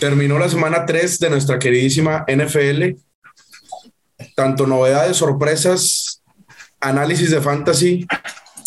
Terminó 0.00 0.38
la 0.38 0.48
semana 0.48 0.86
3 0.86 1.18
de 1.18 1.30
nuestra 1.30 1.58
queridísima 1.58 2.24
NFL. 2.28 2.96
Tanto 4.36 4.66
novedades, 4.66 5.16
sorpresas, 5.16 6.22
análisis 6.78 7.32
de 7.32 7.40
fantasy 7.40 8.06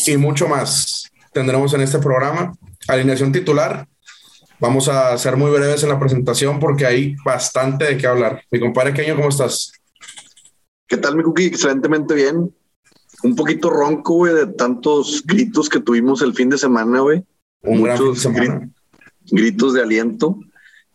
y 0.07 0.17
mucho 0.17 0.49
más 0.49 1.09
tendremos 1.31 1.73
en 1.73 1.81
este 1.81 1.99
programa. 1.99 2.53
Alineación 2.87 3.31
titular. 3.31 3.87
Vamos 4.59 4.89
a 4.89 5.17
ser 5.17 5.37
muy 5.37 5.49
breves 5.51 5.83
en 5.83 5.89
la 5.89 5.99
presentación 5.99 6.59
porque 6.59 6.85
hay 6.85 7.15
bastante 7.23 7.85
de 7.85 7.97
qué 7.97 8.07
hablar. 8.07 8.43
Mi 8.51 8.59
compadre 8.59 8.93
Keño, 8.93 9.15
¿cómo 9.15 9.29
estás? 9.29 9.71
¿Qué 10.85 10.97
tal, 10.97 11.15
mi 11.15 11.23
cookie? 11.23 11.45
Excelentemente 11.45 12.13
bien. 12.13 12.53
Un 13.23 13.35
poquito 13.35 13.69
ronco, 13.69 14.15
güey, 14.15 14.33
de 14.33 14.47
tantos 14.47 15.23
gritos 15.25 15.69
que 15.69 15.79
tuvimos 15.79 16.21
el 16.21 16.33
fin 16.33 16.49
de 16.49 16.57
semana, 16.57 16.99
güey. 16.99 17.23
Un 17.61 17.83
gran 17.83 17.97
fin 17.97 18.13
de 18.13 18.19
semana. 18.19 18.69
gritos 19.31 19.73
de 19.73 19.81
aliento. 19.81 20.37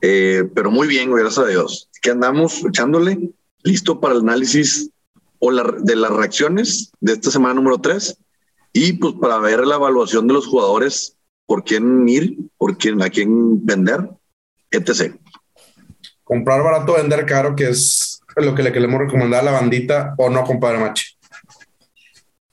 Eh, 0.00 0.44
pero 0.54 0.70
muy 0.70 0.86
bien, 0.86 1.10
gracias 1.10 1.38
a 1.38 1.48
Dios. 1.48 1.88
Que 2.02 2.10
andamos 2.10 2.64
echándole, 2.64 3.30
listo 3.62 4.00
para 4.00 4.14
el 4.14 4.20
análisis 4.20 4.90
o 5.38 5.52
de 5.52 5.96
las 5.96 6.10
reacciones 6.10 6.92
de 7.00 7.12
esta 7.12 7.30
semana 7.30 7.54
número 7.54 7.78
3 7.78 8.16
y 8.72 8.94
pues 8.94 9.14
para 9.14 9.38
ver 9.38 9.66
la 9.66 9.76
evaluación 9.76 10.26
de 10.26 10.34
los 10.34 10.46
jugadores, 10.46 11.16
por 11.46 11.64
quién 11.64 12.06
ir, 12.08 12.36
por 12.58 12.76
quién, 12.76 13.00
a 13.02 13.08
quién 13.08 13.64
vender, 13.64 14.10
etc. 14.70 15.16
Comprar 16.22 16.62
barato, 16.62 16.94
vender 16.94 17.24
caro, 17.24 17.56
que 17.56 17.68
es 17.70 18.20
lo 18.36 18.54
que 18.54 18.62
le 18.62 18.72
queremos 18.72 19.00
recomendar 19.00 19.40
a 19.40 19.44
la 19.44 19.52
bandita 19.52 20.14
o 20.18 20.28
no, 20.28 20.44
compadre 20.44 20.78
Machi. 20.78 21.15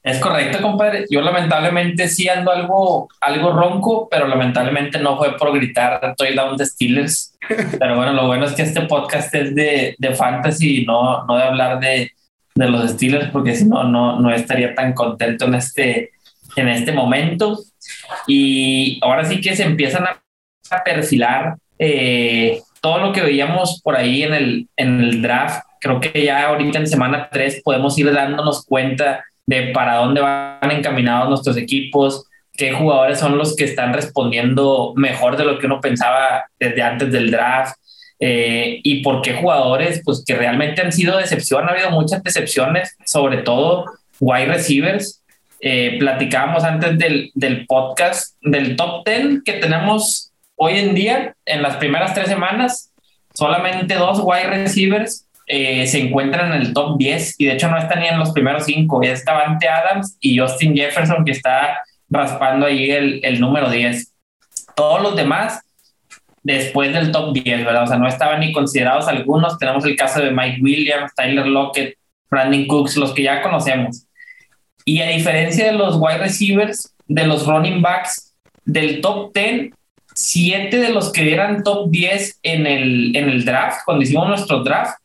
Es 0.03 0.19
correcto, 0.19 0.61
compadre. 0.61 1.05
Yo 1.09 1.21
lamentablemente 1.21 2.09
sí 2.09 2.27
ando 2.27 2.51
algo, 2.51 3.07
algo 3.21 3.53
ronco, 3.53 4.09
pero 4.11 4.27
lamentablemente 4.27 4.99
no 4.99 5.17
fue 5.17 5.37
por 5.37 5.53
gritar 5.53 6.13
down 6.35 6.57
de 6.57 6.65
Steelers. 6.65 7.37
Pero 7.79 7.95
bueno, 7.95 8.11
lo 8.13 8.27
bueno 8.27 8.45
es 8.45 8.51
que 8.53 8.63
este 8.63 8.81
podcast 8.81 9.33
es 9.33 9.55
de, 9.55 9.95
de 9.97 10.13
fantasy, 10.13 10.85
no, 10.85 11.25
no 11.25 11.37
de 11.37 11.43
hablar 11.43 11.79
de, 11.79 12.11
de 12.55 12.69
los 12.69 12.91
Steelers, 12.91 13.31
porque 13.31 13.55
si 13.55 13.65
no, 13.65 13.83
no 13.83 14.33
estaría 14.33 14.75
tan 14.75 14.93
contento 14.93 15.45
en 15.45 15.55
este, 15.55 16.11
en 16.57 16.67
este 16.67 16.91
momento. 16.91 17.59
Y 18.27 18.99
ahora 19.01 19.23
sí 19.23 19.39
que 19.39 19.55
se 19.55 19.63
empiezan 19.63 20.05
a, 20.05 20.19
perfilar 20.83 21.55
eh, 21.77 22.59
todo 22.81 22.97
lo 22.97 23.13
que 23.13 23.21
veíamos 23.21 23.79
por 23.83 23.95
ahí 23.95 24.23
en 24.23 24.33
el, 24.33 24.67
en 24.75 25.01
el 25.01 25.21
draft. 25.21 25.63
Creo 25.79 25.99
que 25.99 26.25
ya 26.25 26.47
ahorita 26.47 26.79
en 26.79 26.87
semana 26.87 27.29
3 27.31 27.61
podemos 27.63 27.97
ir 27.99 28.11
dándonos 28.11 28.65
cuenta 28.65 29.23
de 29.45 29.71
para 29.73 29.95
dónde 29.95 30.21
van 30.21 30.71
encaminados 30.71 31.29
nuestros 31.29 31.57
equipos, 31.57 32.25
qué 32.53 32.71
jugadores 32.71 33.19
son 33.19 33.37
los 33.37 33.55
que 33.55 33.65
están 33.65 33.93
respondiendo 33.93 34.93
mejor 34.95 35.37
de 35.37 35.45
lo 35.45 35.59
que 35.59 35.65
uno 35.65 35.81
pensaba 35.81 36.45
desde 36.59 36.81
antes 36.81 37.11
del 37.11 37.31
draft. 37.31 37.75
Eh, 38.19 38.79
y 38.83 39.01
por 39.01 39.21
qué 39.21 39.33
jugadores, 39.33 40.01
pues 40.05 40.23
que 40.25 40.35
realmente 40.35 40.81
han 40.81 40.93
sido 40.93 41.17
decepción, 41.17 41.67
ha 41.67 41.71
habido 41.71 41.91
muchas 41.91 42.23
decepciones, 42.23 42.95
sobre 43.05 43.37
todo 43.37 43.85
wide 44.19 44.45
receivers. 44.45 45.21
Eh, 45.59 45.97
platicábamos 45.99 46.63
antes 46.63 46.97
del, 46.97 47.31
del, 47.33 47.65
podcast 47.65 48.35
del 48.41 48.75
top 48.75 49.05
10 49.05 49.43
que 49.43 49.53
tenemos 49.53 50.31
hoy 50.55 50.77
en 50.77 50.93
día, 50.93 51.35
en 51.45 51.61
las 51.61 51.77
primeras 51.77 52.13
tres 52.13 52.27
semanas, 52.27 52.91
solamente 53.33 53.95
dos 53.95 54.19
wide 54.21 54.47
receivers 54.47 55.25
eh, 55.47 55.85
se 55.87 55.99
encuentran 55.99 56.53
en 56.53 56.61
el 56.61 56.73
top 56.73 56.97
10 56.97 57.35
y 57.39 57.45
de 57.45 57.53
hecho 57.53 57.69
no 57.69 57.77
están 57.77 57.99
ni 57.99 58.07
en 58.07 58.19
los 58.19 58.31
primeros 58.31 58.65
cinco. 58.65 59.01
Ya 59.03 59.11
está 59.11 59.39
Ante 59.41 59.67
Adams 59.67 60.17
y 60.19 60.37
Justin 60.37 60.75
Jefferson 60.75 61.25
que 61.25 61.31
está 61.31 61.81
raspando 62.09 62.65
ahí 62.65 62.91
el, 62.91 63.19
el 63.23 63.39
número 63.39 63.69
10. 63.69 64.13
Todos 64.75 65.01
los 65.01 65.15
demás 65.15 65.61
después 66.43 66.93
del 66.93 67.11
top 67.11 67.33
10, 67.33 67.65
¿verdad? 67.65 67.83
O 67.83 67.87
sea, 67.87 67.97
no 67.97 68.07
estaban 68.07 68.41
ni 68.41 68.51
considerados 68.51 69.07
algunos. 69.07 69.57
Tenemos 69.57 69.85
el 69.85 69.95
caso 69.95 70.21
de 70.21 70.31
Mike 70.31 70.59
Williams, 70.61 71.13
Tyler 71.15 71.47
Lockett, 71.47 71.97
Brandon 72.29 72.67
Cooks, 72.67 72.97
los 72.97 73.13
que 73.13 73.23
ya 73.23 73.41
conocemos. 73.41 74.05
Y 74.85 75.01
a 75.01 75.07
diferencia 75.07 75.65
de 75.65 75.73
los 75.73 75.95
wide 75.97 76.17
receivers, 76.17 76.93
de 77.07 77.25
los 77.25 77.47
running 77.47 77.81
backs 77.81 78.33
del 78.65 79.01
top 79.01 79.33
10, 79.33 79.71
siete 80.13 80.77
de 80.77 80.89
los 80.89 81.11
que 81.11 81.33
eran 81.33 81.63
top 81.63 81.89
10 81.89 82.39
en 82.43 82.67
el, 82.67 83.15
en 83.15 83.29
el 83.29 83.45
draft, 83.45 83.81
cuando 83.85 84.03
hicimos 84.03 84.27
nuestro 84.27 84.63
draft, 84.63 84.97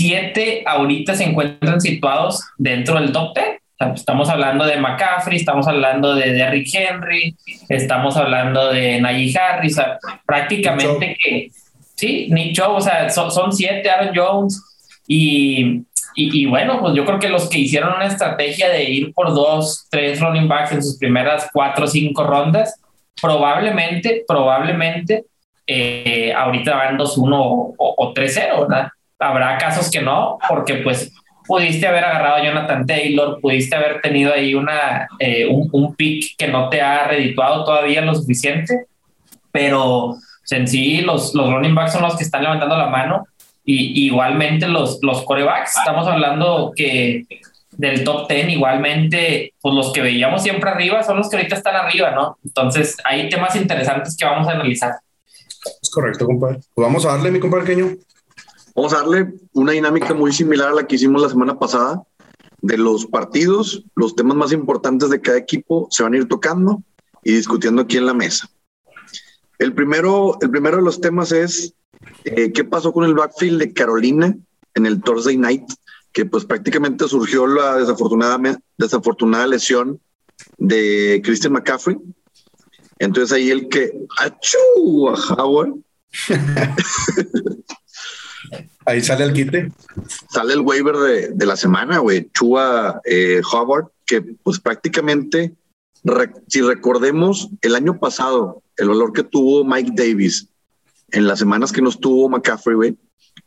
siete 0.00 0.62
ahorita 0.66 1.14
se 1.14 1.24
encuentran 1.24 1.80
situados 1.80 2.42
dentro 2.56 2.98
del 2.98 3.12
top 3.12 3.36
10. 3.36 3.94
Estamos 3.94 4.28
hablando 4.28 4.64
de 4.64 4.76
McCaffrey, 4.76 5.36
estamos 5.36 5.66
hablando 5.66 6.14
de 6.14 6.32
Derrick 6.32 6.68
Henry, 6.74 7.34
estamos 7.68 8.16
hablando 8.16 8.70
de 8.70 9.00
Najee 9.00 9.38
Harris, 9.38 9.80
prácticamente 10.26 11.16
que, 11.22 11.50
sí, 11.96 12.28
Nick 12.30 12.54
Chubb, 12.54 12.72
o 12.72 12.80
sea, 12.80 13.08
son, 13.08 13.52
siete, 13.52 13.88
Aaron 13.88 14.12
Jones, 14.14 14.62
y, 15.06 15.82
y, 16.14 16.44
bueno, 16.44 16.78
pues 16.80 16.94
yo 16.94 17.06
creo 17.06 17.18
que 17.18 17.30
los 17.30 17.48
que 17.48 17.58
hicieron 17.58 17.94
una 17.94 18.06
estrategia 18.06 18.68
de 18.68 18.84
ir 18.84 19.14
por 19.14 19.34
dos, 19.34 19.86
tres 19.90 20.20
running 20.20 20.46
backs 20.46 20.72
en 20.72 20.82
sus 20.82 20.98
primeras 20.98 21.48
cuatro 21.50 21.86
o 21.86 21.88
cinco 21.88 22.24
rondas, 22.24 22.78
probablemente, 23.20 24.24
probablemente, 24.28 25.24
eh, 25.66 26.34
ahorita 26.34 26.76
van 26.76 26.98
2-1 26.98 27.32
o, 27.32 27.74
o 27.78 28.14
3-0, 28.14 28.68
¿verdad? 28.68 28.90
Habrá 29.20 29.58
casos 29.58 29.90
que 29.90 30.00
no, 30.00 30.38
porque 30.48 30.76
pues 30.76 31.12
pudiste 31.46 31.86
haber 31.86 32.04
agarrado 32.04 32.36
a 32.36 32.44
Jonathan 32.44 32.86
Taylor, 32.86 33.40
pudiste 33.40 33.76
haber 33.76 34.00
tenido 34.00 34.32
ahí 34.32 34.54
una, 34.54 35.08
eh, 35.18 35.46
un, 35.46 35.94
pick 35.94 36.36
que 36.36 36.48
no 36.48 36.68
te 36.68 36.80
ha 36.80 37.06
redituado 37.06 37.64
todavía 37.64 38.00
lo 38.00 38.14
suficiente, 38.14 38.86
pero 39.52 40.16
pues, 40.40 40.52
en 40.52 40.68
sí 40.68 41.00
los, 41.02 41.34
los 41.34 41.52
running 41.52 41.74
backs 41.74 41.92
son 41.92 42.02
los 42.02 42.16
que 42.16 42.24
están 42.24 42.42
levantando 42.42 42.76
la 42.76 42.86
mano 42.86 43.26
y 43.64 44.06
igualmente 44.06 44.66
los, 44.66 45.00
los 45.02 45.22
corebacks, 45.22 45.76
estamos 45.76 46.06
hablando 46.08 46.72
que 46.74 47.26
del 47.72 48.04
top 48.04 48.28
10 48.28 48.50
igualmente, 48.50 49.54
pues 49.60 49.74
los 49.74 49.92
que 49.92 50.02
veíamos 50.02 50.42
siempre 50.42 50.70
arriba 50.70 51.02
son 51.02 51.16
los 51.16 51.28
que 51.28 51.36
ahorita 51.36 51.56
están 51.56 51.76
arriba, 51.76 52.10
¿no? 52.10 52.38
Entonces 52.44 52.96
hay 53.04 53.28
temas 53.28 53.56
interesantes 53.56 54.16
que 54.16 54.24
vamos 54.24 54.48
a 54.48 54.52
analizar. 54.52 54.92
Es 55.80 55.90
correcto, 55.90 56.26
compadre. 56.26 56.60
Pues 56.74 56.86
vamos 56.86 57.04
a 57.04 57.12
darle, 57.12 57.30
mi 57.30 57.40
compadre 57.40 57.66
Queño. 57.66 57.96
Vamos 58.74 58.92
a 58.92 58.98
darle 58.98 59.34
una 59.52 59.72
dinámica 59.72 60.14
muy 60.14 60.32
similar 60.32 60.68
a 60.68 60.74
la 60.74 60.86
que 60.86 60.96
hicimos 60.96 61.22
la 61.22 61.28
semana 61.28 61.58
pasada 61.58 62.02
de 62.62 62.76
los 62.76 63.06
partidos, 63.06 63.84
los 63.94 64.14
temas 64.14 64.36
más 64.36 64.52
importantes 64.52 65.10
de 65.10 65.20
cada 65.20 65.38
equipo 65.38 65.88
se 65.90 66.02
van 66.02 66.14
a 66.14 66.18
ir 66.18 66.28
tocando 66.28 66.82
y 67.24 67.32
discutiendo 67.32 67.82
aquí 67.82 67.96
en 67.96 68.06
la 68.06 68.14
mesa. 68.14 68.50
El 69.58 69.74
primero, 69.74 70.38
el 70.40 70.50
primero 70.50 70.76
de 70.78 70.82
los 70.82 71.00
temas 71.00 71.32
es 71.32 71.74
eh, 72.24 72.52
qué 72.52 72.64
pasó 72.64 72.92
con 72.92 73.04
el 73.04 73.14
backfield 73.14 73.58
de 73.58 73.72
Carolina 73.72 74.36
en 74.74 74.86
el 74.86 75.02
Thursday 75.02 75.36
Night, 75.36 75.64
que 76.12 76.24
pues 76.24 76.44
prácticamente 76.44 77.08
surgió 77.08 77.46
la 77.46 77.76
desafortunada, 77.76 78.58
desafortunada 78.76 79.46
lesión 79.46 80.00
de 80.58 81.20
Christian 81.24 81.52
McCaffrey. 81.52 81.98
Entonces 82.98 83.32
ahí 83.32 83.50
el 83.50 83.68
que 83.68 83.92
¡achú! 84.18 85.08
a 85.08 85.34
Howard 85.34 85.74
Ahí 88.90 89.00
sale 89.00 89.22
el 89.22 89.32
quite. 89.32 89.70
Sale 90.30 90.52
el 90.52 90.62
waiver 90.62 90.96
de, 91.32 91.46
la 91.46 91.54
semana, 91.54 91.98
güey. 91.98 92.28
Chua 92.32 93.00
eh, 93.04 93.40
que 94.04 94.20
pues 94.42 94.58
prácticamente, 94.58 95.54
si 96.48 96.60
recordemos 96.60 97.50
el 97.62 97.76
año 97.76 98.00
pasado, 98.00 98.64
el 98.76 98.88
valor 98.88 99.12
que 99.12 99.22
tuvo 99.22 99.64
Mike 99.64 99.92
Davis 99.94 100.48
en 101.12 101.28
las 101.28 101.38
semanas 101.38 101.70
que 101.70 101.82
nos 101.82 102.00
tuvo 102.00 102.28
McCaffrey, 102.28 102.74
güey, 102.74 102.98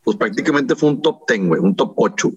pues 0.06 0.16
prácticamente 0.16 0.78
fue 0.78 0.92
un 0.92 1.02
top 1.02 1.24
10, 1.28 1.48
güey, 1.48 1.59
un 1.59 1.76
top 1.76 1.94
8. 1.98 2.32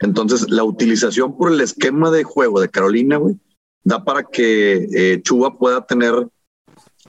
Entonces, 0.00 0.48
la 0.48 0.64
utilización 0.64 1.36
por 1.36 1.52
el 1.52 1.60
esquema 1.60 2.10
de 2.10 2.24
juego 2.24 2.58
de 2.58 2.70
Carolina, 2.70 3.18
güey, 3.18 3.38
da 3.84 4.02
para 4.02 4.22
que 4.22 4.88
eh, 4.94 5.20
Chuba 5.22 5.58
pueda 5.58 5.84
tener, 5.84 6.26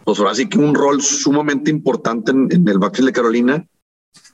pues 0.03 0.19
ahora 0.19 0.35
sí 0.35 0.49
que 0.49 0.57
un 0.57 0.75
rol 0.75 1.01
sumamente 1.01 1.71
importante 1.71 2.31
en, 2.31 2.49
en 2.51 2.67
el 2.67 2.79
backfield 2.79 3.07
de 3.07 3.13
Carolina 3.13 3.67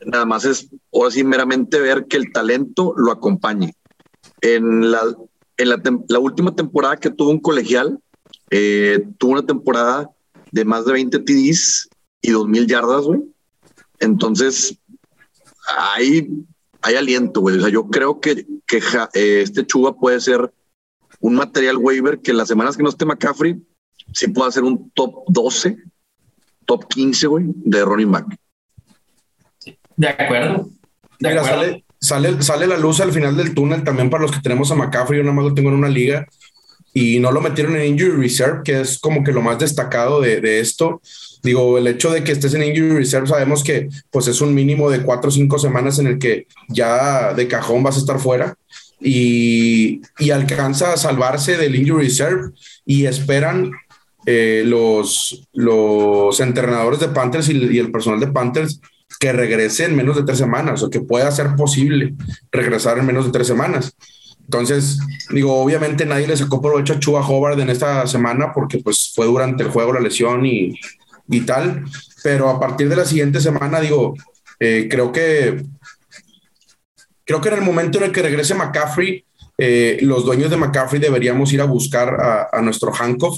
Nada 0.06 0.26
más 0.26 0.46
es, 0.46 0.70
ahora 0.94 1.12
sí, 1.12 1.24
meramente 1.24 1.80
ver 1.80 2.06
que 2.08 2.18
el 2.18 2.32
talento 2.32 2.94
lo 2.98 3.12
acompañe. 3.12 3.76
En 4.42 4.92
la, 4.92 5.02
en 5.58 5.70
la, 5.70 6.20
última 6.20 6.56
temporada 6.56 6.98
que 6.98 7.10
tuvo 7.10 7.32
un 7.32 7.40
colegial, 7.40 8.00
eh, 8.52 9.06
tuvo 9.18 9.32
una 9.32 9.46
temporada 9.46 10.10
de 10.52 10.66
más 10.66 10.86
de 10.86 10.94
20 10.94 11.20
TDs 11.20 11.90
y 12.22 12.32
2000 12.32 12.68
yardas, 12.68 13.06
güey. 13.06 13.22
Entonces, 14.00 14.78
hay, 15.78 16.30
hay 16.82 16.96
aliento, 16.96 17.42
güey. 17.42 17.58
O 17.58 17.62
sea, 17.62 17.70
yo 17.70 17.88
creo 17.88 18.20
que, 18.20 18.46
que 18.66 18.78
eh, 19.14 19.42
este 19.42 19.66
Chuba 19.66 19.98
puede 19.98 20.22
ser 20.22 20.54
un 21.20 21.36
material 21.36 21.78
waiver 21.78 22.20
que 22.20 22.34
las 22.34 22.48
semanas 22.48 22.78
que 22.78 22.84
no 22.84 22.90
esté 22.90 23.06
McCaffrey, 23.06 23.60
sí 24.14 24.28
pueda 24.28 24.52
ser 24.52 24.64
un 24.64 24.92
top 24.92 25.24
12, 25.28 25.78
top 26.66 26.88
15, 26.88 27.28
güey, 27.28 27.46
de 27.48 27.84
running 27.84 28.12
back. 28.12 28.38
De 29.98 30.08
acuerdo. 30.08 30.70
Sale, 31.20 31.84
sale, 32.00 32.42
sale, 32.42 32.68
la 32.68 32.78
luz 32.78 33.02
al 33.02 33.12
final 33.12 33.36
del 33.36 33.54
túnel 33.54 33.84
también 33.84 34.10
para 34.10 34.22
los 34.22 34.32
que 34.32 34.40
tenemos 34.40 34.72
a 34.72 34.76
McCaffrey. 34.76 35.18
Yo 35.18 35.24
nada 35.24 35.36
más 35.36 35.46
lo 35.46 35.54
tengo 35.54 35.70
en 35.70 35.76
una 35.76 35.90
liga. 35.90 36.26
y 36.94 37.20
no 37.20 37.32
lo 37.32 37.42
metieron 37.42 37.76
en 37.76 37.86
injury 37.86 38.22
reserve, 38.22 38.62
que 38.64 38.82
es 38.82 38.98
como 38.98 39.24
que 39.24 39.32
lo 39.32 39.42
más 39.42 39.60
destacado 39.60 40.22
de, 40.22 40.42
de 40.42 40.60
esto. 40.60 41.02
Digo, 41.44 41.78
el 41.78 41.88
hecho 41.88 42.10
de 42.12 42.24
que 42.24 42.32
estés 42.32 42.54
en 42.54 42.64
injury 42.64 42.90
reserve, 42.90 43.28
sabemos 43.28 43.64
que 43.64 43.90
pues 44.10 44.28
es 44.28 44.42
un 44.42 44.54
mínimo 44.54 44.90
de 44.90 45.02
cuatro 45.04 45.30
o 45.30 45.32
cinco 45.32 45.60
semanas 45.60 46.00
en 46.00 46.08
el 46.08 46.18
que 46.18 46.48
ya 46.70 47.34
de 47.34 47.48
cajón 47.48 47.84
vas 47.84 47.98
a 47.98 48.00
estar 48.00 48.20
fuera 48.20 48.56
y, 49.00 50.02
y 50.18 50.32
alcanza 50.32 50.94
a 50.94 50.98
salvarse 50.98 51.58
del 51.58 51.76
injury 51.76 52.06
reserve 52.06 52.52
y 52.86 53.06
esperan 53.06 53.72
eh, 54.26 54.64
los, 54.66 55.48
los 55.54 56.40
entrenadores 56.40 57.00
de 57.00 57.10
Panthers 57.10 57.50
y, 57.50 57.54
y, 57.54 57.80
el 57.80 57.92
personal 57.92 58.20
de 58.20 58.28
Panthers 58.28 58.82
que 59.20 59.32
regrese 59.32 59.86
en 59.86 59.96
menos 59.96 60.16
de 60.16 60.24
tres 60.24 60.38
semanas 60.38 60.84
o 60.84 60.90
que 60.90 61.02
pueda 61.02 61.32
ser 61.32 61.56
posible 61.56 62.14
regresar 62.52 62.98
en 62.98 63.06
menos 63.06 63.26
de 63.26 63.32
tres 63.32 63.48
semanas. 63.48 63.96
Entonces, 64.44 65.00
digo, 65.32 65.60
obviamente 65.60 66.06
nadie 66.06 66.28
le 66.28 66.38
sacó 66.38 66.62
provecho 66.62 66.94
a 66.94 67.00
Chuba 67.00 67.28
Hobart 67.28 67.60
en 67.60 67.70
esta 67.70 68.08
semana 68.08 68.54
porque 68.54 68.78
pues 68.80 69.12
fue 69.14 69.26
durante 69.26 69.64
el 69.64 69.70
juego 69.70 69.94
la 69.94 70.00
lesión 70.00 70.46
y, 70.46 70.80
y 71.28 71.42
tal, 71.42 71.84
pero 72.24 72.50
a 72.50 72.60
partir 72.60 72.88
de 72.88 72.96
la 72.96 73.06
siguiente 73.06 73.42
semana, 73.42 73.82
digo, 73.82 74.14
eh, 74.60 74.88
creo 74.90 75.12
que 75.12 75.64
creo 77.26 77.42
que 77.42 77.50
en 77.50 77.56
el 77.56 77.62
momento 77.62 77.98
en 77.98 78.06
el 78.06 78.12
que 78.14 78.22
regrese 78.22 78.56
McCaffrey, 78.56 79.26
eh, 79.58 79.98
los 80.02 80.24
dueños 80.24 80.50
de 80.50 80.56
McCaffrey 80.56 81.02
deberíamos 81.02 81.52
ir 81.52 81.60
a 81.60 81.66
buscar 81.66 82.16
a, 82.22 82.48
a 82.54 82.62
nuestro 82.62 82.94
Hancock, 82.94 83.36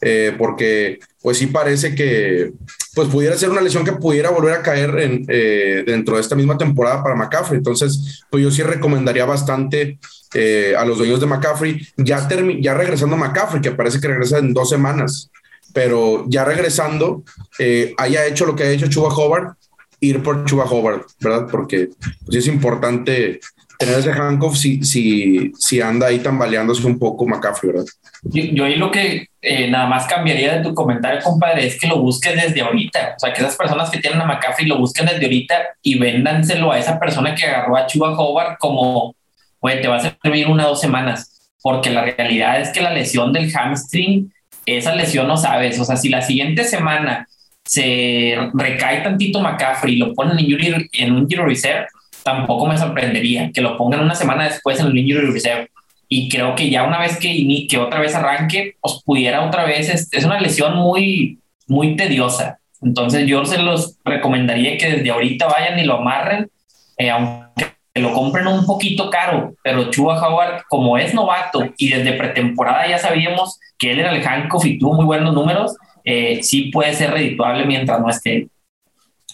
eh, 0.00 0.34
porque 0.38 0.98
pues 1.22 1.38
sí 1.38 1.46
parece 1.46 1.94
que 1.94 2.52
pues 2.94 3.08
pudiera 3.08 3.36
ser 3.36 3.50
una 3.50 3.60
lesión 3.60 3.84
que 3.84 3.92
pudiera 3.92 4.30
volver 4.30 4.54
a 4.54 4.62
caer 4.62 4.98
en, 4.98 5.24
eh, 5.28 5.84
dentro 5.86 6.16
de 6.16 6.20
esta 6.20 6.34
misma 6.34 6.58
temporada 6.58 7.02
para 7.02 7.14
McCaffrey. 7.14 7.58
Entonces, 7.58 8.24
pues 8.30 8.42
yo 8.42 8.50
sí 8.50 8.62
recomendaría 8.62 9.24
bastante 9.24 9.98
eh, 10.34 10.74
a 10.76 10.84
los 10.84 10.98
dueños 10.98 11.20
de 11.20 11.26
McCaffrey, 11.26 11.80
ya, 11.96 12.28
ya 12.60 12.74
regresando 12.74 13.16
a 13.16 13.18
McCaffrey, 13.18 13.62
que 13.62 13.70
parece 13.70 14.00
que 14.00 14.08
regresa 14.08 14.38
en 14.38 14.52
dos 14.52 14.68
semanas, 14.68 15.30
pero 15.72 16.24
ya 16.28 16.44
regresando, 16.44 17.22
eh, 17.58 17.94
haya 17.96 18.26
hecho 18.26 18.44
lo 18.44 18.54
que 18.54 18.64
ha 18.64 18.70
hecho 18.70 18.88
Chuba 18.88 19.08
Hobart, 19.08 19.56
ir 20.00 20.22
por 20.22 20.44
Chuba 20.44 20.64
Hobart, 20.64 21.08
¿verdad? 21.20 21.46
Porque 21.50 21.90
pues, 22.26 22.38
es 22.38 22.46
importante 22.46 23.40
tener 23.78 24.00
ese 24.00 24.10
handcuff 24.10 24.56
si, 24.56 24.82
si, 24.82 25.52
si 25.56 25.80
anda 25.80 26.08
ahí 26.08 26.18
tambaleándose 26.18 26.84
un 26.84 26.98
poco 26.98 27.26
McCaffrey, 27.26 27.72
¿verdad? 27.72 27.86
Yo, 28.24 28.42
yo 28.42 28.64
ahí 28.64 28.74
lo 28.74 28.90
que 28.90 29.28
eh, 29.40 29.70
nada 29.70 29.86
más 29.86 30.06
cambiaría 30.06 30.56
de 30.56 30.64
tu 30.64 30.74
comentario, 30.74 31.22
compadre, 31.22 31.64
es 31.64 31.78
que 31.78 31.86
lo 31.86 32.00
busques 32.00 32.34
desde 32.34 32.60
ahorita. 32.60 33.14
O 33.16 33.20
sea, 33.20 33.32
que 33.32 33.40
esas 33.40 33.56
personas 33.56 33.88
que 33.88 34.00
tienen 34.00 34.20
a 34.20 34.26
McCaffrey 34.26 34.66
lo 34.66 34.78
busquen 34.78 35.06
desde 35.06 35.24
ahorita 35.24 35.54
y 35.80 35.96
véndanselo 35.96 36.72
a 36.72 36.78
esa 36.78 36.98
persona 36.98 37.36
que 37.36 37.44
agarró 37.44 37.76
a 37.76 37.86
Chuba 37.86 38.18
Hobart 38.18 38.58
como, 38.58 39.14
güey, 39.60 39.80
te 39.80 39.86
va 39.86 39.96
a 39.96 40.00
servir 40.00 40.48
una 40.48 40.66
o 40.66 40.70
dos 40.70 40.80
semanas. 40.80 41.52
Porque 41.62 41.90
la 41.90 42.04
realidad 42.04 42.60
es 42.60 42.70
que 42.70 42.80
la 42.80 42.92
lesión 42.92 43.32
del 43.32 43.52
hamstring, 43.52 44.32
esa 44.66 44.96
lesión 44.96 45.28
no 45.28 45.36
sabes. 45.36 45.78
O 45.78 45.84
sea, 45.84 45.96
si 45.96 46.08
la 46.08 46.22
siguiente 46.22 46.64
semana 46.64 47.28
se 47.64 48.36
recae 48.54 49.02
tantito 49.02 49.40
McCaffrey 49.40 49.94
y 49.94 49.98
lo 49.98 50.14
ponen 50.14 50.38
en, 50.40 50.88
en 50.92 51.12
un 51.12 51.22
injury 51.22 51.42
reserve, 51.44 51.86
tampoco 52.22 52.66
me 52.66 52.78
sorprendería 52.78 53.50
que 53.52 53.60
lo 53.60 53.76
pongan 53.76 54.00
una 54.00 54.14
semana 54.14 54.44
después 54.44 54.80
en 54.80 54.86
el 54.86 54.98
injury 54.98 55.30
reserve. 55.30 55.70
Y 56.08 56.28
creo 56.28 56.54
que 56.54 56.70
ya 56.70 56.84
una 56.84 56.98
vez 56.98 57.18
que, 57.18 57.66
que 57.68 57.78
otra 57.78 58.00
vez 58.00 58.14
arranque, 58.14 58.76
pues 58.80 59.02
pudiera 59.04 59.44
otra 59.46 59.64
vez, 59.64 59.88
es, 59.90 60.08
es 60.12 60.24
una 60.24 60.40
lesión 60.40 60.76
muy, 60.76 61.38
muy 61.66 61.96
tediosa. 61.96 62.58
Entonces 62.82 63.26
yo 63.26 63.44
se 63.44 63.58
los 63.58 63.96
recomendaría 64.04 64.78
que 64.78 64.90
desde 64.90 65.10
ahorita 65.10 65.46
vayan 65.46 65.78
y 65.78 65.84
lo 65.84 65.98
amarren, 65.98 66.50
eh, 66.96 67.10
aunque 67.10 67.66
lo 67.94 68.12
compren 68.12 68.46
un 68.46 68.64
poquito 68.64 69.10
caro, 69.10 69.54
pero 69.62 69.90
Chuba 69.90 70.20
Howard, 70.20 70.62
como 70.68 70.96
es 70.98 71.14
novato 71.14 71.64
y 71.76 71.88
desde 71.88 72.12
pretemporada 72.12 72.86
ya 72.88 72.98
sabíamos 72.98 73.58
que 73.76 73.92
él 73.92 74.00
era 74.00 74.12
el 74.12 74.26
handcuff 74.26 74.64
y 74.64 74.78
tuvo 74.78 74.94
muy 74.94 75.04
buenos 75.04 75.34
números, 75.34 75.76
eh, 76.04 76.40
sí 76.42 76.70
puede 76.70 76.94
ser 76.94 77.10
redituable 77.10 77.66
mientras 77.66 78.00
no 78.00 78.08
esté. 78.08 78.48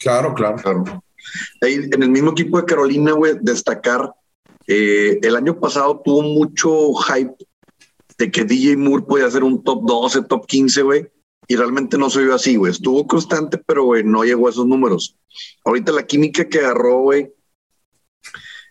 Claro, 0.01 0.35
claro. 0.35 0.57
claro. 0.57 1.04
Ahí, 1.61 1.75
en 1.75 2.03
el 2.03 2.11
mismo 2.11 2.33
equipo 2.33 2.59
de 2.59 2.67
Carolina, 2.67 3.13
güey, 3.13 3.35
destacar, 3.41 4.13
eh, 4.67 5.19
el 5.23 5.37
año 5.37 5.59
pasado 5.59 6.01
tuvo 6.05 6.23
mucho 6.23 6.95
hype 6.95 7.35
de 8.19 8.31
que 8.31 8.45
DJ 8.45 8.77
Moore 8.77 9.05
podía 9.07 9.31
ser 9.31 9.45
un 9.45 9.63
top 9.63 9.85
12, 9.85 10.23
top 10.23 10.47
15, 10.47 10.83
güey, 10.83 11.07
y 11.47 11.57
realmente 11.57 11.99
no 11.99 12.09
se 12.11 12.23
vio 12.23 12.35
así, 12.35 12.57
güey. 12.57 12.73
Estuvo 12.73 13.07
constante, 13.07 13.59
pero, 13.59 13.85
güey, 13.85 14.05
no 14.05 14.25
llegó 14.25 14.47
a 14.47 14.51
esos 14.51 14.67
números. 14.67 15.17
Ahorita 15.65 15.93
la 15.93 16.07
química 16.07 16.49
que 16.49 16.61
agarró, 16.61 17.01
güey, 17.01 17.33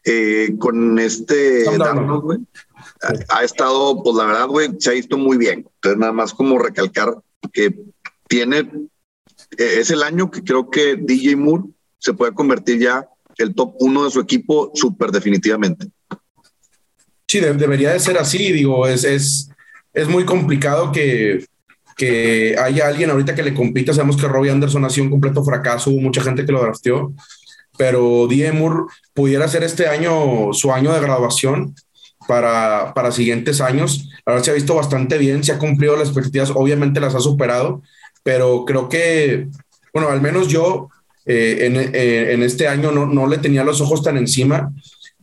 eh, 0.05 0.55
con 0.59 0.99
este 0.99 1.63
Darnold, 1.77 2.23
güey, 2.23 2.39
ha, 3.29 3.37
ha 3.37 3.43
estado, 3.43 4.01
pues 4.03 4.15
la 4.15 4.25
verdad, 4.25 4.47
güey, 4.47 4.69
se 4.79 4.89
ha 4.89 4.93
visto 4.93 5.17
muy 5.17 5.37
bien. 5.37 5.69
Entonces, 5.75 5.99
nada 5.99 6.11
más 6.11 6.33
como 6.33 6.57
recalcar 6.59 7.15
que 7.51 7.75
tiene, 8.27 8.59
eh, 9.57 9.75
es 9.79 9.91
el 9.91 10.03
año 10.03 10.31
que 10.31 10.43
creo 10.43 10.69
que 10.69 10.95
DJ 10.95 11.35
Moore 11.35 11.63
se 12.03 12.13
puede 12.13 12.33
convertir 12.33 12.79
ya 12.79 13.07
el 13.37 13.55
top 13.55 13.75
uno 13.79 14.03
de 14.03 14.11
su 14.11 14.19
equipo 14.19 14.71
súper 14.75 15.09
definitivamente. 15.09 15.87
Sí, 17.25 17.39
de, 17.39 17.53
debería 17.53 17.93
de 17.93 17.99
ser 17.99 18.17
así, 18.17 18.51
digo, 18.51 18.85
es, 18.85 19.05
es, 19.05 19.49
es 19.93 20.07
muy 20.09 20.25
complicado 20.25 20.91
que, 20.91 21.45
que 21.95 22.57
haya 22.59 22.87
alguien 22.87 23.09
ahorita 23.09 23.33
que 23.33 23.41
le 23.41 23.53
compita. 23.53 23.93
Sabemos 23.93 24.17
que 24.17 24.27
Robbie 24.27 24.51
Anderson 24.51 24.83
ha 24.83 24.89
sido 24.89 25.05
un 25.05 25.11
completo 25.11 25.43
fracaso, 25.43 25.91
hubo 25.91 26.01
mucha 26.01 26.21
gente 26.21 26.45
que 26.45 26.51
lo 26.51 26.61
drafteó, 26.61 27.13
pero 27.77 28.27
Moore 28.53 28.83
pudiera 29.13 29.47
ser 29.47 29.63
este 29.63 29.87
año 29.87 30.51
su 30.51 30.73
año 30.73 30.91
de 30.91 30.99
graduación 30.99 31.73
para, 32.27 32.93
para 32.93 33.13
siguientes 33.13 33.61
años. 33.61 34.09
Verdad 34.25 34.43
se 34.43 34.51
ha 34.51 34.55
visto 34.55 34.75
bastante 34.75 35.17
bien, 35.17 35.43
se 35.43 35.53
ha 35.53 35.57
cumplido 35.57 35.95
las 35.95 36.09
expectativas, 36.09 36.51
obviamente 36.53 36.99
las 36.99 37.15
ha 37.15 37.21
superado, 37.21 37.81
pero 38.23 38.65
creo 38.65 38.89
que, 38.89 39.47
bueno, 39.93 40.09
al 40.09 40.21
menos 40.21 40.49
yo 40.49 40.89
eh, 41.25 41.57
en, 41.61 41.77
eh, 41.77 42.33
en, 42.33 42.43
este 42.43 42.67
año 42.67 42.91
no, 42.91 43.05
no, 43.05 43.27
le 43.27 43.37
tenía 43.37 43.63
los 43.63 43.79
ojos 43.79 44.03
tan 44.03 44.17
encima, 44.17 44.71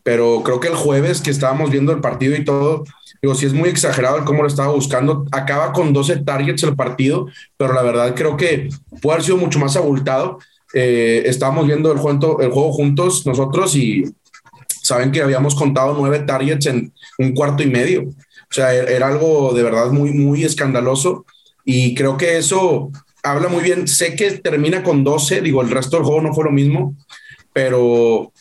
pero 0.03 0.43
creo 0.43 0.61
que 0.61 0.69
el 0.69 0.75
jueves 0.75 1.21
que 1.21 1.31
estábamos 1.31 1.71
viendo 1.71 1.93
el 1.93 2.01
partido 2.01 2.35
y 2.37 2.45
todo, 2.45 2.85
digo, 3.21 3.35
sí 3.35 3.47
es 3.47 3.53
muy 3.53 3.69
exagerado 3.69 4.17
el 4.17 4.25
cómo 4.25 4.43
lo 4.43 4.49
estaba 4.49 4.73
buscando. 4.73 5.27
Acaba 5.31 5.73
con 5.73 5.93
12 5.93 6.25
targets 6.25 6.63
el 6.63 6.75
partido, 6.75 7.27
pero 7.57 7.75
la 7.75 7.83
verdad 7.83 8.15
creo 8.15 8.37
que 8.37 8.71
puede 9.03 9.17
haber 9.17 9.25
sido 9.25 9.37
mucho 9.37 9.59
más 9.59 9.77
abultado. 9.77 10.39
Eh, 10.73 11.23
estábamos 11.27 11.67
viendo 11.67 11.93
el 11.93 11.99
juego, 11.99 12.41
el 12.41 12.51
juego 12.51 12.73
juntos 12.73 13.27
nosotros 13.27 13.75
y 13.77 14.05
saben 14.83 15.13
que 15.13 15.21
habíamos 15.21 15.55
contado 15.55 15.95
nueve 15.99 16.21
targets 16.21 16.67
en 16.67 16.93
un 17.19 17.35
cuarto 17.35 17.63
y 17.63 17.67
medio. 17.67 18.05
O 18.05 18.53
sea, 18.53 18.75
era 18.75 19.09
algo 19.09 19.53
de 19.53 19.63
verdad 19.63 19.91
muy, 19.91 20.13
muy 20.13 20.45
escandaloso 20.45 21.27
y 21.65 21.95
creo 21.95 22.17
que 22.17 22.39
eso 22.39 22.91
habla 23.23 23.49
muy 23.49 23.63
bien. 23.63 23.89
Sé 23.89 24.15
que 24.17 24.33
termina 24.39 24.83
con 24.83 25.05
12, 25.05 25.41
digo, 25.41 25.63
el 25.63 25.71
resto 25.71 25.97
del 25.97 26.07
juego 26.07 26.23
no 26.23 26.35
fue 26.35 26.45
lo 26.45 26.51
mismo, 26.51 26.97
pero 27.53 28.33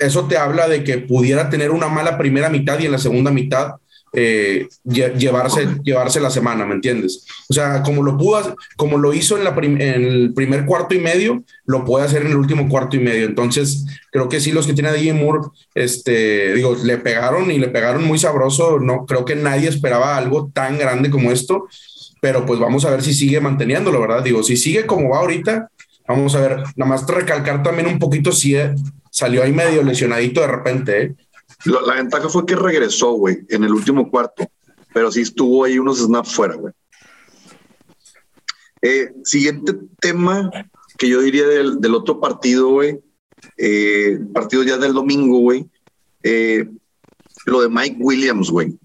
eso 0.00 0.26
te 0.26 0.36
habla 0.36 0.68
de 0.68 0.84
que 0.84 0.98
pudiera 0.98 1.50
tener 1.50 1.70
una 1.70 1.88
mala 1.88 2.18
primera 2.18 2.48
mitad 2.48 2.78
y 2.78 2.86
en 2.86 2.92
la 2.92 2.98
segunda 2.98 3.30
mitad 3.30 3.74
eh, 4.14 4.68
llevarse, 4.84 5.68
llevarse 5.82 6.20
la 6.20 6.30
semana, 6.30 6.64
¿me 6.64 6.74
entiendes? 6.74 7.26
O 7.48 7.52
sea, 7.52 7.82
como 7.82 8.02
lo 8.02 8.16
pudo, 8.16 8.56
como 8.76 8.96
lo 8.96 9.12
hizo 9.12 9.36
en, 9.36 9.44
la 9.44 9.54
en 9.58 9.80
el 9.80 10.32
primer 10.34 10.64
cuarto 10.64 10.94
y 10.94 10.98
medio, 10.98 11.44
lo 11.66 11.84
puede 11.84 12.06
hacer 12.06 12.22
en 12.22 12.28
el 12.28 12.36
último 12.36 12.68
cuarto 12.68 12.96
y 12.96 13.00
medio. 13.00 13.26
Entonces, 13.26 13.84
creo 14.10 14.28
que 14.28 14.40
sí, 14.40 14.52
los 14.52 14.66
que 14.66 14.72
tiene 14.72 14.88
a 14.88 14.92
DJ 14.92 15.12
Moore, 15.12 15.48
este, 15.74 16.54
digo, 16.54 16.74
le 16.82 16.96
pegaron 16.98 17.50
y 17.50 17.58
le 17.58 17.68
pegaron 17.68 18.04
muy 18.04 18.18
sabroso. 18.18 18.80
No, 18.80 19.04
creo 19.04 19.24
que 19.24 19.36
nadie 19.36 19.68
esperaba 19.68 20.16
algo 20.16 20.50
tan 20.54 20.78
grande 20.78 21.10
como 21.10 21.30
esto 21.30 21.66
pero 22.20 22.44
pues 22.44 22.58
vamos 22.58 22.84
a 22.84 22.90
ver 22.90 23.02
si 23.02 23.14
sigue 23.14 23.40
manteniéndolo, 23.40 24.00
¿verdad? 24.00 24.22
Digo, 24.22 24.42
si 24.42 24.56
sigue 24.56 24.86
como 24.86 25.10
va 25.10 25.18
ahorita, 25.18 25.70
vamos 26.06 26.34
a 26.34 26.40
ver, 26.40 26.56
nada 26.76 26.88
más 26.88 27.06
recalcar 27.06 27.62
también 27.62 27.88
un 27.88 27.98
poquito 27.98 28.32
si 28.32 28.56
eh, 28.56 28.74
salió 29.10 29.42
ahí 29.42 29.52
medio 29.52 29.82
lesionadito 29.82 30.40
de 30.40 30.46
repente, 30.46 31.02
¿eh? 31.02 31.14
La, 31.64 31.94
ventaja 31.94 32.28
fue 32.28 32.46
que 32.46 32.54
regresó, 32.54 33.12
güey, 33.12 33.38
en 33.48 33.64
el 33.64 33.72
último 33.72 34.10
cuarto, 34.10 34.46
pero 34.94 35.10
sí 35.10 35.22
estuvo 35.22 35.64
ahí 35.64 35.78
unos 35.78 35.98
snaps 35.98 36.32
fuera, 36.32 36.54
güey. 36.54 36.72
Eh, 38.80 39.12
siguiente 39.24 39.72
tema 39.98 40.50
que 40.96 41.08
yo 41.08 41.20
diría 41.20 41.46
del, 41.46 41.94
otro 41.94 42.20
partido, 42.20 42.68
güey, 42.68 43.00
eh, 43.56 44.20
partido 44.32 44.62
ya 44.62 44.76
del 44.76 44.92
domingo, 44.92 45.38
güey, 45.38 45.66
lo 47.46 47.60
de 47.62 47.68
Mike 47.68 47.96
Williams, 47.98 48.50
güey, 48.50 48.78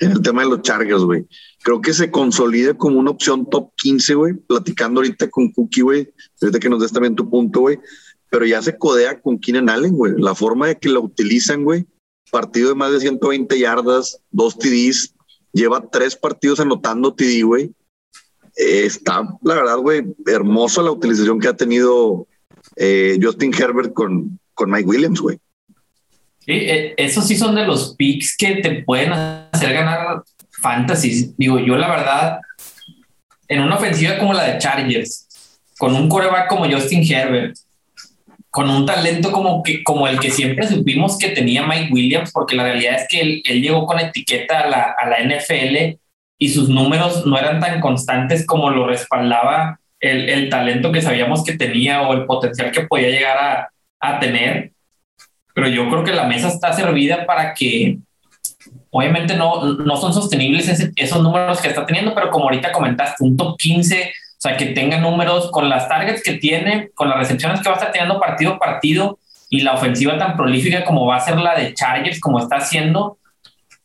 en 0.00 0.12
el 0.12 0.22
tema 0.22 0.42
de 0.42 0.48
los 0.48 0.62
Chargers, 0.62 1.02
güey. 1.02 1.26
Creo 1.62 1.80
que 1.80 1.92
se 1.92 2.10
consolida 2.10 2.74
como 2.74 2.98
una 2.98 3.10
opción 3.10 3.48
top 3.48 3.70
15, 3.76 4.14
güey, 4.14 4.34
platicando 4.34 5.00
ahorita 5.00 5.28
con 5.30 5.52
Cookie, 5.52 5.82
güey, 5.82 6.12
ahorita 6.40 6.58
que 6.58 6.68
nos 6.68 6.80
des 6.80 6.92
también 6.92 7.14
tu 7.14 7.28
punto, 7.28 7.60
güey, 7.60 7.78
pero 8.30 8.46
ya 8.46 8.62
se 8.62 8.76
codea 8.76 9.20
con 9.20 9.38
Keenan 9.38 9.68
Allen, 9.68 9.92
güey, 9.92 10.14
la 10.16 10.34
forma 10.34 10.68
de 10.68 10.78
que 10.78 10.88
la 10.88 11.00
utilizan, 11.00 11.64
güey, 11.64 11.86
partido 12.30 12.70
de 12.70 12.74
más 12.74 12.92
de 12.92 13.00
120 13.00 13.58
yardas, 13.58 14.20
dos 14.30 14.58
TDs, 14.58 15.14
lleva 15.52 15.88
tres 15.90 16.14
partidos 16.16 16.60
anotando 16.60 17.14
TD, 17.14 17.42
güey, 17.42 17.72
está, 18.58 19.22
la 19.42 19.54
verdad, 19.54 19.78
güey, 19.78 20.04
hermosa 20.26 20.82
la 20.82 20.90
utilización 20.90 21.38
que 21.38 21.48
ha 21.48 21.56
tenido 21.56 22.26
eh, 22.76 23.18
Justin 23.22 23.54
Herbert 23.54 23.92
con, 23.92 24.38
con 24.54 24.70
Mike 24.70 24.88
Williams, 24.88 25.20
güey. 25.20 25.38
Eh, 26.50 26.94
esos 26.96 27.26
sí 27.28 27.36
son 27.36 27.54
de 27.54 27.66
los 27.66 27.94
picks 27.96 28.34
que 28.34 28.56
te 28.56 28.82
pueden 28.82 29.12
hacer 29.12 29.74
ganar 29.74 30.22
fantasy. 30.62 31.34
Digo, 31.36 31.58
yo 31.58 31.76
la 31.76 31.88
verdad, 31.88 32.40
en 33.48 33.60
una 33.60 33.76
ofensiva 33.76 34.18
como 34.18 34.32
la 34.32 34.44
de 34.44 34.58
Chargers, 34.58 35.28
con 35.78 35.94
un 35.94 36.08
coreback 36.08 36.48
como 36.48 36.70
Justin 36.70 37.04
Herbert, 37.06 37.54
con 38.50 38.70
un 38.70 38.86
talento 38.86 39.30
como, 39.30 39.62
que, 39.62 39.84
como 39.84 40.08
el 40.08 40.18
que 40.18 40.30
siempre 40.30 40.66
supimos 40.66 41.18
que 41.18 41.28
tenía 41.28 41.66
Mike 41.66 41.92
Williams, 41.92 42.32
porque 42.32 42.56
la 42.56 42.64
realidad 42.64 42.94
es 42.94 43.06
que 43.08 43.20
él, 43.20 43.42
llegó 43.60 43.84
con 43.84 44.00
etiqueta 44.00 44.60
a 44.60 44.68
la, 44.68 44.94
a 44.98 45.06
la, 45.06 45.18
NFL 45.20 45.98
y 46.38 46.48
sus 46.48 46.70
números 46.70 47.26
no 47.26 47.38
eran 47.38 47.60
tan 47.60 47.78
constantes 47.78 48.46
como 48.46 48.70
lo 48.70 48.86
respaldaba 48.86 49.80
el, 50.00 50.30
el 50.30 50.48
talento 50.48 50.92
que 50.92 51.02
sabíamos 51.02 51.44
que 51.44 51.58
tenía 51.58 52.02
o 52.02 52.14
el 52.14 52.24
potencial 52.24 52.72
que 52.72 52.86
podía 52.86 53.10
llegar 53.10 53.36
a, 53.36 53.70
a 54.00 54.18
tener. 54.18 54.72
Pero 55.58 55.70
yo 55.70 55.88
creo 55.90 56.04
que 56.04 56.12
la 56.12 56.22
mesa 56.22 56.46
está 56.46 56.72
servida 56.72 57.26
para 57.26 57.52
que, 57.52 57.98
obviamente 58.90 59.34
no, 59.34 59.64
no 59.64 59.96
son 59.96 60.14
sostenibles 60.14 60.92
esos 60.94 61.20
números 61.20 61.60
que 61.60 61.66
está 61.66 61.84
teniendo, 61.84 62.14
pero 62.14 62.30
como 62.30 62.44
ahorita 62.44 62.70
comentaste, 62.70 63.24
un 63.24 63.36
top 63.36 63.56
15 63.58 64.12
o 64.38 64.40
sea, 64.40 64.56
que 64.56 64.66
tenga 64.66 65.00
números 65.00 65.50
con 65.50 65.68
las 65.68 65.88
targets 65.88 66.22
que 66.22 66.34
tiene, 66.34 66.90
con 66.94 67.08
las 67.08 67.18
recepciones 67.18 67.60
que 67.60 67.68
va 67.68 67.74
a 67.74 67.78
estar 67.78 67.90
teniendo 67.90 68.20
partido 68.20 68.52
a 68.52 68.58
partido 68.60 69.18
y 69.50 69.62
la 69.62 69.74
ofensiva 69.74 70.16
tan 70.16 70.36
prolífica 70.36 70.84
como 70.84 71.06
va 71.06 71.16
a 71.16 71.20
ser 71.20 71.36
la 71.38 71.58
de 71.58 71.74
Chargers, 71.74 72.20
como 72.20 72.38
está 72.38 72.58
haciendo, 72.58 73.18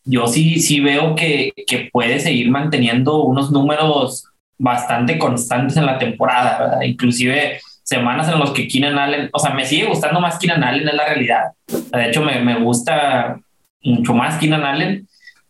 yo 0.05 0.27
sí, 0.27 0.59
sí 0.59 0.79
veo 0.79 1.15
que, 1.15 1.53
que 1.65 1.89
puede 1.91 2.19
seguir 2.19 2.51
manteniendo 2.51 3.23
unos 3.23 3.49
números 3.49 4.27
bastante 4.59 5.17
constantes 5.17 5.75
en 5.75 5.87
la 5.87 5.97
temporada, 5.97 6.59
¿verdad? 6.59 6.81
Inclusive 6.83 7.59
semanas 7.93 8.27
en 8.29 8.39
los 8.39 8.51
que 8.51 8.67
Keenan 8.67 8.97
Allen, 8.97 9.29
o 9.31 9.39
sea, 9.39 9.51
me 9.51 9.65
sigue 9.65 9.85
gustando 9.85 10.19
más 10.19 10.39
Keenan 10.39 10.63
Allen 10.63 10.87
en 10.87 10.97
la 10.97 11.05
realidad. 11.05 11.43
De 11.67 12.09
hecho, 12.09 12.21
me, 12.21 12.39
me 12.39 12.59
gusta 12.59 13.39
mucho 13.81 14.13
más 14.13 14.37
Keenan 14.39 14.63
Allen, 14.63 15.07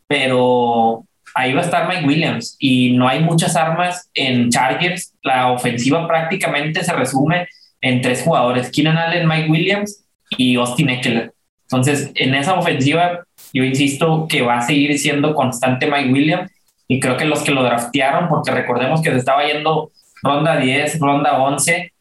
pero 0.07 1.05
ahí 1.35 1.53
va 1.53 1.61
a 1.61 1.65
estar 1.65 1.87
Mike 1.87 2.05
Williams 2.05 2.55
y 2.59 2.91
no 2.91 3.07
hay 3.07 3.21
muchas 3.21 3.55
armas 3.55 4.09
en 4.13 4.49
Chargers. 4.49 5.13
La 5.23 5.51
ofensiva 5.51 6.07
prácticamente 6.07 6.83
se 6.83 6.93
resume 6.93 7.47
en 7.81 8.01
tres 8.01 8.23
jugadores, 8.23 8.71
Keenan 8.71 8.97
Allen, 8.97 9.27
Mike 9.27 9.49
Williams 9.49 10.05
y 10.37 10.55
Austin 10.55 10.89
Eckler. 10.89 11.33
Entonces, 11.63 12.11
en 12.15 12.35
esa 12.35 12.55
ofensiva, 12.55 13.23
yo 13.53 13.63
insisto 13.63 14.27
que 14.27 14.41
va 14.41 14.57
a 14.57 14.61
seguir 14.61 14.97
siendo 14.99 15.33
constante 15.33 15.87
Mike 15.87 16.11
Williams 16.11 16.51
y 16.87 16.99
creo 16.99 17.17
que 17.17 17.25
los 17.25 17.41
que 17.41 17.51
lo 17.51 17.63
draftearon, 17.63 18.27
porque 18.29 18.51
recordemos 18.51 19.01
que 19.01 19.11
se 19.11 19.17
estaba 19.17 19.45
yendo 19.45 19.91
ronda 20.21 20.57
10, 20.57 20.99
ronda 20.99 21.41
11, 21.41 21.92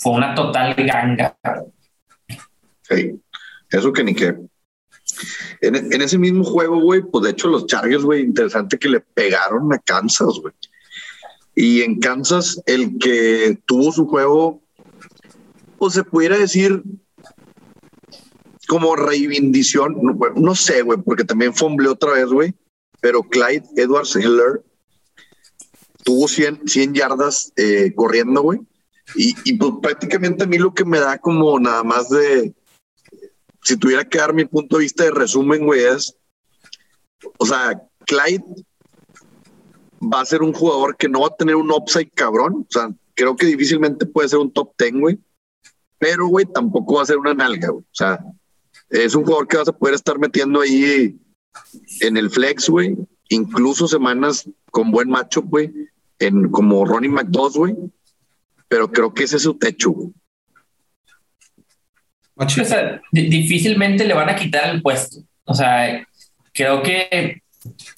fue 0.00 0.12
una 0.12 0.34
total 0.34 0.74
ganga. 0.74 1.36
Sí, 2.82 3.20
eso 3.70 3.92
que 3.92 4.02
ni 4.02 4.14
qué. 4.14 4.34
En, 5.60 6.00
ese 6.00 6.16
mismo 6.16 6.42
juego, 6.42 6.80
güey, 6.80 7.02
pues 7.02 7.24
de 7.24 7.30
hecho 7.30 7.48
los 7.48 7.66
Chargers, 7.66 8.02
güey, 8.02 8.22
interesante 8.22 8.78
que 8.78 8.88
le 8.88 9.00
pegaron 9.00 9.72
a 9.74 9.78
Kansas, 9.78 10.38
güey. 10.40 10.54
Y 11.54 11.82
en 11.82 12.00
Kansas, 12.00 12.62
el 12.64 12.96
que 12.98 13.58
tuvo 13.66 13.92
su 13.92 14.06
juego, 14.06 14.62
pues 15.78 15.92
se 15.92 16.04
pudiera 16.04 16.38
decir 16.38 16.82
como 18.66 18.96
reivindición, 18.96 19.96
no, 20.36 20.54
sé, 20.54 20.80
güey, 20.80 20.98
porque 21.02 21.24
también 21.24 21.52
fumble 21.52 21.88
otra 21.88 22.12
vez, 22.12 22.26
güey, 22.26 22.54
pero 23.00 23.22
Clyde 23.22 23.64
Edwards 23.76 24.16
Hiller 24.16 24.62
tuvo 26.04 26.26
100, 26.26 26.66
100 26.66 26.94
yardas 26.94 27.52
eh, 27.56 27.92
corriendo, 27.94 28.40
güey. 28.40 28.60
Y, 29.14 29.56
pues 29.56 29.72
prácticamente 29.82 30.44
a 30.44 30.46
mí 30.46 30.58
lo 30.58 30.72
que 30.72 30.84
me 30.84 31.00
da 31.00 31.18
como 31.18 31.58
nada 31.58 31.82
más 31.82 32.08
de, 32.10 32.54
si 33.62 33.76
tuviera 33.76 34.08
que 34.08 34.18
dar 34.18 34.32
mi 34.32 34.44
punto 34.44 34.76
de 34.76 34.82
vista 34.82 35.04
de 35.04 35.10
resumen, 35.10 35.66
güey, 35.66 35.84
es, 35.84 36.16
o 37.38 37.46
sea, 37.46 37.82
Clyde 38.06 38.44
va 40.00 40.20
a 40.20 40.26
ser 40.26 40.42
un 40.42 40.52
jugador 40.52 40.96
que 40.96 41.08
no 41.08 41.20
va 41.20 41.28
a 41.28 41.36
tener 41.36 41.56
un 41.56 41.70
upside 41.70 42.10
cabrón, 42.10 42.66
o 42.68 42.70
sea, 42.70 42.90
creo 43.14 43.36
que 43.36 43.46
difícilmente 43.46 44.06
puede 44.06 44.28
ser 44.28 44.38
un 44.38 44.52
top 44.52 44.72
10, 44.78 44.92
güey, 45.00 45.18
pero, 45.98 46.26
güey, 46.28 46.46
tampoco 46.46 46.96
va 46.96 47.02
a 47.02 47.06
ser 47.06 47.18
una 47.18 47.34
nalga, 47.34 47.68
güey, 47.68 47.82
o 47.82 47.94
sea, 47.94 48.24
es 48.88 49.14
un 49.14 49.24
jugador 49.24 49.48
que 49.48 49.56
vas 49.56 49.68
a 49.68 49.76
poder 49.76 49.94
estar 49.94 50.18
metiendo 50.18 50.60
ahí 50.60 51.20
en 52.00 52.16
el 52.16 52.30
flex, 52.30 52.68
güey, 52.68 52.96
incluso 53.28 53.86
semanas 53.86 54.48
con 54.70 54.90
buen 54.90 55.08
macho, 55.08 55.42
güey, 55.42 55.72
en 56.18 56.50
como 56.50 56.84
Ronnie 56.84 57.10
McDoss, 57.10 57.56
güey, 57.56 57.76
pero 58.70 58.88
creo 58.88 59.12
que 59.12 59.24
ese 59.24 59.36
es 59.36 59.42
su 59.42 59.58
techo. 59.58 59.92
O 62.36 62.48
sea, 62.48 63.02
difícilmente 63.10 64.04
le 64.04 64.14
van 64.14 64.30
a 64.30 64.36
quitar 64.36 64.70
el 64.70 64.80
puesto. 64.80 65.18
O 65.44 65.52
sea, 65.52 66.06
creo 66.54 66.80
que 66.80 67.42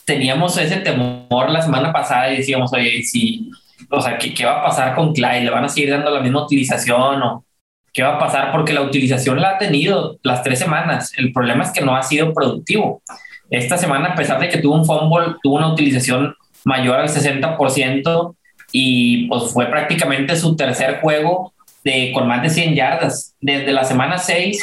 teníamos 0.06 0.56
ese 0.56 0.78
temor 0.78 1.50
la 1.50 1.60
semana 1.60 1.92
pasada 1.92 2.32
y 2.32 2.38
decíamos, 2.38 2.72
oye, 2.72 3.02
si, 3.02 3.50
o 3.90 4.00
sea, 4.00 4.16
¿qué, 4.16 4.32
¿qué, 4.32 4.46
va 4.46 4.60
a 4.60 4.64
pasar 4.64 4.94
con 4.94 5.12
Clyde? 5.12 5.42
¿Le 5.44 5.50
van 5.50 5.66
a 5.66 5.68
seguir 5.68 5.90
dando 5.90 6.10
la 6.10 6.20
misma 6.20 6.46
utilización 6.46 7.22
o 7.22 7.44
qué 7.92 8.02
va 8.02 8.16
a 8.16 8.18
pasar? 8.18 8.50
Porque 8.50 8.72
la 8.72 8.80
utilización 8.80 9.42
la 9.42 9.50
ha 9.50 9.58
tenido 9.58 10.18
las 10.22 10.42
tres 10.42 10.58
semanas. 10.58 11.12
El 11.18 11.34
problema 11.34 11.64
es 11.64 11.70
que 11.70 11.82
no 11.82 11.94
ha 11.94 12.02
sido 12.02 12.32
productivo. 12.32 13.02
Esta 13.50 13.76
semana, 13.76 14.12
a 14.12 14.14
pesar 14.14 14.40
de 14.40 14.48
que 14.48 14.56
tuvo 14.56 14.76
un 14.76 14.86
fumble, 14.86 15.36
tuvo 15.42 15.56
una 15.56 15.70
utilización 15.70 16.34
mayor 16.64 16.98
al 16.98 17.10
60% 17.10 18.36
y 18.72 19.26
pues 19.28 19.52
fue 19.52 19.66
prácticamente 19.66 20.34
su 20.36 20.56
tercer 20.56 21.00
juego 21.00 21.52
de, 21.84 22.10
con 22.12 22.26
más 22.26 22.42
de 22.42 22.50
100 22.50 22.74
yardas. 22.74 23.34
Desde 23.40 23.72
la 23.72 23.84
semana 23.84 24.18
6 24.18 24.60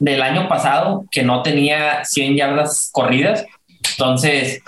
del 0.00 0.22
año 0.22 0.48
pasado, 0.48 1.04
que 1.10 1.22
no 1.22 1.42
tenía 1.42 2.04
100 2.04 2.36
yardas 2.36 2.90
corridas. 2.92 3.46
Entonces, 3.92 4.62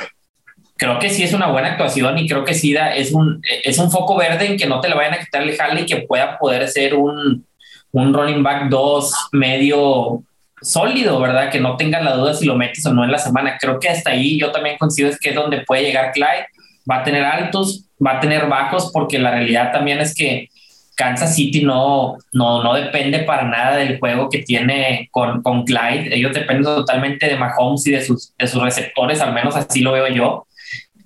creo 0.77 0.99
que 0.99 1.11
sí 1.11 1.23
es 1.23 1.33
una 1.33 1.49
buena 1.49 1.73
actuación 1.73 2.19
y 2.19 2.29
creo 2.29 2.45
que 2.45 2.55
sí 2.55 2.73
da, 2.73 2.95
es, 2.95 3.13
un, 3.13 3.43
es 3.65 3.79
un 3.79 3.91
foco 3.91 4.17
verde 4.17 4.47
en 4.47 4.57
que 4.57 4.67
no 4.67 4.81
te 4.81 4.89
le 4.89 4.95
vayan 4.95 5.15
a 5.15 5.19
quitar 5.19 5.43
el 5.43 5.57
jale 5.57 5.83
y 5.83 5.87
que 5.87 6.03
pueda 6.03 6.39
poder 6.39 6.69
ser 6.69 6.95
un, 6.95 7.45
un 7.93 8.15
running 8.15 8.43
back 8.43 8.69
2 8.69 9.13
medio 9.33 10.23
sólido, 10.61 11.21
¿verdad? 11.21 11.51
Que 11.51 11.61
no 11.61 11.77
tengan 11.77 12.05
la 12.05 12.17
duda 12.17 12.35
si 12.35 12.47
lo 12.47 12.57
metes 12.57 12.85
o 12.87 12.93
no 12.93 13.05
en 13.05 13.13
la 13.13 13.19
semana. 13.19 13.59
Creo 13.61 13.79
que 13.79 13.89
hasta 13.89 14.11
ahí 14.11 14.39
yo 14.39 14.51
también 14.51 14.77
considero 14.79 15.17
que 15.21 15.31
es 15.31 15.35
donde 15.35 15.63
puede 15.63 15.83
llegar 15.83 16.13
Clyde. 16.13 16.47
Va 16.91 17.01
a 17.01 17.05
tener 17.05 17.25
altos, 17.25 17.87
va 18.05 18.19
a 18.19 18.21
tener 18.21 18.47
bajos, 18.47 18.91
porque 18.93 19.19
la 19.19 19.31
realidad 19.31 19.73
también 19.73 20.01
es 20.01 20.15
que 20.15 20.49
Kansas 20.97 21.35
City 21.35 21.63
no, 21.65 22.17
no, 22.33 22.63
no 22.63 22.75
depende 22.75 23.21
para 23.21 23.45
nada 23.45 23.77
del 23.77 23.99
juego 23.99 24.29
que 24.29 24.41
tiene 24.41 25.09
con, 25.11 25.43
con 25.43 25.65
Clyde. 25.65 26.15
Ellos 26.15 26.33
dependen 26.33 26.65
totalmente 26.65 27.27
de 27.27 27.37
Mahomes 27.37 27.87
y 27.87 27.91
de 27.91 28.03
sus, 28.03 28.33
de 28.39 28.47
sus 28.47 28.63
receptores, 28.63 29.21
al 29.21 29.33
menos 29.33 29.57
así 29.57 29.81
lo 29.81 29.93
veo 29.93 30.09
yo. 30.09 30.47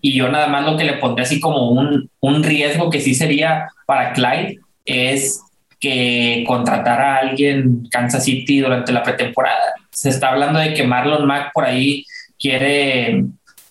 Y 0.01 0.13
yo 0.13 0.29
nada 0.29 0.47
más 0.47 0.65
lo 0.65 0.77
que 0.77 0.85
le 0.85 0.95
pondré 0.95 1.25
así 1.25 1.41
como 1.41 1.71
un, 1.71 2.11
un 2.21 2.43
riesgo 2.43 2.91
que 2.91 3.01
sí 3.01 3.15
sería 3.15 3.69
para 3.87 4.13
Clyde 4.13 4.59
es 4.85 5.41
que 5.81 6.45
contratara 6.47 7.17
a 7.17 7.19
alguien 7.21 7.89
Kansas 7.91 8.25
City 8.25 8.61
durante 8.61 8.93
la 8.93 9.03
pretemporada. 9.03 9.75
Se 9.91 10.11
está 10.11 10.31
hablando 10.31 10.59
de 10.59 10.75
que 10.75 10.85
Marlon 10.85 11.27
Mack 11.27 11.53
por 11.53 11.65
ahí 11.65 12.05
quiere, 12.39 13.25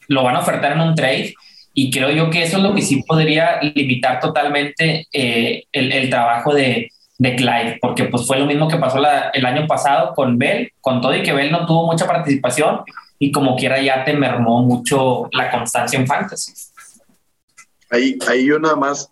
lo 0.07 0.23
van 0.23 0.35
a 0.35 0.39
ofertar 0.39 0.73
en 0.73 0.81
un 0.81 0.95
trade 0.95 1.33
y 1.79 1.91
creo 1.91 2.09
yo 2.09 2.31
que 2.31 2.41
eso 2.41 2.57
es 2.57 2.63
lo 2.63 2.73
que 2.73 2.81
sí 2.81 3.03
podría 3.03 3.61
limitar 3.61 4.19
totalmente 4.19 5.07
eh, 5.13 5.65
el, 5.71 5.91
el, 5.91 6.09
trabajo 6.09 6.51
de, 6.51 6.91
de, 7.19 7.35
Clyde, 7.35 7.77
porque 7.79 8.05
pues 8.05 8.25
fue 8.25 8.39
lo 8.39 8.47
mismo 8.47 8.67
que 8.67 8.77
pasó 8.77 8.97
la, 8.97 9.29
el 9.29 9.45
año 9.45 9.67
pasado 9.67 10.15
con 10.15 10.39
Bell, 10.39 10.71
con 10.81 11.01
todo 11.01 11.15
y 11.15 11.21
que 11.21 11.33
Bell 11.33 11.51
no 11.51 11.67
tuvo 11.67 11.85
mucha 11.85 12.07
participación 12.07 12.79
y 13.19 13.31
como 13.31 13.55
quiera 13.55 13.79
ya 13.79 14.03
te 14.03 14.13
mermó 14.13 14.63
mucho 14.63 15.29
la 15.33 15.51
constancia 15.51 15.99
en 15.99 16.07
fantasy. 16.07 16.51
Ahí, 17.91 18.17
ahí 18.27 18.47
yo 18.47 18.57
nada 18.57 18.75
más, 18.75 19.11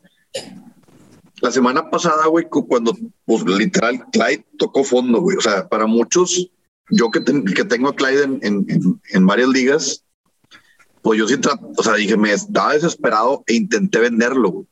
la 1.41 1.51
semana 1.51 1.88
pasada, 1.91 2.25
güey, 2.25 2.45
cuando 2.50 2.98
pues, 3.25 3.43
literal 3.43 4.03
Clyde 4.12 4.43
tocó 4.57 4.84
fondo, 4.84 5.22
güey, 5.22 5.38
o 5.38 5.41
sea, 5.41 5.67
para 5.67 5.86
muchos, 5.86 6.50
yo 6.89 7.12
que, 7.12 7.24
que 7.24 7.63
tengo 7.63 7.89
a 7.89 7.95
Clyde 7.95 8.24
en, 8.24 8.39
en, 8.41 9.00
en 9.13 9.27
varias 9.27 9.50
ligas, 9.50 10.05
pues 11.06 11.20
yo 11.20 11.28
sí, 11.28 11.36
o 11.78 11.84
sea, 11.84 11.94
dije, 11.94 12.18
me 12.18 12.34
estaba 12.34 12.74
desesperado 12.74 13.44
e 13.46 13.54
intenté 13.54 14.00
venderlo. 14.00 14.66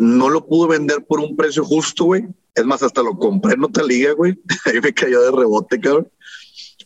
No 0.00 0.30
lo 0.30 0.44
pude 0.44 0.76
vender 0.76 1.06
por 1.06 1.20
un 1.20 1.36
precio 1.36 1.64
justo, 1.64 2.06
güey. 2.06 2.26
Es 2.56 2.64
más, 2.64 2.82
hasta 2.82 3.04
lo 3.04 3.16
compré 3.16 3.54
en 3.54 3.62
otra 3.62 3.84
liga, 3.84 4.14
güey. 4.14 4.36
Ahí 4.64 4.80
me 4.80 4.92
cayó 4.92 5.22
de 5.22 5.30
rebote, 5.30 5.78
cabrón. 5.78 6.10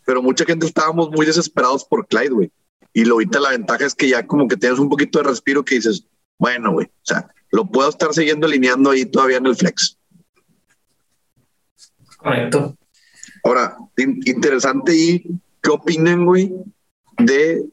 Pero 0.05 0.21
mucha 0.21 0.45
gente 0.45 0.67
estábamos 0.67 1.11
muy 1.13 1.25
desesperados 1.25 1.87
por 1.87 2.07
Clyde, 2.07 2.29
güey. 2.29 2.53
Y 2.93 3.07
lo 3.07 3.15
ahorita 3.15 3.41
la 3.41 3.53
ventaja 3.53 3.87
es 3.87 3.95
que 3.95 4.11
ya 4.11 4.27
como 4.27 4.47
que 4.47 4.59
tienes 4.59 4.79
un 4.79 4.91
poquito 4.91 5.21
de 5.21 5.31
respiro 5.31 5.65
que 5.65 5.77
dices, 5.77 6.07
bueno, 6.39 6.73
güey, 6.73 6.89
o 6.89 7.05
sea, 7.05 7.35
lo 7.53 7.65
puedo 7.71 7.89
estar 7.89 8.13
siguiendo 8.13 8.47
alineando 8.47 8.91
ahí 8.91 9.07
todavía 9.07 9.39
en 9.39 9.47
el 9.47 9.57
flex. 9.57 9.97
Correcto. 12.19 12.77
Ahora, 13.45 13.79
interesante 13.97 14.95
y 14.95 15.41
qué 15.63 15.71
opinan, 15.71 16.27
güey, 16.27 16.53
de 17.17 17.65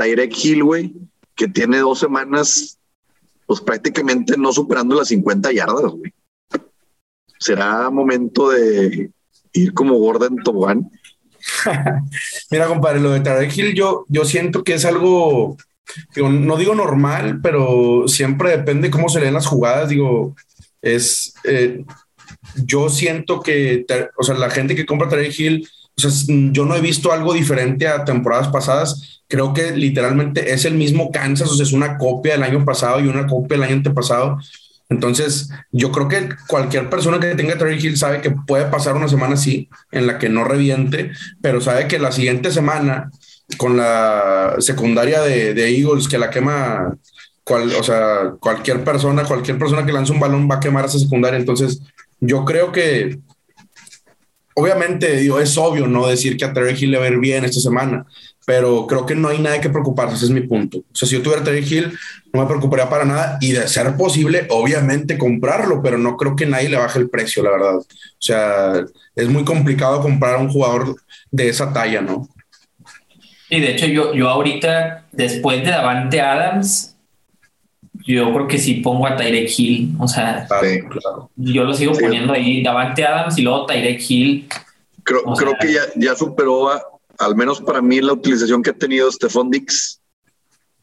Tyrek 0.00 0.32
Hill, 0.34 0.64
güey, 0.64 0.92
que 1.34 1.46
tiene 1.46 1.78
dos 1.78 1.98
semanas, 1.98 2.78
pues 3.46 3.60
prácticamente 3.60 4.36
no 4.38 4.52
superando 4.52 4.96
las 4.96 5.08
50 5.08 5.52
yardas, 5.52 5.92
güey. 5.92 6.12
¿Será 7.38 7.90
momento 7.90 8.50
de 8.50 9.10
ir 9.52 9.74
como 9.74 9.98
Gordon 9.98 10.36
Tobogán? 10.36 10.90
Mira, 12.50 12.66
compadre, 12.66 13.00
lo 13.00 13.10
de 13.10 13.20
Tarek 13.20 13.56
Hill, 13.56 13.74
yo, 13.74 14.04
yo 14.08 14.24
siento 14.24 14.62
que 14.62 14.74
es 14.74 14.84
algo, 14.84 15.56
no 16.16 16.56
digo 16.56 16.74
normal, 16.74 17.40
pero 17.42 18.08
siempre 18.08 18.50
depende 18.50 18.90
cómo 18.90 19.08
se 19.08 19.20
leen 19.20 19.34
las 19.34 19.46
jugadas. 19.46 19.88
Digo, 19.88 20.34
es, 20.82 21.34
eh, 21.44 21.84
yo 22.56 22.88
siento 22.88 23.40
que, 23.40 23.84
o 24.16 24.22
sea, 24.22 24.34
la 24.34 24.50
gente 24.50 24.74
que 24.74 24.86
compra 24.86 25.08
Tarek 25.08 25.38
Hill, 25.38 25.68
o 26.04 26.10
sea, 26.10 26.36
yo 26.52 26.64
no 26.64 26.74
he 26.74 26.80
visto 26.80 27.12
algo 27.12 27.32
diferente 27.32 27.88
a 27.88 28.04
temporadas 28.04 28.48
pasadas. 28.48 29.22
Creo 29.28 29.54
que 29.54 29.72
literalmente 29.72 30.52
es 30.52 30.64
el 30.64 30.74
mismo 30.74 31.10
Kansas, 31.10 31.50
o 31.50 31.54
sea, 31.54 31.64
es 31.64 31.72
una 31.72 31.98
copia 31.98 32.32
del 32.32 32.42
año 32.42 32.64
pasado 32.64 33.00
y 33.00 33.08
una 33.08 33.26
copia 33.26 33.56
del 33.56 33.64
año 33.64 33.76
antepasado. 33.76 34.38
Entonces, 34.90 35.48
yo 35.70 35.92
creo 35.92 36.08
que 36.08 36.28
cualquier 36.48 36.90
persona 36.90 37.20
que 37.20 37.36
tenga 37.36 37.56
Terry 37.56 37.78
Hill 37.78 37.96
sabe 37.96 38.20
que 38.20 38.32
puede 38.32 38.66
pasar 38.66 38.96
una 38.96 39.06
semana 39.06 39.34
así, 39.34 39.68
en 39.92 40.08
la 40.08 40.18
que 40.18 40.28
no 40.28 40.42
reviente, 40.42 41.12
pero 41.40 41.60
sabe 41.60 41.86
que 41.86 42.00
la 42.00 42.10
siguiente 42.10 42.50
semana, 42.50 43.10
con 43.56 43.76
la 43.76 44.56
secundaria 44.58 45.20
de, 45.22 45.52
Eagles 45.78 46.08
que 46.08 46.18
la 46.18 46.30
quema, 46.30 46.96
cual, 47.44 47.72
o 47.78 47.84
sea, 47.84 48.32
cualquier 48.40 48.82
persona, 48.82 49.22
cualquier 49.22 49.58
persona 49.58 49.86
que 49.86 49.92
lance 49.92 50.12
un 50.12 50.20
balón 50.20 50.48
va 50.50 50.56
a 50.56 50.60
quemar 50.60 50.84
esa 50.84 50.98
secundaria. 50.98 51.38
Entonces, 51.38 51.80
yo 52.18 52.44
creo 52.44 52.72
que, 52.72 53.20
obviamente, 54.54 55.16
digo, 55.16 55.40
es 55.40 55.56
obvio 55.56 55.86
no 55.86 56.06
decir 56.06 56.36
que 56.36 56.44
a 56.44 56.52
Terry 56.52 56.76
Hill 56.78 56.90
le 56.92 56.98
va 56.98 57.04
a 57.04 57.08
ir 57.08 57.18
bien 57.18 57.44
esta 57.44 57.60
semana, 57.60 58.06
pero 58.46 58.86
creo 58.86 59.06
que 59.06 59.14
no 59.14 59.28
hay 59.28 59.38
nada 59.38 59.60
que 59.60 59.70
preocuparse, 59.70 60.16
ese 60.16 60.24
es 60.26 60.30
mi 60.30 60.40
punto. 60.42 60.78
O 60.78 60.94
sea, 60.94 61.08
si 61.08 61.16
yo 61.16 61.22
tuviera 61.22 61.44
Terry 61.44 61.64
Hill, 61.64 61.98
no 62.32 62.40
me 62.40 62.46
preocuparía 62.46 62.88
para 62.88 63.04
nada 63.04 63.38
y 63.40 63.52
de 63.52 63.66
ser 63.68 63.96
posible, 63.96 64.46
obviamente 64.50 65.18
comprarlo, 65.18 65.82
pero 65.82 65.98
no 65.98 66.16
creo 66.16 66.36
que 66.36 66.46
nadie 66.46 66.68
le 66.68 66.76
baje 66.76 66.98
el 66.98 67.10
precio, 67.10 67.42
la 67.42 67.50
verdad. 67.50 67.76
O 67.76 67.86
sea, 68.18 68.84
es 69.14 69.28
muy 69.28 69.44
complicado 69.44 70.00
comprar 70.00 70.36
a 70.36 70.38
un 70.38 70.48
jugador 70.48 70.96
de 71.30 71.48
esa 71.48 71.72
talla, 71.72 72.00
¿no? 72.00 72.28
Y 73.48 73.60
de 73.60 73.72
hecho, 73.72 73.86
yo, 73.86 74.14
yo 74.14 74.28
ahorita, 74.28 75.06
después 75.10 75.62
de 75.64 75.70
Davante 75.70 76.20
Adams, 76.20 76.89
yo 78.06 78.32
creo 78.32 78.46
que 78.46 78.58
sí 78.58 78.74
pongo 78.74 79.06
a 79.06 79.16
Tyrek 79.16 79.50
Hill. 79.56 79.94
O 79.98 80.08
sea, 80.08 80.46
yo 81.36 81.64
lo 81.64 81.74
sigo 81.74 81.92
poniendo 81.92 82.32
ahí, 82.32 82.62
Davante 82.62 83.04
Adams 83.04 83.38
y 83.38 83.42
luego 83.42 83.66
Tyrek 83.66 84.00
Hill. 84.08 84.48
Creo, 85.02 85.22
creo 85.22 85.54
que 85.60 85.72
ya, 85.72 85.82
ya 85.96 86.14
superó 86.14 86.70
a, 86.70 86.82
al 87.20 87.36
menos 87.36 87.60
para 87.60 87.82
mí, 87.82 88.00
la 88.00 88.14
utilización 88.14 88.62
que 88.62 88.70
ha 88.70 88.74
tenido 88.74 89.10
Stephon 89.12 89.50
Dix, 89.50 90.00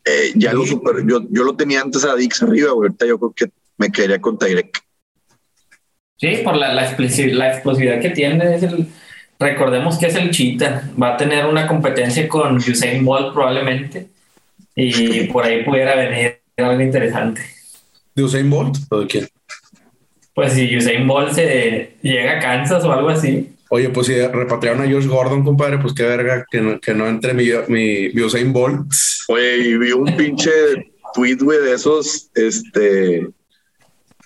eh, 0.06 0.32
ya 0.36 0.54
lo 0.54 0.66
super, 0.66 1.06
yo, 1.06 1.22
yo 1.30 1.44
lo 1.44 1.56
tenía 1.56 1.82
antes 1.82 2.06
a 2.06 2.16
Dix 2.16 2.42
arriba, 2.44 2.70
ahorita 2.70 3.06
yo 3.06 3.18
creo 3.18 3.34
que 3.36 3.52
me 3.78 3.92
quedaría 3.92 4.22
con 4.22 4.38
Tyrek. 4.38 4.82
Sí, 6.18 6.42
por 6.44 6.56
la, 6.56 6.74
la, 6.74 6.86
explosividad 6.90 8.02
que 8.02 8.12
tiene, 8.12 8.56
es 8.56 8.64
el, 8.64 8.88
recordemos 9.40 9.98
que 9.98 10.08
es 10.08 10.16
el 10.16 10.32
Cheetah, 10.32 10.92
va 11.02 11.14
a 11.14 11.18
tener 11.18 11.46
una 11.46 11.68
competencia 11.68 12.28
con 12.28 12.58
Usain 12.58 13.04
Bolt 13.04 13.34
probablemente, 13.34 14.08
y 14.76 15.24
por 15.32 15.44
ahí 15.44 15.64
pudiera 15.64 15.96
venir 15.96 16.37
algo 16.64 16.82
interesante. 16.82 17.42
¿De 18.16 18.24
Usain 18.24 18.50
Bolt 18.50 18.78
o 18.90 19.02
de 19.02 19.08
quién? 19.08 19.28
Pues 20.34 20.54
si 20.54 20.76
Usain 20.76 21.08
Bolt 21.08 21.34
se 21.34 21.98
llega 22.02 22.38
a 22.38 22.40
Kansas 22.40 22.84
o 22.84 22.92
algo 22.92 23.10
así. 23.10 23.54
Oye, 23.70 23.90
pues 23.90 24.08
si 24.08 24.16
repatriaron 24.16 24.82
a 24.82 24.92
Josh 24.92 25.08
Gordon, 25.08 25.44
compadre, 25.44 25.78
pues 25.78 25.94
qué 25.94 26.04
verga 26.04 26.46
que 26.50 26.62
no, 26.62 26.80
que 26.80 26.94
no 26.94 27.08
entre 27.08 27.34
mi, 27.34 27.50
mi, 27.68 28.22
Usain 28.22 28.54
Bolt. 28.54 28.92
Oye, 29.28 29.58
y 29.58 29.78
vi 29.78 29.92
un 29.92 30.16
pinche 30.16 30.52
tweet, 31.14 31.38
güey, 31.42 31.60
de 31.60 31.74
esos, 31.74 32.32
este, 32.34 33.28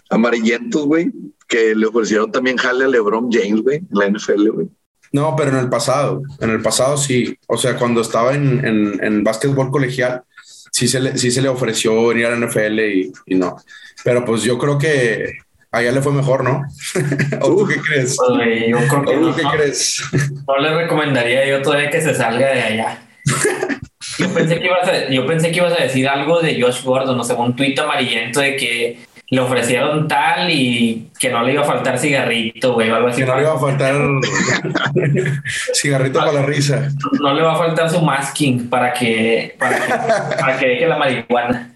amarillentos, 0.09 0.85
güey, 0.85 1.11
que 1.47 1.73
le 1.75 1.88
ofrecieron 1.88 2.31
también 2.31 2.57
jale 2.57 2.85
a 2.85 2.88
LeBron 2.88 3.29
James, 3.31 3.61
güey, 3.61 3.77
en 3.77 3.88
la 3.89 4.09
NFL, 4.09 4.50
güey. 4.50 4.67
No, 5.11 5.35
pero 5.35 5.50
en 5.51 5.57
el 5.57 5.69
pasado, 5.69 6.21
en 6.39 6.50
el 6.51 6.61
pasado 6.61 6.95
sí. 6.95 7.38
O 7.47 7.57
sea, 7.57 7.75
cuando 7.75 8.00
estaba 8.00 8.33
en, 8.33 8.65
en, 8.65 9.03
en 9.03 9.23
básquetbol 9.23 9.69
colegial, 9.69 10.23
sí 10.72 10.88
se 10.88 11.00
le, 11.00 11.18
sí 11.18 11.30
se 11.30 11.42
le 11.42 11.50
ofreció 11.50 12.08
venir 12.08 12.25
a 12.25 12.36
la 12.36 12.48
NFL 12.48 12.80
y, 12.80 13.12
y 13.28 13.36
no. 13.36 13.58
Pero 14.04 14.25
pues 14.25 14.44
yo 14.44 14.57
creo 14.57 14.77
que 14.77 15.34
allá 15.72 15.92
le 15.92 16.01
fue 16.01 16.12
mejor, 16.12 16.44
¿no? 16.44 16.64
¿O 17.42 17.48
tú 17.55 17.68
qué 17.68 17.79
crees? 17.79 18.18
Pues, 18.18 18.68
yo 18.68 18.77
creo 18.88 19.05
que 19.05 19.16
no, 19.18 19.36
qué 19.36 19.44
crees? 19.44 20.03
No 20.48 20.57
le 20.57 20.75
recomendaría 20.75 21.48
yo 21.48 21.62
todavía 21.62 21.90
que 21.90 22.01
se 22.01 22.14
salga 22.16 22.48
de 22.48 22.62
allá. 22.62 23.01
Yo 24.18 24.34
pensé 24.34 24.60
que 24.60 24.66
ibas 24.66 24.88
a, 24.88 25.10
yo 25.10 25.25
pensé 25.25 25.51
que 25.51 25.57
ibas 25.57 25.79
a 25.79 25.84
decir 25.84 26.07
algo 26.07 26.42
de 26.42 26.60
Josh 26.62 26.84
Gordon, 26.84 27.16
no 27.16 27.24
sé, 27.24 27.34
un 27.34 27.55
tuit 27.55 27.77
amarillento 27.79 28.40
de 28.40 28.55
que 28.55 29.00
le 29.31 29.39
ofrecieron 29.39 30.07
tal 30.07 30.51
y 30.51 31.09
que 31.17 31.31
no 31.31 31.41
le 31.44 31.53
iba 31.53 31.63
a 31.63 31.65
faltar 31.65 31.98
cigarrito, 31.98 32.74
güey, 32.74 32.91
o 32.91 32.96
algo 32.96 33.07
así. 33.07 33.22
Que 33.22 33.27
no 33.27 33.35
le 33.37 33.41
iba 33.41 33.53
a 33.53 33.59
faltar 33.59 33.96
cigarrito 35.74 36.20
para 36.20 36.33
la 36.33 36.41
risa. 36.44 36.89
No 37.20 37.33
le 37.33 37.41
va 37.41 37.53
a 37.53 37.57
faltar 37.57 37.89
su 37.89 38.01
masking 38.01 38.70
para 38.70 38.94
que, 38.94 39.55
para 39.57 39.79
que, 39.79 39.94
para 40.37 40.59
que 40.59 40.67
deje 40.67 40.87
la 40.87 40.98
marihuana. 40.98 41.74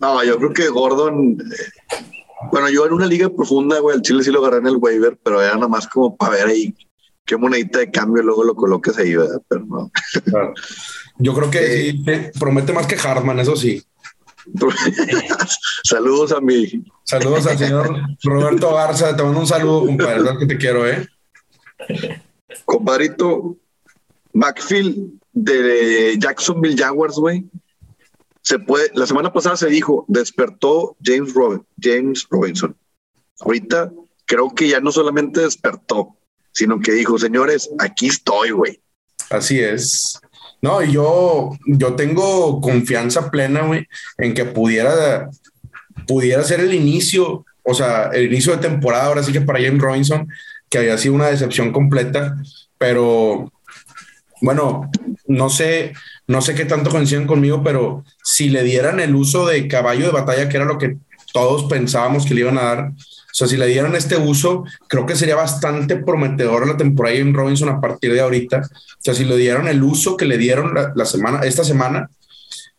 No, 0.00 0.22
yo 0.22 0.36
creo 0.38 0.52
que 0.52 0.68
Gordon 0.68 1.38
bueno, 2.50 2.68
yo 2.68 2.86
en 2.86 2.92
una 2.92 3.06
liga 3.06 3.28
profunda, 3.28 3.78
güey, 3.78 3.96
el 3.96 4.02
Chile 4.02 4.22
sí 4.22 4.30
lo 4.30 4.40
agarré 4.40 4.58
en 4.58 4.66
el 4.66 4.76
waiver, 4.76 5.16
pero 5.22 5.40
era 5.40 5.54
nada 5.54 5.68
más 5.68 5.86
como 5.86 6.16
para 6.16 6.32
ver 6.32 6.46
ahí 6.48 6.74
qué 7.24 7.36
monedita 7.36 7.78
de 7.78 7.90
cambio 7.90 8.22
luego 8.22 8.42
lo 8.42 8.54
coloques 8.54 8.98
ahí, 8.98 9.14
¿verdad? 9.14 9.40
Pero 9.48 9.64
no. 9.66 9.92
Yo 11.18 11.34
creo 11.34 11.50
que 11.50 11.92
sí, 11.92 12.04
promete 12.38 12.72
más 12.72 12.86
que 12.86 12.96
Hartman, 12.96 13.38
eso 13.38 13.54
sí. 13.54 13.82
Saludos 15.84 16.32
a 16.32 16.40
mi. 16.40 16.84
Saludos 17.04 17.46
al 17.46 17.58
señor 17.58 18.00
Roberto 18.22 18.74
Garza. 18.74 19.16
Te 19.16 19.22
mando 19.22 19.40
un 19.40 19.46
saludo, 19.46 19.86
compadre. 19.86 20.38
que 20.38 20.46
te 20.46 20.56
quiero, 20.56 20.88
¿eh? 20.88 21.08
Compadrito, 22.64 23.56
Macfield 24.32 25.20
de 25.32 26.16
Jacksonville 26.18 26.76
Jaguars, 26.76 27.16
güey, 27.16 27.44
se 28.42 28.58
puede, 28.58 28.90
la 28.94 29.06
semana 29.06 29.32
pasada 29.32 29.56
se 29.56 29.68
dijo, 29.68 30.04
despertó 30.08 30.96
James, 31.02 31.32
James 31.80 32.26
Robinson. 32.28 32.76
Ahorita 33.40 33.92
creo 34.26 34.52
que 34.54 34.68
ya 34.68 34.80
no 34.80 34.90
solamente 34.90 35.40
despertó, 35.40 36.16
sino 36.52 36.80
que 36.80 36.92
dijo, 36.92 37.18
señores, 37.18 37.70
aquí 37.78 38.08
estoy, 38.08 38.50
güey. 38.50 38.80
Así 39.30 39.60
es. 39.60 40.20
No, 40.62 40.80
yo, 40.80 41.50
yo 41.66 41.94
tengo 41.94 42.60
confianza 42.60 43.30
plena, 43.32 43.62
güey, 43.62 43.88
en 44.16 44.32
que 44.32 44.44
pudiera, 44.44 45.28
pudiera 46.06 46.44
ser 46.44 46.60
el 46.60 46.72
inicio, 46.72 47.44
o 47.64 47.74
sea, 47.74 48.10
el 48.12 48.26
inicio 48.26 48.52
de 48.52 48.68
temporada, 48.68 49.06
ahora 49.06 49.24
sí 49.24 49.32
que 49.32 49.40
para 49.40 49.60
James 49.60 49.82
Robinson, 49.82 50.28
que 50.70 50.78
había 50.78 50.96
sido 50.98 51.14
una 51.14 51.26
decepción 51.26 51.72
completa, 51.72 52.36
pero 52.78 53.52
bueno, 54.40 54.88
no 55.26 55.50
sé, 55.50 55.94
no 56.28 56.40
sé 56.40 56.54
qué 56.54 56.64
tanto 56.64 56.90
coinciden 56.90 57.26
conmigo, 57.26 57.62
pero 57.64 58.04
si 58.22 58.48
le 58.48 58.62
dieran 58.62 59.00
el 59.00 59.16
uso 59.16 59.46
de 59.46 59.66
caballo 59.66 60.06
de 60.06 60.12
batalla, 60.12 60.48
que 60.48 60.56
era 60.56 60.66
lo 60.66 60.78
que 60.78 60.96
todos 61.32 61.64
pensábamos 61.64 62.24
que 62.24 62.34
le 62.34 62.40
iban 62.42 62.58
a 62.58 62.62
dar, 62.62 62.92
o 63.32 63.34
sea, 63.34 63.48
si 63.48 63.56
le 63.56 63.66
dieran 63.66 63.94
este 63.96 64.18
uso, 64.18 64.64
creo 64.88 65.06
que 65.06 65.16
sería 65.16 65.36
bastante 65.36 65.96
prometedor 65.96 66.66
la 66.66 66.76
temporada 66.76 67.16
en 67.16 67.32
Robinson 67.32 67.70
a 67.70 67.80
partir 67.80 68.12
de 68.12 68.20
ahorita. 68.20 68.58
O 68.58 68.98
sea, 68.98 69.14
si 69.14 69.24
le 69.24 69.38
dieran 69.38 69.68
el 69.68 69.82
uso 69.82 70.18
que 70.18 70.26
le 70.26 70.36
dieron 70.36 70.74
la, 70.74 71.04
semana, 71.06 71.40
esta 71.40 71.64
semana, 71.64 72.10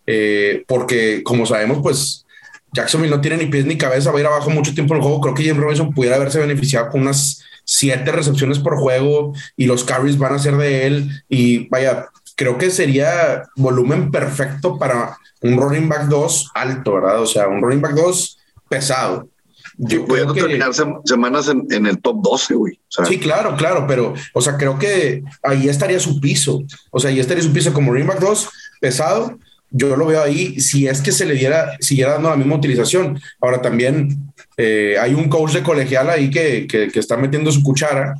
eh, 0.05 0.63
porque 0.67 1.23
como 1.23 1.47
sabemos, 1.47 1.79
pues 1.81 2.25
Jacksonville 2.71 3.15
no 3.15 3.21
tiene 3.21 3.37
ni 3.37 3.47
pies 3.47 3.65
ni 3.65 3.79
cabeza, 3.79 4.11
va 4.11 4.19
a 4.19 4.21
ir 4.21 4.27
abajo 4.27 4.51
mucho 4.51 4.75
tiempo 4.75 4.93
en 4.93 4.99
el 4.99 5.03
juego. 5.03 5.21
Creo 5.21 5.33
que 5.33 5.43
James 5.43 5.63
Robinson 5.63 5.91
pudiera 5.91 6.17
haberse 6.17 6.39
beneficiado 6.39 6.89
con 6.89 7.01
unas 7.01 7.43
siete 7.63 8.11
recepciones 8.11 8.59
por 8.59 8.77
juego 8.77 9.33
y 9.57 9.65
los 9.65 9.83
carries 9.83 10.19
van 10.19 10.35
a 10.35 10.39
ser 10.39 10.57
de 10.57 10.85
él. 10.85 11.23
Y 11.29 11.67
vaya, 11.69 12.09
creo 12.35 12.59
que 12.59 12.69
sería 12.69 13.43
volumen 13.55 14.11
perfecto 14.11 14.77
para 14.77 15.17
un 15.41 15.57
running 15.57 15.89
back 15.89 16.03
2 16.09 16.51
alto, 16.53 16.93
¿verdad? 16.93 17.21
O 17.21 17.25
sea, 17.25 17.47
un 17.47 17.59
running 17.59 17.81
back 17.81 17.93
2 17.93 18.37
pesado. 18.69 19.29
Yo 19.77 20.05
creo 20.05 20.33
que 20.33 20.41
terminar 20.41 20.71
semanas 21.05 21.49
en, 21.49 21.85
el 21.85 21.99
top 21.99 22.21
12, 22.21 22.53
güey. 22.53 22.79
sí, 23.07 23.17
claro, 23.17 23.55
claro, 23.55 23.85
pero, 23.87 24.13
o 24.33 24.41
sea, 24.41 24.57
creo 24.57 24.77
que 24.77 25.23
ahí 25.41 25.67
estaría 25.67 25.99
su 25.99 26.19
piso. 26.19 26.63
O 26.91 26.99
sea, 26.99 27.09
ahí 27.09 27.19
estaría 27.19 27.43
su 27.43 27.51
piso 27.51 27.73
como 27.73 27.91
back 27.91 28.19
2 28.19 28.49
pesado. 28.79 29.37
Yo 29.71 29.95
lo 29.95 30.05
veo 30.05 30.21
ahí, 30.21 30.59
si 30.59 30.87
es 30.87 31.01
que 31.01 31.11
se 31.11 31.25
le 31.25 31.33
diera, 31.33 31.75
siguiera 31.79 32.13
dando 32.13 32.29
la 32.29 32.35
misma 32.35 32.55
utilización. 32.55 33.19
Ahora 33.41 33.61
también 33.61 34.31
eh, 34.57 34.97
hay 34.99 35.15
un 35.15 35.29
coach 35.29 35.53
de 35.53 35.63
colegial 35.63 36.09
ahí 36.09 36.29
que, 36.29 36.67
que, 36.67 36.89
que 36.89 36.99
está 36.99 37.17
metiendo 37.17 37.51
su 37.51 37.63
cuchara 37.63 38.13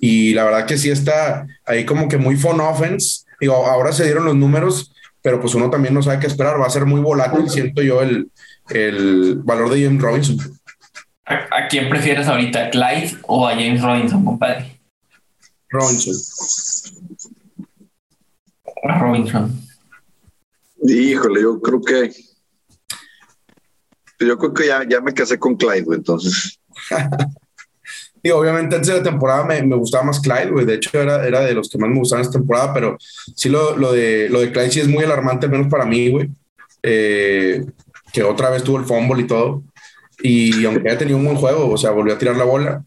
y 0.00 0.34
la 0.34 0.44
verdad 0.44 0.66
que 0.66 0.76
sí 0.76 0.90
está 0.90 1.46
ahí 1.64 1.86
como 1.86 2.08
que 2.08 2.18
muy 2.18 2.36
fun 2.36 2.60
offense 2.60 3.24
Digo, 3.40 3.54
ahora 3.54 3.92
se 3.92 4.04
dieron 4.04 4.24
los 4.24 4.36
números, 4.36 4.92
pero 5.22 5.40
pues 5.40 5.54
uno 5.54 5.70
también 5.70 5.94
no 5.94 6.02
sabe 6.02 6.18
qué 6.18 6.26
esperar. 6.26 6.60
Va 6.60 6.66
a 6.66 6.70
ser 6.70 6.86
muy 6.86 7.00
volátil, 7.00 7.48
siento 7.48 7.82
yo, 7.82 8.02
el, 8.02 8.30
el 8.70 9.36
valor 9.44 9.70
de 9.70 9.84
James 9.84 10.02
Robinson. 10.02 10.38
¿A, 11.28 11.68
quién 11.68 11.88
prefieres 11.88 12.26
ahorita, 12.26 12.70
Clyde 12.70 13.18
o 13.22 13.46
a 13.46 13.52
James 13.52 13.82
Robinson, 13.82 14.24
compadre? 14.24 14.80
Robinson. 15.68 16.14
A 18.84 18.98
Robinson. 18.98 19.60
Híjole, 20.82 21.42
yo 21.42 21.60
creo 21.60 21.82
que. 21.82 22.12
Yo 24.20 24.38
creo 24.38 24.54
que 24.54 24.66
ya, 24.66 24.88
ya 24.88 25.00
me 25.00 25.12
casé 25.12 25.38
con 25.38 25.56
Clyde, 25.56 25.94
entonces. 25.94 26.58
Y 28.22 28.30
obviamente 28.30 28.74
antes 28.74 28.88
de 28.88 28.98
la 28.98 29.02
temporada 29.02 29.44
me, 29.44 29.62
me 29.62 29.76
gustaba 29.76 30.04
más 30.04 30.20
Clyde, 30.20 30.50
güey. 30.50 30.66
De 30.66 30.74
hecho, 30.74 30.90
era, 31.00 31.26
era 31.26 31.40
de 31.40 31.54
los 31.54 31.68
que 31.68 31.78
más 31.78 31.88
me 31.88 31.98
gustaban 31.98 32.24
esta 32.24 32.38
temporada, 32.38 32.74
pero 32.74 32.96
sí 32.98 33.48
lo, 33.48 33.76
lo, 33.76 33.92
de, 33.92 34.28
lo 34.28 34.40
de 34.40 34.50
Clyde 34.50 34.70
sí 34.70 34.80
es 34.80 34.88
muy 34.88 35.04
alarmante, 35.04 35.46
al 35.46 35.52
menos 35.52 35.68
para 35.68 35.84
mí, 35.84 36.10
güey. 36.10 36.28
Eh, 36.82 37.64
que 38.12 38.22
otra 38.22 38.50
vez 38.50 38.64
tuvo 38.64 38.78
el 38.78 38.84
fumble 38.84 39.22
y 39.22 39.26
todo. 39.26 39.62
Y 40.22 40.64
aunque 40.64 40.88
haya 40.88 40.98
tenido 40.98 41.16
un 41.18 41.24
buen 41.24 41.36
juego, 41.36 41.70
o 41.70 41.76
sea, 41.76 41.90
volvió 41.90 42.14
a 42.14 42.18
tirar 42.18 42.36
la 42.36 42.44
bola. 42.44 42.84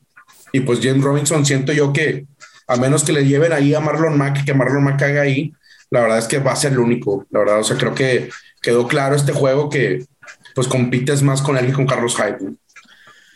Y 0.52 0.62
pues 0.62 0.80
James 0.82 1.04
Robinson, 1.04 1.46
siento 1.46 1.72
yo 1.72 1.94
que 1.94 2.26
a 2.68 2.76
menos 2.78 3.04
que 3.04 3.14
le 3.14 3.26
lleven 3.26 3.54
ahí 3.54 3.74
a 3.74 3.80
Marlon 3.80 4.18
Mack, 4.18 4.44
que 4.46 4.54
Marlon 4.54 4.84
Mack 4.84 5.02
haga 5.04 5.22
ahí, 5.22 5.54
la 5.90 6.02
verdad 6.02 6.18
es 6.20 6.28
que 6.28 6.40
va 6.40 6.52
a 6.52 6.56
ser 6.56 6.74
el 6.74 6.80
único. 6.80 7.26
La 7.32 7.40
verdad, 7.40 7.60
o 7.60 7.64
sea, 7.64 7.78
creo 7.78 7.94
que 7.96 8.30
quedó 8.62 8.88
claro 8.88 9.16
este 9.16 9.34
juego 9.34 9.70
que 9.70 10.06
pues 10.56 10.68
compites 10.68 11.22
más 11.24 11.42
con 11.42 11.58
él 11.58 11.68
que 11.68 11.74
con 11.74 11.86
Carlos 11.86 12.16
Hyde. 12.18 12.54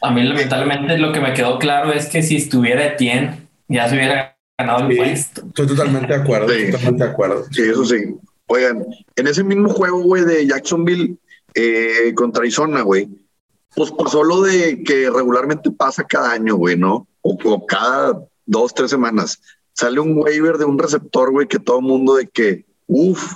A 0.02 0.12
mí, 0.12 0.24
lamentablemente, 0.24 0.98
lo 0.98 1.12
que 1.12 1.20
me 1.20 1.34
quedó 1.34 1.58
claro 1.58 1.92
es 1.92 2.08
que 2.08 2.22
si 2.22 2.36
estuviera 2.36 2.86
Etienne, 2.86 3.48
ya 3.68 3.90
se 3.90 3.96
hubiera 3.96 4.38
ganado 4.58 4.88
el 4.90 4.96
puesto. 4.98 5.44
Estoy 5.48 5.68
totalmente 5.68 6.08
de 6.14 6.22
acuerdo, 6.22 6.50
Sí. 6.50 6.72
totalmente 6.72 7.04
de 7.06 7.10
acuerdo. 7.10 7.46
Sí, 7.52 7.62
eso 7.64 7.86
sí. 7.86 7.98
Oigan, 8.48 8.86
en 9.16 9.28
ese 9.28 9.44
mismo 9.44 9.70
juego, 9.70 10.02
güey, 10.04 10.24
de 10.24 10.46
Jacksonville 10.46 11.16
eh, 11.56 12.14
contra 12.14 12.42
Arizona, 12.42 12.82
güey, 12.82 13.08
pues 13.76 13.92
pasó 13.92 14.24
lo 14.24 14.42
de 14.42 14.84
que 14.84 15.10
regularmente 15.10 15.72
pasa 15.72 16.04
cada 16.04 16.32
año, 16.32 16.56
güey, 16.56 16.78
¿no? 16.78 17.08
O, 17.22 17.38
o 17.44 17.66
cada 17.66 18.26
dos, 18.46 18.74
tres 18.74 18.90
semanas. 18.90 19.42
Sale 19.74 20.00
un 20.00 20.18
waiver 20.18 20.58
de 20.58 20.66
un 20.66 20.80
receptor, 20.80 21.32
güey, 21.32 21.48
que 21.48 21.60
todo 21.60 21.80
el 21.80 21.86
mundo 21.86 22.16
de 22.16 22.28
que, 22.28 22.66
uff, 22.88 23.34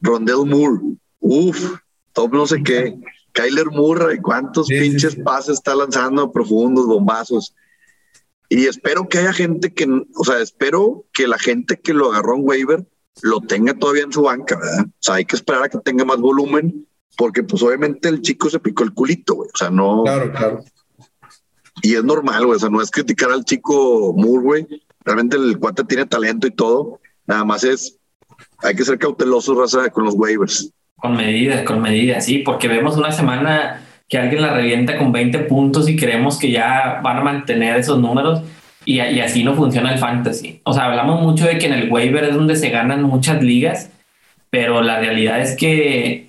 Rondell 0.00 0.46
Moore, 0.46 0.80
uff, 1.20 1.76
todo 2.12 2.28
no 2.28 2.46
sé 2.46 2.62
qué, 2.62 2.98
Kyler 3.32 3.66
Murray, 3.70 4.18
cuántos 4.18 4.66
Sí, 4.66 4.74
sí, 4.74 4.80
pinches 4.80 5.12
sí. 5.14 5.22
pases 5.22 5.54
está 5.54 5.74
lanzando 5.76 6.32
profundos, 6.32 6.86
bombazos. 6.86 7.54
Y 8.48 8.66
espero 8.66 9.08
que 9.08 9.18
haya 9.18 9.32
gente 9.32 9.72
que, 9.72 9.86
o 9.86 10.24
sea, 10.24 10.40
espero 10.40 11.04
que 11.12 11.28
la 11.28 11.38
gente 11.38 11.78
que 11.78 11.92
lo 11.94 12.10
agarró 12.10 12.36
en 12.36 12.42
waiver 12.44 12.86
lo 13.22 13.40
tenga 13.40 13.74
todavía 13.74 14.04
en 14.04 14.12
su 14.12 14.22
banca, 14.22 14.56
¿verdad? 14.56 14.86
O 14.88 14.92
sea, 14.98 15.14
hay 15.16 15.24
que 15.24 15.36
esperar 15.36 15.64
a 15.64 15.68
que 15.68 15.78
tenga 15.78 16.04
más 16.04 16.18
volumen, 16.18 16.86
porque 17.18 17.42
pues 17.42 17.60
obviamente 17.64 18.08
el 18.08 18.22
chico 18.22 18.48
se 18.48 18.60
picó 18.60 18.84
el 18.84 18.94
culito, 18.94 19.34
güey. 19.34 19.50
O 19.52 19.56
sea, 19.56 19.70
no, 19.70 20.04
Claro, 20.04 20.30
claro. 20.30 20.64
y 21.82 21.96
es 21.96 22.04
normal, 22.04 22.46
güey. 22.46 22.56
O 22.56 22.60
sea, 22.60 22.70
no 22.70 22.80
es 22.80 22.92
criticar 22.92 23.32
al 23.32 23.44
chico 23.44 24.14
Moore, 24.16 24.44
güey. 24.44 24.66
Realmente 25.04 25.36
el 25.36 25.58
cuate 25.58 25.82
tiene 25.82 26.06
talento 26.06 26.46
y 26.46 26.52
todo. 26.52 27.00
Nada 27.26 27.44
más 27.44 27.64
es, 27.64 27.98
hay 28.58 28.76
que 28.76 28.84
ser 28.84 28.98
cautelosos, 28.98 29.58
raza, 29.58 29.90
con 29.90 30.04
los 30.04 30.14
waivers. 30.14 30.72
Con 30.94 31.16
medidas, 31.16 31.64
con 31.64 31.82
medidas, 31.82 32.24
sí, 32.24 32.38
porque 32.38 32.68
vemos 32.68 32.96
una 32.96 33.10
semana 33.10 33.84
que 34.08 34.18
alguien 34.18 34.40
la 34.40 34.54
revienta 34.54 34.96
con 34.96 35.10
20 35.10 35.40
puntos 35.40 35.88
y 35.88 35.96
creemos 35.96 36.38
que 36.38 36.52
ya 36.52 37.00
van 37.02 37.18
a 37.18 37.22
mantener 37.22 37.76
esos 37.78 37.98
números 37.98 38.42
y, 38.84 39.00
y 39.00 39.20
así 39.20 39.42
no 39.42 39.54
funciona 39.54 39.92
el 39.92 39.98
fantasy. 39.98 40.60
O 40.62 40.72
sea, 40.72 40.84
hablamos 40.84 41.20
mucho 41.20 41.46
de 41.46 41.58
que 41.58 41.66
en 41.66 41.72
el 41.72 41.90
waiver 41.90 42.22
es 42.22 42.34
donde 42.36 42.54
se 42.54 42.70
ganan 42.70 43.02
muchas 43.02 43.42
ligas, 43.42 43.90
pero 44.50 44.82
la 44.82 45.00
realidad 45.00 45.40
es 45.40 45.56
que 45.56 46.27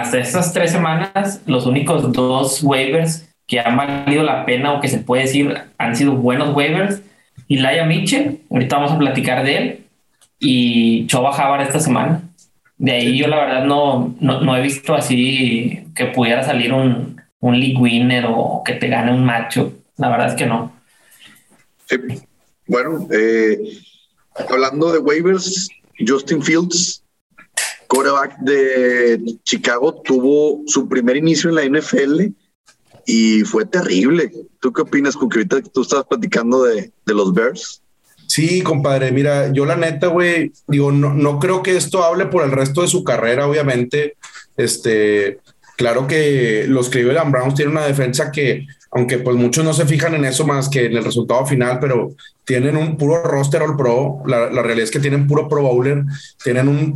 hasta 0.00 0.18
estas 0.18 0.52
tres 0.52 0.72
semanas 0.72 1.40
los 1.46 1.66
únicos 1.66 2.12
dos 2.12 2.62
waivers 2.62 3.28
que 3.46 3.60
han 3.60 3.76
valido 3.76 4.22
la 4.22 4.44
pena 4.46 4.72
o 4.72 4.80
que 4.80 4.88
se 4.88 4.98
puede 4.98 5.22
decir 5.22 5.54
han 5.78 5.96
sido 5.96 6.12
buenos 6.12 6.54
waivers, 6.54 7.02
Elijah 7.48 7.84
Mitchell, 7.84 8.40
ahorita 8.50 8.76
vamos 8.76 8.92
a 8.92 8.98
platicar 8.98 9.44
de 9.44 9.56
él, 9.56 9.86
y 10.38 11.06
Choba 11.06 11.32
Javar 11.32 11.60
esta 11.60 11.78
semana. 11.78 12.22
De 12.78 12.92
ahí 12.92 13.16
yo 13.16 13.28
la 13.28 13.36
verdad 13.36 13.64
no, 13.64 14.14
no, 14.20 14.40
no 14.40 14.56
he 14.56 14.62
visto 14.62 14.94
así 14.94 15.84
que 15.94 16.06
pudiera 16.06 16.42
salir 16.42 16.72
un, 16.72 17.20
un 17.40 17.60
league 17.60 17.76
winner 17.76 18.24
o 18.28 18.62
que 18.64 18.74
te 18.74 18.88
gane 18.88 19.12
un 19.12 19.24
macho. 19.24 19.72
La 19.98 20.08
verdad 20.08 20.28
es 20.28 20.34
que 20.34 20.46
no. 20.46 20.72
Sí. 21.86 21.96
Bueno, 22.66 23.06
eh, 23.12 23.58
hablando 24.50 24.92
de 24.92 24.98
waivers, 24.98 25.68
Justin 26.06 26.42
Fields, 26.42 27.01
quarterback 27.92 28.38
de 28.38 29.20
Chicago, 29.44 30.00
tuvo 30.02 30.62
su 30.66 30.88
primer 30.88 31.18
inicio 31.18 31.50
en 31.50 31.56
la 31.56 31.78
NFL 31.78 32.22
y 33.04 33.42
fue 33.42 33.66
terrible. 33.66 34.32
¿Tú 34.60 34.72
qué 34.72 34.80
opinas, 34.80 35.14
Cuque? 35.14 35.40
Ahorita 35.40 35.60
tú 35.60 35.82
estabas 35.82 36.06
platicando 36.06 36.62
de, 36.62 36.90
de 37.04 37.14
los 37.14 37.34
Bears. 37.34 37.82
Sí, 38.26 38.62
compadre, 38.62 39.12
mira, 39.12 39.52
yo 39.52 39.66
la 39.66 39.76
neta, 39.76 40.06
güey, 40.06 40.52
digo, 40.66 40.90
no, 40.90 41.12
no 41.12 41.38
creo 41.38 41.62
que 41.62 41.76
esto 41.76 42.02
hable 42.02 42.26
por 42.26 42.44
el 42.44 42.50
resto 42.50 42.80
de 42.80 42.88
su 42.88 43.04
carrera, 43.04 43.46
obviamente. 43.46 44.16
Este, 44.56 45.40
claro 45.76 46.06
que 46.06 46.64
los 46.66 46.88
Cleveland 46.88 47.30
Browns 47.30 47.56
tienen 47.56 47.76
una 47.76 47.86
defensa 47.86 48.32
que, 48.32 48.66
aunque 48.90 49.18
pues 49.18 49.36
muchos 49.36 49.66
no 49.66 49.74
se 49.74 49.84
fijan 49.84 50.14
en 50.14 50.24
eso 50.24 50.46
más 50.46 50.70
que 50.70 50.86
en 50.86 50.96
el 50.96 51.04
resultado 51.04 51.44
final, 51.44 51.78
pero 51.78 52.14
tienen 52.46 52.78
un 52.78 52.96
puro 52.96 53.22
roster 53.22 53.60
all 53.60 53.76
pro. 53.76 54.22
La, 54.24 54.48
la 54.50 54.62
realidad 54.62 54.84
es 54.84 54.90
que 54.90 55.00
tienen 55.00 55.26
puro 55.26 55.46
pro 55.46 55.60
bowler, 55.60 56.04
tienen 56.42 56.68
un 56.68 56.94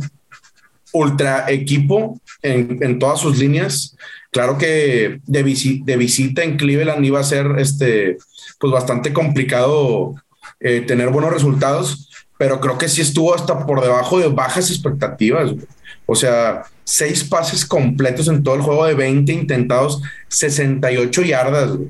ultra 0.93 1.49
equipo 1.49 2.19
en, 2.41 2.77
en 2.81 2.99
todas 2.99 3.19
sus 3.19 3.37
líneas. 3.37 3.95
Claro 4.31 4.57
que 4.57 5.19
de, 5.25 5.45
visi- 5.45 5.83
de 5.83 5.97
visita 5.97 6.43
en 6.43 6.57
Cleveland 6.57 7.03
iba 7.05 7.19
a 7.19 7.23
ser 7.23 7.47
este, 7.57 8.17
pues 8.59 8.71
bastante 8.73 9.13
complicado 9.13 10.15
eh, 10.59 10.81
tener 10.81 11.09
buenos 11.09 11.31
resultados, 11.33 12.09
pero 12.37 12.59
creo 12.59 12.77
que 12.77 12.89
sí 12.89 13.01
estuvo 13.01 13.33
hasta 13.33 13.65
por 13.65 13.81
debajo 13.81 14.19
de 14.19 14.27
bajas 14.27 14.69
expectativas. 14.69 15.51
O 16.05 16.15
sea, 16.15 16.63
seis 16.83 17.23
pases 17.23 17.65
completos 17.65 18.27
en 18.27 18.43
todo 18.43 18.55
el 18.55 18.61
juego 18.61 18.85
de 18.85 18.93
20 18.93 19.31
intentados, 19.33 20.01
68 20.29 21.21
yardas. 21.23 21.71
güey. 21.75 21.89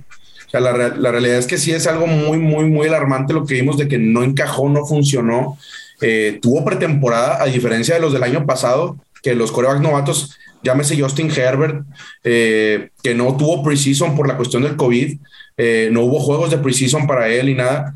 O 0.54 0.60
la, 0.60 0.72
la 0.72 1.12
realidad 1.12 1.38
es 1.38 1.46
que 1.46 1.58
sí 1.58 1.72
es 1.72 1.86
algo 1.88 2.08
muy, 2.08 2.38
muy, 2.38 2.66
muy 2.66 2.88
alarmante 2.88 3.34
lo 3.34 3.46
que 3.46 3.56
vimos 3.56 3.78
de 3.78 3.88
que 3.88 3.98
no 3.98 4.24
encajó, 4.24 4.70
no 4.70 4.86
funcionó. 4.86 5.58
Eh, 6.02 6.40
tuvo 6.42 6.64
pretemporada, 6.64 7.42
a 7.42 7.46
diferencia 7.46 7.96
de 7.96 8.02
los 8.02 8.14
del 8.14 8.24
año 8.24 8.46
pasado, 8.46 8.98
que 9.24 9.36
los 9.36 9.52
corebacks 9.52 9.82
novatos, 9.82 10.38
llámese 10.64 11.00
Justin 11.00 11.32
Herbert, 11.32 11.86
eh, 12.24 12.90
que 13.02 13.16
no 13.16 13.36
tuvo 13.36 13.64
preseason 13.64 14.16
por 14.16 14.28
la 14.28 14.38
cuestión 14.38 14.64
del 14.64 14.76
COVID, 14.76 15.20
eh, 15.58 15.90
no 15.92 16.02
hubo 16.02 16.20
juegos 16.20 16.52
de 16.52 16.58
preseason 16.58 17.08
para 17.08 17.30
él 17.30 17.50
y 17.50 17.56
nada. 17.56 17.94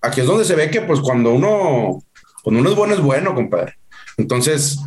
Aquí 0.00 0.20
es 0.20 0.26
donde 0.26 0.44
se 0.44 0.56
ve 0.56 0.70
que, 0.70 0.80
pues, 0.80 1.00
cuando 1.00 1.32
uno, 1.32 2.02
cuando 2.42 2.60
uno 2.60 2.70
es 2.70 2.76
bueno, 2.76 2.94
es 2.94 3.00
bueno, 3.00 3.34
compadre. 3.34 3.74
Entonces, 4.16 4.78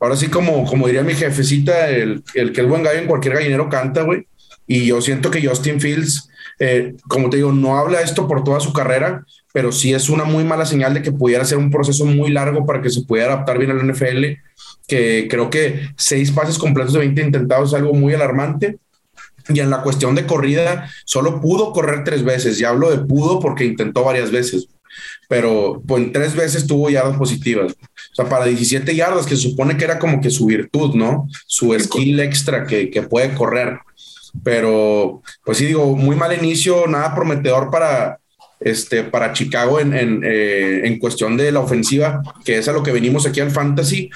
ahora 0.00 0.16
sí, 0.16 0.28
como, 0.28 0.64
como 0.64 0.86
diría 0.86 1.02
mi 1.02 1.14
jefecita, 1.14 1.90
el, 1.90 2.24
el 2.34 2.52
que 2.52 2.62
es 2.62 2.68
buen 2.68 2.82
gallo 2.82 3.00
en 3.00 3.06
cualquier 3.06 3.34
gallinero 3.34 3.68
canta, 3.68 4.02
güey. 4.02 4.26
Y 4.66 4.86
yo 4.86 5.00
siento 5.02 5.30
que 5.30 5.46
Justin 5.46 5.80
Fields, 5.80 6.28
eh, 6.58 6.94
como 7.08 7.28
te 7.28 7.36
digo, 7.36 7.52
no 7.52 7.76
habla 7.76 8.00
esto 8.00 8.26
por 8.26 8.44
toda 8.44 8.60
su 8.60 8.72
carrera, 8.72 9.24
pero 9.54 9.70
sí 9.70 9.94
es 9.94 10.08
una 10.08 10.24
muy 10.24 10.42
mala 10.42 10.66
señal 10.66 10.94
de 10.94 11.00
que 11.00 11.12
pudiera 11.12 11.44
ser 11.44 11.58
un 11.58 11.70
proceso 11.70 12.04
muy 12.04 12.32
largo 12.32 12.66
para 12.66 12.82
que 12.82 12.90
se 12.90 13.02
pudiera 13.02 13.34
adaptar 13.34 13.56
bien 13.56 13.70
al 13.70 13.86
NFL, 13.88 14.24
que 14.88 15.28
creo 15.30 15.48
que 15.48 15.90
seis 15.96 16.32
pases 16.32 16.58
completos 16.58 16.92
de 16.92 16.98
20 16.98 17.22
intentados 17.22 17.68
es 17.68 17.74
algo 17.76 17.94
muy 17.94 18.12
alarmante. 18.12 18.78
Y 19.48 19.60
en 19.60 19.70
la 19.70 19.82
cuestión 19.82 20.16
de 20.16 20.26
corrida, 20.26 20.90
solo 21.04 21.40
pudo 21.40 21.72
correr 21.72 22.02
tres 22.02 22.24
veces. 22.24 22.60
Y 22.60 22.64
hablo 22.64 22.90
de 22.90 23.06
pudo 23.06 23.38
porque 23.38 23.64
intentó 23.64 24.02
varias 24.02 24.32
veces, 24.32 24.66
pero 25.28 25.80
pues, 25.86 26.02
en 26.02 26.10
tres 26.10 26.34
veces 26.34 26.66
tuvo 26.66 26.90
yardas 26.90 27.16
positivas. 27.16 27.74
O 27.74 28.14
sea, 28.16 28.28
para 28.28 28.46
17 28.46 28.96
yardas, 28.96 29.24
que 29.24 29.36
se 29.36 29.42
supone 29.42 29.76
que 29.76 29.84
era 29.84 30.00
como 30.00 30.20
que 30.20 30.30
su 30.30 30.46
virtud, 30.46 30.96
¿no? 30.96 31.28
Su 31.46 31.78
skill 31.78 32.18
extra 32.18 32.66
que, 32.66 32.90
que 32.90 33.02
puede 33.02 33.32
correr. 33.34 33.78
Pero, 34.42 35.22
pues 35.44 35.58
sí, 35.58 35.66
digo, 35.66 35.94
muy 35.94 36.16
mal 36.16 36.36
inicio, 36.36 36.88
nada 36.88 37.14
prometedor 37.14 37.70
para, 37.70 38.18
este, 38.64 39.04
para 39.04 39.34
Chicago 39.34 39.78
en, 39.78 39.92
en, 39.94 40.22
eh, 40.24 40.80
en 40.84 40.98
cuestión 40.98 41.36
de 41.36 41.52
la 41.52 41.60
ofensiva, 41.60 42.22
que 42.44 42.56
es 42.56 42.66
a 42.66 42.72
lo 42.72 42.82
que 42.82 42.92
venimos 42.92 43.26
aquí 43.26 43.40
al 43.40 43.50
Fantasy. 43.50 44.10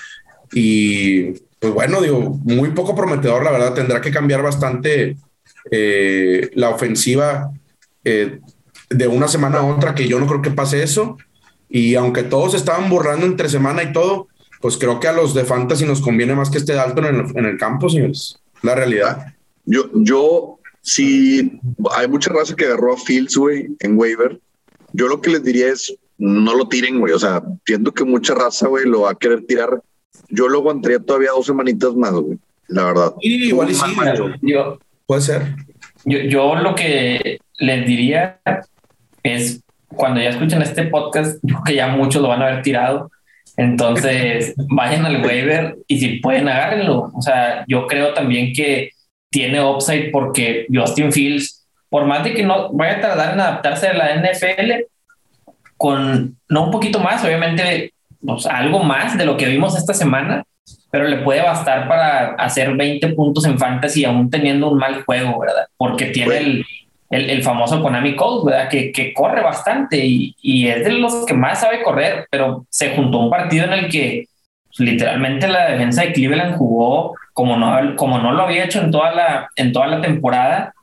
Y 0.53 1.33
pues 1.59 1.75
bueno, 1.75 2.01
digo, 2.01 2.41
muy 2.45 2.71
poco 2.71 2.97
prometedor, 2.97 3.45
la 3.45 3.51
verdad, 3.51 3.75
tendrá 3.75 4.01
que 4.01 4.11
cambiar 4.11 4.43
bastante 4.43 5.19
eh, 5.71 6.51
la 6.55 6.71
ofensiva 6.71 7.53
eh, 8.05 8.41
de 8.89 9.07
una 9.07 9.29
semana 9.29 9.59
a 9.59 9.67
otra, 9.67 9.95
que 9.95 10.09
yo 10.09 10.19
no 10.19 10.27
creo 10.27 10.41
que 10.41 10.51
pase 10.51 10.83
eso. 10.83 11.19
Y 11.69 11.95
aunque 11.97 12.23
todos 12.23 12.55
estaban 12.55 12.89
borrando 12.89 13.27
entre 13.27 13.51
semana 13.51 13.83
y 13.83 13.93
todo, 13.93 14.29
pues 14.63 14.79
creo 14.79 14.99
que 14.99 15.09
a 15.09 15.13
los 15.13 15.35
de 15.35 15.45
Fantasy 15.45 15.85
nos 15.85 16.01
conviene 16.01 16.35
más 16.35 16.49
que 16.49 16.57
esté 16.57 16.73
Dalton 16.73 17.05
en 17.05 17.15
el, 17.17 17.37
en 17.37 17.45
el 17.45 17.59
campo, 17.59 17.91
señores. 17.91 18.41
La 18.63 18.75
realidad. 18.75 19.35
Yo, 19.67 19.91
yo, 19.93 20.58
si 20.83 21.61
hay 21.97 22.09
mucha 22.09 22.33
raza 22.33 22.55
que 22.57 22.65
agarró 22.65 22.95
a 22.95 22.97
Fields, 22.97 23.37
güey, 23.37 23.69
en 23.81 23.99
waiver, 23.99 24.41
yo 24.93 25.09
lo 25.09 25.21
que 25.21 25.31
les 25.31 25.45
diría 25.45 25.69
es 25.69 25.95
no 26.19 26.55
lo 26.55 26.69
tiren, 26.69 26.99
güey. 26.99 27.13
O 27.13 27.19
sea, 27.19 27.43
siento 27.65 27.93
que 27.93 28.05
mucha 28.05 28.35
raza, 28.35 28.67
güey, 28.67 28.85
lo 28.85 29.03
va 29.03 29.13
a 29.13 29.15
querer 29.15 29.47
tirar. 29.47 29.81
Yo 30.29 30.49
lo 30.49 30.59
aguantaría 30.59 30.99
todavía 30.99 31.31
dos 31.31 31.47
semanitas 31.47 31.95
más, 31.95 32.13
güey. 32.13 32.39
La 32.67 32.85
verdad. 32.85 33.15
Sí, 33.21 33.49
igual 33.49 33.71
y 33.71 33.75
sí, 33.75 33.83
Yo, 34.43 34.79
puede 35.07 35.23
ser. 35.23 35.55
yo, 36.05 36.19
yo 36.19 36.57
lo 36.57 36.75
que 36.75 37.39
les 37.59 37.87
diría 37.87 38.41
es 39.23 39.63
cuando 39.89 40.21
ya 40.21 40.31
escuchen 40.31 40.61
este 40.61 40.85
podcast, 40.85 41.39
yo 41.43 41.55
creo 41.55 41.65
que 41.65 41.75
ya 41.77 41.89
muchos 41.89 42.21
lo 42.21 42.29
van 42.29 42.43
a 42.43 42.49
haber 42.49 42.63
tirado. 42.63 43.11
Entonces, 43.57 44.55
vayan 44.71 45.07
al 45.07 45.25
waiver 45.25 45.79
y 45.87 45.99
si 45.99 46.19
pueden, 46.19 46.49
agárrenlo. 46.49 47.11
O 47.15 47.23
sea, 47.23 47.65
yo 47.69 47.87
creo 47.87 48.13
también 48.13 48.53
que 48.53 48.91
tiene 49.31 49.63
upside 49.63 50.11
porque 50.11 50.67
Justin 50.73 51.13
Fields 51.13 51.59
por 51.89 52.05
más 52.07 52.25
de 52.25 52.35
que 52.35 52.43
no 52.43 52.73
vaya 52.73 52.99
a 52.99 53.01
tardar 53.01 53.35
en 53.35 53.41
adaptarse 53.41 53.89
a 53.89 53.95
la 53.95 54.15
NFL, 54.17 54.85
con 55.77 56.37
no 56.49 56.65
un 56.65 56.71
poquito 56.71 56.99
más, 57.01 57.25
obviamente, 57.25 57.93
pues, 58.25 58.47
algo 58.47 58.83
más 58.83 59.17
de 59.17 59.25
lo 59.25 59.37
que 59.37 59.47
vimos 59.47 59.77
esta 59.77 59.95
semana, 59.95 60.45
pero 60.91 61.07
le 61.07 61.19
puede 61.19 61.43
bastar 61.43 61.89
para 61.89 62.35
hacer 62.35 62.75
20 62.75 63.09
puntos 63.11 63.45
en 63.47 63.59
fantasy 63.59 64.05
aún 64.05 64.31
teniendo 64.31 64.71
un 64.71 64.79
mal 64.79 65.05
juego, 65.05 65.39
¿verdad? 65.41 65.67
Porque 65.77 66.07
tiene 66.07 66.39
el, 66.39 66.67
el, 67.11 67.31
el, 67.31 67.43
famoso 67.43 67.83
Konami 67.83 68.17
Code, 68.17 68.51
¿verdad? 68.51 68.69
Que, 68.69 68.93
que 68.93 69.15
corre 69.15 69.43
bastante 69.43 70.05
y, 70.05 70.35
y, 70.43 70.67
es 70.67 70.85
de 70.85 70.93
los 70.93 71.25
que 71.27 71.35
más 71.35 71.61
sabe 71.61 71.83
correr, 71.83 72.27
pero 72.31 72.67
se 72.71 72.95
juntó 72.95 73.19
un 73.19 73.31
partido 73.31 73.67
en 73.67 73.73
el 73.73 73.89
que 73.89 74.28
literalmente 74.79 75.49
la 75.49 75.71
defensa 75.71 76.03
de 76.03 76.13
Cleveland 76.13 76.57
jugó 76.57 77.15
como 77.33 77.57
no, 77.57 77.97
como 77.97 78.19
no 78.19 78.33
lo 78.33 78.43
había 78.43 78.65
hecho 78.65 78.81
en 78.81 78.91
toda 78.91 79.13
la, 79.13 79.51
en 79.57 79.73
toda 79.73 79.87
la 79.87 80.01
temporada 80.01 80.75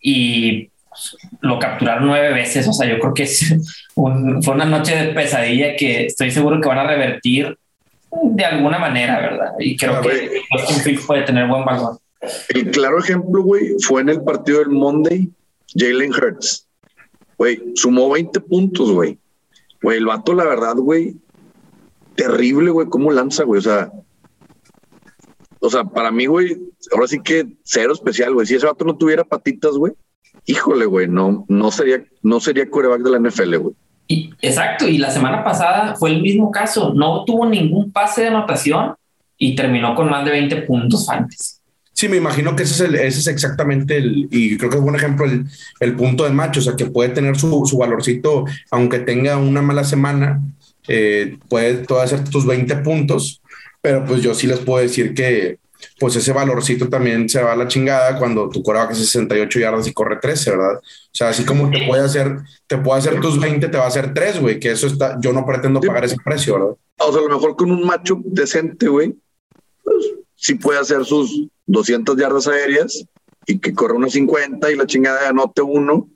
y 0.00 0.70
pues, 0.88 1.16
lo 1.40 1.58
capturaron 1.58 2.06
nueve 2.06 2.32
veces. 2.32 2.66
O 2.68 2.72
sea, 2.72 2.88
yo 2.88 2.98
creo 2.98 3.14
que 3.14 3.24
es 3.24 3.54
un, 3.94 4.42
fue 4.42 4.54
una 4.54 4.64
noche 4.64 4.96
de 4.96 5.12
pesadilla 5.12 5.76
que 5.76 6.06
estoy 6.06 6.30
seguro 6.30 6.60
que 6.60 6.68
van 6.68 6.78
a 6.78 6.86
revertir 6.86 7.56
de 8.10 8.44
alguna 8.44 8.78
manera, 8.78 9.20
¿verdad? 9.20 9.52
Y 9.58 9.76
creo 9.76 9.96
ah, 9.96 10.00
que 10.02 10.42
Austin 10.50 10.78
Fields 10.78 11.06
puede 11.06 11.22
tener 11.22 11.46
buen 11.46 11.64
valor. 11.64 11.98
El 12.48 12.70
claro 12.70 12.98
ejemplo, 12.98 13.42
güey, 13.42 13.74
fue 13.80 14.00
en 14.00 14.08
el 14.08 14.22
partido 14.22 14.60
del 14.60 14.70
Monday, 14.70 15.28
Jalen 15.74 16.12
Hurts. 16.12 16.66
Güey, 17.36 17.60
sumó 17.74 18.10
20 18.10 18.40
puntos, 18.40 18.90
güey. 18.90 19.18
Güey, 19.82 19.98
el 19.98 20.06
vato, 20.06 20.34
la 20.34 20.44
verdad, 20.44 20.74
güey, 20.74 21.14
terrible, 22.18 22.70
güey, 22.70 22.88
cómo 22.88 23.12
lanza, 23.12 23.44
güey. 23.44 23.60
O 23.60 23.62
sea, 23.62 23.90
o 25.60 25.70
sea, 25.70 25.84
para 25.84 26.10
mí, 26.10 26.26
güey, 26.26 26.58
ahora 26.92 27.06
sí 27.06 27.20
que 27.22 27.46
cero 27.62 27.92
especial, 27.92 28.34
güey. 28.34 28.46
Si 28.46 28.56
ese 28.56 28.66
vato 28.66 28.84
no 28.84 28.96
tuviera 28.96 29.24
patitas, 29.24 29.72
güey, 29.72 29.92
híjole, 30.44 30.84
güey, 30.84 31.06
no, 31.06 31.46
no 31.48 31.70
sería, 31.70 32.04
no 32.22 32.40
sería 32.40 32.68
coreback 32.68 33.02
de 33.02 33.10
la 33.10 33.20
NFL, 33.20 33.56
güey. 33.56 33.74
Y, 34.08 34.30
exacto, 34.40 34.88
y 34.88 34.98
la 34.98 35.10
semana 35.10 35.44
pasada 35.44 35.94
fue 35.94 36.10
el 36.10 36.22
mismo 36.22 36.50
caso, 36.50 36.92
no 36.94 37.24
tuvo 37.24 37.46
ningún 37.46 37.92
pase 37.92 38.22
de 38.22 38.28
anotación 38.28 38.94
y 39.36 39.54
terminó 39.54 39.94
con 39.94 40.10
más 40.10 40.24
de 40.24 40.32
20 40.32 40.62
puntos 40.62 41.08
antes. 41.10 41.60
Sí, 41.92 42.08
me 42.08 42.16
imagino 42.16 42.56
que 42.56 42.62
ese 42.62 42.74
es, 42.74 42.80
el, 42.88 42.94
ese 42.94 43.18
es 43.18 43.26
exactamente 43.26 43.96
el, 43.96 44.28
y 44.30 44.56
creo 44.56 44.70
que 44.70 44.76
es 44.76 44.82
un 44.82 44.96
ejemplo, 44.96 45.26
el, 45.26 45.44
el 45.80 45.94
punto 45.94 46.24
de 46.24 46.30
macho, 46.30 46.60
o 46.60 46.62
sea, 46.62 46.74
que 46.74 46.86
puede 46.86 47.10
tener 47.10 47.36
su, 47.36 47.66
su 47.66 47.76
valorcito, 47.76 48.44
aunque 48.70 49.00
tenga 49.00 49.36
una 49.36 49.62
mala 49.62 49.84
semana, 49.84 50.40
eh, 50.88 51.38
puede 51.48 51.84
todo 51.84 52.00
hacer 52.00 52.28
tus 52.28 52.46
20 52.46 52.76
puntos, 52.76 53.40
pero 53.80 54.04
pues 54.04 54.22
yo 54.22 54.34
sí 54.34 54.46
les 54.46 54.58
puedo 54.58 54.82
decir 54.82 55.14
que, 55.14 55.58
pues 55.98 56.16
ese 56.16 56.32
valorcito 56.32 56.88
también 56.88 57.28
se 57.28 57.42
va 57.42 57.52
a 57.52 57.56
la 57.56 57.68
chingada 57.68 58.18
cuando 58.18 58.48
tu 58.48 58.62
coreback 58.62 58.92
es 58.92 58.98
68 58.98 59.60
yardas 59.60 59.86
y 59.86 59.92
corre 59.92 60.16
13, 60.16 60.50
¿verdad? 60.50 60.76
O 60.76 61.12
sea, 61.12 61.28
así 61.28 61.44
como 61.44 61.70
te 61.70 61.86
puede 61.86 62.02
hacer, 62.02 62.38
te 62.66 62.78
puede 62.78 62.98
hacer 62.98 63.20
tus 63.20 63.38
20, 63.38 63.68
te 63.68 63.78
va 63.78 63.84
a 63.84 63.88
hacer 63.88 64.12
3, 64.12 64.40
güey, 64.40 64.58
que 64.58 64.70
eso 64.72 64.86
está, 64.86 65.18
yo 65.20 65.32
no 65.32 65.44
pretendo 65.46 65.80
pagar 65.80 66.04
ese 66.04 66.16
precio, 66.24 66.54
¿verdad? 66.54 66.76
O 66.98 67.12
sea, 67.12 67.20
a 67.20 67.24
lo 67.24 67.34
mejor 67.34 67.56
con 67.56 67.70
un 67.70 67.86
macho 67.86 68.20
decente, 68.24 68.88
güey, 68.88 69.14
pues 69.84 69.96
sí 70.34 70.54
puede 70.54 70.80
hacer 70.80 71.04
sus 71.04 71.48
200 71.66 72.16
yardas 72.16 72.48
aéreas 72.48 73.04
y 73.46 73.58
que 73.58 73.72
corre 73.72 73.94
unos 73.94 74.12
50 74.12 74.70
y 74.70 74.76
la 74.76 74.86
chingada 74.86 75.28
anote 75.28 75.62
uno 75.62 76.08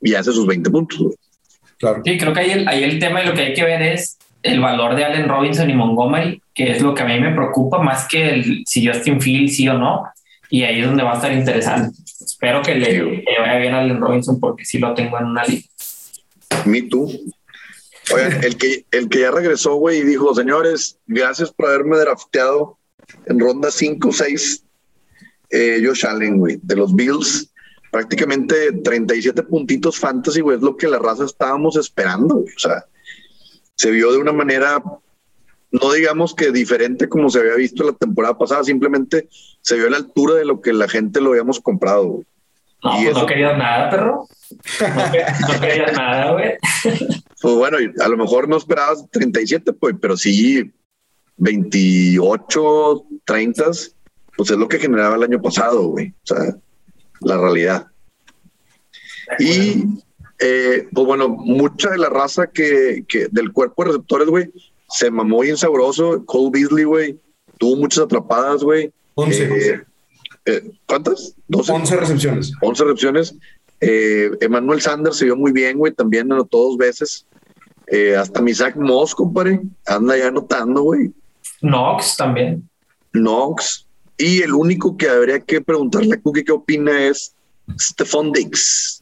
y 0.00 0.14
hace 0.14 0.32
sus 0.32 0.46
20 0.46 0.70
puntos, 0.70 0.98
güey. 0.98 1.16
Claro. 1.84 2.00
Sí, 2.02 2.16
creo 2.16 2.32
que 2.32 2.40
ahí 2.40 2.50
el, 2.50 2.66
ahí 2.66 2.82
el 2.82 2.98
tema 2.98 3.22
y 3.22 3.26
lo 3.26 3.34
que 3.34 3.42
hay 3.42 3.52
que 3.52 3.62
ver 3.62 3.82
es 3.82 4.16
el 4.42 4.58
valor 4.58 4.96
de 4.96 5.04
Allen 5.04 5.28
Robinson 5.28 5.68
y 5.68 5.74
Montgomery, 5.74 6.40
que 6.54 6.70
es 6.70 6.80
lo 6.80 6.94
que 6.94 7.02
a 7.02 7.04
mí 7.04 7.20
me 7.20 7.34
preocupa 7.34 7.78
más 7.78 8.08
que 8.08 8.30
el, 8.30 8.62
si 8.66 8.86
Justin 8.86 9.20
Fields 9.20 9.56
sí 9.56 9.68
o 9.68 9.74
no. 9.74 10.04
Y 10.48 10.62
ahí 10.62 10.80
es 10.80 10.86
donde 10.86 11.02
va 11.02 11.12
a 11.12 11.16
estar 11.16 11.30
interesante. 11.30 11.94
Espero 12.24 12.62
que 12.62 12.74
le, 12.74 13.22
vaya 13.38 13.58
bien 13.58 13.74
a 13.74 13.80
Allen 13.80 14.00
Robinson 14.00 14.40
porque 14.40 14.64
sí 14.64 14.78
lo 14.78 14.94
tengo 14.94 15.18
en 15.18 15.26
una 15.26 15.44
liga. 15.44 15.64
Me 16.64 16.80
tú. 16.80 17.10
Oigan, 18.14 18.32
el 18.44 18.56
que, 18.56 18.86
el 18.90 19.10
que 19.10 19.20
ya 19.20 19.30
regresó, 19.30 19.74
güey, 19.74 19.98
y 19.98 20.04
dijo, 20.04 20.34
señores, 20.34 20.98
gracias 21.06 21.52
por 21.52 21.66
haberme 21.66 21.98
drafteado 21.98 22.78
en 23.26 23.40
ronda 23.40 23.70
5 23.70 24.10
6. 24.10 24.64
Eh, 25.50 25.82
Josh 25.84 26.06
Allen, 26.06 26.38
güey, 26.38 26.58
de 26.62 26.76
los 26.76 26.94
Bills. 26.94 27.52
Prácticamente 27.94 28.72
37 28.72 29.44
puntitos 29.44 30.00
fantasy, 30.00 30.40
güey, 30.40 30.56
es 30.56 30.62
lo 30.64 30.76
que 30.76 30.88
la 30.88 30.98
raza 30.98 31.24
estábamos 31.24 31.76
esperando, 31.76 32.38
güey. 32.38 32.52
O 32.52 32.58
sea, 32.58 32.86
se 33.76 33.92
vio 33.92 34.10
de 34.10 34.18
una 34.18 34.32
manera, 34.32 34.82
no 35.70 35.92
digamos 35.92 36.34
que 36.34 36.50
diferente 36.50 37.08
como 37.08 37.30
se 37.30 37.38
había 37.38 37.54
visto 37.54 37.84
la 37.84 37.92
temporada 37.92 38.36
pasada, 38.36 38.64
simplemente 38.64 39.28
se 39.60 39.76
vio 39.76 39.86
a 39.86 39.90
la 39.90 39.98
altura 39.98 40.34
de 40.34 40.44
lo 40.44 40.60
que 40.60 40.72
la 40.72 40.88
gente 40.88 41.20
lo 41.20 41.30
habíamos 41.30 41.60
comprado. 41.60 42.24
No, 42.82 43.00
y 43.00 43.14
no 43.14 43.26
querías 43.26 43.56
nada, 43.56 43.90
perro. 43.90 44.26
No, 44.80 45.60
querías 45.60 45.92
nada, 45.92 46.32
güey. 46.32 46.54
Pues 47.40 47.54
bueno, 47.54 47.78
a 48.00 48.08
lo 48.08 48.16
mejor 48.16 48.48
no 48.48 48.56
esperabas 48.56 49.08
37, 49.12 49.72
pues, 49.72 49.94
pero 50.00 50.16
sí 50.16 50.68
28, 51.36 53.06
30, 53.24 53.64
pues 54.36 54.50
es 54.50 54.56
lo 54.56 54.66
que 54.66 54.80
generaba 54.80 55.14
el 55.14 55.22
año 55.22 55.40
pasado, 55.40 55.90
güey. 55.90 56.08
O 56.08 56.26
sea, 56.26 56.56
la 57.24 57.38
realidad. 57.38 57.86
Y 59.38 59.84
eh, 60.38 60.88
pues 60.92 61.06
bueno, 61.06 61.28
mucha 61.28 61.90
de 61.90 61.98
la 61.98 62.08
raza 62.08 62.46
que, 62.48 63.04
que 63.08 63.28
del 63.30 63.52
cuerpo 63.52 63.84
de 63.84 63.92
receptores, 63.92 64.28
güey, 64.28 64.50
se 64.88 65.10
mamó 65.10 65.40
bien 65.40 65.56
sabroso. 65.56 66.24
Cole 66.26 66.50
Beasley, 66.52 66.84
güey, 66.84 67.18
tuvo 67.58 67.76
muchas 67.76 68.04
atrapadas, 68.04 68.62
güey. 68.62 68.92
11. 69.14 69.42
Eh, 69.44 69.84
eh, 70.46 70.70
¿Cuántas? 70.86 71.34
12. 71.48 71.72
11 71.72 71.96
recepciones. 71.96 72.52
11 72.60 72.84
recepciones. 72.84 73.34
Emmanuel 73.80 74.80
Sanders 74.80 75.18
se 75.18 75.26
vio 75.26 75.36
muy 75.36 75.52
bien, 75.52 75.76
güey, 75.76 75.92
también 75.92 76.32
anotó 76.32 76.58
dos 76.58 76.78
veces. 76.78 77.26
hasta 78.18 78.40
mi 78.40 78.54
Zach 78.54 78.76
Moss, 78.76 79.14
compadre, 79.14 79.60
anda 79.86 80.16
ya 80.16 80.28
anotando, 80.28 80.82
güey. 80.82 81.12
Knox 81.60 82.16
también. 82.16 82.68
Knox. 83.12 83.83
Y 84.16 84.42
el 84.42 84.52
único 84.52 84.96
que 84.96 85.08
habría 85.08 85.40
que 85.40 85.60
preguntarle 85.60 86.14
a 86.14 86.20
Cookie 86.20 86.44
qué 86.44 86.52
opina 86.52 87.06
es 87.08 87.34
Stephon 87.78 88.32
Diggs. 88.32 89.00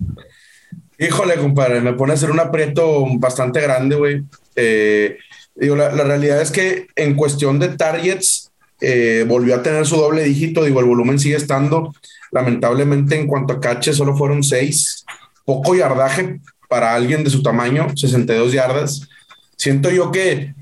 Híjole, 0.99 1.37
compadre, 1.37 1.81
me 1.81 1.95
pone 1.95 2.13
a 2.13 2.15
hacer 2.15 2.31
un 2.31 2.41
aprieto 2.41 3.05
bastante 3.19 3.61
grande, 3.61 3.97
güey. 3.97 4.23
Eh, 4.57 5.19
digo, 5.55 5.77
la, 5.77 5.91
realidad 5.91 6.41
es 6.41 6.51
que 6.51 6.87
en 6.97 7.15
cuestión 7.15 7.59
de 7.59 7.69
targets, 7.71 8.51
eh, 8.81 9.25
volvió 9.27 9.55
a 9.55 9.63
tener 9.63 9.87
su 9.87 9.97
doble 9.97 10.25
dígito, 10.25 10.65
digo, 10.65 10.81
el 10.81 10.87
volumen 10.87 11.19
sigue 11.19 11.37
estando. 11.37 11.93
Lamentablemente, 12.31 13.17
en 13.17 13.27
cuanto 13.27 13.55
a 13.55 13.61
caches, 13.61 13.97
solo 13.97 14.17
fueron 14.17 14.43
seis. 14.43 15.05
Poco 15.45 15.75
yardaje 15.75 16.41
para 16.69 16.95
alguien 16.95 17.25
de 17.25 17.31
su 17.31 17.43
tamaño, 17.43 17.89
62 17.95 18.53
yardas. 18.53 19.09
Siento 19.57 19.91
yo 19.91 20.11
que 20.11 20.55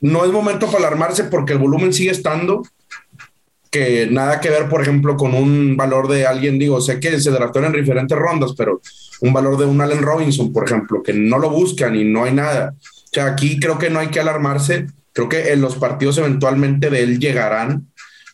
no 0.00 0.24
es 0.24 0.32
momento 0.32 0.66
para 0.66 0.78
alarmarse 0.78 1.24
porque 1.24 1.52
el 1.52 1.58
volumen 1.58 1.92
sigue 1.92 2.10
estando, 2.10 2.62
que 3.72 4.06
nada 4.06 4.38
que 4.38 4.50
ver, 4.50 4.68
por 4.68 4.82
ejemplo, 4.82 5.16
con 5.16 5.34
un 5.34 5.78
valor 5.78 6.06
de 6.06 6.26
alguien, 6.26 6.58
digo, 6.58 6.78
sé 6.82 7.00
que 7.00 7.18
se 7.18 7.30
draftaron 7.30 7.74
en 7.74 7.80
diferentes 7.80 8.16
rondas, 8.16 8.52
pero 8.56 8.82
un 9.22 9.32
valor 9.32 9.56
de 9.56 9.64
un 9.64 9.80
Allen 9.80 10.02
Robinson, 10.02 10.52
por 10.52 10.66
ejemplo, 10.66 11.02
que 11.02 11.14
no 11.14 11.38
lo 11.38 11.48
buscan 11.48 11.96
y 11.96 12.04
no 12.04 12.24
hay 12.24 12.34
nada. 12.34 12.74
O 12.76 13.08
sea, 13.10 13.26
aquí 13.26 13.58
creo 13.58 13.78
que 13.78 13.88
no 13.88 13.98
hay 13.98 14.08
que 14.08 14.20
alarmarse, 14.20 14.88
creo 15.14 15.30
que 15.30 15.52
en 15.52 15.62
los 15.62 15.76
partidos 15.76 16.18
eventualmente 16.18 16.90
de 16.90 17.02
él 17.02 17.18
llegarán, 17.18 17.86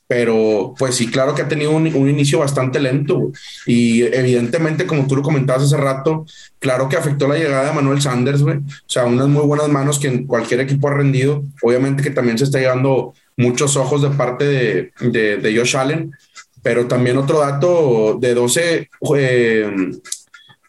pero 0.08 0.74
pues 0.76 0.96
sí, 0.96 1.08
claro 1.08 1.36
que 1.36 1.42
ha 1.42 1.48
tenido 1.48 1.70
un, 1.70 1.86
un, 1.94 2.08
inicio 2.08 2.40
bastante 2.40 2.80
lento 2.80 3.30
y 3.64 4.02
evidentemente, 4.02 4.86
como 4.86 5.06
tú 5.06 5.14
lo 5.14 5.22
comentabas 5.22 5.62
hace 5.62 5.76
rato, 5.76 6.26
claro 6.58 6.88
que 6.88 6.96
afectó 6.96 7.28
la 7.28 7.36
llegada 7.36 7.68
de 7.68 7.74
Manuel 7.74 8.00
Sanders, 8.02 8.42
güey. 8.42 8.56
O 8.56 8.88
sea, 8.88 9.04
unas 9.04 9.28
muy 9.28 9.42
buenas 9.42 9.68
manos 9.68 10.00
que 10.00 10.08
en 10.08 10.26
cualquier 10.26 10.60
equipo 10.60 10.88
ha 10.88 10.94
rendido. 10.94 11.44
Obviamente 11.62 12.02
que 12.02 12.10
también 12.10 12.38
se 12.38 12.44
está 12.44 12.58
llevando 12.58 13.12
muchos 13.38 13.76
ojos 13.76 14.02
de 14.02 14.10
parte 14.10 14.44
de, 14.44 14.92
de, 15.38 15.56
Josh 15.56 15.76
Allen, 15.76 16.12
pero 16.60 16.86
también 16.86 17.16
otro 17.16 17.38
dato 17.38 18.18
de 18.20 18.34
12, 18.34 18.90
eh, 19.16 19.70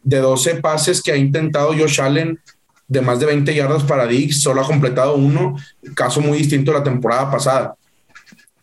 de 0.04 0.18
12 0.20 0.56
pases 0.56 1.02
que 1.02 1.12
ha 1.12 1.18
intentado 1.18 1.74
Josh 1.74 2.00
Allen 2.00 2.40
de 2.88 3.02
más 3.02 3.20
de 3.20 3.26
20 3.26 3.54
yardas 3.54 3.84
para 3.84 4.06
Diggs, 4.06 4.42
solo 4.42 4.62
ha 4.62 4.68
completado 4.68 5.16
uno, 5.16 5.56
caso 5.96 6.22
muy 6.22 6.38
distinto 6.38 6.72
a 6.72 6.76
la 6.76 6.84
temporada 6.84 7.30
pasada. 7.30 7.76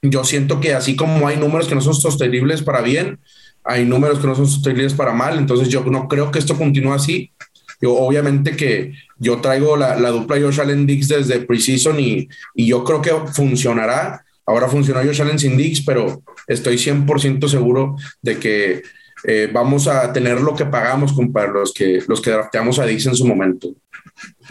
Yo 0.02 0.24
siento 0.24 0.60
que 0.60 0.74
así 0.74 0.94
como 0.94 1.26
hay 1.26 1.36
números 1.36 1.66
que 1.66 1.74
no 1.74 1.80
son 1.80 1.94
sostenibles 1.94 2.62
para 2.62 2.80
bien, 2.80 3.18
hay 3.64 3.84
números 3.84 4.20
que 4.20 4.26
no 4.28 4.36
son 4.36 4.46
sostenibles 4.46 4.94
para 4.94 5.12
mal, 5.12 5.36
entonces 5.38 5.68
yo 5.68 5.82
no 5.84 6.06
creo 6.06 6.30
que 6.30 6.38
esto 6.38 6.56
continúe 6.56 6.92
así. 6.92 7.32
Yo 7.80 7.94
obviamente 7.94 8.56
que 8.56 8.92
yo 9.18 9.40
traigo 9.40 9.76
la, 9.76 9.98
la 9.98 10.10
dupla 10.10 10.40
Josh 10.40 10.60
Allen 10.60 10.86
Dix 10.86 11.08
desde 11.08 11.40
Precision 11.40 12.00
y, 12.00 12.28
y 12.54 12.66
yo 12.66 12.84
creo 12.84 13.02
que 13.02 13.12
funcionará. 13.32 14.24
Ahora 14.44 14.68
funcionó 14.68 15.02
Josh 15.02 15.22
Allen 15.22 15.38
sin 15.38 15.56
Dix, 15.56 15.82
pero 15.84 16.22
estoy 16.46 16.76
100% 16.76 17.48
seguro 17.48 17.96
de 18.22 18.38
que 18.38 18.82
eh, 19.24 19.50
vamos 19.52 19.88
a 19.88 20.12
tener 20.12 20.40
lo 20.40 20.54
que 20.54 20.66
pagamos, 20.66 21.12
compadre, 21.12 21.52
los 21.52 21.72
que, 21.72 22.00
los 22.06 22.20
que 22.20 22.30
drafteamos 22.30 22.78
a 22.78 22.86
Dix 22.86 23.06
en 23.06 23.16
su 23.16 23.26
momento. 23.26 23.74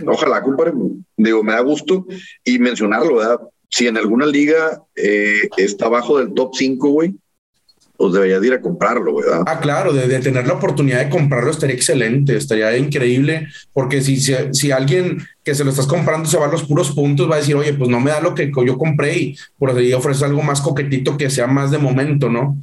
Ojalá, 0.05 0.41
compadre. 0.41 0.73
Digo, 1.15 1.43
me 1.43 1.53
da 1.53 1.61
gusto 1.61 2.05
y 2.43 2.59
mencionarlo, 2.59 3.15
¿verdad? 3.15 3.39
Si 3.69 3.87
en 3.87 3.97
alguna 3.97 4.25
liga 4.25 4.81
eh, 4.95 5.49
está 5.57 5.85
abajo 5.85 6.19
del 6.19 6.33
top 6.33 6.51
5, 6.55 6.89
güey, 6.89 7.15
pues 7.97 8.13
deberías 8.13 8.43
ir 8.43 8.53
a 8.53 8.61
comprarlo, 8.61 9.15
¿verdad? 9.15 9.43
Ah, 9.45 9.59
claro, 9.59 9.93
de, 9.93 10.19
tener 10.19 10.47
la 10.47 10.53
oportunidad 10.53 10.99
de 10.99 11.09
comprarlo 11.09 11.51
estaría 11.51 11.75
excelente, 11.75 12.35
estaría 12.35 12.77
increíble, 12.77 13.47
porque 13.73 14.01
si, 14.01 14.17
si, 14.17 14.33
si, 14.51 14.71
alguien 14.71 15.17
que 15.43 15.55
se 15.55 15.63
lo 15.63 15.69
estás 15.69 15.87
comprando 15.87 16.27
se 16.27 16.37
va 16.37 16.45
a 16.45 16.51
los 16.51 16.63
puros 16.63 16.91
puntos, 16.91 17.29
va 17.29 17.35
a 17.35 17.39
decir, 17.39 17.55
oye, 17.55 17.73
pues 17.73 17.89
no 17.89 17.99
me 17.99 18.11
da 18.11 18.19
lo 18.19 18.33
que 18.33 18.51
yo 18.65 18.77
compré 18.77 19.17
y 19.17 19.37
por 19.57 19.69
ahí 19.71 19.93
ofrece 19.93 20.25
algo 20.25 20.41
más 20.41 20.61
coquetito 20.61 21.17
que 21.17 21.29
sea 21.29 21.47
más 21.47 21.71
de 21.71 21.77
momento, 21.77 22.29
¿no? 22.29 22.57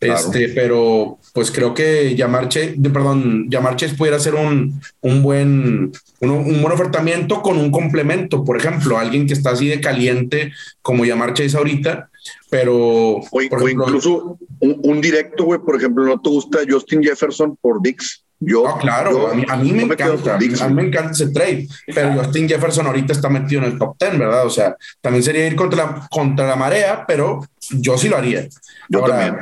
Este, 0.00 0.50
pero 0.50 1.18
pues 1.32 1.50
creo 1.50 1.74
que 1.74 2.14
Yamarche, 2.14 2.76
perdón, 2.92 3.46
Yamarche 3.50 3.88
pudiera 3.90 4.20
ser 4.20 4.36
un, 4.36 4.80
un 5.00 5.22
buen, 5.22 5.90
un, 6.20 6.30
un, 6.30 6.62
buen 6.62 6.72
ofertamiento 6.72 7.42
con 7.42 7.58
un 7.58 7.72
complemento, 7.72 8.44
por 8.44 8.56
ejemplo, 8.56 8.96
alguien 8.96 9.26
que 9.26 9.32
está 9.32 9.50
así 9.50 9.66
de 9.66 9.80
caliente 9.80 10.52
como 10.82 11.04
es 11.04 11.54
ahorita, 11.56 12.10
pero 12.50 13.20
o, 13.30 13.40
incluso 13.42 14.38
un, 14.60 15.00
directo, 15.00 15.44
güey, 15.44 15.60
por 15.60 15.76
ejemplo, 15.76 16.04
no 16.04 16.20
te 16.20 16.30
gusta 16.30 16.60
Justin 16.68 17.02
Jefferson 17.02 17.56
por 17.60 17.82
Dix. 17.82 18.24
Yo, 18.40 18.64
claro, 18.80 19.32
a, 19.32 19.34
mí, 19.56 19.72
me, 19.72 19.82
encanta, 19.82 20.36
a 20.36 20.38
mí 20.38 20.74
me 20.74 20.82
encanta 20.84 21.10
ese 21.10 21.30
trade, 21.30 21.66
pero 21.92 22.12
Justin 22.22 22.48
Jefferson 22.48 22.86
ahorita 22.86 23.12
está 23.12 23.28
metido 23.28 23.62
en 23.62 23.72
el 23.72 23.78
top 23.78 23.96
10, 23.98 24.16
¿verdad? 24.16 24.46
O 24.46 24.50
sea, 24.50 24.76
también 25.00 25.24
sería 25.24 25.44
ir 25.44 25.56
contra 25.56 25.84
la, 25.84 26.08
contra 26.08 26.46
la 26.46 26.54
marea, 26.54 27.04
pero 27.04 27.40
yo 27.70 27.98
sí 27.98 28.08
lo 28.08 28.16
haría. 28.16 28.48
Yo 28.88 29.00
también 29.02 29.34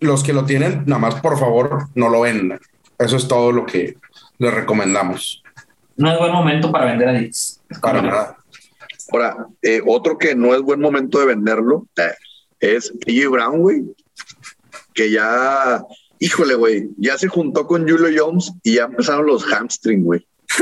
los 0.00 0.22
que 0.22 0.32
lo 0.32 0.44
tienen, 0.44 0.84
nada 0.86 1.00
más 1.00 1.14
por 1.16 1.38
favor, 1.38 1.88
no 1.94 2.08
lo 2.08 2.20
vendan. 2.20 2.60
Eso 2.98 3.16
es 3.16 3.26
todo 3.26 3.50
lo 3.50 3.66
que 3.66 3.96
les 4.38 4.54
recomendamos. 4.54 5.42
No 5.96 6.12
es 6.12 6.18
buen 6.18 6.32
momento 6.32 6.70
para 6.70 6.86
vender 6.86 7.08
a 7.08 7.12
Dix. 7.12 7.60
Para 7.80 8.02
nada. 8.02 8.36
Ahora, 9.14 9.46
eh, 9.62 9.80
otro 9.86 10.18
que 10.18 10.34
no 10.34 10.56
es 10.56 10.62
buen 10.62 10.80
momento 10.80 11.20
de 11.20 11.26
venderlo 11.26 11.86
eh, 11.96 12.14
es 12.58 12.92
AJ 13.06 13.30
Brown, 13.30 13.60
güey, 13.60 13.82
que 14.92 15.08
ya, 15.12 15.80
híjole, 16.18 16.56
güey, 16.56 16.88
ya 16.96 17.16
se 17.16 17.28
juntó 17.28 17.64
con 17.68 17.88
Julio 17.88 18.08
Jones 18.12 18.52
y 18.64 18.74
ya 18.74 18.86
empezaron 18.86 19.26
los 19.26 19.44
hamstring, 19.44 20.02
güey. 20.02 20.26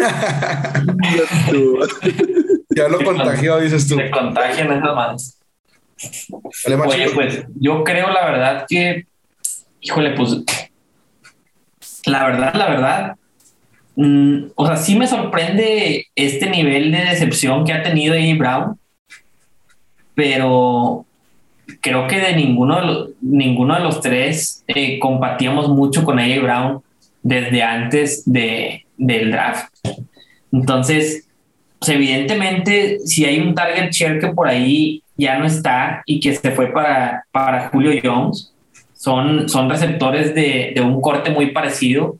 ya 2.77 2.89
lo 2.89 3.03
contagió, 3.03 3.59
dices 3.59 3.89
tú. 3.89 3.97
Se 3.97 4.11
contagian 4.11 4.71
esas 4.71 4.95
manos. 4.95 5.39
Oye, 6.87 7.09
pues 7.15 7.47
yo 7.59 7.83
creo 7.85 8.11
la 8.11 8.27
verdad 8.27 8.67
que 8.69 9.07
híjole, 9.81 10.11
pues 10.13 10.37
la 12.05 12.27
verdad, 12.27 12.55
la 12.55 12.69
verdad, 12.69 13.17
mm, 13.97 14.53
o 14.55 14.67
sea, 14.67 14.77
sí 14.77 14.97
me 14.97 15.07
sorprende 15.07 16.07
este 16.15 16.51
nivel 16.51 16.93
de 16.93 16.99
decepción 16.99 17.65
que 17.65 17.73
ha 17.73 17.83
tenido 17.83 18.15
A. 18.15 18.37
Brown, 18.37 18.79
pero 20.15 21.05
creo 21.81 22.07
que 22.07 22.19
de 22.19 22.37
ninguno 22.37 22.77
de 22.77 22.87
los, 22.87 23.09
ninguno 23.21 23.75
de 23.75 23.81
los 23.81 24.01
tres 24.01 24.65
eh, 24.69 24.99
compartíamos 24.99 25.69
mucho 25.69 26.05
con 26.05 26.19
A. 26.19 26.41
Brown 26.41 26.83
desde 27.23 27.63
antes 27.63 28.25
de, 28.31 28.85
del 28.97 29.31
draft. 29.31 29.73
Entonces, 30.53 31.29
pues 31.79 31.91
evidentemente, 31.91 32.99
si 33.01 33.25
hay 33.25 33.41
un 33.41 33.55
target 33.55 33.91
share 33.91 34.21
que 34.21 34.29
por 34.29 34.49
ahí 34.49 35.03
ya 35.17 35.39
no 35.39 35.47
está 35.47 36.03
y 36.07 36.21
que 36.21 36.35
se 36.35 36.51
fue 36.53 36.73
para, 36.73 37.25
para 37.33 37.69
Julio 37.69 38.01
Jones, 38.03 38.53
son, 38.95 39.49
son 39.49 39.69
receptores 39.69 40.35
de, 40.35 40.73
de, 40.75 40.81
un 40.81 41.01
corte 41.01 41.31
muy 41.31 41.51
parecido 41.51 42.19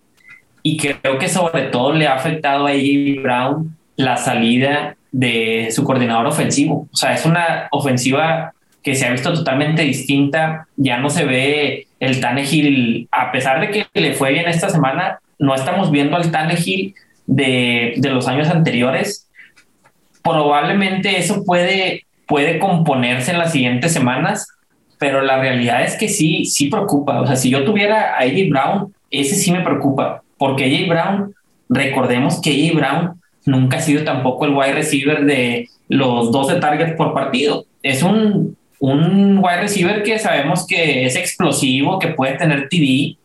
y 0.63 0.77
creo 0.77 1.19
que 1.19 1.29
sobre 1.29 1.63
todo 1.65 1.93
le 1.93 2.07
ha 2.07 2.15
afectado 2.15 2.67
a 2.67 2.71
AJ 2.71 3.23
Brown 3.23 3.77
la 3.97 4.17
salida 4.17 4.97
de 5.11 5.69
su 5.71 5.85
coordinador 5.85 6.27
ofensivo. 6.27 6.89
O 6.93 6.97
sea, 6.97 7.15
es 7.15 7.27
una 7.27 7.69
ofensiva 7.71 8.55
que 8.83 8.95
se 8.95 9.07
ha 9.07 9.11
visto 9.11 9.33
totalmente 9.33 9.83
distinta. 9.83 10.67
Ya 10.77 10.99
no 10.99 11.11
se 11.11 11.25
ve 11.25 11.87
el 12.01 12.21
Tannehill, 12.21 13.09
a 13.13 13.31
pesar 13.31 13.61
de 13.61 13.71
que 13.71 14.01
le 14.01 14.15
fue 14.15 14.33
bien 14.33 14.49
esta 14.49 14.69
semana, 14.71 15.21
no 15.39 15.55
estamos 15.55 15.91
viendo 15.91 16.17
al 16.17 16.31
Tannehill 16.31 16.95
de, 17.27 17.95
de 17.97 18.11
los 18.11 18.27
años 18.29 18.49
anteriores. 18.49 19.29
Probablemente 20.23 21.19
eso 21.19 21.45
puede, 21.45 22.07
puede 22.27 22.59
componerse 22.59 23.33
en 23.33 23.39
las 23.39 23.53
siguientes 23.53 23.93
semanas, 23.93 24.49
pero 24.99 25.21
la 25.21 25.39
realidad 25.41 25.83
es 25.83 25.97
que 25.97 26.09
sí, 26.09 26.45
sí 26.45 26.69
preocupa. 26.69 27.21
O 27.21 27.27
sea, 27.27 27.37
si 27.37 27.51
yo 27.51 27.65
tuviera 27.65 28.15
a 28.15 28.21
AJ 28.21 28.49
Brown, 28.51 28.95
ese 29.11 29.35
sí 29.35 29.53
me 29.53 29.61
preocupa, 29.61 30.22
porque 30.43 30.65
AJ 30.65 30.89
Brown, 30.89 31.35
recordemos 31.69 32.41
que 32.41 32.51
AJ 32.51 32.75
Brown 32.75 33.21
nunca 33.45 33.77
ha 33.77 33.81
sido 33.81 34.03
tampoco 34.03 34.45
el 34.45 34.53
wide 34.53 34.73
receiver 34.73 35.25
de 35.25 35.69
los 35.87 36.33
12 36.33 36.57
targets 36.57 36.97
por 36.97 37.15
partido. 37.15 37.65
Es 37.81 38.03
un, 38.03 38.57
un 38.81 39.39
wide 39.39 39.61
receiver 39.61 40.03
que 40.03 40.19
sabemos 40.19 40.67
que 40.67 41.07
es 41.07 41.15
explosivo, 41.15 42.01
que 42.01 42.09
puede 42.09 42.33
tener 42.39 42.69
TD. 42.69 43.17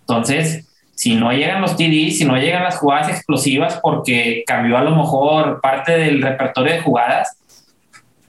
Entonces, 0.00 0.66
si 0.96 1.14
no 1.14 1.30
llegan 1.30 1.62
los 1.62 1.76
TD, 1.76 2.10
si 2.10 2.24
no 2.24 2.36
llegan 2.36 2.64
las 2.64 2.78
jugadas 2.78 3.10
explosivas 3.10 3.78
porque 3.80 4.42
cambió 4.44 4.76
a 4.76 4.82
lo 4.82 4.96
mejor 4.96 5.60
parte 5.60 5.96
del 5.96 6.20
repertorio 6.20 6.72
de 6.72 6.80
jugadas, 6.80 7.38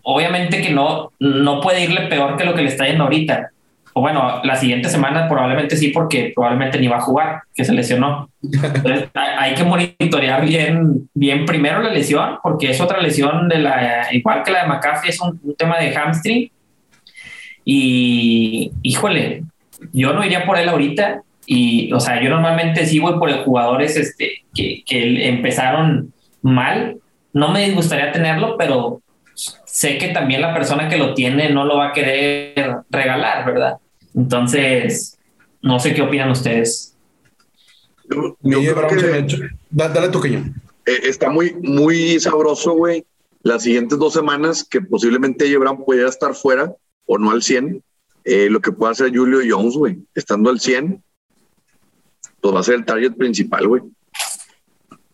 obviamente 0.03 0.61
que 0.61 0.69
no, 0.69 1.11
no 1.17 1.59
puede 1.59 1.85
irle 1.85 2.01
peor 2.01 2.37
que 2.37 2.45
lo 2.45 2.53
que 2.53 2.61
le 2.61 2.69
está 2.69 2.85
yendo 2.85 3.05
ahorita. 3.05 3.49
O 3.93 4.01
bueno, 4.01 4.41
la 4.43 4.55
siguiente 4.55 4.89
semana 4.89 5.27
probablemente 5.27 5.75
sí, 5.75 5.89
porque 5.89 6.31
probablemente 6.33 6.79
ni 6.79 6.87
va 6.87 6.97
a 6.97 7.01
jugar, 7.01 7.41
que 7.53 7.65
se 7.65 7.73
lesionó. 7.73 8.29
Entonces 8.41 9.09
hay 9.13 9.53
que 9.53 9.63
monitorear 9.63 10.45
bien, 10.45 11.09
bien 11.13 11.45
primero 11.45 11.81
la 11.81 11.91
lesión, 11.91 12.37
porque 12.41 12.69
es 12.69 12.79
otra 12.79 13.01
lesión 13.01 13.49
de 13.49 13.59
la, 13.59 14.07
igual 14.11 14.43
que 14.43 14.51
la 14.51 14.63
de 14.63 14.69
McAfee, 14.69 15.09
es 15.09 15.19
un, 15.19 15.39
tema 15.57 15.77
de 15.77 15.93
hamstring. 15.93 16.51
Y 17.65 18.71
híjole, 18.81 19.43
yo 19.91 20.13
no 20.13 20.23
iría 20.25 20.45
por 20.45 20.57
él 20.57 20.69
ahorita. 20.69 21.21
Y, 21.45 21.91
o 21.91 21.99
sea, 21.99 22.21
yo 22.21 22.29
normalmente 22.29 22.85
sí 22.85 22.99
voy 22.99 23.19
por 23.19 23.29
los 23.29 23.43
jugadores 23.43 23.97
este, 23.97 24.43
que, 24.53 24.83
que 24.85 25.27
empezaron 25.27 26.13
mal. 26.41 26.97
No 27.33 27.49
me 27.49 27.71
gustaría 27.71 28.11
tenerlo, 28.11 28.55
pero 28.57 29.01
sé 29.71 29.97
que 29.97 30.09
también 30.09 30.41
la 30.41 30.53
persona 30.53 30.89
que 30.89 30.97
lo 30.97 31.13
tiene 31.13 31.49
no 31.49 31.63
lo 31.63 31.77
va 31.77 31.87
a 31.87 31.93
querer 31.93 32.81
regalar, 32.89 33.45
¿verdad? 33.45 33.77
Entonces, 34.13 35.17
no 35.61 35.79
sé 35.79 35.93
qué 35.93 36.01
opinan 36.01 36.29
ustedes. 36.29 36.93
dale 39.69 40.09
tu 40.09 40.21
eh, 40.25 40.99
está 41.03 41.29
muy, 41.29 41.53
muy 41.53 42.19
sabroso, 42.19 42.73
güey. 42.73 43.05
Las 43.43 43.63
siguientes 43.63 43.97
dos 43.97 44.13
semanas 44.13 44.63
que 44.63 44.81
posiblemente 44.81 45.57
Brown 45.57 45.85
pudiera 45.85 46.09
estar 46.09 46.35
fuera 46.35 46.73
o 47.05 47.17
no 47.17 47.31
al 47.31 47.41
100, 47.41 47.81
eh, 48.25 48.49
lo 48.49 48.59
que 48.59 48.73
pueda 48.73 48.91
hacer 48.91 49.15
Julio 49.15 49.39
Jones, 49.47 49.75
güey, 49.75 49.99
estando 50.13 50.49
al 50.49 50.59
100, 50.59 51.01
pues 52.41 52.55
va 52.55 52.59
a 52.59 52.63
ser 52.63 52.75
el 52.75 52.85
target 52.85 53.13
principal, 53.13 53.67
güey. 53.67 53.83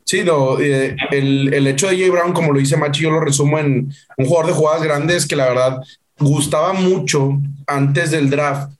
Sí, 0.07 0.23
no, 0.23 0.57
eh, 0.57 0.95
el, 1.11 1.53
el, 1.53 1.67
hecho 1.67 1.89
de 1.89 1.97
Jay 1.97 2.09
Brown, 2.09 2.31
como 2.31 2.53
lo 2.53 2.59
dice 2.59 2.77
Machi, 2.77 3.03
yo 3.03 3.11
lo 3.11 3.19
resumo 3.19 3.59
en 3.59 3.93
un 4.15 4.25
jugador 4.25 4.47
de 4.47 4.53
jugadas 4.53 4.81
grandes 4.81 5.25
que 5.27 5.35
la 5.35 5.49
verdad 5.49 5.81
gustaba 6.17 6.71
mucho 6.71 7.41
antes 7.67 8.11
del 8.11 8.29
draft, 8.29 8.71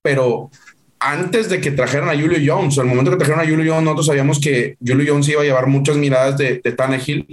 pero 0.00 0.48
antes 1.00 1.48
de 1.48 1.60
que 1.60 1.72
trajeran 1.72 2.08
a 2.08 2.14
Julio 2.14 2.38
Jones, 2.40 2.78
al 2.78 2.86
momento 2.86 3.10
que 3.10 3.16
trajeron 3.16 3.40
a 3.40 3.48
Julio 3.48 3.72
Jones, 3.72 3.82
nosotros 3.82 4.06
sabíamos 4.06 4.38
que 4.38 4.76
Julio 4.78 5.12
Jones 5.12 5.28
iba 5.28 5.42
a 5.42 5.44
llevar 5.44 5.66
muchas 5.66 5.96
miradas 5.96 6.38
de, 6.38 6.60
de 6.62 6.70
Tannehill. 6.72 7.26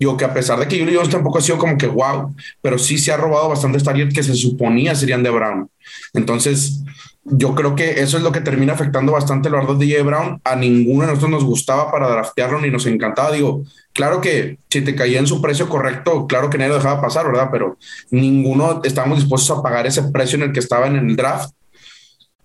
Digo 0.00 0.16
que 0.16 0.24
a 0.24 0.34
pesar 0.34 0.58
de 0.58 0.66
que 0.66 0.80
Julio 0.80 0.98
Jones 0.98 1.12
tampoco 1.12 1.38
ha 1.38 1.42
sido 1.42 1.58
como 1.58 1.78
que 1.78 1.86
wow, 1.86 2.34
pero 2.60 2.76
sí 2.76 2.98
se 2.98 3.12
ha 3.12 3.16
robado 3.16 3.50
bastantes 3.50 3.84
targets 3.84 4.12
que 4.12 4.24
se 4.24 4.34
suponía 4.34 4.96
serían 4.96 5.22
de 5.22 5.30
Brown. 5.30 5.70
Entonces, 6.12 6.82
yo 7.24 7.54
creo 7.54 7.76
que 7.76 8.02
eso 8.02 8.16
es 8.16 8.22
lo 8.22 8.32
que 8.32 8.40
termina 8.40 8.72
afectando 8.72 9.12
bastante 9.12 9.48
los 9.48 9.66
dos 9.66 9.78
de 9.78 9.90
J. 9.90 10.02
Brown. 10.02 10.40
A 10.44 10.56
ninguno 10.56 11.02
de 11.02 11.08
nosotros 11.08 11.30
nos 11.30 11.44
gustaba 11.44 11.90
para 11.90 12.08
draftearlo 12.08 12.60
ni 12.60 12.70
nos 12.70 12.86
encantaba. 12.86 13.30
Digo, 13.30 13.64
claro 13.92 14.20
que 14.20 14.58
si 14.68 14.80
te 14.80 14.96
caía 14.96 15.20
en 15.20 15.26
su 15.26 15.40
precio 15.40 15.68
correcto, 15.68 16.26
claro 16.26 16.50
que 16.50 16.58
nadie 16.58 16.70
lo 16.70 16.76
dejaba 16.76 17.00
pasar, 17.00 17.26
¿verdad? 17.26 17.48
Pero 17.52 17.78
ninguno 18.10 18.80
estábamos 18.82 19.20
dispuestos 19.20 19.56
a 19.56 19.62
pagar 19.62 19.86
ese 19.86 20.02
precio 20.04 20.36
en 20.36 20.44
el 20.44 20.52
que 20.52 20.60
estaba 20.60 20.88
en 20.88 20.96
el 20.96 21.14
draft. 21.14 21.52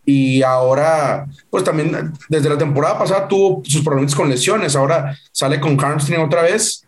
Y 0.05 0.43
ahora, 0.43 1.27
pues 1.49 1.63
también 1.63 2.13
desde 2.29 2.47
la 2.47 2.57
temporada 2.57 2.99
pasada 2.99 3.27
tuvo 3.27 3.61
sus 3.65 3.83
problemas 3.83 4.15
con 4.15 4.29
lesiones. 4.29 4.75
Ahora 4.75 5.17
sale 5.31 5.59
con 5.59 5.75
hamstring 5.75 6.21
otra 6.21 6.43
vez. 6.43 6.83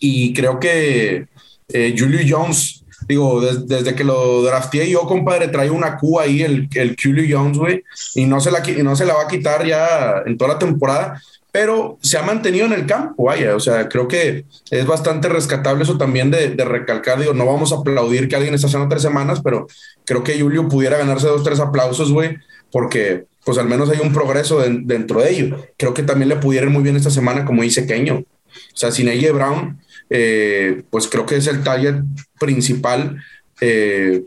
Y 0.00 0.34
creo 0.34 0.58
que 0.58 1.28
eh, 1.68 1.94
Julio 1.96 2.20
Jones 2.28 2.84
digo, 3.08 3.40
desde 3.40 3.94
que 3.94 4.04
lo 4.04 4.42
drafteé 4.42 4.90
yo, 4.90 5.02
compadre, 5.02 5.48
trae 5.48 5.70
una 5.70 5.96
Q 5.96 6.20
ahí, 6.20 6.42
el, 6.42 6.68
el 6.74 6.96
Julio 7.00 7.24
Jones, 7.28 7.58
güey, 7.58 7.84
y 8.14 8.24
no, 8.26 8.40
se 8.40 8.50
la, 8.50 8.62
no 8.82 8.96
se 8.96 9.06
la 9.06 9.14
va 9.14 9.22
a 9.22 9.28
quitar 9.28 9.66
ya 9.66 10.22
en 10.26 10.36
toda 10.36 10.54
la 10.54 10.58
temporada, 10.58 11.20
pero 11.52 11.98
se 12.02 12.18
ha 12.18 12.22
mantenido 12.22 12.66
en 12.66 12.72
el 12.72 12.86
campo, 12.86 13.24
vaya, 13.24 13.56
o 13.56 13.60
sea, 13.60 13.88
creo 13.88 14.08
que 14.08 14.44
es 14.70 14.86
bastante 14.86 15.28
rescatable 15.28 15.84
eso 15.84 15.96
también 15.96 16.30
de, 16.30 16.50
de 16.50 16.64
recalcar, 16.64 17.18
digo, 17.18 17.32
no 17.32 17.46
vamos 17.46 17.72
a 17.72 17.76
aplaudir 17.76 18.28
que 18.28 18.36
alguien 18.36 18.54
está 18.54 18.66
haciendo 18.66 18.88
tres 18.88 19.02
semanas, 19.02 19.40
pero 19.42 19.66
creo 20.04 20.22
que 20.22 20.38
Julio 20.38 20.68
pudiera 20.68 20.98
ganarse 20.98 21.26
dos, 21.26 21.42
tres 21.42 21.60
aplausos, 21.60 22.12
güey, 22.12 22.36
porque 22.70 23.24
pues 23.46 23.58
al 23.58 23.68
menos 23.68 23.88
hay 23.88 24.00
un 24.00 24.12
progreso 24.12 24.58
dentro 24.58 25.20
de 25.20 25.30
ello. 25.30 25.56
Creo 25.76 25.94
que 25.94 26.02
también 26.02 26.28
le 26.28 26.36
pudiera 26.36 26.66
ir 26.66 26.72
muy 26.72 26.82
bien 26.82 26.96
esta 26.96 27.10
semana, 27.10 27.44
como 27.44 27.62
dice 27.62 27.86
Keño. 27.86 28.16
O 28.16 28.76
sea, 28.76 28.90
sin 28.90 29.08
AJ 29.08 29.32
Brown, 29.32 29.78
eh, 30.10 30.82
pues 30.90 31.08
creo 31.08 31.26
que 31.26 31.36
es 31.36 31.46
el 31.46 31.62
taller 31.62 32.02
principal. 32.38 33.22
Eh, 33.60 34.22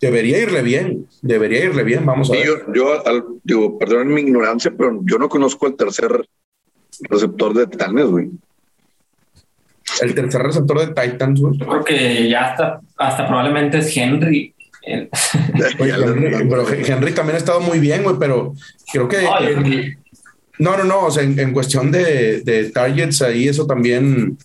debería 0.00 0.38
irle 0.38 0.62
bien, 0.62 1.06
debería 1.22 1.64
irle 1.64 1.82
bien, 1.84 2.06
vamos 2.06 2.30
a 2.30 2.32
ver. 2.32 2.46
Yo, 2.46 2.72
yo 2.72 3.02
digo, 3.42 3.78
perdón 3.78 4.14
mi 4.14 4.20
ignorancia, 4.20 4.72
pero 4.76 5.00
yo 5.04 5.18
no 5.18 5.28
conozco 5.28 5.66
el 5.66 5.76
tercer 5.76 6.28
receptor 7.00 7.54
de 7.54 7.66
Titanes, 7.66 8.06
güey. 8.06 8.30
El 10.00 10.14
tercer 10.14 10.42
receptor 10.42 10.80
de 10.80 10.86
Titans, 10.88 11.40
güey. 11.40 11.58
Yo 11.58 11.66
creo 11.66 11.84
que 11.84 12.28
ya 12.28 12.46
hasta, 12.46 12.80
hasta 12.96 13.26
probablemente 13.26 13.78
es 13.78 13.96
Henry. 13.96 14.54
pero 16.48 16.66
Henry 16.70 17.12
también 17.12 17.34
ha 17.34 17.38
estado 17.38 17.60
muy 17.60 17.78
bien, 17.78 18.02
güey, 18.02 18.16
pero 18.18 18.54
creo 18.90 19.08
que... 19.08 19.22
no, 19.22 19.30
no, 20.58 20.84
no, 20.84 21.06
o 21.06 21.10
sea, 21.10 21.22
en, 21.22 21.52
cuestión 21.52 21.90
de, 21.90 22.40
de, 22.40 22.70
targets 22.70 23.22
ahí, 23.22 23.48
eso 23.48 23.66
también, 23.66 24.36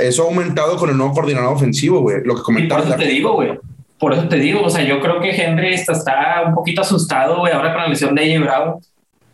eso 0.00 0.22
ha 0.22 0.26
aumentado 0.26 0.76
con 0.76 0.90
el 0.90 0.96
nuevo 0.96 1.12
coordinador 1.12 1.54
ofensivo, 1.54 2.00
güey, 2.00 2.18
lo 2.24 2.34
que 2.34 2.42
comentaba. 2.42 2.82
Por 2.82 2.90
eso 2.90 2.98
te 2.98 3.06
digo, 3.06 3.34
güey, 3.34 3.58
por 3.98 4.12
eso 4.12 4.28
te 4.28 4.36
digo, 4.36 4.62
o 4.62 4.70
sea, 4.70 4.84
yo 4.84 5.00
creo 5.00 5.20
que 5.20 5.30
Henry 5.30 5.74
está, 5.74 5.92
está 5.92 6.44
un 6.46 6.54
poquito 6.54 6.80
asustado, 6.82 7.38
güey, 7.38 7.52
ahora 7.52 7.72
con 7.72 7.82
la 7.82 7.88
lesión 7.88 8.14
de 8.14 8.34
AJ 8.34 8.42
Bravo, 8.42 8.82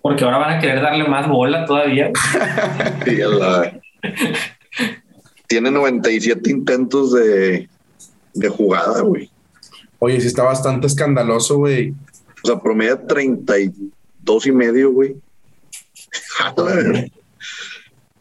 porque 0.03 0.25
ahora 0.25 0.39
van 0.39 0.57
a 0.57 0.61
querer 0.61 0.81
darle 0.83 1.09
más 1.09 1.29
bola 1.29 1.65
todavía. 1.65 2.11
tiene 5.47 5.71
97 5.71 6.51
intentos 6.51 7.13
de, 7.13 7.69
de 8.35 8.49
jugada, 8.49 9.01
güey. 9.01 9.31
Oye, 9.99 10.21
sí 10.21 10.29
está 10.29 10.45
bastante 10.45 10.87
escandaloso, 10.87 11.59
güey. 11.59 11.93
O 12.43 12.47
sea, 12.47 12.59
promedia 12.59 13.07
32 13.07 14.47
y 14.47 14.53
medio, 14.53 14.93
güey. 14.93 15.17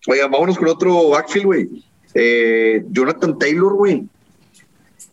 Oiga, 0.08 0.28
vámonos 0.28 0.58
con 0.58 0.68
otro 0.68 1.10
backfield, 1.10 1.46
güey. 1.46 1.84
Eh, 2.14 2.84
Jonathan 2.90 3.38
Taylor, 3.38 3.74
güey. 3.74 4.08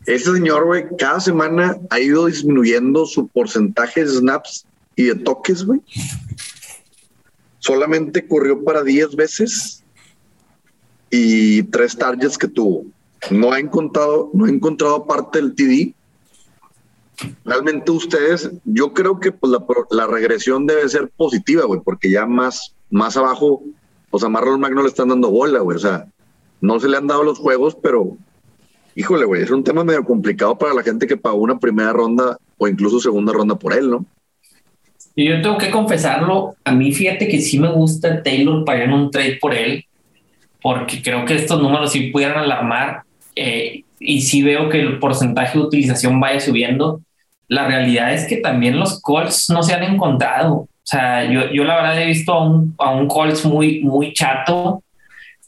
Ese 0.07 0.33
señor, 0.33 0.67
güey, 0.67 0.85
cada 0.97 1.21
semana 1.21 1.77
ha 1.91 1.99
ido 1.99 2.27
disminuyendo 2.27 3.07
su 3.07 3.27
porcentaje 3.27 4.05
de 4.05 4.11
snaps 4.11 4.65
y 4.95 5.05
de 5.05 5.17
toques, 5.17 5.65
güey. 5.65 5.81
Solamente 7.59 8.27
corrió 8.27 8.63
para 8.63 8.85
10 8.85 9.17
veces 9.17 9.83
y 11.11 11.65
tres 11.65 11.97
targets 11.97 12.39
que 12.39 12.47
tuvo. 12.47 12.87
No 13.31 13.53
ha 13.53 13.59
encontrado, 13.59 14.31
no 14.33 14.45
ha 14.45 14.49
encontrado 14.49 15.05
parte 15.07 15.41
del 15.41 15.55
TD. 15.55 15.96
Realmente 17.45 17.91
ustedes, 17.91 18.51
yo 18.65 18.93
creo 18.93 19.21
que 19.21 19.33
pues, 19.33 19.53
la, 19.91 20.07
regresión 20.07 20.67
debe 20.67 20.89
ser 20.89 21.09
positiva, 21.17 21.65
güey, 21.65 21.81
porque 21.85 22.11
ya 22.11 22.27
más, 22.27 22.75
más 22.91 23.17
abajo, 23.17 23.63
pues 24.11 24.23
a 24.25 24.29
Marlon 24.29 24.61
Mack 24.61 24.73
no 24.73 24.83
le 24.83 24.89
están 24.89 25.09
dando 25.09 25.31
bola, 25.31 25.61
güey. 25.61 25.77
O 25.77 25.81
sea, 25.81 26.07
no 26.61 26.79
se 26.79 26.89
le 26.89 26.97
han 26.97 27.07
dado 27.07 27.23
los 27.23 27.39
juegos, 27.39 27.77
pero 27.83 28.17
híjole, 28.95 29.25
güey, 29.25 29.43
es 29.43 29.51
un 29.51 29.65
tema 29.65 29.85
medio 29.85 30.05
complicado 30.05 30.57
para 30.57 30.75
la 30.75 30.83
gente 30.83 31.07
que 31.07 31.17
pagó 31.17 31.37
una 31.37 31.59
primera 31.59 31.93
ronda 31.93 32.39
o 32.59 32.67
incluso 32.67 33.01
segunda 33.01 33.33
ronda 33.33 33.55
por 33.55 33.73
él, 33.73 33.91
¿no? 33.91 34.05
Y 35.15 35.29
yo 35.29 35.41
tengo 35.41 35.57
que 35.57 35.71
confesarlo, 35.71 36.57
a 36.65 36.73
mí 36.73 36.93
fíjate 36.93 37.27
que 37.29 37.41
sí 37.41 37.59
me 37.59 37.73
gusta 37.73 38.23
Taylor 38.23 38.65
en 38.69 38.93
un 38.93 39.11
trade 39.11 39.39
por 39.41 39.55
él, 39.55 39.85
porque 40.61 41.01
creo 41.03 41.25
que 41.25 41.37
estos 41.37 41.61
números 41.63 41.93
sí 41.93 42.11
pudieran 42.11 42.39
alarmar 42.39 43.03
eh, 43.35 43.83
y 43.99 44.21
sí 44.23 44.43
veo 44.43 44.69
que 44.69 44.81
el 44.81 44.99
porcentaje 44.99 45.59
de 45.59 45.65
utilización 45.65 46.21
vaya 46.21 46.41
subiendo. 46.41 47.01
La 47.49 47.67
realidad 47.67 48.13
es 48.13 48.27
que 48.27 48.37
también 48.39 48.79
los 48.79 49.01
Colts 49.01 49.51
no 49.51 49.63
se 49.63 49.75
han 49.75 49.83
encontrado. 49.83 50.55
O 50.55 50.69
sea, 50.83 51.25
yo, 51.25 51.51
yo 51.53 51.65
la 51.65 51.77
verdad 51.77 52.01
he 52.01 52.07
visto 52.07 52.33
a 52.33 52.45
un, 52.45 52.75
a 52.79 52.91
un 52.91 53.09
Colts 53.09 53.45
muy, 53.45 53.83
muy 53.83 54.13
chato 54.13 54.83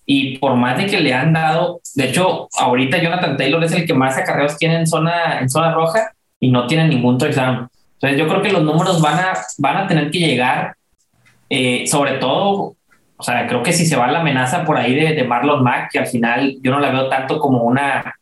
y 0.05 0.38
por 0.38 0.55
más 0.55 0.78
de 0.78 0.86
que 0.86 1.01
le 1.01 1.12
han 1.12 1.32
dado, 1.32 1.80
de 1.94 2.09
hecho, 2.09 2.49
ahorita 2.59 2.99
Jonathan 2.99 3.36
Taylor 3.36 3.62
es 3.62 3.72
el 3.72 3.86
que 3.86 3.94
más 3.94 4.16
acarreos 4.16 4.57
tiene 4.57 4.76
en 4.76 4.86
zona, 4.86 5.38
en 5.40 5.51
zona 5.51 5.72
roja 5.72 6.12
y 6.40 6.51
no 6.51 6.66
tiene 6.66 6.88
ningún 6.88 7.18
touchdown. 7.18 7.68
Entonces 7.94 8.18
yo 8.18 8.26
creo 8.26 8.42
que 8.42 8.53
los 8.53 8.62
números 8.62 9.03
van 9.03 9.18
a, 9.18 9.32
van 9.59 9.76
a 9.76 9.86
tener 9.86 10.11
que 10.11 10.18
llegar, 10.18 10.74
eh, 11.51 11.86
sobre 11.86 12.12
todo 12.12 12.76
o 13.20 13.22
sea, 13.24 13.49
creo 13.49 13.64
que 13.64 13.72
si 13.72 13.84
se 13.84 13.96
va 13.96 14.11
la 14.11 14.20
amenaza 14.20 14.64
por 14.64 14.76
ahí 14.76 14.94
de, 14.94 15.24
Marlon 15.24 15.64
Mack, 15.64 15.90
que 15.90 15.99
al 15.99 16.07
final 16.07 16.57
yo 16.62 16.70
no 16.70 16.78
la 16.78 16.90
veo 16.90 17.09
tanto 17.09 17.40
como 17.40 17.64
una, 17.64 18.14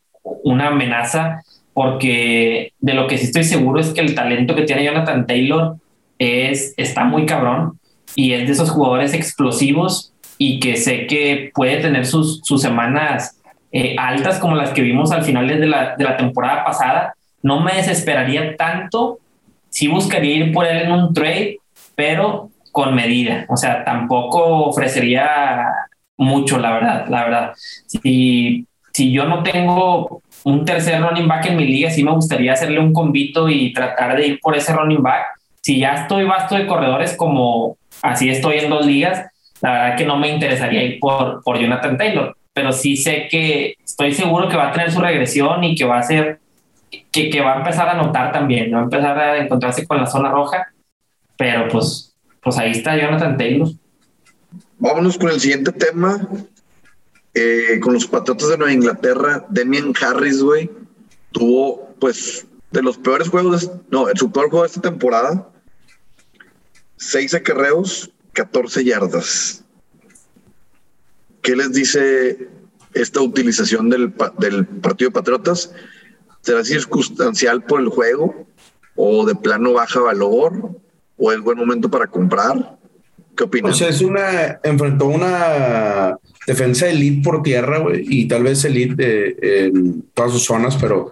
una 0.43 0.67
amenaza, 0.69 1.43
porque 1.77 2.73
de 2.79 2.93
lo 2.95 3.05
que 3.05 3.19
sí 3.19 3.25
estoy 3.25 3.43
seguro 3.43 3.79
es 3.79 3.93
que 3.93 4.01
el 4.01 4.15
talento 4.15 4.55
que 4.55 4.63
tiene 4.63 4.83
Jonathan 4.83 5.27
Taylor 5.27 5.75
es, 6.17 6.73
está 6.75 7.03
muy 7.03 7.27
cabrón 7.27 7.79
y 8.15 8.33
es 8.33 8.47
de 8.47 8.53
esos 8.53 8.71
jugadores 8.71 9.13
explosivos 9.13 10.11
y 10.39 10.59
que 10.59 10.75
sé 10.75 11.05
que 11.05 11.51
puede 11.53 11.77
tener 11.77 12.07
sus, 12.07 12.41
sus 12.43 12.63
semanas 12.63 13.39
eh, 13.71 13.95
altas 13.99 14.39
como 14.39 14.55
las 14.55 14.71
que 14.71 14.81
vimos 14.81 15.11
al 15.11 15.23
final 15.23 15.47
de 15.47 15.67
la, 15.67 15.95
de 15.95 16.03
la 16.03 16.17
temporada 16.17 16.65
pasada. 16.65 17.13
No 17.43 17.59
me 17.61 17.75
desesperaría 17.75 18.55
tanto, 18.55 19.19
sí 19.69 19.87
buscaría 19.87 20.33
ir 20.33 20.51
por 20.51 20.65
él 20.65 20.77
en 20.77 20.91
un 20.91 21.13
trade, 21.13 21.59
pero 21.93 22.49
con 22.71 22.95
medida. 22.95 23.45
O 23.49 23.55
sea, 23.55 23.85
tampoco 23.85 24.65
ofrecería 24.65 25.67
mucho, 26.17 26.57
la 26.57 26.71
verdad, 26.71 27.07
la 27.07 27.23
verdad. 27.23 27.53
Si, 27.85 28.65
si 28.91 29.11
yo 29.11 29.25
no 29.25 29.43
tengo 29.43 30.23
un 30.43 30.65
tercer 30.65 31.01
running 31.01 31.27
back 31.27 31.45
en 31.47 31.57
mi 31.57 31.65
liga, 31.65 31.89
sí 31.89 32.03
me 32.03 32.11
gustaría 32.11 32.53
hacerle 32.53 32.79
un 32.79 32.93
convito 32.93 33.49
y 33.49 33.73
tratar 33.73 34.17
de 34.17 34.27
ir 34.27 34.39
por 34.39 34.55
ese 34.55 34.73
running 34.73 35.01
back. 35.01 35.25
Si 35.61 35.79
ya 35.79 35.93
estoy 35.93 36.25
vasto 36.25 36.55
de 36.55 36.67
corredores 36.67 37.15
como 37.15 37.77
así 38.01 38.29
estoy 38.29 38.59
en 38.59 38.69
dos 38.69 38.85
ligas, 38.85 39.25
la 39.61 39.71
verdad 39.71 39.97
que 39.97 40.05
no 40.05 40.17
me 40.17 40.29
interesaría 40.29 40.83
ir 40.83 40.99
por, 40.99 41.43
por 41.43 41.59
Jonathan 41.59 41.97
Taylor, 41.97 42.37
pero 42.53 42.71
sí 42.71 42.95
sé 42.95 43.27
que 43.29 43.75
estoy 43.83 44.13
seguro 44.13 44.47
que 44.47 44.57
va 44.57 44.69
a 44.69 44.71
tener 44.71 44.91
su 44.91 45.01
regresión 45.01 45.63
y 45.63 45.75
que 45.75 45.85
va 45.85 45.99
a 45.99 46.03
ser, 46.03 46.39
que, 47.11 47.29
que 47.29 47.41
va 47.41 47.55
a 47.55 47.57
empezar 47.57 47.89
a 47.89 47.95
notar 47.95 48.31
también, 48.31 48.73
va 48.73 48.79
a 48.79 48.83
empezar 48.83 49.19
a 49.19 49.37
encontrarse 49.37 49.85
con 49.85 49.97
la 49.97 50.05
zona 50.05 50.29
roja, 50.29 50.67
pero 51.35 51.67
pues 51.67 52.07
pues 52.47 52.57
ahí 52.59 52.71
está 52.71 52.95
Jonathan 52.95 53.37
Taylor. 53.37 53.67
Vámonos 54.79 55.17
con 55.17 55.29
el 55.31 55.37
siguiente 55.37 55.73
tema. 55.73 56.29
Eh, 57.33 57.79
con 57.81 57.93
los 57.93 58.07
Patriotas 58.07 58.49
de 58.49 58.57
Nueva 58.57 58.73
Inglaterra, 58.73 59.45
Demian 59.49 59.93
Harris, 60.01 60.41
güey, 60.41 60.71
tuvo, 61.31 61.95
pues, 61.99 62.47
de 62.71 62.81
los 62.81 62.97
peores 62.97 63.29
juegos, 63.29 63.71
no, 63.89 64.09
el 64.09 64.17
su 64.17 64.31
peor 64.31 64.49
juego 64.49 64.63
de 64.63 64.67
esta 64.67 64.81
temporada, 64.81 65.49
seis 66.95 67.33
acarreos, 67.33 68.11
14 68.33 68.83
yardas. 68.83 69.63
¿Qué 71.41 71.55
les 71.55 71.71
dice 71.73 72.49
esta 72.93 73.21
utilización 73.21 73.89
del, 73.89 74.13
del 74.39 74.65
partido 74.65 75.09
de 75.09 75.13
Patriotas? 75.13 75.71
¿Será 76.41 76.63
circunstancial 76.63 77.63
por 77.63 77.79
el 77.79 77.89
juego 77.89 78.47
o 78.95 79.25
de 79.25 79.35
plano 79.35 79.73
baja 79.73 79.99
valor? 79.99 80.77
o 81.17 81.31
es 81.31 81.41
buen 81.41 81.57
momento 81.57 81.89
para 81.89 82.07
comprar? 82.07 82.76
¿Qué 83.37 83.43
opinas? 83.43 83.71
O 83.71 83.75
sea, 83.75 83.89
es 83.89 84.01
una, 84.01 84.59
enfrentó 84.63 85.05
una 85.05 86.17
defensa 86.47 86.89
elite 86.89 87.21
por 87.23 87.43
tierra, 87.43 87.77
güey, 87.79 88.03
y 88.07 88.27
tal 88.27 88.43
vez 88.43 88.65
elite 88.65 89.65
en 89.65 90.01
todas 90.13 90.31
sus 90.31 90.45
zonas, 90.45 90.75
pero 90.77 91.11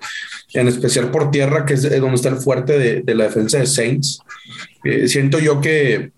en 0.53 0.67
especial 0.67 1.11
por 1.11 1.29
tierra, 1.29 1.65
que 1.65 1.75
es 1.75 1.83
donde 1.83 2.15
está 2.15 2.29
el 2.29 2.37
fuerte 2.37 3.03
de, 3.03 3.15
la 3.15 3.25
defensa 3.25 3.59
de 3.59 3.67
Saints. 3.67 4.19
Eh, 4.83 5.07
siento 5.07 5.39
yo 5.39 5.61
que 5.61 6.11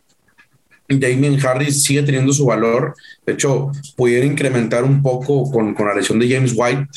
Damien 0.88 1.45
Harris 1.45 1.84
sigue 1.84 2.03
teniendo 2.03 2.32
su 2.32 2.45
valor. 2.45 2.95
De 3.26 3.34
hecho, 3.34 3.72
pudiera 3.95 4.26
incrementar 4.26 4.84
un 4.84 5.01
poco 5.01 5.51
con, 5.51 5.74
con 5.74 5.88
la 5.88 5.95
lesión 5.95 6.20
de 6.20 6.30
James 6.30 6.53
White, 6.55 6.88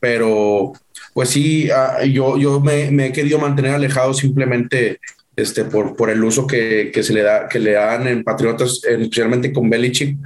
pero 0.00 0.72
pues 1.14 1.30
sí, 1.30 1.70
ah, 1.70 2.04
yo, 2.04 2.36
yo 2.38 2.60
me, 2.60 2.90
me, 2.90 3.06
he 3.06 3.12
querido 3.12 3.38
mantener 3.38 3.74
alejado 3.74 4.14
simplemente 4.14 4.98
este, 5.36 5.64
por, 5.64 5.96
por 5.96 6.10
el 6.10 6.22
uso 6.22 6.46
que, 6.46 6.90
que, 6.92 7.02
se 7.02 7.12
le 7.12 7.22
da, 7.22 7.48
que 7.48 7.58
le 7.58 7.72
dan 7.72 8.06
en 8.06 8.24
Patriotas, 8.24 8.80
especialmente 8.84 9.52
con 9.52 9.70
Belichick, 9.70 10.18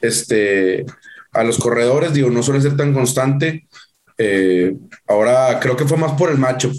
este, 0.00 0.84
a 1.32 1.44
los 1.44 1.58
corredores, 1.58 2.12
digo, 2.12 2.30
no 2.30 2.42
suele 2.42 2.60
ser 2.60 2.76
tan 2.76 2.94
constante. 2.94 3.66
Eh, 4.16 4.76
ahora 5.06 5.58
creo 5.60 5.76
que 5.76 5.86
fue 5.86 5.96
más 5.96 6.12
por 6.12 6.30
el 6.30 6.38
macho. 6.38 6.70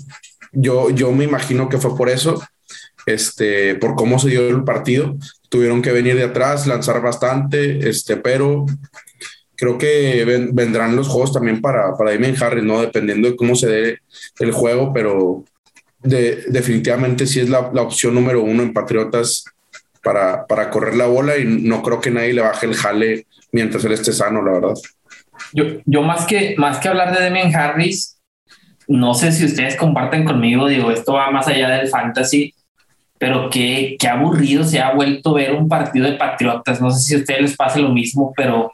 Yo, 0.51 0.89
yo 0.89 1.11
me 1.11 1.26
imagino 1.26 1.67
que 1.67 1.78
fue 1.78 1.97
por 1.97 2.09
eso, 2.09 2.41
este, 3.05 3.76
por 3.76 3.95
cómo 3.95 4.17
se 4.19 4.30
dio 4.30 4.47
el 4.47 4.63
partido. 4.63 5.17
Tuvieron 5.49 5.82
que 5.82 5.91
venir 5.91 6.15
de 6.15 6.23
atrás, 6.23 6.65
lanzar 6.67 7.01
bastante, 7.01 7.89
este, 7.89 8.15
pero 8.17 8.65
creo 9.55 9.78
que 9.78 10.49
vendrán 10.53 10.95
los 10.95 11.07
juegos 11.07 11.34
también 11.34 11.61
para, 11.61 11.95
para 11.95 12.11
Damien 12.11 12.41
Harris, 12.41 12.63
¿no? 12.63 12.82
Dependiendo 12.82 13.30
de 13.30 13.36
cómo 13.36 13.55
se 13.55 13.67
dé 13.67 13.99
el 14.39 14.51
juego, 14.51 14.93
pero 14.93 15.43
definitivamente 16.06 17.26
sí 17.26 17.39
es 17.39 17.49
la, 17.49 17.60
opción 17.60 18.16
número 18.16 18.41
uno 18.43 18.64
en 18.64 18.74
Patriotas 18.74 19.45
para, 20.03 20.45
para 20.45 20.70
correr 20.70 20.95
la 20.95 21.08
bola 21.08 21.38
y 21.38 21.45
no 21.45 21.82
creo 21.82 21.99
que 21.99 22.12
nadie 22.12 22.34
le 22.34 22.41
baje 22.41 22.66
el 22.66 22.76
jale 22.76 23.26
mientras 23.51 23.84
él 23.86 23.93
esté 23.93 24.14
sano, 24.14 24.43
la 24.43 24.53
verdad. 24.53 24.74
Yo, 25.53 25.66
yo 25.86 26.01
más, 26.01 26.26
que, 26.26 26.56
más 26.58 26.80
que 26.80 26.88
hablar 26.88 27.16
de 27.16 27.24
Demian 27.24 27.56
Harris, 27.56 28.18
no 28.88 29.14
sé 29.14 29.32
si 29.32 29.45
ustedes 29.45 29.76
comparten 29.76 30.26
conmigo, 30.26 30.68
digo, 30.68 30.91
esto 30.91 31.14
va 31.14 31.32
más 31.32 31.47
allá 31.47 31.70
del 31.70 31.88
fantasy, 31.88 32.53
pero 33.18 33.49
qué, 33.49 33.95
qué 33.99 34.08
aburrido 34.08 34.64
se 34.64 34.80
ha 34.80 34.93
vuelto 34.93 35.34
ver 35.34 35.53
un 35.53 35.68
partido 35.68 36.06
de 36.06 36.18
Patriotas. 36.18 36.82
No 36.82 36.91
sé 36.91 36.99
si 36.99 37.16
a 37.16 37.18
ustedes 37.20 37.41
les 37.41 37.56
pase 37.56 37.80
lo 37.80 37.89
mismo, 37.89 38.34
pero 38.36 38.72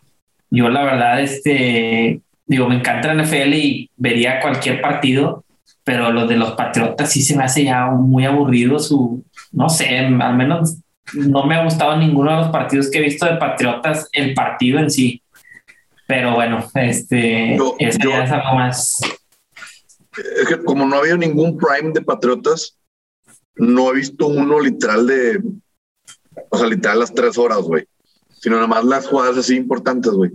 yo 0.50 0.70
la 0.70 0.84
verdad, 0.84 1.22
este, 1.22 2.20
digo, 2.46 2.68
me 2.68 2.76
encanta 2.76 3.14
la 3.14 3.24
NFL 3.24 3.54
y 3.54 3.90
vería 3.96 4.42
cualquier 4.42 4.82
partido, 4.82 5.46
pero 5.84 6.12
los 6.12 6.30
de 6.30 6.38
los 6.38 6.52
Patriotas 6.52 7.12
sí 7.12 7.22
se 7.22 7.36
me 7.36 7.44
hace 7.44 7.64
ya 7.64 7.88
muy 7.88 8.26
aburrido 8.26 8.80
su, 8.80 9.24
no 9.52 9.70
sé, 9.70 9.98
al 9.98 10.36
menos 10.36 10.78
no 11.14 11.46
me 11.46 11.56
ha 11.56 11.64
gustado 11.64 11.98
ninguno 11.98 12.32
de 12.32 12.38
los 12.38 12.50
partidos 12.50 12.90
que 12.90 13.00
he 13.00 13.04
visto 13.04 13.26
de 13.26 13.38
Patriotas, 13.38 14.08
el 14.12 14.34
partido 14.34 14.80
en 14.80 14.92
sí. 14.92 15.22
Pero 16.08 16.36
bueno, 16.36 16.66
este 16.76 17.56
es 17.80 18.00
algo 18.04 18.56
más. 18.56 19.00
Es 20.38 20.48
que 20.48 20.64
como 20.64 20.86
no 20.86 20.98
había 20.98 21.16
ningún 21.16 21.58
prime 21.58 21.94
de 21.94 22.02
Patriotas, 22.02 22.78
no 23.56 23.92
he 23.92 23.96
visto 23.96 24.28
uno 24.28 24.60
literal 24.60 25.08
de, 25.08 25.42
o 26.50 26.58
sea, 26.58 26.68
literal 26.68 27.00
las 27.00 27.14
tres 27.14 27.38
horas, 27.38 27.62
güey, 27.62 27.86
sino 28.42 28.56
nada 28.56 28.68
más 28.68 28.84
las 28.84 29.08
jugadas 29.08 29.38
así 29.38 29.56
importantes, 29.56 30.12
güey. 30.12 30.32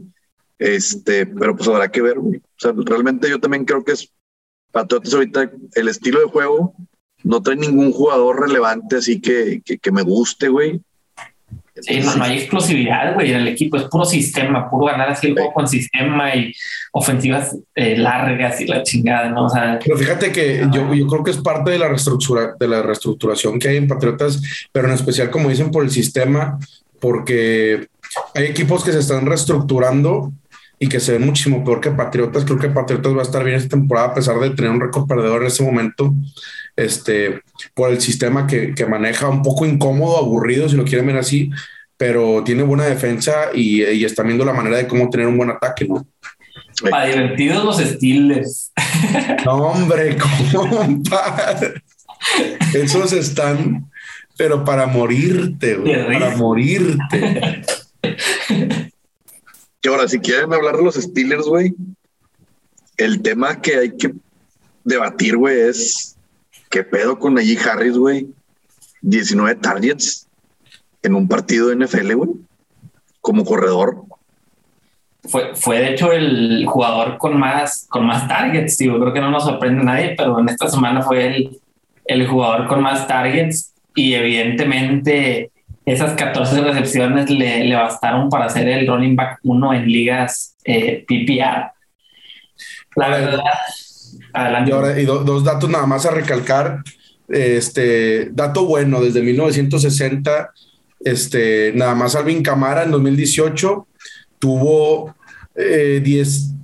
Este, 0.58 1.26
pero 1.26 1.54
pues 1.54 1.68
habrá 1.68 1.90
que 1.90 2.00
ver, 2.00 2.18
güey. 2.18 2.38
O 2.38 2.58
sea, 2.58 2.72
realmente 2.74 3.28
yo 3.28 3.38
también 3.38 3.66
creo 3.66 3.84
que 3.84 3.92
es 3.92 4.10
Patriotas 4.76 5.14
ahorita 5.14 5.50
el 5.74 5.88
estilo 5.88 6.20
de 6.20 6.26
juego 6.26 6.74
no 7.24 7.42
trae 7.42 7.56
ningún 7.56 7.92
jugador 7.92 8.46
relevante 8.46 8.96
así 8.96 9.22
que, 9.22 9.62
que, 9.64 9.90
me 9.90 10.02
guste, 10.02 10.48
güey. 10.48 10.82
Sí, 11.80 12.00
no, 12.00 12.22
hay 12.22 12.38
exclusividad, 12.38 13.14
güey, 13.14 13.30
en 13.30 13.38
el 13.38 13.48
equipo, 13.48 13.78
es 13.78 13.84
puro 13.84 14.04
sistema, 14.04 14.68
puro 14.68 14.86
ganar 14.86 15.08
así 15.08 15.28
el 15.28 15.32
juego 15.32 15.54
con 15.54 15.66
sistema 15.66 16.34
y 16.34 16.52
ofensivas 16.92 17.56
eh, 17.74 17.96
largas 17.96 18.60
y 18.60 18.66
la 18.66 18.82
chingada, 18.82 19.30
¿no? 19.30 19.46
O 19.46 19.48
sea, 19.48 19.78
pero 19.82 19.96
fíjate 19.96 20.30
que 20.30 20.66
yo, 20.70 20.92
yo, 20.92 21.06
creo 21.06 21.24
que 21.24 21.30
es 21.30 21.38
parte 21.38 21.70
de 21.70 21.78
la, 21.78 21.88
reestructura, 21.88 22.54
de 22.58 22.68
la 22.68 22.82
reestructuración 22.82 23.58
que 23.58 23.68
hay 23.68 23.76
en 23.78 23.88
Patriotas, 23.88 24.42
pero 24.72 24.88
en 24.88 24.94
especial, 24.94 25.30
como 25.30 25.48
dicen, 25.48 25.70
por 25.70 25.84
el 25.84 25.90
sistema, 25.90 26.58
porque 27.00 27.88
hay 28.34 28.44
equipos 28.44 28.84
que 28.84 28.92
se 28.92 28.98
están 28.98 29.24
reestructurando 29.24 30.32
y 30.78 30.88
que 30.88 31.00
se 31.00 31.12
ven 31.12 31.26
muchísimo 31.26 31.64
peor 31.64 31.80
que 31.80 31.90
Patriotas. 31.90 32.44
Creo 32.44 32.58
que 32.58 32.68
Patriotas 32.68 33.14
va 33.14 33.20
a 33.20 33.22
estar 33.22 33.44
bien 33.44 33.56
esta 33.56 33.76
temporada 33.76 34.08
a 34.08 34.14
pesar 34.14 34.38
de 34.38 34.50
tener 34.50 34.70
un 34.70 34.80
récord 34.80 35.06
perdedor 35.06 35.42
en 35.42 35.48
ese 35.48 35.62
momento, 35.62 36.14
este, 36.76 37.40
por 37.74 37.90
el 37.90 38.00
sistema 38.00 38.46
que, 38.46 38.74
que, 38.74 38.86
maneja 38.86 39.28
un 39.28 39.42
poco 39.42 39.64
incómodo, 39.64 40.18
aburrido, 40.18 40.68
si 40.68 40.76
lo 40.76 40.84
quieren 40.84 41.06
ver 41.06 41.16
así, 41.16 41.50
pero 41.96 42.44
tiene 42.44 42.62
buena 42.62 42.84
defensa 42.84 43.50
y, 43.54 43.82
y 43.84 44.04
está 44.04 44.22
viendo 44.22 44.44
la 44.44 44.52
manera 44.52 44.76
de 44.76 44.86
cómo 44.86 45.08
tener 45.08 45.26
un 45.26 45.38
buen 45.38 45.50
ataque, 45.50 45.86
¿no? 45.86 46.06
Para 46.90 47.06
divertidos 47.06 47.64
los 47.64 47.80
estiles. 47.80 48.70
No, 49.46 49.68
hombre, 49.68 50.16
compadre. 50.52 51.82
Esos 52.74 53.14
están, 53.14 53.90
pero 54.36 54.62
para 54.62 54.86
morirte, 54.86 55.76
para 55.76 56.36
morirte. 56.36 57.62
Y 59.86 59.88
ahora, 59.88 60.08
si 60.08 60.18
quieren 60.18 60.52
hablar 60.52 60.76
de 60.78 60.82
los 60.82 60.96
Steelers, 60.96 61.44
güey, 61.44 61.72
el 62.96 63.22
tema 63.22 63.62
que 63.62 63.76
hay 63.76 63.96
que 63.96 64.14
debatir, 64.82 65.36
güey, 65.36 65.60
es 65.60 66.16
qué 66.70 66.82
pedo 66.82 67.20
con 67.20 67.38
allí 67.38 67.56
Harris, 67.56 67.96
güey. 67.96 68.26
19 69.02 69.54
targets 69.54 70.26
en 71.04 71.14
un 71.14 71.28
partido 71.28 71.68
de 71.68 71.76
NFL, 71.76 72.14
güey, 72.14 72.30
como 73.20 73.44
corredor. 73.44 74.02
Fue, 75.22 75.54
fue 75.54 75.78
de 75.78 75.92
hecho 75.92 76.10
el 76.10 76.66
jugador 76.66 77.16
con 77.16 77.38
más, 77.38 77.86
con 77.88 78.06
más 78.06 78.26
targets, 78.26 78.78
digo, 78.78 78.98
creo 78.98 79.12
que 79.12 79.20
no 79.20 79.30
nos 79.30 79.44
sorprende 79.44 79.82
a 79.82 79.84
nadie, 79.84 80.14
pero 80.18 80.40
en 80.40 80.48
esta 80.48 80.68
semana 80.68 81.02
fue 81.02 81.28
el, 81.28 81.60
el 82.06 82.26
jugador 82.26 82.66
con 82.66 82.82
más 82.82 83.06
targets 83.06 83.72
y 83.94 84.14
evidentemente 84.14 85.52
esas 85.86 86.14
14 86.14 86.62
recepciones 86.62 87.30
le, 87.30 87.64
le, 87.64 87.76
bastaron 87.76 88.28
para 88.28 88.48
ser 88.48 88.68
el 88.68 88.88
running 88.88 89.14
back 89.14 89.38
uno 89.44 89.72
en 89.72 89.86
ligas 89.86 90.56
eh, 90.64 91.04
PPR. 91.06 91.70
La 92.96 93.08
verdad, 93.08 93.40
adelante. 94.32 94.70
Y, 94.70 94.74
ahora, 94.74 95.00
y 95.00 95.04
dos 95.04 95.44
datos 95.44 95.70
nada 95.70 95.86
más 95.86 96.04
a 96.04 96.10
recalcar. 96.10 96.82
Este 97.28 98.30
dato 98.32 98.66
bueno, 98.66 99.00
desde 99.00 99.22
1960, 99.22 100.50
este, 101.00 101.72
nada 101.74 101.94
más 101.94 102.16
Alvin 102.16 102.42
Camara 102.42 102.82
en 102.82 102.90
2018 102.90 103.86
tuvo 104.40 105.14
10, 105.54 105.56
eh, 105.56 106.02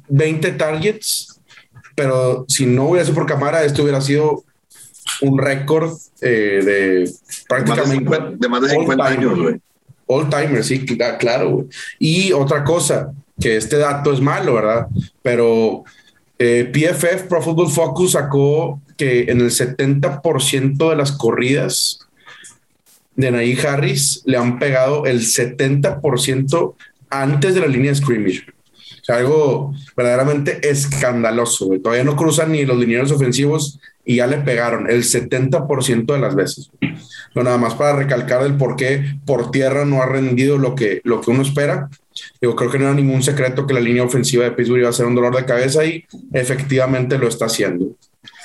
20 0.09 0.53
targets, 0.53 1.41
pero 1.95 2.45
si 2.49 2.66
no 2.66 2.87
hubiera 2.87 3.05
sido 3.05 3.14
por 3.14 3.27
Camara, 3.27 3.64
esto 3.64 3.83
hubiera 3.83 4.01
sido 4.01 4.45
un 5.20 5.38
récord 5.38 5.92
eh, 6.20 6.60
de 6.64 7.10
prácticamente 7.48 8.36
de 8.36 8.48
más 8.48 8.62
de 8.62 8.68
50, 8.70 9.04
años, 9.04 9.38
güey. 9.38 9.60
All 10.06 10.28
timer, 10.28 10.64
sí, 10.64 10.84
claro, 10.84 11.66
Y 11.98 12.32
otra 12.32 12.64
cosa, 12.64 13.12
que 13.40 13.56
este 13.56 13.78
dato 13.78 14.12
es 14.12 14.20
malo, 14.20 14.54
¿verdad? 14.54 14.86
Pero 15.22 15.84
eh, 16.38 16.70
PFF, 16.72 17.28
Pro 17.28 17.40
Football 17.40 17.70
Focus, 17.70 18.12
sacó 18.12 18.80
que 18.96 19.22
en 19.30 19.40
el 19.40 19.50
70% 19.50 20.90
de 20.90 20.96
las 20.96 21.12
corridas 21.12 22.00
de 23.16 23.30
Naí 23.30 23.58
Harris 23.58 24.22
le 24.24 24.36
han 24.36 24.58
pegado 24.58 25.06
el 25.06 25.20
70% 25.20 26.74
antes 27.10 27.54
de 27.54 27.60
la 27.60 27.66
línea 27.66 27.90
de 27.90 27.96
scrimmage. 27.96 28.44
O 29.02 29.04
sea, 29.04 29.16
algo 29.16 29.74
verdaderamente 29.96 30.68
escandaloso. 30.68 31.68
Todavía 31.82 32.04
no 32.04 32.16
cruzan 32.16 32.52
ni 32.52 32.64
los 32.64 32.78
linieros 32.78 33.10
ofensivos 33.10 33.80
y 34.05 34.16
ya 34.16 34.26
le 34.26 34.38
pegaron 34.38 34.90
el 34.90 35.05
70% 35.05 36.12
de 36.12 36.18
las 36.18 36.34
veces. 36.34 36.70
No, 37.34 37.42
nada 37.42 37.59
más 37.59 37.74
para 37.74 37.96
recalcar 37.96 38.42
el 38.42 38.55
por 38.55 38.76
qué 38.76 39.05
por 39.24 39.50
tierra 39.50 39.84
no 39.84 40.03
ha 40.03 40.07
rendido 40.07 40.59
lo 40.59 40.74
que, 40.74 41.00
lo 41.05 41.20
que 41.20 41.30
uno 41.30 41.42
espera. 41.42 41.88
Yo 42.40 42.55
creo 42.57 42.70
que 42.70 42.78
no 42.78 42.86
era 42.86 42.94
ningún 42.94 43.22
secreto 43.22 43.66
que 43.66 43.74
la 43.74 43.80
línea 43.80 44.03
ofensiva 44.03 44.44
de 44.44 44.50
Pittsburgh 44.53 44.80
iba 44.80 44.88
a 44.88 44.92
ser 44.92 45.07
un 45.07 45.14
dolor 45.14 45.34
de 45.34 45.44
cabeza 45.44 45.84
y 45.84 46.05
efectivamente 46.32 47.16
lo 47.18 47.28
está 47.28 47.46
haciendo. 47.46 47.86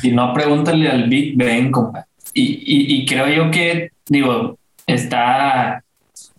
Y 0.04 0.12
no, 0.12 0.34
pregúntale 0.34 0.90
al 0.90 1.10
Big 1.10 1.36
Ben, 1.36 1.72
Y, 2.34 2.44
y, 2.44 2.96
y 2.96 3.06
creo 3.06 3.28
yo 3.28 3.52
que, 3.52 3.92
digo, 4.08 4.58
está 4.86 5.84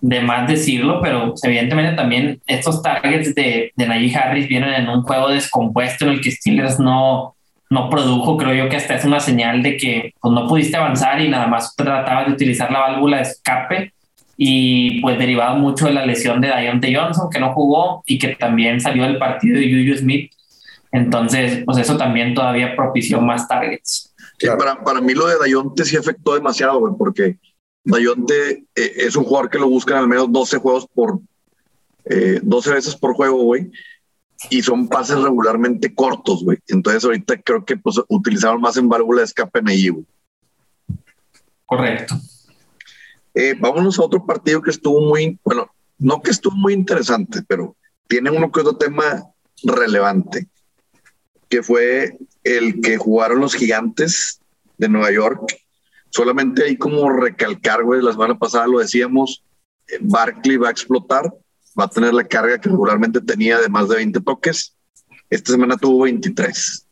de 0.00 0.20
más 0.20 0.48
decirlo, 0.48 1.00
pero 1.02 1.34
evidentemente 1.42 1.96
también 1.96 2.40
estos 2.46 2.82
targets 2.82 3.34
de, 3.34 3.72
de 3.74 3.86
Najee 3.86 4.16
Harris 4.16 4.48
vienen 4.48 4.72
en 4.74 4.88
un 4.88 5.02
juego 5.02 5.28
descompuesto 5.28 6.04
en 6.04 6.12
el 6.12 6.20
que 6.20 6.30
Steelers 6.30 6.78
no, 6.78 7.34
no 7.70 7.90
produjo, 7.90 8.36
creo 8.36 8.54
yo 8.64 8.70
que 8.70 8.76
hasta 8.76 8.94
es 8.94 9.04
una 9.04 9.20
señal 9.20 9.62
de 9.62 9.76
que 9.76 10.14
pues, 10.20 10.32
no 10.32 10.46
pudiste 10.46 10.76
avanzar 10.76 11.20
y 11.20 11.28
nada 11.28 11.46
más 11.46 11.74
tratabas 11.76 12.26
de 12.26 12.32
utilizar 12.32 12.70
la 12.70 12.80
válvula 12.80 13.18
de 13.18 13.22
escape 13.24 13.92
y 14.36 15.00
pues 15.00 15.18
derivado 15.18 15.56
mucho 15.56 15.86
de 15.86 15.92
la 15.92 16.06
lesión 16.06 16.40
de 16.40 16.48
Dionte 16.48 16.94
Johnson 16.94 17.28
que 17.30 17.40
no 17.40 17.52
jugó 17.52 18.02
y 18.06 18.18
que 18.18 18.36
también 18.36 18.80
salió 18.80 19.02
del 19.02 19.18
partido 19.18 19.58
de 19.58 19.66
Juju 19.66 19.98
Smith. 19.98 20.32
Entonces, 20.92 21.62
pues 21.66 21.76
eso 21.78 21.98
también 21.98 22.34
todavía 22.34 22.74
propició 22.74 23.20
más 23.20 23.46
targets. 23.46 24.14
para, 24.56 24.82
para 24.82 25.00
mí 25.00 25.12
lo 25.12 25.26
de 25.26 25.36
Dionte 25.44 25.84
sí 25.84 25.96
afectó 25.96 26.34
demasiado, 26.34 26.78
güey, 26.78 26.94
porque 26.96 27.36
Dionte 27.84 28.64
eh, 28.74 28.92
es 28.96 29.16
un 29.16 29.24
jugador 29.24 29.50
que 29.50 29.58
lo 29.58 29.68
buscan 29.68 29.98
al 29.98 30.08
menos 30.08 30.32
12 30.32 30.56
juegos 30.58 30.86
por, 30.94 31.20
eh, 32.06 32.40
12 32.42 32.72
veces 32.72 32.96
por 32.96 33.12
juego, 33.14 33.42
güey 33.42 33.70
y 34.50 34.62
son 34.62 34.88
pases 34.88 35.20
regularmente 35.20 35.94
cortos, 35.94 36.44
güey. 36.44 36.58
Entonces 36.68 37.04
ahorita 37.04 37.40
creo 37.42 37.64
que 37.64 37.76
pues, 37.76 38.00
utilizaron 38.08 38.60
más 38.60 38.76
en 38.76 38.88
válvula 38.88 39.20
de 39.20 39.26
escape 39.26 39.58
en 39.58 39.68
ahí, 39.68 39.88
güey. 39.88 40.04
Correcto. 41.66 42.14
Eh, 43.34 43.54
vámonos 43.58 43.98
a 43.98 44.02
otro 44.02 44.24
partido 44.24 44.62
que 44.62 44.70
estuvo 44.70 45.00
muy, 45.00 45.38
bueno, 45.44 45.70
no 45.98 46.22
que 46.22 46.30
estuvo 46.30 46.56
muy 46.56 46.72
interesante, 46.72 47.42
pero 47.46 47.76
tiene 48.06 48.30
uno 48.30 48.50
que 48.50 48.60
otro 48.60 48.76
tema 48.76 49.24
relevante, 49.62 50.48
que 51.48 51.62
fue 51.62 52.16
el 52.42 52.80
que 52.80 52.96
jugaron 52.96 53.40
los 53.40 53.54
gigantes 53.54 54.40
de 54.78 54.88
Nueva 54.88 55.12
York. 55.12 55.56
Solamente 56.10 56.64
ahí 56.64 56.78
como 56.78 57.10
recalcar, 57.10 57.84
güey, 57.84 58.00
la 58.00 58.12
semana 58.12 58.38
pasada 58.38 58.66
lo 58.66 58.78
decíamos, 58.78 59.44
eh, 59.88 59.98
Barkley 60.00 60.56
va 60.56 60.68
a 60.68 60.72
explotar, 60.72 61.30
va 61.78 61.84
a 61.84 61.88
tener 61.88 62.12
la 62.12 62.24
carga 62.24 62.60
que 62.60 62.68
regularmente 62.68 63.20
tenía 63.20 63.58
de 63.58 63.68
más 63.68 63.88
de 63.88 63.96
20 63.96 64.20
toques. 64.20 64.76
Esta 65.30 65.52
semana 65.52 65.76
tuvo 65.76 66.04
23. 66.04 66.86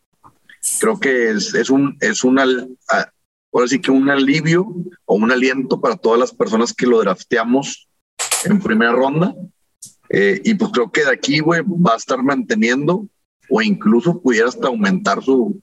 Creo 0.80 1.00
que 1.00 1.30
es, 1.30 1.54
es 1.54 1.70
un, 1.70 1.96
es 2.00 2.24
ahora 2.24 3.68
sí 3.68 3.80
que 3.80 3.90
un 3.90 4.10
alivio 4.10 4.66
o 5.04 5.14
un 5.14 5.32
aliento 5.32 5.80
para 5.80 5.96
todas 5.96 6.20
las 6.20 6.32
personas 6.32 6.72
que 6.72 6.86
lo 6.86 7.00
drafteamos 7.00 7.88
en 8.44 8.60
primera 8.60 8.92
ronda. 8.92 9.34
Eh, 10.08 10.40
y 10.44 10.54
pues 10.54 10.70
creo 10.72 10.90
que 10.90 11.04
de 11.04 11.10
aquí, 11.10 11.40
güey, 11.40 11.62
va 11.62 11.94
a 11.94 11.96
estar 11.96 12.22
manteniendo 12.22 13.08
o 13.48 13.62
incluso 13.62 14.20
pudiera 14.20 14.48
hasta 14.48 14.68
aumentar 14.68 15.22
su, 15.22 15.60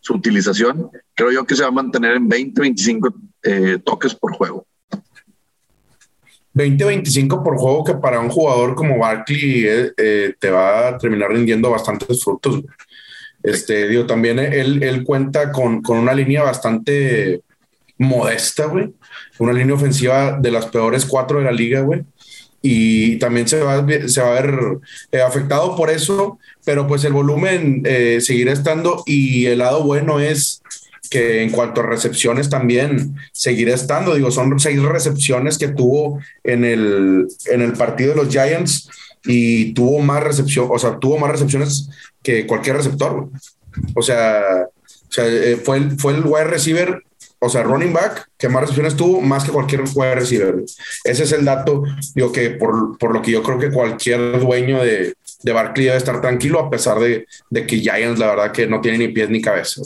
su 0.00 0.14
utilización. 0.14 0.90
Creo 1.14 1.32
yo 1.32 1.46
que 1.46 1.56
se 1.56 1.62
va 1.62 1.68
a 1.68 1.72
mantener 1.72 2.16
en 2.16 2.28
20, 2.28 2.60
25 2.60 3.14
eh, 3.42 3.78
toques 3.84 4.14
por 4.14 4.34
juego. 4.34 4.66
20-25 6.58 7.44
por 7.44 7.56
juego 7.56 7.84
que 7.84 7.94
para 7.94 8.18
un 8.18 8.30
jugador 8.30 8.74
como 8.74 8.98
Barkley 8.98 9.64
eh, 9.64 9.92
eh, 9.96 10.34
te 10.38 10.50
va 10.50 10.88
a 10.88 10.98
terminar 10.98 11.30
rindiendo 11.30 11.70
bastantes 11.70 12.22
frutos. 12.22 12.62
Este, 13.42 13.86
digo, 13.86 14.06
también 14.06 14.40
él, 14.40 14.82
él 14.82 15.04
cuenta 15.04 15.52
con, 15.52 15.80
con, 15.82 15.98
una 15.98 16.12
línea 16.12 16.42
bastante 16.42 17.42
modesta, 17.96 18.66
güey. 18.66 18.92
Una 19.38 19.52
línea 19.52 19.76
ofensiva 19.76 20.36
de 20.40 20.50
las 20.50 20.66
peores 20.66 21.06
cuatro 21.06 21.38
de 21.38 21.44
la 21.44 21.52
liga, 21.52 21.80
güey. 21.82 22.02
Y 22.60 23.18
también 23.20 23.46
se 23.46 23.62
va, 23.62 23.86
se 24.08 24.20
va 24.20 24.28
a 24.36 24.42
ver 24.42 24.78
eh, 25.12 25.20
afectado 25.20 25.76
por 25.76 25.90
eso, 25.90 26.40
pero 26.64 26.88
pues 26.88 27.04
el 27.04 27.12
volumen 27.12 27.84
seguirá 28.20 28.52
estando 28.52 29.04
y 29.06 29.46
el 29.46 29.58
lado 29.58 29.84
bueno 29.84 30.18
es 30.18 30.60
que 31.08 31.42
en 31.42 31.50
cuanto 31.50 31.80
a 31.80 31.86
recepciones 31.86 32.50
también 32.50 33.16
seguirá 33.32 33.74
estando. 33.74 34.14
Digo, 34.14 34.30
son 34.30 34.58
seis 34.58 34.80
recepciones 34.82 35.58
que 35.58 35.68
tuvo 35.68 36.20
en 36.44 36.64
el, 36.64 37.26
en 37.46 37.62
el 37.62 37.72
partido 37.72 38.10
de 38.10 38.22
los 38.22 38.28
Giants 38.28 38.88
y 39.24 39.72
tuvo 39.74 39.98
más 40.00 40.22
recepción, 40.22 40.68
o 40.70 40.78
sea, 40.78 40.98
tuvo 40.98 41.18
más 41.18 41.30
recepciones 41.30 41.88
que 42.22 42.46
cualquier 42.46 42.76
receptor. 42.76 43.28
O 43.94 44.02
sea, 44.02 44.42
o 44.84 45.12
sea 45.12 45.26
eh, 45.26 45.56
fue, 45.56 45.78
el, 45.78 45.98
fue 45.98 46.14
el 46.14 46.24
wide 46.24 46.44
receiver, 46.44 47.02
o 47.40 47.48
sea, 47.48 47.62
running 47.62 47.92
back, 47.92 48.28
que 48.36 48.48
más 48.48 48.62
recepciones 48.62 48.96
tuvo, 48.96 49.20
más 49.20 49.44
que 49.44 49.52
cualquier 49.52 49.82
wide 49.94 50.14
receiver. 50.14 50.56
Ese 51.04 51.22
es 51.22 51.32
el 51.32 51.44
dato, 51.44 51.84
digo, 52.14 52.32
que 52.32 52.50
por, 52.50 52.98
por 52.98 53.12
lo 53.12 53.22
que 53.22 53.30
yo 53.30 53.42
creo 53.42 53.58
que 53.58 53.70
cualquier 53.70 54.40
dueño 54.40 54.82
de, 54.82 55.14
de 55.42 55.52
Barkley 55.52 55.86
debe 55.86 55.98
estar 55.98 56.20
tranquilo, 56.20 56.60
a 56.60 56.70
pesar 56.70 56.98
de, 56.98 57.26
de 57.50 57.66
que 57.66 57.78
Giants, 57.78 58.18
la 58.18 58.28
verdad, 58.28 58.52
que 58.52 58.66
no 58.66 58.80
tiene 58.80 58.98
ni 58.98 59.08
pies 59.08 59.30
ni 59.30 59.40
cabeza. 59.40 59.82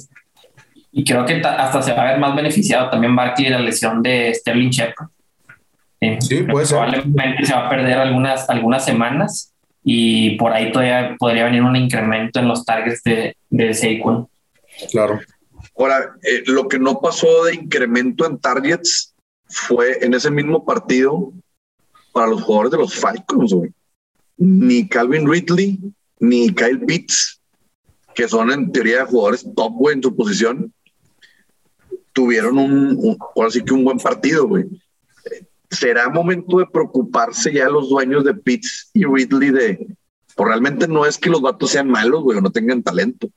Y 0.93 1.05
creo 1.05 1.25
que 1.25 1.41
hasta 1.41 1.83
se 1.83 1.93
va 1.95 2.03
a 2.03 2.13
ver 2.13 2.21
más 2.21 2.37
beneficiado 2.37 2.91
también 2.91 3.17
Barkley 3.17 3.47
de 3.47 3.53
la 3.53 3.61
lesión 3.61 4.03
de 4.03 4.33
Sterling 4.35 4.71
Shepard. 4.71 5.09
sí, 6.21 6.43
puede 6.43 6.67
ser. 6.67 6.79
Probablemente 6.79 7.47
se 7.47 7.55
va 7.55 7.67
a 7.67 7.71
perder 7.71 7.99
algunas, 7.99 8.49
algunas 8.51 8.85
semanas 8.85 9.53
y 9.83 10.37
por 10.37 10.53
ahí 10.53 10.71
todavía 10.71 11.17
podría 11.19 11.45
venir 11.45 11.63
un 11.63 11.77
incremento 11.77 12.39
en 12.39 12.49
los 12.49 12.65
targets 12.65 13.03
de, 13.03 13.37
de 13.51 13.75
Saquon. 13.75 14.29
Claro. 14.91 15.21
Ahora, 15.77 16.15
eh, 16.23 16.43
lo 16.47 16.69
que 16.69 16.79
no 16.79 17.01
pasó 17.01 17.45
de 17.45 17.55
incremento 17.55 18.27
en 18.27 18.39
targets 18.39 19.15
fue 19.47 20.05
en 20.05 20.15
ese 20.15 20.31
mismo 20.31 20.65
partido 20.65 21.33
para 22.13 22.29
los 22.29 22.43
jugadores 22.43 22.73
de 22.73 22.79
los 22.79 22.95
Falcons, 22.95 23.53
güey. 23.53 23.71
Ni 24.37 24.87
Calvin 24.89 25.29
Ridley, 25.29 25.79
ni 26.21 26.53
Kyle 26.55 26.81
Pitts, 26.81 27.41
que 28.15 28.29
son 28.29 28.51
en 28.51 28.71
teoría 28.71 29.07
jugadores 29.07 29.47
top, 29.57 29.73
güey, 29.73 29.97
en 29.97 30.03
su 30.03 30.15
posición, 30.15 30.73
tuvieron 32.13 32.59
un, 32.59 33.17
ahora 33.37 33.51
sí 33.51 33.63
que 33.63 33.75
un 33.75 33.85
buen 33.85 33.99
partido, 33.99 34.47
güey. 34.47 34.67
Será 35.71 36.09
momento 36.11 36.59
de 36.59 36.67
preocuparse 36.67 37.53
ya 37.53 37.69
los 37.69 37.89
dueños 37.89 38.25
de 38.25 38.35
Pitts 38.35 38.91
y 38.93 39.05
Ridley 39.05 39.51
de, 39.51 39.87
pues 40.37 40.49
realmente 40.49 40.87
no 40.87 41.07
es 41.07 41.19
que 41.19 41.31
los 41.31 41.41
vatos 41.41 41.71
sean 41.71 41.89
malos, 41.89 42.23
güey, 42.23 42.39
o 42.39 42.41
no 42.41 42.51
tengan 42.51 42.83
talento. 42.83 43.29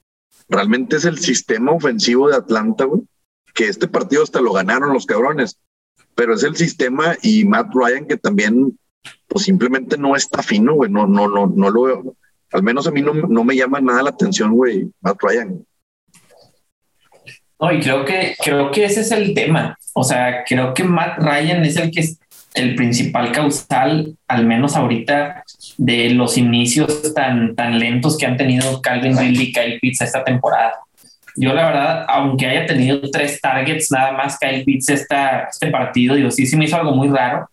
Realmente 0.50 0.98
es 0.98 1.06
el 1.06 1.18
sistema 1.20 1.72
ofensivo 1.72 2.30
de 2.30 2.36
Atlanta, 2.36 2.86
güey, 2.86 3.02
que 3.54 3.68
este 3.68 3.88
partido 3.88 4.24
hasta 4.24 4.42
lo 4.42 4.54
ganaron 4.54 4.94
los 4.94 5.06
cabrones, 5.06 5.58
pero 6.14 6.34
es 6.34 6.44
el 6.44 6.56
sistema 6.56 7.16
y 7.22 7.46
Matt 7.46 7.74
Ryan 7.74 8.06
que 8.06 8.18
también, 8.18 8.78
pues 9.28 9.46
simplemente 9.46 9.98
no 9.98 10.16
está 10.16 10.44
fino, 10.44 10.74
güey, 10.74 10.92
no, 10.92 11.08
no, 11.08 11.28
no, 11.28 11.48
no 11.48 11.70
lo 11.70 11.82
veo. 11.84 12.16
Al 12.52 12.64
menos 12.64 12.88
a 12.88 12.92
mí 12.92 13.02
no, 13.02 13.14
no 13.14 13.44
me 13.44 13.56
llama 13.56 13.82
nada 13.82 14.04
la 14.04 14.10
atención, 14.12 14.54
güey, 14.54 14.92
Matt 15.02 15.18
Ryan. 15.22 15.66
No, 17.60 17.72
y 17.72 17.80
creo 17.80 18.04
que, 18.04 18.36
creo 18.44 18.72
que 18.72 18.86
ese 18.86 19.02
es 19.02 19.12
el 19.12 19.34
tema. 19.34 19.78
O 19.94 20.04
sea, 20.04 20.44
creo 20.46 20.74
que 20.74 20.84
Matt 20.84 21.20
Ryan 21.20 21.64
es 21.64 21.78
el 21.78 21.92
que 21.92 22.02
es 22.02 22.20
el 22.54 22.76
principal 22.76 23.32
causal, 23.32 24.16
al 24.28 24.46
menos 24.46 24.76
ahorita, 24.76 25.44
de 25.78 26.10
los 26.12 26.38
inicios 26.38 27.14
tan, 27.14 27.56
tan 27.56 27.80
lentos 27.80 28.18
que 28.18 28.26
han 28.26 28.38
tenido 28.38 28.82
Calvin 28.82 29.18
Ridley 29.18 29.48
y 29.48 29.54
Kyle 29.54 29.80
Pitts 29.80 30.02
esta 30.02 30.24
temporada. 30.24 30.74
Yo, 31.38 31.54
la 31.54 31.66
verdad, 31.66 32.06
aunque 32.08 32.48
haya 32.48 32.66
tenido 32.66 33.02
tres 33.12 33.42
targets 33.42 33.92
nada 33.92 34.14
más 34.14 34.40
Kyle 34.40 34.64
Pitts 34.64 34.90
esta, 34.90 35.48
este 35.52 35.68
partido, 35.68 36.16
digo, 36.16 36.32
sí, 36.32 36.46
sí 36.46 36.56
me 36.56 36.66
hizo 36.66 36.78
algo 36.78 36.94
muy 36.94 37.10
raro. 37.10 37.50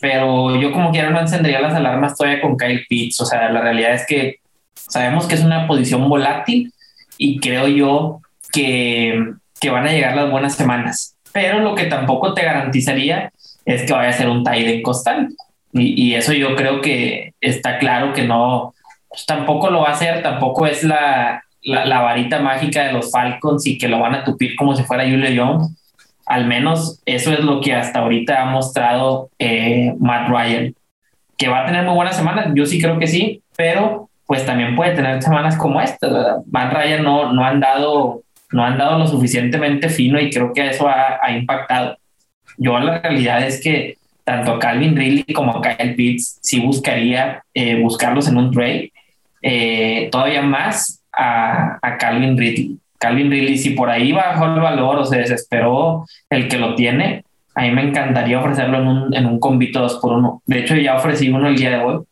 Pero 0.00 0.60
yo, 0.60 0.72
como 0.72 0.90
quiera, 0.90 1.10
no 1.10 1.20
encendería 1.20 1.60
las 1.60 1.74
alarmas 1.74 2.16
todavía 2.16 2.40
con 2.40 2.56
Kyle 2.56 2.84
Pitts. 2.88 3.20
O 3.20 3.26
sea, 3.26 3.50
la 3.50 3.60
realidad 3.60 3.94
es 3.94 4.06
que 4.06 4.36
sabemos 4.74 5.26
que 5.26 5.34
es 5.34 5.42
una 5.42 5.66
posición 5.66 6.08
volátil 6.08 6.72
y 7.18 7.38
creo 7.38 7.68
yo 7.68 8.20
que, 8.52 9.32
que 9.60 9.70
van 9.70 9.86
a 9.86 9.92
llegar 9.92 10.14
las 10.14 10.30
buenas 10.30 10.54
semanas. 10.54 11.16
Pero 11.32 11.60
lo 11.60 11.74
que 11.74 11.86
tampoco 11.86 12.34
te 12.34 12.44
garantizaría 12.44 13.32
es 13.64 13.82
que 13.82 13.92
vaya 13.92 14.10
a 14.10 14.12
ser 14.12 14.28
un 14.28 14.44
tight 14.44 14.82
constante. 14.82 15.34
Y, 15.72 16.10
y, 16.10 16.14
eso 16.14 16.34
yo 16.34 16.54
creo 16.54 16.82
que 16.82 17.32
está 17.40 17.78
claro 17.78 18.12
que 18.12 18.24
no, 18.24 18.74
pues 19.08 19.24
tampoco 19.24 19.70
lo 19.70 19.80
va 19.80 19.88
a 19.88 19.92
hacer, 19.92 20.22
tampoco 20.22 20.66
es 20.66 20.84
la, 20.84 21.42
la, 21.62 21.86
la, 21.86 22.00
varita 22.00 22.40
mágica 22.40 22.84
de 22.84 22.92
los 22.92 23.10
Falcons 23.10 23.66
y 23.66 23.78
que 23.78 23.88
lo 23.88 23.98
van 23.98 24.14
a 24.14 24.22
tupir 24.22 24.54
como 24.54 24.76
si 24.76 24.82
fuera 24.82 25.04
Julio 25.04 25.30
Jones. 25.34 25.70
Al 26.26 26.46
menos 26.46 27.00
eso 27.06 27.32
es 27.32 27.40
lo 27.40 27.62
que 27.62 27.74
hasta 27.74 28.00
ahorita 28.00 28.42
ha 28.42 28.46
mostrado 28.46 29.30
eh, 29.38 29.94
Matt 29.98 30.28
Ryan. 30.28 30.74
Que 31.38 31.48
va 31.48 31.62
a 31.62 31.66
tener 31.66 31.84
muy 31.84 31.94
buenas 31.94 32.16
semanas, 32.16 32.48
yo 32.54 32.66
sí 32.66 32.80
creo 32.80 32.98
que 32.98 33.06
sí, 33.06 33.42
pero 33.56 34.10
pues 34.26 34.44
también 34.44 34.76
puede 34.76 34.94
tener 34.94 35.22
semanas 35.22 35.56
como 35.56 35.80
esta. 35.80 36.38
Matt 36.50 36.72
Ryan 36.74 37.02
no, 37.02 37.32
no 37.32 37.44
han 37.44 37.60
dado 37.60 38.22
no 38.52 38.64
han 38.64 38.78
dado 38.78 38.98
lo 38.98 39.06
suficientemente 39.06 39.88
fino 39.88 40.20
y 40.20 40.30
creo 40.30 40.52
que 40.52 40.68
eso 40.68 40.88
ha, 40.88 41.18
ha 41.22 41.32
impactado. 41.32 41.96
Yo 42.58 42.78
la 42.78 43.00
realidad 43.00 43.46
es 43.46 43.60
que 43.60 43.96
tanto 44.24 44.58
Calvin 44.58 44.96
Ridley 44.96 45.34
como 45.34 45.60
Kyle 45.60 45.94
Pitts 45.94 46.38
sí 46.42 46.60
buscaría 46.60 47.42
eh, 47.54 47.80
buscarlos 47.80 48.28
en 48.28 48.36
un 48.36 48.50
trade, 48.50 48.92
eh, 49.42 50.08
todavía 50.12 50.42
más 50.42 51.02
a, 51.12 51.78
a, 51.82 51.98
Calvin 51.98 52.36
Ridley. 52.36 52.78
Calvin 52.98 53.30
Ridley, 53.30 53.58
si 53.58 53.70
por 53.70 53.90
ahí 53.90 54.12
bajó 54.12 54.46
el 54.46 54.60
valor 54.60 54.98
o 54.98 55.04
se 55.04 55.18
desesperó 55.18 56.06
el 56.30 56.48
que 56.48 56.58
lo 56.58 56.74
tiene, 56.76 57.24
a 57.54 57.62
mí 57.62 57.70
me 57.72 57.82
encantaría 57.82 58.38
ofrecerlo 58.38 58.78
en 58.78 58.86
un, 58.86 59.14
en 59.14 59.26
un 59.26 59.40
convito 59.40 59.80
2 59.80 59.98
por 60.00 60.12
1 60.12 60.42
De 60.46 60.60
hecho, 60.60 60.76
ya 60.76 60.96
ofrecí 60.96 61.28
uno 61.28 61.48
el 61.48 61.56
día 61.56 61.70
de 61.70 61.84
hoy, 61.84 62.04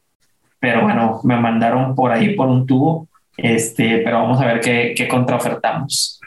pero 0.59 0.83
bueno, 0.83 1.21
me 1.25 1.37
mandaron 1.37 1.95
por 1.95 2.11
ahí 2.11 2.35
por 2.35 2.49
un 2.49 2.67
tubo, 2.67 3.09
este, 3.37 3.99
pero 3.99 4.21
vamos 4.23 4.41
a 4.41 4.47
ver 4.47 4.61
qué, 4.61 4.93
qué 4.97 5.07
contraofertamos. 5.07 6.20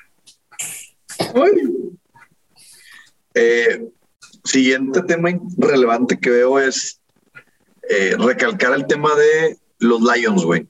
Eh, 3.36 3.88
siguiente 4.44 5.02
tema 5.04 5.30
relevante 5.58 6.20
que 6.20 6.30
veo 6.30 6.60
es 6.60 7.02
eh, 7.90 8.16
recalcar 8.18 8.74
el 8.74 8.86
tema 8.86 9.10
de 9.16 9.58
los 9.80 10.02
Lions, 10.02 10.44
güey. 10.44 10.68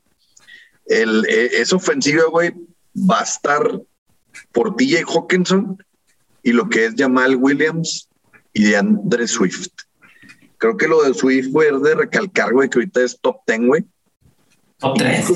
El, 0.86 1.26
eh, 1.26 1.50
esa 1.54 1.76
ofensiva, 1.76 2.24
güey, 2.30 2.54
va 2.96 3.20
a 3.20 3.24
estar 3.24 3.82
por 4.52 4.76
TJ 4.76 5.04
Hawkinson 5.08 5.78
y 6.42 6.52
lo 6.52 6.70
que 6.70 6.86
es 6.86 6.96
Jamal 6.98 7.36
Williams 7.36 8.10
y 8.54 8.64
de 8.66 8.78
Andre 8.78 9.28
Swift. 9.28 9.72
Creo 10.58 10.78
que 10.78 10.88
lo 10.88 11.04
de 11.04 11.14
Swift, 11.14 11.50
güey, 11.52 11.74
es 11.74 11.82
de 11.82 11.96
recalcar, 11.96 12.54
güey, 12.54 12.70
que 12.70 12.80
ahorita 12.80 13.04
es 13.04 13.20
top 13.20 13.38
10, 13.48 13.68
güey. 13.68 13.86
Top 14.78 14.98
3. 14.98 15.28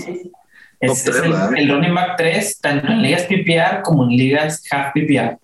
Es, 0.79 1.03
3, 1.03 1.15
es 1.15 1.23
el, 1.23 1.57
el, 1.57 1.69
running 1.69 1.93
back 1.93 2.17
3, 2.17 2.59
tanto 2.59 2.87
en 2.87 3.01
ligas 3.01 3.23
PPR 3.23 3.81
como 3.83 4.03
en 4.03 4.09
ligas 4.11 4.63
half 4.71 4.93
PPR. 4.93 5.37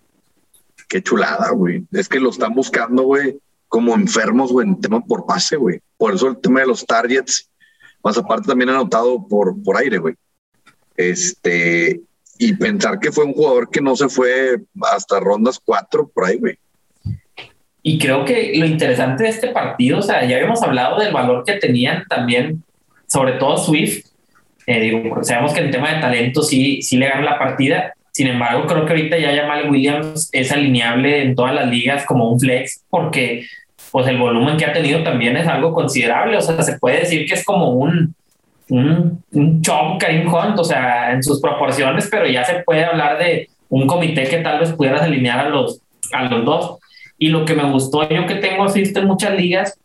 Qué 0.88 1.02
chulada, 1.02 1.50
güey. 1.52 1.84
Es 1.92 2.08
que 2.08 2.20
lo 2.20 2.30
están 2.30 2.54
buscando, 2.54 3.04
güey, 3.04 3.40
como 3.68 3.96
enfermos, 3.96 4.52
güey, 4.52 4.68
en 4.68 4.80
tema 4.80 5.02
por 5.02 5.26
pase, 5.26 5.56
güey. 5.56 5.80
Por 5.98 6.14
eso 6.14 6.28
el 6.28 6.38
tema 6.38 6.60
de 6.60 6.68
los 6.68 6.86
targets, 6.86 7.50
más 8.04 8.18
aparte 8.18 8.48
también 8.48 8.70
anotado 8.70 9.28
por, 9.28 9.62
por 9.64 9.78
aire, 9.78 9.98
güey. 9.98 10.14
Este, 10.96 12.02
y 12.38 12.54
pensar 12.54 13.00
que 13.00 13.12
fue 13.12 13.26
un 13.26 13.34
jugador 13.34 13.70
que 13.70 13.82
no 13.82 13.96
se 13.96 14.10
fue 14.10 14.62
hasta 14.82 15.20
rondas 15.20 15.60
4 15.64 16.10
por 16.14 16.26
ahí, 16.26 16.38
güey. 16.38 16.60
Y 17.82 17.98
creo 18.00 18.24
que 18.24 18.54
lo 18.56 18.66
interesante 18.66 19.24
de 19.24 19.30
este 19.30 19.50
partido, 19.50 20.00
o 20.00 20.02
sea, 20.02 20.26
ya 20.26 20.38
habíamos 20.38 20.62
hablado 20.64 21.00
del 21.00 21.12
valor 21.12 21.44
que 21.44 21.54
tenían 21.54 22.06
también, 22.08 22.64
sobre 23.08 23.34
todo 23.34 23.58
Swift, 23.58 24.06
eh, 24.66 24.80
digo, 24.80 25.04
porque 25.10 25.26
sabemos 25.26 25.54
que 25.54 25.62
en 25.62 25.72
tema 25.72 25.94
de 25.94 26.02
talento 26.02 26.42
sí, 26.42 26.82
sí 26.82 26.98
le 26.98 27.08
ganan 27.08 27.26
la 27.26 27.40
partida. 27.40 27.94
Sin 28.12 28.28
embargo, 28.28 28.68
creo 28.68 28.86
que 28.86 28.94
ahorita 28.94 29.18
ya 29.18 29.36
Jamal 29.36 29.70
Williams 29.70 30.30
es 30.32 30.52
alineable 30.52 31.24
en 31.24 31.36
todas 31.36 31.54
las 31.54 31.68
ligas 31.68 32.06
como 32.06 32.30
un 32.30 32.40
flex 32.40 32.84
porque 32.90 33.46
pues 33.92 34.08
el 34.08 34.18
volumen 34.18 34.58
que 34.58 34.66
ha 34.66 34.74
tenido 34.74 35.04
también 35.04 35.38
es 35.38 35.48
algo 35.48 35.74
considerable. 35.74 36.38
O 36.38 36.42
sea, 36.42 36.62
se 36.62 36.78
puede 36.80 37.02
decir 37.02 37.28
que 37.28 37.36
es 37.36 37.44
como 37.44 37.72
un, 37.72 38.16
un, 38.70 39.24
un 39.32 39.62
Chop 39.62 40.00
Karim 40.00 40.32
o 40.34 40.64
sea, 40.64 41.12
en 41.12 41.24
sus 41.24 41.42
proporciones, 41.42 42.08
pero 42.10 42.28
ya 42.28 42.44
se 42.44 42.64
puede 42.64 42.86
hablar 42.86 43.18
de 43.20 43.50
un 43.70 43.88
comité 43.88 44.24
que 44.24 44.38
tal 44.38 44.60
vez 44.60 44.72
pudieras 44.74 45.02
alinear 45.02 45.40
a 45.40 45.50
los, 45.50 45.80
a 46.12 46.24
los 46.24 46.46
dos. 46.46 46.80
Y 47.18 47.30
lo 47.30 47.46
que 47.46 47.54
me 47.54 47.70
gustó, 47.72 48.08
yo 48.10 48.26
que 48.26 48.36
tengo 48.36 48.64
asisto 48.64 49.00
en 49.00 49.08
muchas 49.08 49.36
ligas, 49.36 49.78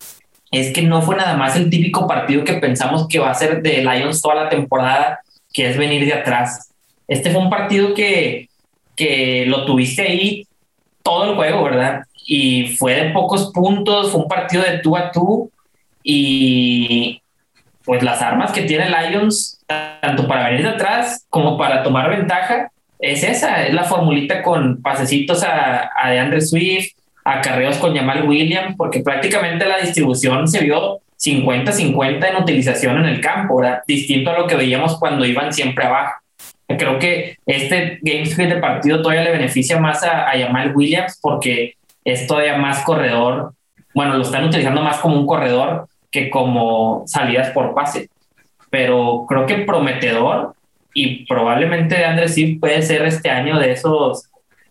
es 0.50 0.72
que 0.72 0.82
no 0.82 1.02
fue 1.02 1.16
nada 1.16 1.36
más 1.36 1.56
el 1.56 1.68
típico 1.70 2.06
partido 2.06 2.44
que 2.44 2.54
pensamos 2.54 3.06
que 3.08 3.18
va 3.18 3.30
a 3.30 3.34
ser 3.34 3.62
de 3.62 3.82
Lions 3.84 4.22
toda 4.22 4.34
la 4.34 4.48
temporada, 4.48 5.20
que 5.52 5.68
es 5.68 5.76
venir 5.76 6.06
de 6.06 6.14
atrás. 6.14 6.70
Este 7.06 7.30
fue 7.30 7.40
un 7.40 7.50
partido 7.50 7.94
que, 7.94 8.48
que 8.96 9.44
lo 9.46 9.64
tuviste 9.64 10.02
ahí 10.02 10.46
todo 11.02 11.30
el 11.30 11.36
juego, 11.36 11.64
¿verdad? 11.64 12.04
Y 12.26 12.76
fue 12.76 12.94
de 12.94 13.10
pocos 13.10 13.52
puntos, 13.52 14.10
fue 14.10 14.22
un 14.22 14.28
partido 14.28 14.62
de 14.62 14.78
tú 14.78 14.96
a 14.96 15.10
tú 15.10 15.50
y 16.02 17.22
pues 17.84 18.02
las 18.02 18.20
armas 18.20 18.52
que 18.52 18.62
tiene 18.62 18.90
Lions, 18.90 19.60
tanto 19.66 20.28
para 20.28 20.48
venir 20.50 20.62
de 20.62 20.70
atrás 20.70 21.26
como 21.30 21.56
para 21.56 21.82
tomar 21.82 22.10
ventaja, 22.10 22.70
es 22.98 23.22
esa, 23.22 23.66
es 23.66 23.72
la 23.72 23.84
formulita 23.84 24.42
con 24.42 24.82
pasecitos 24.82 25.42
a, 25.42 25.90
a 25.96 26.10
DeAndre 26.10 26.40
Swift, 26.40 26.97
acarreos 27.24 27.76
con 27.78 27.96
Jamal 27.96 28.28
Williams, 28.28 28.74
porque 28.76 29.00
prácticamente 29.00 29.66
la 29.66 29.78
distribución 29.78 30.48
se 30.48 30.64
vio 30.64 31.00
50-50 31.18 32.28
en 32.28 32.36
utilización 32.36 32.98
en 32.98 33.06
el 33.06 33.20
campo, 33.20 33.60
distinto 33.86 34.30
a 34.30 34.38
lo 34.38 34.46
que 34.46 34.56
veíamos 34.56 34.98
cuando 34.98 35.24
iban 35.24 35.52
siempre 35.52 35.84
abajo. 35.84 36.14
Creo 36.66 36.98
que 36.98 37.36
este 37.46 37.98
game 38.02 38.26
script 38.26 38.52
de 38.52 38.60
partido 38.60 39.00
todavía 39.00 39.24
le 39.24 39.32
beneficia 39.32 39.80
más 39.80 40.04
a, 40.04 40.30
a 40.30 40.38
Jamal 40.38 40.76
Williams 40.76 41.18
porque 41.20 41.74
es 42.04 42.26
todavía 42.26 42.56
más 42.58 42.82
corredor. 42.84 43.54
Bueno, 43.94 44.14
lo 44.16 44.22
están 44.22 44.44
utilizando 44.44 44.82
más 44.82 44.98
como 44.98 45.16
un 45.16 45.26
corredor 45.26 45.88
que 46.10 46.30
como 46.30 47.04
salidas 47.06 47.50
por 47.50 47.74
pase. 47.74 48.10
Pero 48.70 49.24
creo 49.28 49.46
que 49.46 49.56
prometedor 49.56 50.54
y 50.94 51.24
probablemente 51.26 52.04
Andrés 52.04 52.34
sí 52.34 52.56
puede 52.56 52.82
ser 52.82 53.02
este 53.06 53.30
año 53.30 53.58
de 53.58 53.72
esos 53.72 54.28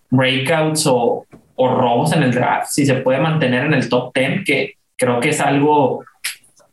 breakouts 0.09 0.85
o, 0.87 1.25
o 1.57 1.75
robos 1.75 2.13
en 2.13 2.23
el 2.23 2.31
draft, 2.31 2.69
si 2.69 2.85
se 2.85 2.95
puede 2.95 3.19
mantener 3.19 3.65
en 3.65 3.73
el 3.73 3.89
top 3.89 4.13
10, 4.13 4.45
que 4.45 4.75
creo 4.95 5.19
que 5.19 5.29
es 5.29 5.41
algo 5.41 6.03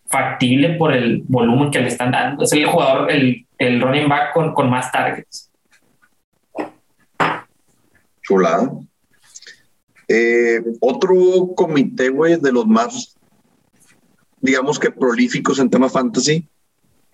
factible 0.07 0.74
por 0.74 0.93
el 0.93 1.22
volumen 1.26 1.70
que 1.70 1.80
le 1.80 1.89
están 1.89 2.12
dando. 2.12 2.45
Es 2.45 2.53
el 2.53 2.66
jugador, 2.66 3.11
el, 3.11 3.47
el 3.59 3.80
running 3.80 4.09
back 4.09 4.35
con, 4.35 4.55
con 4.55 4.70
más 4.70 4.93
targets. 4.93 5.51
Chulado. 8.22 8.85
Eh, 10.07 10.62
otro 10.80 11.14
comité, 11.57 12.11
güey, 12.11 12.37
de 12.37 12.53
los 12.53 12.66
más, 12.66 13.16
digamos 14.41 14.78
que 14.78 14.91
prolíficos 14.91 15.59
en 15.59 15.70
tema 15.70 15.89
fantasy, 15.89 16.47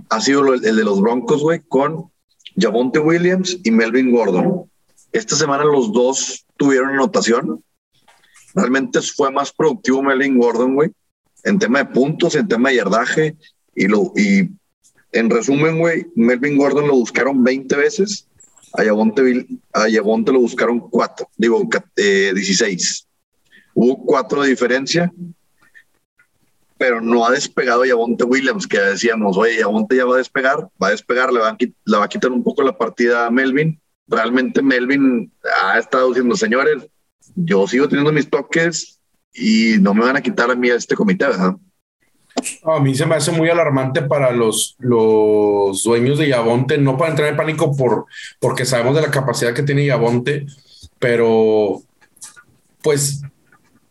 ha 0.09 0.21
sido 0.21 0.55
el, 0.55 0.65
el 0.65 0.77
de 0.77 0.85
los 0.85 1.01
Broncos, 1.01 1.41
güey, 1.41 1.61
con 1.69 2.11
Javonte 2.57 2.99
Williams 2.99 3.59
y 3.63 3.71
Melvin 3.71 4.11
Gordon. 4.11 4.69
Esta 5.13 5.37
semana 5.37 5.65
los 5.65 5.93
dos 5.93 6.47
tuvieron 6.61 6.91
anotación. 6.91 7.65
Realmente 8.55 9.01
fue 9.01 9.33
más 9.33 9.51
productivo 9.51 10.03
Melvin 10.03 10.39
Gordon, 10.39 10.75
güey, 10.75 10.91
en 11.43 11.59
tema 11.59 11.79
de 11.79 11.87
puntos, 11.87 12.35
en 12.35 12.47
tema 12.47 12.69
de 12.69 12.77
yardaje. 12.77 13.37
Y, 13.75 13.89
lo, 13.89 14.13
y 14.15 14.51
en 15.13 15.31
resumen, 15.31 15.79
güey, 15.79 16.07
Melvin 16.15 16.59
Gordon 16.59 16.87
lo 16.87 16.97
buscaron 16.97 17.43
20 17.43 17.75
veces. 17.77 18.27
A 18.75 18.85
Javonte, 18.85 19.47
a 19.73 19.87
Javonte 19.91 20.33
lo 20.33 20.41
buscaron 20.41 20.81
4, 20.81 21.29
digo, 21.39 21.67
eh, 21.97 22.33
16. 22.35 23.07
Hubo 23.75 24.05
4 24.05 24.43
de 24.43 24.49
diferencia, 24.51 25.13
pero 26.77 27.01
no 27.01 27.27
ha 27.27 27.31
despegado 27.31 27.85
Javonte 27.87 28.25
Williams, 28.25 28.67
que 28.67 28.79
decíamos, 28.79 29.37
oye, 29.39 29.63
Javonte 29.63 29.97
ya 29.97 30.05
va 30.05 30.17
a 30.17 30.19
despegar, 30.19 30.69
va 30.81 30.89
a 30.89 30.91
despegar, 30.91 31.33
le 31.33 31.41
va 31.41 31.49
a, 31.49 31.57
le 31.59 31.97
va 31.97 32.05
a 32.05 32.09
quitar 32.09 32.31
un 32.31 32.45
poco 32.45 32.63
la 32.63 32.77
partida 32.77 33.27
a 33.27 33.31
Melvin. 33.31 33.81
Realmente 34.11 34.61
Melvin 34.61 35.33
ha 35.63 35.79
estado 35.79 36.09
diciendo, 36.09 36.37
señores, 36.37 36.87
yo 37.37 37.67
sigo 37.67 37.89
teniendo 37.89 38.13
mis 38.13 38.29
toques 38.29 39.01
y 39.33 39.77
no 39.81 39.95
me 39.95 40.05
van 40.05 40.17
a 40.17 40.21
quitar 40.21 40.51
a 40.51 40.55
mí 40.55 40.69
este 40.69 40.97
comité, 40.97 41.27
¿verdad? 41.27 41.55
A 42.65 42.81
mí 42.81 42.95
se 42.95 43.07
me 43.07 43.15
hace 43.15 43.33
muy 43.33 43.49
alarmante 43.49 44.03
para 44.03 44.33
los, 44.33 44.77
los 44.79 45.83
dueños 45.83 46.19
de 46.19 46.29
Yabonte, 46.29 46.79
no 46.79 46.97
para 46.97 47.11
entrar 47.11 47.29
en 47.29 47.37
pánico 47.37 47.77
por, 47.77 48.07
porque 48.41 48.65
sabemos 48.65 48.97
de 48.97 49.03
la 49.03 49.11
capacidad 49.11 49.55
que 49.55 49.63
tiene 49.63 49.87
Yabonte, 49.87 50.47
pero 50.99 51.83
pues 52.83 53.23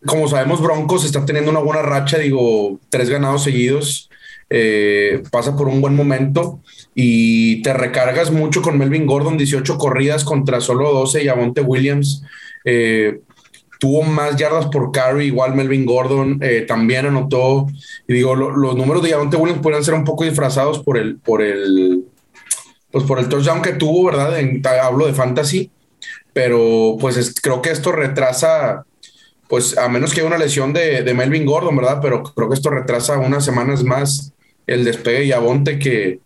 como 0.06 0.28
sabemos 0.28 0.62
Broncos 0.62 1.04
está 1.04 1.24
teniendo 1.24 1.50
una 1.50 1.60
buena 1.60 1.82
racha, 1.82 2.18
digo, 2.18 2.78
tres 2.88 3.10
ganados 3.10 3.44
seguidos, 3.44 4.09
eh, 4.50 5.22
pasa 5.30 5.56
por 5.56 5.68
un 5.68 5.80
buen 5.80 5.94
momento 5.94 6.60
y 6.94 7.62
te 7.62 7.72
recargas 7.72 8.32
mucho 8.32 8.62
con 8.62 8.76
Melvin 8.76 9.06
Gordon, 9.06 9.38
18 9.38 9.78
corridas 9.78 10.24
contra 10.24 10.60
solo 10.60 10.92
12 10.92 11.22
y 11.22 11.26
Yabonte 11.26 11.60
Williams. 11.60 12.24
Eh, 12.64 13.20
tuvo 13.78 14.02
más 14.02 14.36
yardas 14.36 14.66
por 14.66 14.92
carry, 14.92 15.26
igual 15.26 15.54
Melvin 15.54 15.86
Gordon 15.86 16.38
eh, 16.42 16.64
también 16.68 17.06
anotó. 17.06 17.66
Y 18.06 18.12
digo, 18.12 18.34
lo, 18.34 18.50
los 18.50 18.76
números 18.76 19.02
de 19.02 19.10
Javonte 19.10 19.36
Williams 19.36 19.62
pueden 19.62 19.82
ser 19.82 19.94
un 19.94 20.04
poco 20.04 20.24
disfrazados 20.24 20.80
por 20.80 20.98
el, 20.98 21.16
por 21.16 21.42
el, 21.42 22.04
pues 22.90 23.04
por 23.04 23.18
el 23.18 23.28
touchdown 23.28 23.62
que 23.62 23.72
tuvo, 23.72 24.06
¿verdad? 24.06 24.34
Hablo 24.82 25.06
de 25.06 25.14
fantasy, 25.14 25.70
pero 26.32 26.96
pues 27.00 27.16
es, 27.16 27.40
creo 27.40 27.62
que 27.62 27.70
esto 27.70 27.92
retrasa, 27.92 28.84
pues 29.48 29.78
a 29.78 29.88
menos 29.88 30.12
que 30.12 30.20
haya 30.20 30.28
una 30.28 30.38
lesión 30.38 30.72
de, 30.72 31.02
Melvin 31.14 31.46
Gordon, 31.46 31.76
¿verdad? 31.76 32.00
Pero 32.02 32.22
creo 32.22 32.48
que 32.48 32.54
esto 32.54 32.70
retrasa 32.70 33.18
unas 33.18 33.44
semanas 33.44 33.82
más 33.82 34.32
el 34.70 34.84
despegue 34.84 35.20
de 35.20 35.32
Javonte 35.32 35.78
que, 35.78 36.20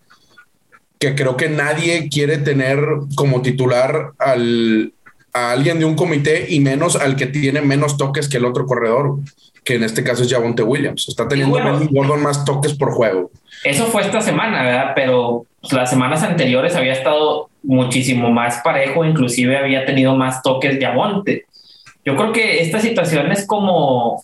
que 0.99 1.15
creo 1.15 1.37
que 1.37 1.49
nadie 1.49 2.09
quiere 2.11 2.39
tener 2.39 2.79
como 3.15 3.41
titular 3.41 4.13
al, 4.19 4.93
a 5.33 5.53
alguien 5.53 5.79
de 5.79 5.87
un 5.87 5.97
comité 5.97 6.47
y 6.49 6.61
menos 6.61 6.95
al 6.95 7.17
que 7.17 7.27
tiene 7.27 7.63
menos 7.63 7.97
toques 7.97 8.29
que 8.29 8.37
el 8.37 8.45
otro 8.45 8.67
corredor, 8.67 9.17
que 9.65 9.77
en 9.77 9.83
este 9.83 10.05
caso 10.05 10.23
es 10.23 10.33
Javonte 10.33 10.63
Williams. 10.63 11.09
Está 11.09 11.27
teniendo 11.27 11.53
bueno, 11.59 11.81
Gordon 11.91 12.23
más 12.23 12.45
toques 12.45 12.75
por 12.75 12.93
juego. 12.93 13.31
Eso 13.65 13.87
fue 13.87 14.03
esta 14.03 14.21
semana, 14.21 14.63
¿verdad? 14.63 14.93
Pero 14.95 15.47
las 15.73 15.89
semanas 15.89 16.23
anteriores 16.23 16.77
había 16.77 16.93
estado 16.93 17.49
muchísimo 17.63 18.31
más 18.31 18.61
parejo, 18.63 19.07
inclusive 19.07 19.57
había 19.57 19.87
tenido 19.87 20.15
más 20.15 20.43
toques 20.43 20.79
Javonte. 20.79 21.47
Yo 22.05 22.15
creo 22.15 22.33
que 22.33 22.61
esta 22.61 22.79
situación 22.79 23.33
es 23.33 23.47
como, 23.47 24.23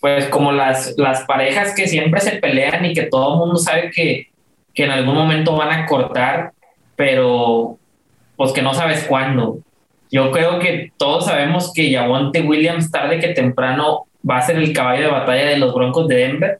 pues 0.00 0.26
como 0.28 0.52
las, 0.52 0.94
las 0.96 1.22
parejas 1.24 1.74
que 1.74 1.88
siempre 1.88 2.20
se 2.20 2.36
pelean 2.36 2.84
y 2.84 2.94
que 2.94 3.02
todo 3.02 3.34
el 3.34 3.38
mundo 3.38 3.56
sabe 3.56 3.90
que, 3.90 4.28
que 4.74 4.84
en 4.84 4.90
algún 4.90 5.14
momento 5.14 5.56
van 5.56 5.72
a 5.72 5.86
cortar, 5.86 6.52
pero 6.94 7.78
pues 8.36 8.52
que 8.52 8.62
no 8.62 8.74
sabes 8.74 9.04
cuándo 9.04 9.60
yo 10.10 10.30
creo 10.30 10.58
que 10.58 10.92
todos 10.96 11.26
sabemos 11.26 11.72
que 11.72 11.92
Javonte 11.92 12.42
Williams 12.42 12.90
tarde 12.90 13.18
que 13.18 13.28
temprano 13.28 14.06
va 14.28 14.38
a 14.38 14.42
ser 14.42 14.56
el 14.56 14.72
caballo 14.72 15.04
de 15.04 15.10
batalla 15.10 15.46
de 15.46 15.58
los 15.58 15.74
Broncos 15.74 16.08
de 16.08 16.16
Denver, 16.16 16.58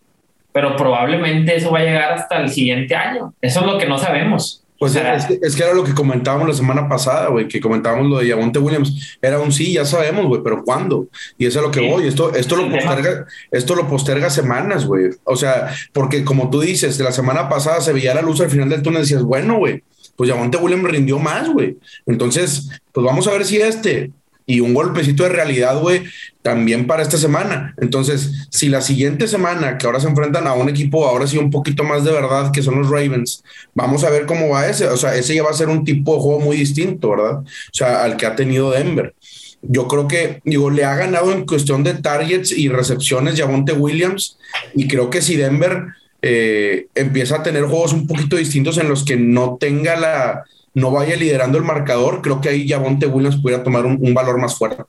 pero 0.52 0.76
probablemente 0.76 1.56
eso 1.56 1.70
va 1.70 1.80
a 1.80 1.84
llegar 1.84 2.12
hasta 2.12 2.40
el 2.40 2.48
siguiente 2.48 2.94
año. 2.94 3.34
Eso 3.40 3.60
es 3.60 3.66
lo 3.66 3.78
que 3.78 3.86
no 3.86 3.98
sabemos. 3.98 4.64
Pues 4.78 4.94
es, 4.94 5.24
que, 5.24 5.38
es, 5.42 5.56
que, 5.56 5.62
era 5.62 5.72
lo 5.72 5.84
que 5.84 5.94
comentábamos 5.94 6.48
la 6.48 6.54
semana 6.54 6.88
pasada, 6.88 7.28
güey, 7.28 7.48
que 7.48 7.60
comentábamos 7.60 8.10
lo 8.10 8.18
de 8.18 8.28
Javonte 8.28 8.58
Williams. 8.58 9.18
Era 9.22 9.38
un 9.38 9.52
sí, 9.52 9.72
ya 9.72 9.84
sabemos, 9.84 10.26
güey, 10.26 10.42
pero 10.42 10.62
¿cuándo? 10.64 11.08
Y 11.38 11.46
eso 11.46 11.58
es 11.58 11.64
a 11.64 11.66
lo 11.68 11.72
que 11.72 11.80
sí. 11.80 11.88
voy. 11.88 12.06
Esto, 12.06 12.34
esto, 12.34 12.56
lo 12.56 12.70
posterga, 12.70 13.26
esto 13.50 13.74
lo 13.74 13.88
posterga 13.88 14.28
semanas, 14.28 14.86
güey. 14.86 15.10
O 15.24 15.36
sea, 15.36 15.74
porque 15.92 16.24
como 16.24 16.50
tú 16.50 16.60
dices, 16.60 16.98
de 16.98 17.04
la 17.04 17.12
semana 17.12 17.48
pasada 17.48 17.80
se 17.80 17.92
veía 17.92 18.14
la 18.14 18.22
luz 18.22 18.40
al 18.40 18.50
final 18.50 18.68
del 18.68 18.82
túnel 18.82 19.00
y 19.00 19.02
decías, 19.02 19.22
bueno, 19.22 19.56
güey, 19.56 19.82
pues 20.14 20.30
Javonte 20.30 20.58
Williams 20.58 20.90
rindió 20.90 21.18
más, 21.18 21.48
güey. 21.48 21.78
Entonces, 22.06 22.68
pues 22.92 23.04
vamos 23.04 23.26
a 23.26 23.32
ver 23.32 23.44
si 23.44 23.56
este 23.58 24.10
y 24.46 24.60
un 24.60 24.74
golpecito 24.74 25.24
de 25.24 25.30
realidad, 25.30 25.80
güey, 25.80 26.04
también 26.40 26.86
para 26.86 27.02
esta 27.02 27.18
semana. 27.18 27.74
Entonces, 27.80 28.46
si 28.50 28.68
la 28.68 28.80
siguiente 28.80 29.26
semana, 29.26 29.76
que 29.76 29.86
ahora 29.86 29.98
se 29.98 30.06
enfrentan 30.06 30.46
a 30.46 30.54
un 30.54 30.68
equipo, 30.68 31.04
ahora 31.04 31.26
sí 31.26 31.36
un 31.36 31.50
poquito 31.50 31.82
más 31.82 32.04
de 32.04 32.12
verdad, 32.12 32.52
que 32.52 32.62
son 32.62 32.76
los 32.76 32.88
Ravens, 32.88 33.42
vamos 33.74 34.04
a 34.04 34.10
ver 34.10 34.24
cómo 34.24 34.50
va 34.50 34.68
ese. 34.68 34.86
O 34.86 34.96
sea, 34.96 35.16
ese 35.16 35.34
ya 35.34 35.42
va 35.42 35.50
a 35.50 35.54
ser 35.54 35.68
un 35.68 35.84
tipo 35.84 36.14
de 36.14 36.20
juego 36.20 36.40
muy 36.40 36.56
distinto, 36.56 37.10
¿verdad? 37.10 37.38
O 37.40 37.44
sea, 37.72 38.04
al 38.04 38.16
que 38.16 38.26
ha 38.26 38.36
tenido 38.36 38.70
Denver. 38.70 39.14
Yo 39.62 39.88
creo 39.88 40.06
que, 40.06 40.40
digo, 40.44 40.70
le 40.70 40.84
ha 40.84 40.94
ganado 40.94 41.32
en 41.32 41.44
cuestión 41.44 41.82
de 41.82 41.94
targets 41.94 42.52
y 42.52 42.68
recepciones 42.68 43.38
Javonte 43.38 43.72
Williams, 43.72 44.38
y 44.76 44.86
creo 44.86 45.10
que 45.10 45.22
si 45.22 45.34
Denver 45.34 45.86
eh, 46.22 46.86
empieza 46.94 47.36
a 47.36 47.42
tener 47.42 47.64
juegos 47.64 47.92
un 47.92 48.06
poquito 48.06 48.36
distintos 48.36 48.78
en 48.78 48.88
los 48.88 49.04
que 49.04 49.16
no 49.16 49.56
tenga 49.58 49.96
la, 49.96 50.44
no 50.76 50.90
vaya 50.90 51.16
liderando 51.16 51.56
el 51.56 51.64
marcador, 51.64 52.20
creo 52.20 52.38
que 52.42 52.50
ahí 52.50 52.68
Javonte 52.68 53.06
Williams 53.06 53.38
pudiera 53.38 53.62
tomar 53.62 53.86
un, 53.86 53.98
un, 53.98 54.12
valor 54.12 54.38
más 54.38 54.58
fuerte. 54.58 54.84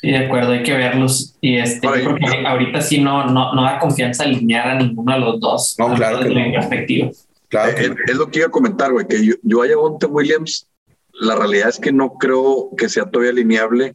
Sí, 0.00 0.10
de 0.10 0.16
acuerdo, 0.16 0.52
hay 0.52 0.62
que 0.62 0.72
verlos. 0.72 1.36
Y 1.42 1.58
este, 1.58 1.86
yo 1.86 1.92
creo 1.92 2.16
que 2.16 2.46
ahorita 2.46 2.80
sí 2.80 2.98
no, 2.98 3.26
no, 3.26 3.52
no 3.52 3.62
da 3.62 3.78
confianza 3.78 4.24
alinear 4.24 4.68
a 4.70 4.74
ninguno 4.78 5.12
de 5.12 5.18
los 5.20 5.38
dos. 5.38 5.74
No, 5.78 5.92
claro 5.94 6.20
que 6.20 6.30
no. 6.30 6.52
perspectiva. 6.52 7.10
Claro 7.48 7.74
que 7.74 7.82
es, 7.82 7.92
es, 8.06 8.16
lo 8.16 8.30
que 8.30 8.38
iba 8.38 8.48
a 8.48 8.50
comentar, 8.50 8.90
güey, 8.90 9.06
que 9.06 9.22
yo, 9.22 9.34
yo 9.42 9.62
a 9.62 9.68
Javonte 9.68 10.06
Williams, 10.06 10.66
la 11.12 11.36
realidad 11.36 11.68
es 11.68 11.78
que 11.78 11.92
no 11.92 12.14
creo 12.14 12.70
que 12.74 12.88
sea 12.88 13.04
todavía 13.04 13.32
alineable 13.32 13.94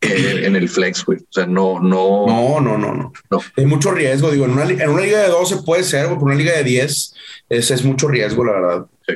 eh, 0.00 0.42
en 0.42 0.56
el 0.56 0.68
flex, 0.68 1.04
güey. 1.04 1.20
O 1.20 1.32
sea, 1.32 1.46
no, 1.46 1.78
no. 1.78 2.26
No, 2.26 2.60
no, 2.60 2.76
no, 2.76 2.94
no. 2.94 3.12
no. 3.30 3.40
Hay 3.56 3.66
mucho 3.66 3.92
riesgo. 3.92 4.32
Digo, 4.32 4.46
en 4.46 4.50
una, 4.50 4.64
en 4.64 4.90
una 4.90 5.02
liga 5.02 5.20
de 5.22 5.28
12 5.28 5.62
puede 5.64 5.84
ser, 5.84 6.06
güey, 6.06 6.16
pero 6.16 6.26
una 6.26 6.34
liga 6.34 6.56
de 6.56 6.64
10 6.64 7.14
es, 7.48 7.70
es 7.70 7.84
mucho 7.84 8.08
riesgo, 8.08 8.44
la 8.44 8.52
verdad. 8.52 8.86
Sí. 9.06 9.14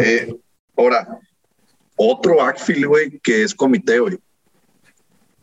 Eh, 0.00 0.34
ahora, 0.76 1.18
otro 1.96 2.36
backfield, 2.36 2.86
güey, 2.86 3.20
que 3.20 3.42
es 3.42 3.54
comité, 3.54 3.98
güey. 3.98 4.18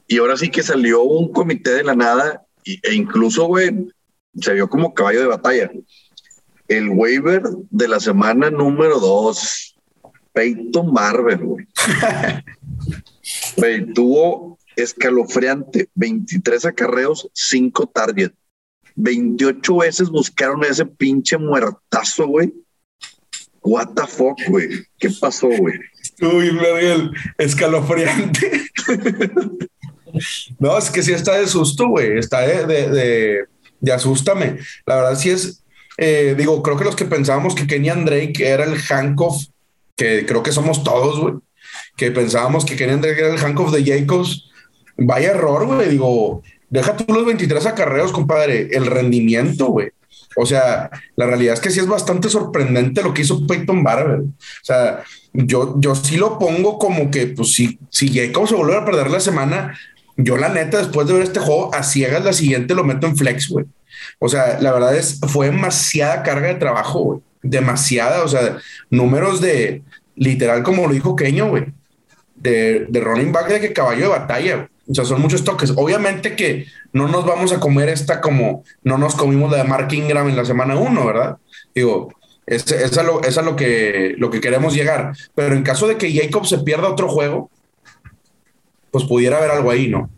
Y 0.07 0.17
ahora 0.17 0.37
sí 0.37 0.49
que 0.49 0.63
salió 0.63 1.03
un 1.03 1.31
comité 1.31 1.71
de 1.71 1.83
la 1.83 1.95
nada 1.95 2.45
y, 2.63 2.79
e 2.87 2.93
incluso, 2.93 3.45
güey, 3.45 3.87
se 4.39 4.53
vio 4.53 4.69
como 4.69 4.93
caballo 4.93 5.21
de 5.21 5.27
batalla. 5.27 5.71
El 6.67 6.89
waiver 6.89 7.43
de 7.69 7.87
la 7.87 7.99
semana 7.99 8.49
número 8.49 8.99
2, 8.99 9.79
Peyton 10.33 10.93
Barber, 10.93 11.37
güey. 11.37 11.67
Wey, 13.57 13.93
tuvo 13.93 14.57
escalofriante 14.75 15.89
23 15.95 16.65
acarreos, 16.65 17.29
5 17.33 17.87
targets. 17.87 18.35
28 18.95 19.77
veces 19.77 20.09
buscaron 20.09 20.63
ese 20.63 20.85
pinche 20.85 21.37
muertazo, 21.37 22.27
güey. 22.27 22.53
What 23.63 23.89
the 23.95 24.07
fuck, 24.07 24.39
güey. 24.47 24.69
¿Qué 24.97 25.09
pasó, 25.19 25.47
güey? 25.47 25.75
Uy, 26.21 26.55
Gabriel, 26.55 27.11
escalofriante. 27.37 28.65
no, 30.59 30.77
es 30.77 30.89
que 30.89 31.03
sí 31.03 31.13
está 31.13 31.37
de 31.37 31.47
susto, 31.47 31.87
güey. 31.87 32.17
Está 32.17 32.41
de, 32.41 32.65
de, 32.65 32.89
de, 32.89 33.43
de, 33.79 33.91
asústame. 33.93 34.57
La 34.85 34.95
verdad 34.95 35.15
sí 35.15 35.29
es, 35.29 35.63
eh, 35.97 36.35
digo, 36.37 36.63
creo 36.63 36.77
que 36.77 36.85
los 36.85 36.95
que 36.95 37.05
pensábamos 37.05 37.55
que 37.55 37.67
Kenyan 37.67 38.05
Drake 38.05 38.47
era 38.47 38.63
el 38.63 38.79
handcuff 38.89 39.45
que 40.01 40.25
creo 40.25 40.41
que 40.41 40.51
somos 40.51 40.83
todos, 40.83 41.19
güey, 41.19 41.35
que 41.95 42.11
pensábamos 42.11 42.65
que 42.65 42.75
querían 42.75 43.03
era 43.03 43.31
el 43.31 43.37
Hank 43.37 43.59
of 43.59 43.71
the 43.71 43.83
Jacobs. 43.83 44.49
Vaya 44.97 45.31
error, 45.31 45.65
güey. 45.67 45.89
Digo, 45.89 46.41
deja 46.69 46.97
tú 46.97 47.13
los 47.13 47.25
23 47.25 47.65
acarreos, 47.67 48.11
compadre. 48.11 48.69
El 48.71 48.87
rendimiento, 48.87 49.67
güey. 49.67 49.91
O 50.35 50.45
sea, 50.45 50.89
la 51.15 51.25
realidad 51.25 51.53
es 51.55 51.59
que 51.59 51.71
sí 51.71 51.79
es 51.79 51.87
bastante 51.87 52.29
sorprendente 52.29 53.03
lo 53.03 53.13
que 53.13 53.23
hizo 53.23 53.45
Peyton 53.45 53.83
Barber. 53.83 54.21
O 54.21 54.63
sea, 54.63 55.03
yo, 55.33 55.75
yo 55.79 55.95
sí 55.95 56.17
lo 56.17 56.39
pongo 56.39 56.77
como 56.77 57.11
que, 57.11 57.27
pues, 57.27 57.53
si, 57.53 57.79
si 57.89 58.13
Jacobs 58.13 58.49
se 58.49 58.55
vuelve 58.55 58.77
a 58.77 58.85
perder 58.85 59.09
la 59.09 59.19
semana, 59.19 59.77
yo 60.17 60.37
la 60.37 60.49
neta, 60.49 60.77
después 60.77 61.07
de 61.07 61.13
ver 61.13 61.23
este 61.23 61.39
juego, 61.39 61.73
a 61.73 61.83
ciegas 61.83 62.23
la 62.23 62.33
siguiente 62.33 62.75
lo 62.75 62.83
meto 62.83 63.07
en 63.07 63.17
flex, 63.17 63.49
güey. 63.49 63.65
O 64.19 64.29
sea, 64.29 64.59
la 64.59 64.71
verdad 64.71 64.95
es, 64.95 65.19
fue 65.27 65.47
demasiada 65.47 66.23
carga 66.23 66.47
de 66.47 66.55
trabajo, 66.55 66.99
güey. 66.99 67.19
Demasiada, 67.43 68.23
o 68.23 68.27
sea, 68.27 68.57
números 68.89 69.41
de, 69.41 69.83
literal, 70.15 70.63
como 70.63 70.87
lo 70.87 70.93
dijo 70.93 71.15
Keño, 71.15 71.49
güey, 71.49 71.65
de, 72.35 72.85
de 72.87 72.99
running 72.99 73.31
back 73.31 73.47
de 73.47 73.59
que 73.59 73.73
caballo 73.73 74.03
de 74.03 74.07
batalla, 74.07 74.69
O 74.91 74.93
sea, 74.93 75.05
son 75.05 75.21
muchos 75.21 75.43
toques. 75.45 75.73
Obviamente 75.77 76.35
que 76.35 76.65
no 76.91 77.07
nos 77.07 77.25
vamos 77.25 77.53
a 77.53 77.59
comer 77.59 77.87
esta 77.87 78.19
como 78.19 78.63
no 78.83 78.97
nos 78.97 79.15
comimos 79.15 79.49
la 79.49 79.57
de 79.57 79.63
Mark 79.63 79.87
Ingram 79.93 80.27
en 80.27 80.35
la 80.35 80.43
semana 80.43 80.75
uno, 80.75 81.05
¿verdad? 81.05 81.37
Digo, 81.73 82.13
es, 82.45 82.69
es, 82.71 82.97
a, 82.97 83.03
lo, 83.03 83.23
es 83.23 83.37
a 83.37 83.41
lo, 83.41 83.55
que, 83.55 84.15
lo 84.17 84.29
que 84.29 84.41
queremos 84.41 84.73
llegar. 84.75 85.13
Pero 85.33 85.55
en 85.55 85.63
caso 85.63 85.87
de 85.87 85.97
que 85.97 86.11
Jacob 86.13 86.45
se 86.45 86.57
pierda 86.59 86.89
otro 86.89 87.07
juego, 87.07 87.49
pues 88.91 89.05
pudiera 89.05 89.37
haber 89.37 89.51
algo 89.51 89.71
ahí, 89.71 89.87
¿no? 89.87 90.09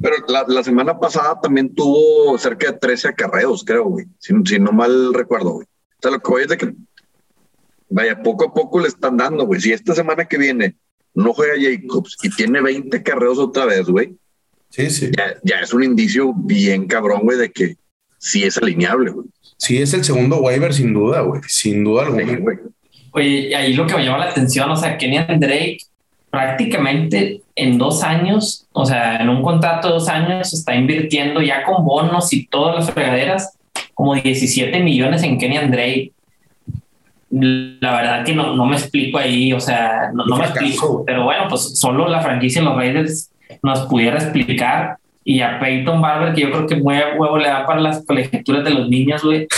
Pero 0.00 0.16
la, 0.28 0.46
la 0.48 0.64
semana 0.64 0.98
pasada 0.98 1.38
también 1.38 1.74
tuvo 1.74 2.38
cerca 2.38 2.72
de 2.72 2.78
13 2.78 3.08
acarreos, 3.08 3.64
creo, 3.64 3.84
güey. 3.84 4.06
Si, 4.18 4.32
si, 4.46 4.58
no 4.58 4.72
mal 4.72 5.12
recuerdo, 5.12 5.50
güey. 5.50 5.66
O 5.66 6.00
sea, 6.00 6.10
lo 6.10 6.20
que 6.20 6.30
voy 6.30 6.42
es 6.42 6.48
de 6.48 6.56
que, 6.56 6.72
vaya, 7.90 8.22
poco 8.22 8.46
a 8.46 8.54
poco 8.54 8.80
le 8.80 8.88
están 8.88 9.18
dando, 9.18 9.44
güey. 9.44 9.60
Si 9.60 9.72
esta 9.72 9.94
semana 9.94 10.24
que 10.24 10.38
viene 10.38 10.76
no 11.14 11.32
juega 11.32 11.54
Jacobs 11.60 12.16
y 12.22 12.30
tiene 12.30 12.60
20 12.60 12.96
acarreos 12.96 13.38
otra 13.38 13.64
vez, 13.66 13.86
güey. 13.86 14.14
Sí, 14.70 14.88
sí. 14.90 15.10
Ya, 15.16 15.34
ya, 15.42 15.60
es 15.60 15.74
un 15.74 15.82
indicio 15.82 16.32
bien 16.34 16.86
cabrón, 16.86 17.22
güey, 17.24 17.38
de 17.38 17.50
que 17.50 17.76
sí 18.18 18.44
es 18.44 18.56
alineable, 18.58 19.10
güey. 19.10 19.26
Sí, 19.56 19.78
es 19.78 19.92
el 19.92 20.04
segundo 20.04 20.40
waiver, 20.40 20.72
sin 20.72 20.94
duda, 20.94 21.20
güey. 21.22 21.42
Sin 21.46 21.84
duda 21.84 22.06
alguna. 22.06 22.26
Sí, 22.26 22.36
güey. 22.36 22.56
Oye, 23.12 23.56
ahí 23.56 23.74
lo 23.74 23.86
que 23.86 23.96
me 23.96 24.04
llama 24.04 24.18
la 24.18 24.30
atención, 24.30 24.70
o 24.70 24.76
sea, 24.76 24.96
Kenny 24.96 25.18
Drake 25.38 25.78
prácticamente 26.30 27.42
en 27.56 27.76
dos 27.76 28.02
años, 28.04 28.66
o 28.72 28.86
sea, 28.86 29.16
en 29.16 29.28
un 29.28 29.42
contrato 29.42 29.88
de 29.88 29.94
dos 29.94 30.08
años, 30.08 30.52
está 30.52 30.76
invirtiendo 30.76 31.42
ya 31.42 31.64
con 31.64 31.84
bonos 31.84 32.32
y 32.32 32.46
todas 32.46 32.76
las 32.76 32.94
fregaderas, 32.94 33.58
como 33.94 34.14
17 34.14 34.80
millones 34.80 35.24
en 35.24 35.38
Kenny 35.38 35.58
Drake. 35.68 36.12
La 37.30 37.94
verdad 37.94 38.24
que 38.24 38.34
no, 38.34 38.56
no 38.56 38.66
me 38.66 38.76
explico 38.76 39.18
ahí, 39.18 39.52
o 39.52 39.60
sea, 39.60 40.10
no, 40.12 40.24
no 40.26 40.36
me 40.36 40.44
explico, 40.44 41.04
pero 41.06 41.24
bueno, 41.24 41.46
pues 41.48 41.78
solo 41.78 42.08
la 42.08 42.20
franquicia 42.20 42.58
en 42.58 42.64
los 42.64 42.76
Raiders 42.76 43.30
nos 43.62 43.86
pudiera 43.86 44.16
explicar 44.16 44.96
y 45.22 45.40
a 45.42 45.60
Peyton 45.60 46.00
Barber, 46.00 46.34
que 46.34 46.40
yo 46.40 46.50
creo 46.50 46.66
que 46.66 46.76
muy 46.76 46.96
a 46.96 47.14
huevo 47.16 47.38
le 47.38 47.48
da 47.48 47.66
para 47.66 47.80
las 47.80 48.04
colegiaturas 48.04 48.64
de 48.64 48.70
los 48.70 48.88
niños, 48.88 49.22
güey. 49.22 49.46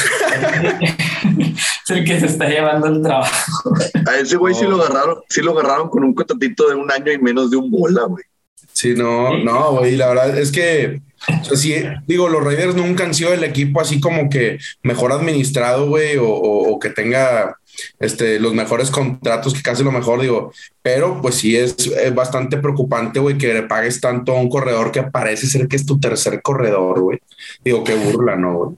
es 1.84 1.90
el 1.90 2.04
que 2.04 2.20
se 2.20 2.26
está 2.26 2.48
llevando 2.48 2.88
el 2.88 3.02
trabajo. 3.02 3.74
A 4.06 4.16
ese 4.16 4.36
güey 4.36 4.54
oh. 4.54 4.58
sí 4.58 4.66
lo 4.66 4.82
agarraron, 4.82 5.18
sí 5.28 5.40
lo 5.40 5.52
agarraron 5.52 5.88
con 5.88 6.04
un 6.04 6.14
contratito 6.14 6.68
de 6.68 6.74
un 6.74 6.90
año 6.90 7.12
y 7.12 7.18
menos 7.18 7.50
de 7.50 7.56
un 7.56 7.70
bola, 7.70 8.04
güey. 8.04 8.24
Sí, 8.72 8.94
no, 8.96 9.38
no, 9.38 9.76
güey, 9.76 9.96
la 9.96 10.08
verdad 10.08 10.38
es 10.38 10.50
que, 10.50 11.00
o 11.28 11.44
sea, 11.44 11.56
sí, 11.56 11.74
digo, 12.06 12.28
los 12.28 12.42
Raiders 12.44 12.74
nunca 12.74 13.04
han 13.04 13.14
sido 13.14 13.32
el 13.32 13.44
equipo 13.44 13.80
así 13.80 14.00
como 14.00 14.28
que 14.28 14.58
mejor 14.82 15.12
administrado, 15.12 15.88
güey, 15.88 16.16
o, 16.16 16.28
o, 16.28 16.72
o 16.72 16.78
que 16.78 16.90
tenga 16.90 17.58
este, 17.98 18.38
los 18.38 18.54
mejores 18.54 18.90
contratos, 18.90 19.54
que 19.54 19.62
casi 19.62 19.82
lo 19.82 19.92
mejor, 19.92 20.20
digo, 20.20 20.52
pero 20.82 21.20
pues 21.22 21.36
sí 21.36 21.56
es, 21.56 21.76
es 21.86 22.14
bastante 22.14 22.58
preocupante, 22.58 23.20
güey, 23.20 23.38
que 23.38 23.54
le 23.54 23.62
pagues 23.62 24.00
tanto 24.00 24.32
a 24.32 24.40
un 24.40 24.48
corredor 24.48 24.92
que 24.92 25.02
parece 25.02 25.46
ser 25.46 25.68
que 25.68 25.76
es 25.76 25.86
tu 25.86 25.98
tercer 25.98 26.42
corredor, 26.42 27.00
güey. 27.00 27.20
Digo, 27.64 27.84
qué 27.84 27.94
burla, 27.94 28.36
¿no, 28.36 28.54
güey? 28.54 28.76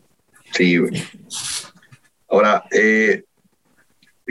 Sí, 0.52 0.76
güey. 0.76 1.02
Ahora, 2.28 2.64
eh, 2.70 3.24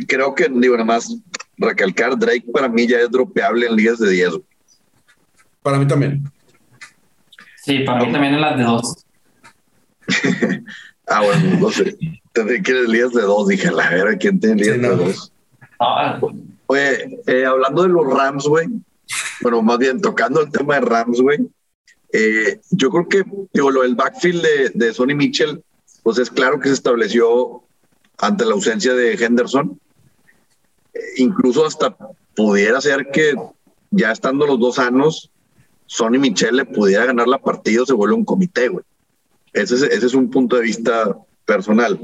creo 0.07 0.33
que, 0.35 0.47
digo, 0.49 0.75
nada 0.75 0.85
más 0.85 1.15
recalcar, 1.57 2.17
Drake 2.17 2.45
para 2.51 2.67
mí 2.67 2.87
ya 2.87 2.99
es 2.99 3.11
dropeable 3.11 3.67
en 3.67 3.75
ligas 3.75 3.99
de 3.99 4.09
10. 4.09 4.29
Güey. 4.29 4.43
Para 5.61 5.77
mí 5.77 5.87
también. 5.87 6.23
Sí, 7.63 7.79
para 7.79 8.05
mí 8.05 8.11
también 8.11 8.33
en 8.33 8.41
las 8.41 8.57
de 8.57 8.63
dos. 8.63 9.05
ah, 11.07 11.21
bueno, 11.23 11.59
no 11.59 11.71
sé. 11.71 11.97
Tendré 12.33 12.61
que 12.61 12.73
ligas 12.73 13.13
de 13.13 13.21
dos. 13.21 13.47
Dije, 13.47 13.71
la 13.71 13.89
verdad, 13.89 14.17
¿quién 14.19 14.39
tiene 14.39 14.55
ligas 14.55 14.75
sí, 14.75 14.81
no. 14.81 14.89
de 14.89 14.95
dos? 15.05 15.31
Ah, 15.79 16.19
Oye, 16.67 17.19
eh, 17.27 17.45
hablando 17.45 17.83
de 17.83 17.89
los 17.89 18.05
Rams, 18.05 18.45
güey, 18.47 18.67
bueno, 19.41 19.61
más 19.61 19.77
bien 19.77 20.01
tocando 20.01 20.41
el 20.41 20.51
tema 20.51 20.75
de 20.75 20.81
Rams, 20.81 21.21
güey, 21.21 21.39
eh, 22.11 22.59
yo 22.71 22.89
creo 22.89 23.07
que, 23.07 23.23
digo, 23.53 23.71
lo 23.71 23.81
del 23.83 23.95
backfield 23.95 24.41
de, 24.41 24.69
de 24.73 24.93
Sonny 24.93 25.15
Mitchell, 25.15 25.63
pues 26.03 26.17
es 26.17 26.29
claro 26.29 26.59
que 26.59 26.69
se 26.69 26.75
estableció 26.75 27.63
ante 28.17 28.45
la 28.45 28.53
ausencia 28.53 28.93
de 28.93 29.13
Henderson. 29.13 29.79
Eh, 30.93 30.99
incluso 31.17 31.65
hasta 31.65 31.95
pudiera 32.35 32.81
ser 32.81 33.09
que 33.11 33.35
ya 33.91 34.11
estando 34.11 34.45
los 34.45 34.59
dos 34.59 34.75
sanos, 34.75 35.31
Sonny 35.93 36.17
Michel 36.17 36.55
le 36.55 36.65
pudiera 36.65 37.05
ganar 37.05 37.27
la 37.27 37.37
partida 37.37 37.85
se 37.85 37.93
vuelve 37.93 38.15
un 38.15 38.25
comité, 38.25 38.67
güey. 38.67 38.83
Ese 39.53 39.75
es, 39.75 39.83
ese 39.83 40.07
es 40.07 40.15
un 40.15 40.31
punto 40.31 40.55
de 40.55 40.63
vista 40.63 41.15
personal. 41.45 41.99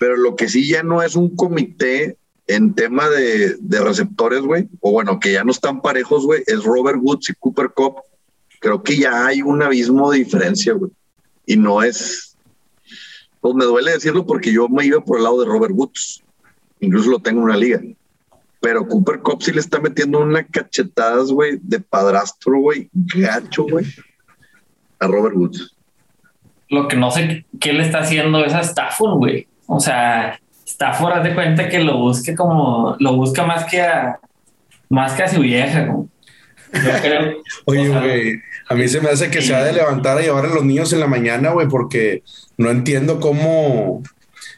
Pero 0.00 0.16
lo 0.16 0.34
que 0.34 0.48
sí 0.48 0.68
ya 0.68 0.82
no 0.82 1.00
es 1.00 1.14
un 1.14 1.36
comité 1.36 2.16
en 2.48 2.74
tema 2.74 3.08
de, 3.08 3.54
de 3.60 3.80
receptores, 3.80 4.40
güey, 4.40 4.68
o 4.80 4.90
bueno, 4.90 5.20
que 5.20 5.30
ya 5.30 5.44
no 5.44 5.52
están 5.52 5.80
parejos, 5.80 6.26
güey, 6.26 6.42
es 6.44 6.64
Robert 6.64 6.98
Woods 7.00 7.30
y 7.30 7.34
Cooper 7.34 7.70
Cup. 7.70 7.98
Creo 8.58 8.82
que 8.82 8.96
ya 8.96 9.26
hay 9.26 9.42
un 9.42 9.62
abismo 9.62 10.10
de 10.10 10.18
diferencia, 10.18 10.72
güey. 10.72 10.90
Y 11.46 11.56
no 11.56 11.84
es, 11.84 12.36
pues 13.40 13.54
me 13.54 13.64
duele 13.64 13.92
decirlo 13.92 14.26
porque 14.26 14.52
yo 14.52 14.68
me 14.68 14.86
iba 14.86 15.04
por 15.04 15.18
el 15.18 15.22
lado 15.22 15.38
de 15.38 15.46
Robert 15.46 15.72
Woods. 15.72 16.20
Incluso 16.80 17.10
lo 17.10 17.20
tengo 17.20 17.42
en 17.42 17.44
una 17.44 17.56
liga. 17.56 17.80
Pero 18.64 18.88
Cooper 18.88 19.20
Cup 19.20 19.42
sí 19.42 19.52
le 19.52 19.60
está 19.60 19.78
metiendo 19.78 20.20
una 20.20 20.42
cachetadas, 20.42 21.30
güey, 21.30 21.58
de 21.60 21.80
padrastro, 21.80 22.60
güey, 22.60 22.88
gacho, 22.94 23.64
güey, 23.64 23.84
a 24.98 25.06
Robert 25.06 25.36
Woods. 25.36 25.76
Lo 26.70 26.88
que 26.88 26.96
no 26.96 27.10
sé 27.10 27.44
qué 27.60 27.74
le 27.74 27.82
está 27.82 27.98
haciendo 27.98 28.42
es 28.42 28.54
a 28.54 28.60
Stafford, 28.60 29.18
güey. 29.18 29.46
O 29.66 29.80
sea, 29.80 30.40
Stafford, 30.64 31.12
haz 31.12 31.24
de 31.24 31.34
cuenta 31.34 31.68
que 31.68 31.78
lo 31.80 31.98
busque 31.98 32.34
como, 32.34 32.96
lo 33.00 33.14
busca 33.16 33.44
más 33.44 33.66
que 33.70 33.82
a, 33.82 34.18
más 34.88 35.12
que 35.12 35.24
a 35.24 35.28
su 35.28 35.42
vieja, 35.42 35.86
como. 35.86 36.08
Yo 36.72 36.90
creo. 37.02 37.36
Oye, 37.66 37.88
güey, 37.90 38.40
a 38.70 38.74
mí 38.74 38.88
se 38.88 39.02
me 39.02 39.10
hace 39.10 39.30
que 39.30 39.42
se 39.42 39.54
ha 39.54 39.62
de 39.62 39.74
levantar 39.74 40.16
a 40.16 40.22
llevar 40.22 40.46
a 40.46 40.54
los 40.54 40.64
niños 40.64 40.90
en 40.94 41.00
la 41.00 41.06
mañana, 41.06 41.50
güey, 41.50 41.68
porque 41.68 42.22
no 42.56 42.70
entiendo 42.70 43.20
cómo, 43.20 44.02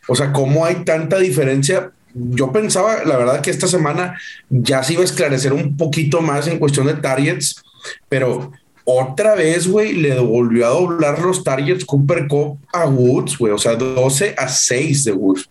o 0.06 0.14
sea, 0.14 0.32
cómo 0.32 0.64
hay 0.64 0.84
tanta 0.84 1.18
diferencia. 1.18 1.90
Yo 2.18 2.50
pensaba, 2.50 3.04
la 3.04 3.18
verdad, 3.18 3.42
que 3.42 3.50
esta 3.50 3.66
semana 3.66 4.18
ya 4.48 4.82
se 4.82 4.94
iba 4.94 5.02
a 5.02 5.04
esclarecer 5.04 5.52
un 5.52 5.76
poquito 5.76 6.22
más 6.22 6.46
en 6.46 6.58
cuestión 6.58 6.86
de 6.86 6.94
targets, 6.94 7.62
pero 8.08 8.52
otra 8.84 9.34
vez, 9.34 9.66
güey, 9.66 9.92
le 9.92 10.18
volvió 10.20 10.66
a 10.66 10.70
doblar 10.70 11.18
los 11.20 11.44
targets 11.44 11.84
Cooper 11.84 12.26
Cup 12.26 12.58
a 12.72 12.86
Woods, 12.86 13.36
güey, 13.36 13.52
o 13.52 13.58
sea, 13.58 13.74
12 13.74 14.34
a 14.38 14.48
6 14.48 15.04
de 15.04 15.12
Woods. 15.12 15.50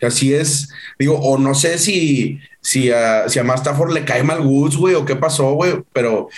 Así 0.00 0.32
es, 0.32 0.68
digo, 0.98 1.18
o 1.18 1.36
no 1.36 1.54
sé 1.54 1.76
si, 1.76 2.38
si 2.60 2.90
a, 2.90 3.28
si 3.28 3.38
a 3.38 3.44
le 3.92 4.04
cae 4.04 4.22
mal 4.22 4.40
Woods, 4.40 4.76
güey, 4.76 4.94
o 4.94 5.04
qué 5.04 5.16
pasó, 5.16 5.52
güey, 5.52 5.82
pero 5.92 6.28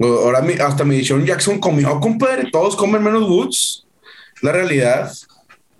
ahora 0.00 0.40
mi, 0.40 0.54
hasta 0.54 0.84
me 0.84 0.94
dijeron 0.94 1.26
Jackson 1.26 1.58
comió, 1.58 2.00
compadre, 2.00 2.48
todos 2.50 2.76
comen 2.76 3.02
menos 3.02 3.28
Woods, 3.28 3.84
la 4.40 4.52
realidad. 4.52 5.12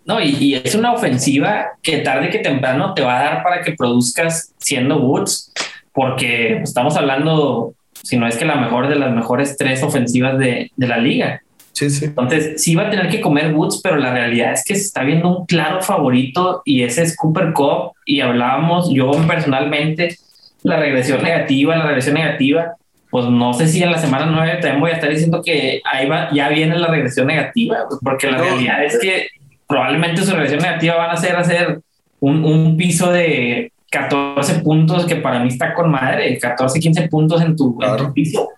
No, 0.09 0.21
y, 0.23 0.35
y, 0.41 0.55
es 0.55 0.75
una 0.75 0.93
ofensiva 0.93 1.73
que 1.83 1.99
tarde 1.99 2.31
que 2.31 2.39
temprano 2.39 2.95
te 2.95 3.03
va 3.03 3.21
a 3.21 3.25
dar 3.25 3.43
para 3.43 3.61
que 3.61 3.73
produzcas 3.73 4.55
siendo 4.57 5.03
Woods, 5.03 5.53
porque 5.93 6.63
estamos 6.63 6.97
hablando, 6.97 7.75
si 8.03 8.17
no 8.17 8.27
es 8.27 8.39
que 8.39 8.47
la 8.47 8.57
mejor 8.57 8.89
de 8.89 8.97
las 8.97 9.15
mejores 9.15 9.59
tres 9.59 9.83
ofensivas 9.83 10.39
de, 10.39 10.73
de 10.75 10.87
la 10.89 10.97
liga. 10.97 11.43
Sí, 11.73 11.91
sí. 11.91 12.07
Entonces, 12.07 12.61
sí 12.63 12.75
va 12.75 12.87
a 12.87 12.91
tener 12.91 13.11
que 13.11 13.21
comer 13.21 13.53
Woods, 13.53 13.81
pero 13.83 13.97
la 13.99 14.13
realidad 14.13 14.55
es 14.55 14.65
que 14.65 14.75
se 14.75 14.81
está 14.81 15.05
viendo 15.05 15.29
un 15.29 15.47
claro 15.47 15.83
favorito 15.83 16.63
y 16.65 16.83
ese 16.83 17.03
es 17.03 17.15
Cooper 17.15 17.53
Cup. 17.53 17.93
Y 18.07 18.21
hablábamos, 18.21 18.91
yo 18.91 19.11
personalmente, 19.29 20.17
la 20.63 20.79
regresión 20.79 21.23
negativa, 21.23 21.77
la 21.77 21.87
regresión 21.87 22.15
negativa, 22.15 22.73
pues 23.11 23.27
no 23.27 23.55
sé 23.55 23.69
si 23.69 23.83
en 23.83 23.93
la 23.93 23.99
semana 23.99 24.27
9 24.27 24.59
también 24.61 24.81
voy 24.81 24.91
a 24.91 24.95
estar 24.95 25.11
diciendo 25.11 25.43
que 25.45 25.81
ahí 25.85 26.09
va, 26.09 26.31
ya 26.33 26.49
viene 26.49 26.79
la 26.79 26.89
regresión 26.89 27.27
negativa, 27.27 27.85
porque 28.03 28.31
la 28.31 28.39
no. 28.39 28.45
realidad 28.45 28.85
es 28.85 28.99
que 28.99 29.29
probablemente 29.69 30.25
su 30.25 30.33
regresión 30.33 30.61
negativa 30.61 30.97
van 30.97 31.11
a 31.11 31.17
ser 31.17 31.37
hacer 31.37 31.81
un, 32.21 32.45
un 32.45 32.77
piso 32.77 33.13
de 33.13 33.71
14 33.91 34.61
puntos 34.61 35.07
que 35.07 35.17
para 35.17 35.41
mí 35.41 35.49
está 35.49 35.75
con 35.75 35.91
madre, 35.91 36.39
14, 36.39 36.81
15 36.81 37.09
puntos 37.09 37.41
en 37.43 37.57
tu, 37.57 37.77
claro. 37.77 37.99
en 37.99 38.07
tu 38.07 38.13
piso. 38.13 38.49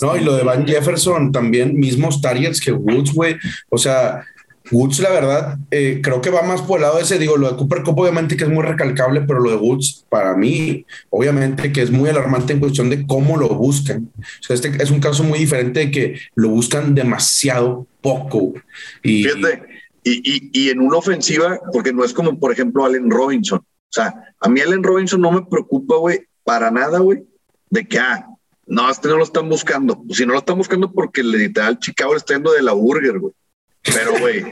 No, 0.00 0.16
y 0.16 0.24
lo 0.24 0.36
de 0.36 0.42
Van 0.42 0.66
Jefferson 0.66 1.32
también, 1.32 1.78
mismos 1.78 2.20
targets 2.20 2.60
que 2.60 2.72
Woods, 2.72 3.12
güey. 3.12 3.36
O 3.68 3.76
sea, 3.76 4.22
Woods, 4.70 5.00
la 5.00 5.10
verdad, 5.10 5.58
eh, 5.70 6.00
creo 6.02 6.20
que 6.20 6.30
va 6.30 6.42
más 6.42 6.62
por 6.62 6.78
el 6.78 6.82
lado 6.82 6.96
de 6.96 7.02
ese. 7.02 7.18
Digo, 7.18 7.36
lo 7.36 7.50
de 7.50 7.56
Cooper 7.56 7.82
Cup, 7.82 7.98
obviamente, 7.98 8.36
que 8.36 8.44
es 8.44 8.50
muy 8.50 8.64
recalcable, 8.64 9.22
pero 9.22 9.40
lo 9.40 9.50
de 9.50 9.56
Woods, 9.56 10.06
para 10.08 10.34
mí, 10.34 10.86
obviamente, 11.10 11.72
que 11.72 11.82
es 11.82 11.90
muy 11.90 12.08
alarmante 12.08 12.52
en 12.52 12.60
cuestión 12.60 12.88
de 12.88 13.06
cómo 13.06 13.36
lo 13.36 13.48
buscan. 13.48 14.10
O 14.18 14.42
sea, 14.42 14.54
este 14.54 14.70
es 14.82 14.90
un 14.90 15.00
caso 15.00 15.24
muy 15.24 15.40
diferente 15.40 15.80
de 15.80 15.90
que 15.90 16.18
lo 16.34 16.48
buscan 16.48 16.94
demasiado 16.94 17.86
poco. 18.00 18.54
Y, 19.02 19.24
Fíjate, 19.24 19.62
y, 20.02 20.12
y, 20.12 20.50
y 20.52 20.70
en 20.70 20.80
una 20.80 20.98
ofensiva, 20.98 21.60
porque 21.72 21.92
no 21.92 22.04
es 22.04 22.12
como, 22.12 22.38
por 22.38 22.52
ejemplo, 22.52 22.84
Allen 22.84 23.10
Robinson. 23.10 23.58
O 23.60 23.92
sea, 23.92 24.14
a 24.40 24.48
mí 24.48 24.60
Allen 24.60 24.82
Robinson 24.82 25.20
no 25.20 25.32
me 25.32 25.42
preocupa, 25.42 25.96
güey, 25.96 26.26
para 26.44 26.70
nada, 26.70 27.00
güey, 27.00 27.24
de 27.68 27.86
que, 27.86 27.98
ah, 27.98 28.26
no, 28.66 28.88
este 28.88 29.08
no 29.08 29.16
lo 29.16 29.24
están 29.24 29.48
buscando. 29.48 30.02
Pues 30.02 30.18
si 30.18 30.26
no 30.26 30.32
lo 30.32 30.38
están 30.38 30.56
buscando 30.56 30.92
porque 30.92 31.22
literal 31.22 31.78
Chicago 31.78 32.12
le 32.12 32.18
está 32.18 32.34
yendo 32.34 32.52
de 32.52 32.62
la 32.62 32.72
burger, 32.72 33.18
güey. 33.18 33.34
Pero, 33.82 34.18
güey, 34.20 34.44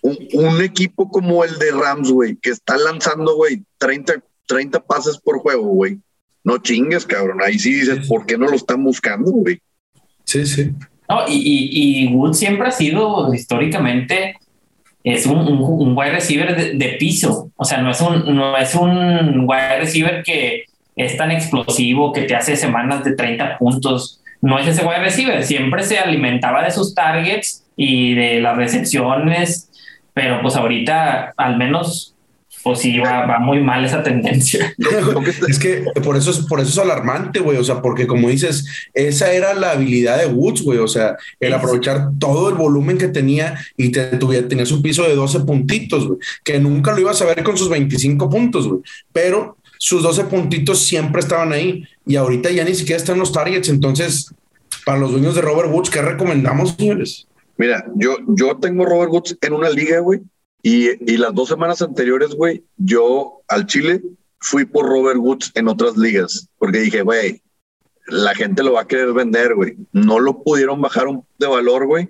un, 0.00 0.18
un, 0.32 0.62
equipo 0.62 1.10
como 1.10 1.44
el 1.44 1.58
de 1.58 1.70
Rams, 1.72 2.10
güey, 2.10 2.36
que 2.36 2.50
está 2.50 2.78
lanzando, 2.78 3.36
güey, 3.36 3.62
30, 3.78 4.22
30 4.46 4.84
pases 4.84 5.18
por 5.18 5.38
juego, 5.38 5.66
güey. 5.66 5.98
No 6.44 6.58
chingues, 6.58 7.04
cabrón. 7.04 7.40
Ahí 7.42 7.58
sí 7.58 7.72
dices, 7.72 8.06
¿por 8.08 8.24
qué 8.24 8.38
no 8.38 8.46
lo 8.46 8.54
están 8.54 8.82
buscando, 8.82 9.32
güey? 9.32 9.60
Sí, 10.24 10.46
sí. 10.46 10.72
No, 11.08 11.28
y, 11.28 11.34
y, 11.34 12.04
y 12.04 12.14
Wood 12.14 12.34
siempre 12.34 12.68
ha 12.68 12.72
sido 12.72 13.32
históricamente 13.34 14.36
es 15.06 15.24
un, 15.24 15.38
un, 15.38 15.62
un 15.62 15.96
wide 15.96 16.10
receiver 16.10 16.56
de, 16.56 16.72
de, 16.74 16.96
piso. 16.98 17.50
O 17.54 17.64
sea, 17.64 17.78
no 17.78 17.92
es 17.92 18.00
un, 18.00 18.34
no 18.34 18.56
es 18.56 18.74
un 18.74 19.44
wide 19.46 19.78
receiver 19.78 20.24
que 20.24 20.64
es 20.96 21.16
tan 21.16 21.30
explosivo 21.30 22.12
que 22.12 22.22
te 22.22 22.34
hace 22.34 22.56
semanas 22.56 23.04
de 23.04 23.14
30 23.14 23.56
puntos. 23.56 24.20
No 24.42 24.58
es 24.58 24.66
ese 24.66 24.84
wide 24.84 24.98
receiver. 24.98 25.44
Siempre 25.44 25.84
se 25.84 26.00
alimentaba 26.00 26.64
de 26.64 26.72
sus 26.72 26.92
targets 26.92 27.64
y 27.76 28.14
de 28.14 28.40
las 28.40 28.56
recepciones, 28.56 29.70
pero 30.12 30.42
pues 30.42 30.56
ahorita 30.56 31.34
al 31.36 31.56
menos 31.56 32.15
pues 32.66 32.80
sí 32.80 32.98
va, 32.98 33.26
va 33.26 33.38
muy 33.38 33.60
mal 33.62 33.84
esa 33.84 34.02
tendencia. 34.02 34.74
es 35.48 35.58
que 35.60 35.84
por 36.02 36.16
eso 36.16 36.32
es, 36.32 36.40
por 36.40 36.58
eso 36.58 36.68
es 36.68 36.78
alarmante, 36.78 37.38
güey. 37.38 37.58
O 37.58 37.62
sea, 37.62 37.80
porque 37.80 38.08
como 38.08 38.28
dices, 38.28 38.66
esa 38.92 39.32
era 39.32 39.54
la 39.54 39.70
habilidad 39.70 40.18
de 40.18 40.26
Woods, 40.26 40.64
güey. 40.64 40.80
O 40.80 40.88
sea, 40.88 41.16
el 41.38 41.54
aprovechar 41.54 42.10
todo 42.18 42.48
el 42.48 42.56
volumen 42.56 42.98
que 42.98 43.06
tenía 43.06 43.56
y 43.76 43.92
te, 43.92 44.06
tuviera, 44.16 44.48
tenía 44.48 44.66
su 44.66 44.82
piso 44.82 45.04
de 45.04 45.14
12 45.14 45.44
puntitos, 45.44 46.08
güey. 46.08 46.18
Que 46.42 46.58
nunca 46.58 46.90
lo 46.90 46.98
ibas 46.98 47.22
a 47.22 47.26
ver 47.26 47.44
con 47.44 47.56
sus 47.56 47.68
25 47.68 48.28
puntos, 48.28 48.66
güey. 48.66 48.80
Pero 49.12 49.58
sus 49.78 50.02
12 50.02 50.24
puntitos 50.24 50.84
siempre 50.84 51.20
estaban 51.20 51.52
ahí 51.52 51.84
y 52.04 52.16
ahorita 52.16 52.50
ya 52.50 52.64
ni 52.64 52.74
siquiera 52.74 52.96
están 52.96 53.20
los 53.20 53.30
targets. 53.30 53.68
Entonces, 53.68 54.34
para 54.84 54.98
los 54.98 55.12
dueños 55.12 55.36
de 55.36 55.42
Robert 55.42 55.70
Woods, 55.70 55.88
¿qué 55.88 56.02
recomendamos, 56.02 56.74
señores? 56.76 57.28
Mira, 57.58 57.86
yo, 57.94 58.16
yo 58.26 58.56
tengo 58.56 58.84
Robert 58.84 59.12
Woods 59.12 59.38
en 59.40 59.52
una 59.52 59.70
liga, 59.70 60.00
güey, 60.00 60.20
y, 60.68 61.12
y, 61.12 61.16
las 61.16 61.32
dos 61.32 61.48
semanas 61.48 61.80
anteriores, 61.80 62.34
güey, 62.34 62.64
yo 62.76 63.40
al 63.46 63.66
Chile 63.66 64.02
fui 64.40 64.64
por 64.64 64.84
Robert 64.86 65.16
Woods 65.16 65.52
en 65.54 65.68
otras 65.68 65.96
ligas, 65.96 66.48
porque 66.58 66.80
dije, 66.80 67.02
güey, 67.02 67.40
la 68.08 68.34
gente 68.34 68.64
lo 68.64 68.72
va 68.72 68.80
a 68.80 68.86
querer 68.88 69.12
vender, 69.12 69.54
güey. 69.54 69.76
No 69.92 70.18
lo 70.18 70.42
pudieron 70.42 70.80
bajar 70.80 71.06
de 71.38 71.46
valor, 71.46 71.86
güey. 71.86 72.08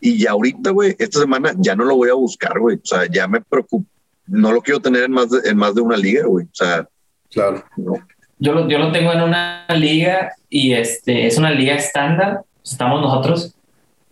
Y 0.00 0.18
ya 0.18 0.32
ahorita, 0.32 0.70
güey, 0.70 0.96
esta 0.98 1.20
semana 1.20 1.54
ya 1.56 1.76
no 1.76 1.84
lo 1.84 1.94
voy 1.94 2.08
a 2.08 2.14
buscar, 2.14 2.58
güey. 2.58 2.78
O 2.78 2.86
sea, 2.86 3.06
ya 3.08 3.28
me 3.28 3.40
preocupo. 3.40 3.86
No 4.26 4.50
lo 4.50 4.60
quiero 4.60 4.80
tener 4.80 5.04
en 5.04 5.12
más 5.12 5.30
de, 5.30 5.48
en 5.48 5.56
más 5.56 5.76
de 5.76 5.80
una 5.80 5.96
liga, 5.96 6.26
güey. 6.26 6.46
O 6.46 6.54
sea, 6.54 6.88
claro. 7.30 7.64
No. 7.76 7.94
Yo 8.40 8.54
lo, 8.54 8.68
yo 8.68 8.78
lo 8.78 8.90
tengo 8.90 9.12
en 9.12 9.22
una 9.22 9.68
liga 9.68 10.32
y 10.50 10.72
este 10.72 11.28
es 11.28 11.38
una 11.38 11.52
liga 11.52 11.76
estándar. 11.76 12.42
Estamos 12.64 13.00
nosotros 13.00 13.54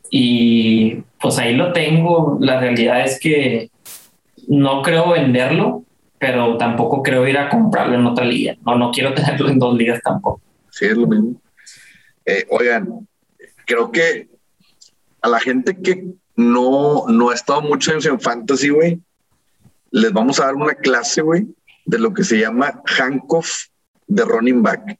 y 0.08 1.02
pues 1.20 1.36
ahí 1.38 1.54
lo 1.56 1.72
tengo. 1.72 2.38
La 2.40 2.60
realidad 2.60 3.04
es 3.04 3.18
que 3.18 3.71
no 4.48 4.82
creo 4.82 5.10
venderlo, 5.10 5.84
pero 6.18 6.56
tampoco 6.56 7.02
creo 7.02 7.26
ir 7.26 7.38
a 7.38 7.48
comprarlo 7.48 7.94
en 7.94 8.06
otra 8.06 8.24
liga. 8.24 8.56
No, 8.64 8.76
no 8.76 8.90
quiero 8.90 9.14
tenerlo 9.14 9.48
en 9.48 9.58
dos 9.58 9.76
ligas 9.76 10.00
tampoco. 10.02 10.40
Sí, 10.70 10.86
es 10.86 10.96
lo 10.96 11.06
mismo. 11.06 11.40
Eh, 12.24 12.46
oigan, 12.50 13.08
creo 13.66 13.90
que 13.90 14.28
a 15.20 15.28
la 15.28 15.40
gente 15.40 15.80
que 15.80 16.06
no, 16.36 17.06
no 17.08 17.30
ha 17.30 17.34
estado 17.34 17.62
mucho 17.62 17.92
en 17.92 18.20
Fantasy, 18.20 18.70
güey, 18.70 19.00
les 19.90 20.12
vamos 20.12 20.40
a 20.40 20.46
dar 20.46 20.54
una 20.54 20.74
clase, 20.74 21.22
güey, 21.22 21.46
de 21.84 21.98
lo 21.98 22.14
que 22.14 22.24
se 22.24 22.38
llama 22.38 22.82
handcuff 22.98 23.66
de 24.06 24.24
running 24.24 24.62
back. 24.62 24.98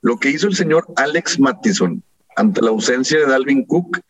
Lo 0.00 0.18
que 0.18 0.30
hizo 0.30 0.46
el 0.46 0.56
señor 0.56 0.86
Alex 0.96 1.38
Mattison 1.38 2.02
ante 2.36 2.62
la 2.62 2.70
ausencia 2.70 3.18
de 3.18 3.26
Dalvin 3.26 3.64
Cook 3.64 4.00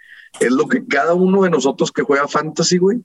es 0.40 0.50
lo 0.50 0.68
que 0.68 0.86
cada 0.86 1.14
uno 1.14 1.42
de 1.42 1.50
nosotros 1.50 1.90
que 1.90 2.02
juega 2.02 2.28
fantasy, 2.28 2.78
güey, 2.78 3.00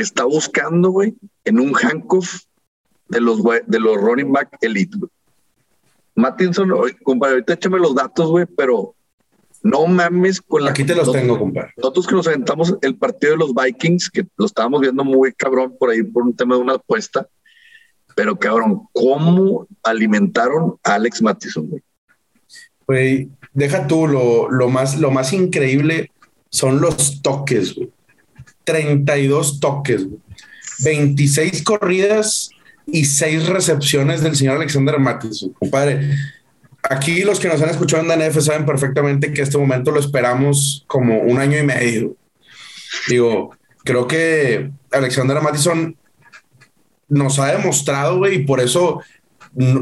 está 0.00 0.24
buscando, 0.24 0.90
güey, 0.90 1.14
en 1.44 1.60
un 1.60 1.74
handcuff 1.74 2.42
de 3.08 3.20
los, 3.20 3.42
de 3.66 3.80
los 3.80 3.96
running 3.96 4.32
back 4.32 4.56
elite, 4.60 4.96
güey. 4.98 5.10
Mattinson, 6.14 6.72
compadre, 7.04 7.34
ahorita 7.34 7.52
échame 7.54 7.78
los 7.78 7.94
datos, 7.94 8.28
güey, 8.28 8.44
pero 8.44 8.94
no 9.62 9.86
mames 9.86 10.40
con 10.40 10.64
la. 10.64 10.70
Aquí 10.70 10.84
te 10.84 10.94
los 10.94 11.06
nosotros, 11.06 11.22
tengo, 11.22 11.38
compadre. 11.38 11.72
Nosotros 11.76 12.06
que 12.06 12.14
nos 12.14 12.26
aventamos 12.26 12.74
el 12.82 12.96
partido 12.96 13.32
de 13.32 13.38
los 13.38 13.54
Vikings, 13.54 14.10
que 14.10 14.26
lo 14.36 14.46
estábamos 14.46 14.80
viendo 14.80 15.04
muy 15.04 15.32
cabrón 15.32 15.76
por 15.78 15.90
ahí 15.90 16.02
por 16.02 16.24
un 16.24 16.34
tema 16.34 16.56
de 16.56 16.62
una 16.62 16.74
apuesta, 16.74 17.28
pero 18.16 18.36
cabrón, 18.36 18.82
¿cómo 18.92 19.68
alimentaron 19.84 20.76
a 20.82 20.94
Alex 20.94 21.22
Mattison, 21.22 21.68
güey? 21.68 21.82
Güey, 22.86 23.30
deja 23.52 23.86
tú, 23.86 24.08
lo, 24.08 24.50
lo, 24.50 24.68
más, 24.68 24.98
lo 24.98 25.10
más 25.10 25.32
increíble 25.32 26.10
son 26.50 26.80
los 26.80 27.22
toques, 27.22 27.74
güey. 27.74 27.92
32 28.68 29.60
toques, 29.60 30.04
güey. 30.04 30.20
26 30.80 31.62
corridas 31.62 32.50
y 32.86 33.06
6 33.06 33.46
recepciones 33.46 34.22
del 34.22 34.36
señor 34.36 34.56
Alexander 34.56 34.98
Mattison, 34.98 35.52
compadre. 35.54 36.10
Aquí 36.82 37.22
los 37.22 37.40
que 37.40 37.48
nos 37.48 37.62
han 37.62 37.70
escuchado 37.70 38.02
en 38.02 38.08
DNF 38.08 38.40
saben 38.42 38.66
perfectamente 38.66 39.32
que 39.32 39.42
este 39.42 39.56
momento 39.56 39.90
lo 39.90 39.98
esperamos 39.98 40.84
como 40.86 41.18
un 41.20 41.38
año 41.38 41.58
y 41.58 41.62
medio. 41.62 42.16
Digo, 43.08 43.56
creo 43.84 44.06
que 44.06 44.70
Alexander 44.92 45.40
Mattison 45.40 45.96
nos 47.08 47.38
ha 47.38 47.52
demostrado, 47.56 48.18
güey, 48.18 48.36
y 48.36 48.44
por 48.44 48.60
eso 48.60 49.00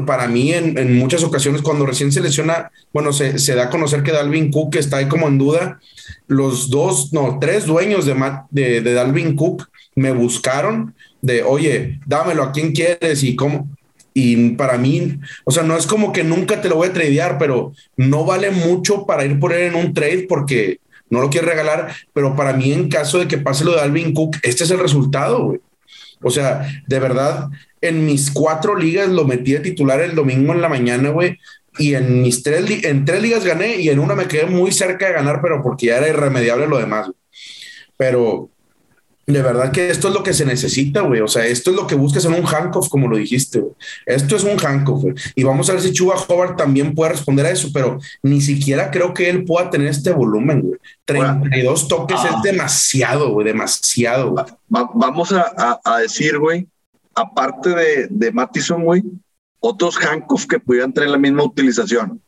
para 0.05 0.27
mí 0.27 0.53
en, 0.53 0.77
en, 0.77 0.97
muchas 0.97 1.23
ocasiones 1.23 1.61
cuando 1.61 1.85
recién 1.85 2.11
se 2.11 2.21
lesiona, 2.21 2.71
bueno, 2.93 3.13
se, 3.13 3.37
se, 3.37 3.53
da 3.53 3.65
a 3.65 3.69
conocer 3.69 4.01
que 4.01 4.11
Dalvin 4.11 4.51
Cook 4.51 4.75
está 4.75 4.97
ahí 4.97 5.07
como 5.07 5.27
en 5.27 5.37
duda, 5.37 5.79
los 6.27 6.69
dos, 6.69 7.13
no, 7.13 7.37
tres 7.39 7.65
dueños 7.65 8.05
de, 8.05 8.15
de, 8.49 8.81
de 8.81 8.93
Dalvin 8.93 9.35
Cook 9.35 9.69
me 9.95 10.11
buscaron 10.11 10.95
de, 11.21 11.43
oye, 11.43 11.99
dámelo 12.05 12.43
a 12.43 12.51
quien 12.51 12.71
quieres 12.71 13.23
y 13.23 13.35
cómo. 13.35 13.69
Y 14.13 14.51
para 14.51 14.79
mí, 14.79 15.19
o 15.43 15.51
sea, 15.51 15.61
no 15.61 15.77
es 15.77 15.85
como 15.85 16.11
que 16.11 16.23
nunca 16.23 16.59
te 16.59 16.69
lo 16.69 16.77
voy 16.77 16.87
a 16.87 16.93
tradear, 16.93 17.37
pero 17.37 17.73
no 17.97 18.25
vale 18.25 18.49
mucho 18.49 19.05
para 19.05 19.25
ir 19.25 19.39
por 19.39 19.53
él 19.53 19.67
en 19.67 19.75
un 19.75 19.93
trade 19.93 20.25
porque 20.27 20.79
no 21.09 21.21
lo 21.21 21.29
quiero 21.29 21.47
regalar, 21.47 21.93
pero 22.13 22.35
para 22.35 22.53
mí 22.53 22.73
en 22.73 22.89
caso 22.89 23.19
de 23.19 23.27
que 23.27 23.37
pase 23.37 23.63
lo 23.63 23.71
de 23.71 23.77
Dalvin 23.77 24.13
Cook, 24.13 24.37
este 24.41 24.63
es 24.63 24.71
el 24.71 24.79
resultado, 24.79 25.45
güey. 25.45 25.59
O 26.21 26.31
sea, 26.31 26.67
de 26.87 26.99
verdad, 26.99 27.49
en 27.81 28.05
mis 28.05 28.31
cuatro 28.31 28.75
ligas 28.75 29.09
lo 29.09 29.25
metí 29.25 29.53
de 29.53 29.59
titular 29.59 30.01
el 30.01 30.15
domingo 30.15 30.53
en 30.53 30.61
la 30.61 30.69
mañana, 30.69 31.09
güey. 31.09 31.37
Y 31.79 31.93
en 31.93 32.21
mis 32.21 32.41
tres, 32.41 32.65
en 32.83 33.05
tres 33.05 33.21
ligas 33.21 33.45
gané 33.45 33.77
y 33.77 33.89
en 33.89 33.99
una 33.99 34.15
me 34.15 34.27
quedé 34.27 34.45
muy 34.45 34.71
cerca 34.71 35.07
de 35.07 35.13
ganar, 35.13 35.41
pero 35.41 35.61
porque 35.61 35.87
ya 35.87 35.97
era 35.97 36.09
irremediable 36.09 36.67
lo 36.67 36.79
demás. 36.79 37.11
Pero 37.97 38.49
de 39.33 39.41
verdad 39.41 39.73
que 39.73 39.89
esto 39.89 40.07
es 40.07 40.13
lo 40.13 40.23
que 40.23 40.33
se 40.33 40.45
necesita, 40.45 41.01
güey. 41.01 41.19
O 41.19 41.27
sea, 41.27 41.45
esto 41.45 41.71
es 41.71 41.75
lo 41.75 41.85
que 41.85 41.95
buscas 41.95 42.23
en 42.23 42.33
un 42.33 42.45
handcuff, 42.45 42.87
como 42.87 43.09
lo 43.09 43.17
dijiste, 43.17 43.59
güey. 43.59 43.73
Esto 44.05 44.37
es 44.37 44.43
un 44.43 44.57
handcuff, 44.57 45.01
güey. 45.01 45.15
Y 45.35 45.43
vamos 45.43 45.69
a 45.69 45.73
ver 45.73 45.81
si 45.81 45.91
Chuba 45.91 46.15
Hobart 46.15 46.57
también 46.57 46.95
puede 46.95 47.11
responder 47.11 47.45
a 47.45 47.51
eso, 47.51 47.69
pero 47.73 47.99
ni 48.23 48.39
siquiera 48.39 48.89
creo 48.89 49.13
que 49.13 49.29
él 49.29 49.43
pueda 49.43 49.69
tener 49.69 49.87
este 49.87 50.11
volumen, 50.11 50.61
güey. 50.61 50.79
32 51.05 51.87
toques 51.89 52.19
ah. 52.21 52.35
es 52.35 52.41
demasiado, 52.41 53.31
güey, 53.31 53.47
demasiado. 53.47 54.31
Güey. 54.31 54.45
Va, 54.73 54.89
vamos 54.93 55.33
a, 55.33 55.53
a, 55.57 55.79
a 55.83 55.99
decir, 55.99 56.39
güey, 56.39 56.65
aparte 57.13 57.69
de, 57.71 58.07
de 58.09 58.31
Mattison, 58.31 58.83
güey, 58.83 59.03
otros 59.59 59.97
handcuffs 59.97 60.47
que 60.47 60.59
pudieran 60.59 60.93
tener 60.93 61.09
la 61.09 61.17
misma 61.17 61.43
utilización. 61.43 62.21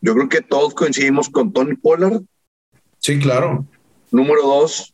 Yo 0.00 0.14
creo 0.14 0.28
que 0.28 0.40
todos 0.40 0.74
coincidimos 0.74 1.28
con 1.28 1.52
Tony 1.52 1.76
Pollard. 1.76 2.22
Sí, 2.98 3.20
claro. 3.20 3.64
Número 4.10 4.42
dos, 4.42 4.92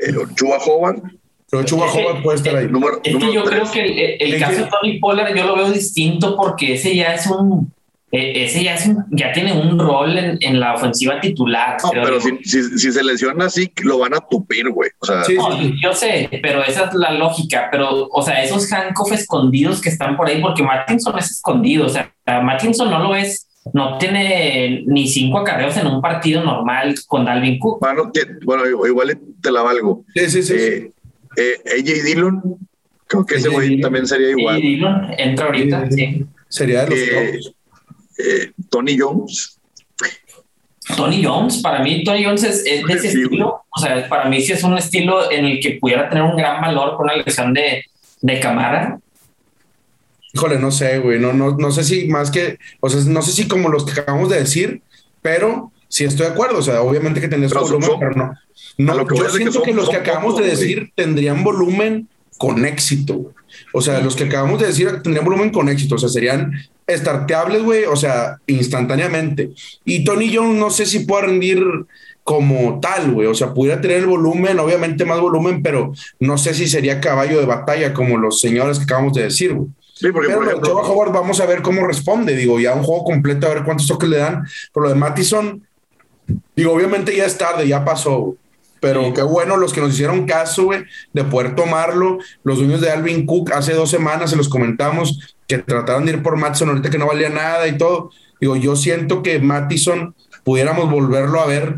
eh, 0.00 0.12
Chuba 0.34 0.58
Howard. 0.58 1.02
Pero 1.50 1.64
Chuba 1.64 1.86
es 1.86 1.92
que, 1.92 2.04
Howard 2.04 2.22
puede 2.22 2.36
estar 2.38 2.56
ahí. 2.56 2.68
Número, 2.68 3.00
es 3.02 3.12
número 3.12 3.30
que 3.30 3.36
yo 3.36 3.42
tres. 3.44 3.60
creo 3.60 3.72
que 3.72 4.16
el, 4.16 4.34
el 4.34 4.40
caso 4.40 4.64
de 4.64 4.70
Tony 4.70 4.98
Pollard 4.98 5.34
yo 5.34 5.46
lo 5.46 5.56
veo 5.56 5.70
distinto 5.70 6.36
porque 6.36 6.74
ese 6.74 6.94
ya 6.94 7.14
es 7.14 7.26
un 7.26 7.72
ese 8.12 8.64
ya, 8.64 8.74
es 8.74 8.86
un, 8.86 9.04
ya 9.10 9.32
tiene 9.32 9.52
un 9.52 9.78
rol 9.78 10.18
en, 10.18 10.36
en, 10.40 10.58
la 10.58 10.74
ofensiva 10.74 11.20
titular. 11.20 11.76
No, 11.82 11.90
pero 11.92 12.20
si, 12.20 12.38
si, 12.42 12.62
si, 12.76 12.90
se 12.90 13.04
lesiona 13.04 13.46
así, 13.46 13.72
lo 13.84 13.98
van 13.98 14.14
a 14.14 14.20
tupir, 14.20 14.68
güey. 14.68 14.90
O 14.98 15.06
sea, 15.06 15.22
sí, 15.22 15.36
no, 15.36 15.56
yo 15.80 15.92
sé, 15.92 16.28
pero 16.42 16.64
esa 16.64 16.86
es 16.86 16.94
la 16.94 17.12
lógica. 17.12 17.68
Pero, 17.70 18.08
o 18.10 18.22
sea, 18.22 18.42
esos 18.42 18.70
handcuffs 18.72 19.12
escondidos 19.12 19.80
que 19.80 19.90
están 19.90 20.16
por 20.16 20.28
ahí, 20.28 20.40
porque 20.40 20.64
Martinson 20.64 21.16
es 21.18 21.30
escondido. 21.30 21.86
O 21.86 21.88
sea, 21.88 22.12
Martinson 22.26 22.90
no 22.90 22.98
lo 22.98 23.14
es 23.14 23.46
no 23.72 23.98
tiene 23.98 24.82
ni 24.86 25.06
cinco 25.06 25.38
acarreos 25.38 25.76
en 25.76 25.86
un 25.86 26.00
partido 26.00 26.42
normal 26.42 26.94
con 27.06 27.24
Dalvin 27.24 27.58
Cook. 27.58 27.84
Bueno, 28.44 28.66
igual 28.86 29.18
te 29.40 29.52
la 29.52 29.62
valgo. 29.62 30.04
Sí, 30.14 30.30
sí, 30.30 30.42
sí. 30.42 30.54
Eh, 30.54 30.92
eh, 31.36 31.56
AJ 31.78 32.04
Dillon, 32.04 32.42
creo 33.06 33.24
que 33.24 33.36
ese 33.36 33.48
güey 33.48 33.80
también 33.80 34.06
sería 34.06 34.30
igual. 34.30 34.56
AJ 34.56 34.62
Dillon 34.62 35.14
entra 35.16 35.46
ahorita, 35.46 35.90
sí. 35.90 36.24
Sería 36.48 36.84
de 36.84 37.34
los 37.36 37.54
eh, 38.18 38.52
Tony 38.68 38.98
Jones. 38.98 39.58
Tony 40.96 41.22
Jones, 41.22 41.58
para 41.58 41.82
mí 41.82 42.02
Tony 42.02 42.24
Jones 42.24 42.42
es, 42.42 42.64
de 42.64 42.80
ese 42.92 43.08
estilo, 43.08 43.62
o 43.70 43.80
sea, 43.80 44.08
para 44.08 44.28
mí 44.28 44.40
sí 44.40 44.52
es 44.52 44.64
un 44.64 44.76
estilo 44.76 45.30
en 45.30 45.44
el 45.44 45.60
que 45.60 45.78
pudiera 45.80 46.08
tener 46.08 46.24
un 46.24 46.36
gran 46.36 46.60
valor 46.60 46.96
con 46.96 47.04
una 47.04 47.16
lesión 47.16 47.54
de, 47.54 47.84
de 48.22 48.40
Camara. 48.40 48.98
Híjole, 50.32 50.58
no 50.58 50.70
sé, 50.70 50.98
güey, 50.98 51.18
no, 51.18 51.32
no, 51.32 51.56
no 51.56 51.72
sé 51.72 51.82
si 51.84 52.06
más 52.06 52.30
que, 52.30 52.58
o 52.80 52.88
sea, 52.88 53.00
no 53.06 53.22
sé 53.22 53.32
si 53.32 53.48
como 53.48 53.68
los 53.68 53.84
que 53.84 54.00
acabamos 54.00 54.28
de 54.28 54.38
decir, 54.38 54.82
pero 55.22 55.72
sí 55.88 56.04
estoy 56.04 56.26
de 56.26 56.32
acuerdo, 56.32 56.58
o 56.58 56.62
sea, 56.62 56.82
obviamente 56.82 57.20
que 57.20 57.28
tenés 57.28 57.52
volumen, 57.52 57.90
pero 57.98 58.12
no. 58.12 58.34
no 58.78 59.14
yo 59.14 59.28
siento 59.30 59.62
que, 59.62 59.74
los 59.74 59.90
que 59.90 59.96
acabamos 59.96 60.38
de 60.38 60.46
decir 60.46 60.92
tendrían 60.94 61.42
volumen 61.42 62.08
con 62.38 62.64
éxito, 62.64 63.34
O 63.72 63.82
sea, 63.82 64.00
los 64.00 64.16
que 64.16 64.24
acabamos 64.24 64.60
de 64.60 64.68
decir 64.68 64.88
tendrían 65.02 65.24
volumen 65.24 65.50
con 65.50 65.68
éxito, 65.68 65.96
o 65.96 65.98
sea, 65.98 66.08
serían 66.08 66.52
starteables, 66.88 67.62
güey, 67.62 67.84
o 67.84 67.96
sea, 67.96 68.38
instantáneamente. 68.46 69.50
Y 69.84 70.04
Tony 70.04 70.34
Jones 70.34 70.58
no 70.58 70.70
sé 70.70 70.86
si 70.86 71.00
puede 71.00 71.26
rendir 71.26 71.62
como 72.22 72.78
tal, 72.80 73.10
güey, 73.12 73.26
o 73.26 73.34
sea, 73.34 73.52
pudiera 73.52 73.80
tener 73.80 73.98
el 73.98 74.06
volumen, 74.06 74.58
obviamente 74.60 75.04
más 75.04 75.20
volumen, 75.20 75.62
pero 75.62 75.92
no 76.20 76.38
sé 76.38 76.54
si 76.54 76.68
sería 76.68 77.00
caballo 77.00 77.40
de 77.40 77.46
batalla 77.46 77.92
como 77.92 78.16
los 78.16 78.40
señores 78.40 78.78
que 78.78 78.84
acabamos 78.84 79.14
de 79.14 79.24
decir, 79.24 79.54
güey. 79.54 79.68
Sí, 80.00 80.10
porque 80.12 80.28
pero 80.28 80.40
por 80.40 80.48
ejemplo, 80.48 80.78
Howard 80.78 81.12
vamos 81.12 81.40
a 81.40 81.46
ver 81.46 81.60
cómo 81.60 81.86
responde, 81.86 82.34
digo, 82.34 82.58
ya 82.58 82.72
un 82.72 82.82
juego 82.82 83.04
completo, 83.04 83.46
a 83.46 83.50
ver 83.50 83.64
cuántos 83.64 83.86
toques 83.86 84.08
le 84.08 84.16
dan. 84.16 84.46
Por 84.72 84.84
lo 84.84 84.88
de 84.88 84.94
Mattison, 84.94 85.62
digo, 86.56 86.72
obviamente 86.72 87.14
ya 87.14 87.26
es 87.26 87.36
tarde, 87.36 87.68
ya 87.68 87.84
pasó, 87.84 88.34
pero 88.80 89.12
qué 89.12 89.20
bueno 89.20 89.58
los 89.58 89.74
que 89.74 89.82
nos 89.82 89.92
hicieron 89.92 90.24
caso, 90.24 90.64
güey, 90.64 90.84
de 91.12 91.24
poder 91.24 91.54
tomarlo. 91.54 92.16
Los 92.44 92.56
dueños 92.56 92.80
de 92.80 92.90
Alvin 92.90 93.26
Cook 93.26 93.52
hace 93.52 93.74
dos 93.74 93.90
semanas 93.90 94.30
se 94.30 94.36
los 94.36 94.48
comentamos 94.48 95.36
que 95.46 95.58
trataron 95.58 96.06
de 96.06 96.12
ir 96.12 96.22
por 96.22 96.38
Mattison 96.38 96.70
ahorita 96.70 96.88
que 96.88 96.96
no 96.96 97.06
valía 97.06 97.28
nada 97.28 97.68
y 97.68 97.76
todo. 97.76 98.10
Digo, 98.40 98.56
yo 98.56 98.76
siento 98.76 99.22
que 99.22 99.38
Mattison 99.38 100.14
pudiéramos 100.44 100.90
volverlo 100.90 101.40
a 101.40 101.46
ver. 101.46 101.76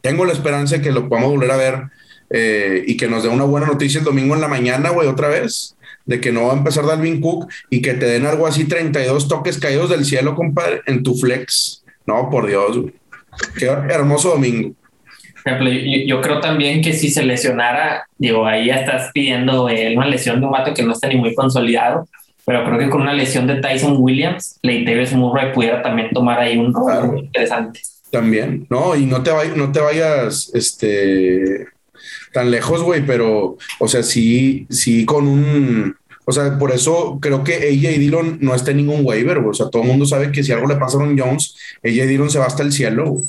Tengo 0.00 0.24
la 0.24 0.32
esperanza 0.32 0.76
de 0.76 0.82
que 0.82 0.92
lo 0.92 1.10
podamos 1.10 1.30
volver 1.30 1.50
a 1.50 1.56
ver 1.56 1.82
eh, 2.30 2.84
y 2.86 2.96
que 2.96 3.06
nos 3.06 3.22
dé 3.22 3.28
una 3.28 3.44
buena 3.44 3.66
noticia 3.66 3.98
el 3.98 4.04
domingo 4.06 4.34
en 4.34 4.40
la 4.40 4.48
mañana, 4.48 4.88
güey, 4.88 5.06
otra 5.06 5.28
vez, 5.28 5.76
de 6.06 6.20
que 6.20 6.32
no 6.32 6.46
va 6.46 6.54
a 6.54 6.56
empezar 6.56 6.86
Dalvin 6.86 7.20
Cook 7.20 7.48
y 7.70 7.82
que 7.82 7.94
te 7.94 8.06
den 8.06 8.26
algo 8.26 8.46
así, 8.46 8.64
32 8.64 9.28
toques 9.28 9.58
caídos 9.58 9.90
del 9.90 10.04
cielo, 10.04 10.34
compadre, 10.34 10.82
en 10.86 11.02
tu 11.02 11.14
flex. 11.14 11.84
No, 12.06 12.28
por 12.30 12.46
Dios, 12.46 12.78
güey. 12.78 12.94
Qué 13.58 13.66
hermoso 13.66 14.30
domingo. 14.30 14.74
Ejemplo, 15.44 15.70
yo, 15.70 16.20
creo 16.20 16.40
también 16.40 16.82
que 16.82 16.92
si 16.92 17.10
se 17.10 17.24
lesionara, 17.24 18.06
digo, 18.16 18.46
ahí 18.46 18.66
ya 18.66 18.76
estás 18.76 19.10
pidiendo 19.12 19.68
eh, 19.68 19.96
una 19.96 20.06
lesión 20.06 20.38
de 20.38 20.46
un 20.46 20.52
vato 20.52 20.72
que 20.72 20.84
no 20.84 20.92
está 20.92 21.08
ni 21.08 21.16
muy 21.16 21.34
consolidado, 21.34 22.06
pero 22.46 22.64
creo 22.64 22.78
que 22.78 22.88
con 22.88 23.02
una 23.02 23.12
lesión 23.12 23.46
de 23.46 23.60
Tyson 23.60 23.96
Williams, 23.98 24.58
Leiteves 24.62 25.12
Murray 25.12 25.52
pudiera 25.52 25.82
también 25.82 26.10
tomar 26.10 26.38
ahí 26.38 26.58
un 26.58 26.72
rol 26.72 27.18
interesante. 27.18 27.80
También, 28.10 28.66
no, 28.70 28.94
y 28.94 29.06
no 29.06 29.22
te, 29.22 29.32
no 29.56 29.72
te 29.72 29.80
vayas 29.80 30.50
este, 30.54 31.66
tan 32.32 32.50
lejos, 32.50 32.82
güey, 32.82 33.04
pero, 33.04 33.56
o 33.78 33.88
sea, 33.88 34.02
sí, 34.02 34.66
sí 34.70 35.04
con 35.04 35.28
un, 35.28 35.96
o 36.24 36.32
sea, 36.32 36.58
por 36.58 36.70
eso 36.70 37.18
creo 37.20 37.42
que 37.42 37.54
AJ 37.54 37.98
Dillon 37.98 38.38
no 38.40 38.54
está 38.54 38.70
en 38.70 38.78
ningún 38.78 39.04
waiver, 39.04 39.40
güey. 39.40 39.50
O 39.50 39.54
sea, 39.54 39.68
todo 39.70 39.82
el 39.82 39.88
mundo 39.88 40.06
sabe 40.06 40.30
que 40.30 40.42
si 40.42 40.52
algo 40.52 40.68
le 40.68 40.76
pasa 40.76 40.96
a 40.96 41.00
Ron 41.00 41.18
Jones, 41.18 41.56
AJ 41.84 42.06
Dillon 42.06 42.30
se 42.30 42.38
va 42.38 42.46
hasta 42.46 42.62
el 42.62 42.72
cielo, 42.72 43.22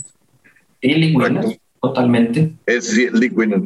Sí, 0.83 1.15
totalmente. 1.81 2.51
Es 2.65 2.93
League 2.93 3.33
Winner. 3.33 3.61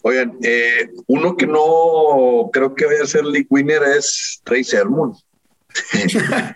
Oigan, 0.00 0.32
eh, 0.42 0.88
uno 1.06 1.36
que 1.36 1.46
no 1.46 2.48
creo 2.52 2.74
que 2.74 2.86
vaya 2.86 3.02
a 3.02 3.06
ser 3.06 3.24
League 3.26 3.48
Winner 3.50 3.82
es 3.96 4.40
Trey 4.42 4.64
Sermon. 4.64 5.12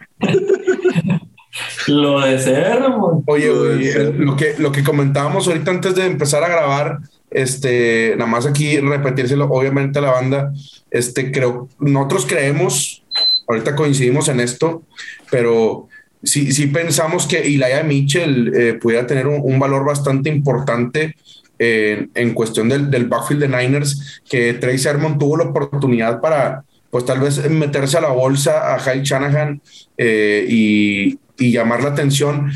lo 1.87 2.21
de 2.21 2.39
Sermon. 2.39 3.23
Oye, 3.27 4.13
lo 4.15 4.37
que, 4.37 4.55
lo 4.57 4.73
que 4.73 4.83
comentábamos 4.83 5.47
ahorita 5.47 5.71
antes 5.71 5.95
de 5.95 6.07
empezar 6.07 6.43
a 6.45 6.49
grabar, 6.49 7.01
este, 7.31 8.15
nada 8.17 8.31
más 8.31 8.47
aquí 8.47 8.79
repetírselo, 8.79 9.47
obviamente 9.47 9.99
a 9.99 10.03
la 10.03 10.11
banda, 10.11 10.53
este, 10.91 11.31
creo, 11.31 11.69
nosotros 11.79 12.27
creemos, 12.27 13.05
ahorita 13.49 13.77
coincidimos 13.77 14.29
en 14.29 14.41
esto, 14.41 14.83
pero 15.31 15.89
sí, 16.23 16.53
sí 16.53 16.67
pensamos 16.67 17.27
que 17.27 17.49
Ilaya 17.49 17.83
Mitchell 17.83 18.53
eh, 18.55 18.75
pudiera 18.75 19.07
tener 19.07 19.27
un, 19.27 19.59
valor 19.59 19.85
bastante 19.85 20.29
importante 20.31 21.17
en 21.63 22.33
cuestión 22.33 22.71
del, 22.71 22.91
del, 22.91 23.07
backfield 23.07 23.43
de 23.43 23.49
Niners, 23.49 24.23
que 24.31 24.55
Trey 24.55 24.79
Sermon 24.79 25.19
tuvo 25.19 25.37
la 25.37 25.45
oportunidad 25.45 26.19
para, 26.19 26.65
pues 26.91 27.05
tal 27.05 27.21
vez 27.21 27.49
meterse 27.49 27.99
a 27.99 28.01
la 28.01 28.11
bolsa 28.11 28.75
a 28.75 28.79
Kyle 28.79 29.03
Shanahan 29.03 29.61
eh, 29.97 30.45
y, 30.49 31.19
y, 31.39 31.53
llamar 31.53 31.83
la 31.83 31.91
atención. 31.91 32.51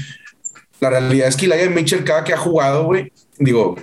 La 0.80 0.90
realidad 0.90 1.28
es 1.28 1.36
que 1.36 1.46
Elijah 1.46 1.70
Mitchell, 1.70 2.04
cada 2.04 2.24
que 2.24 2.32
ha 2.32 2.38
jugado, 2.38 2.84
güey, 2.84 3.12
digo, 3.38 3.76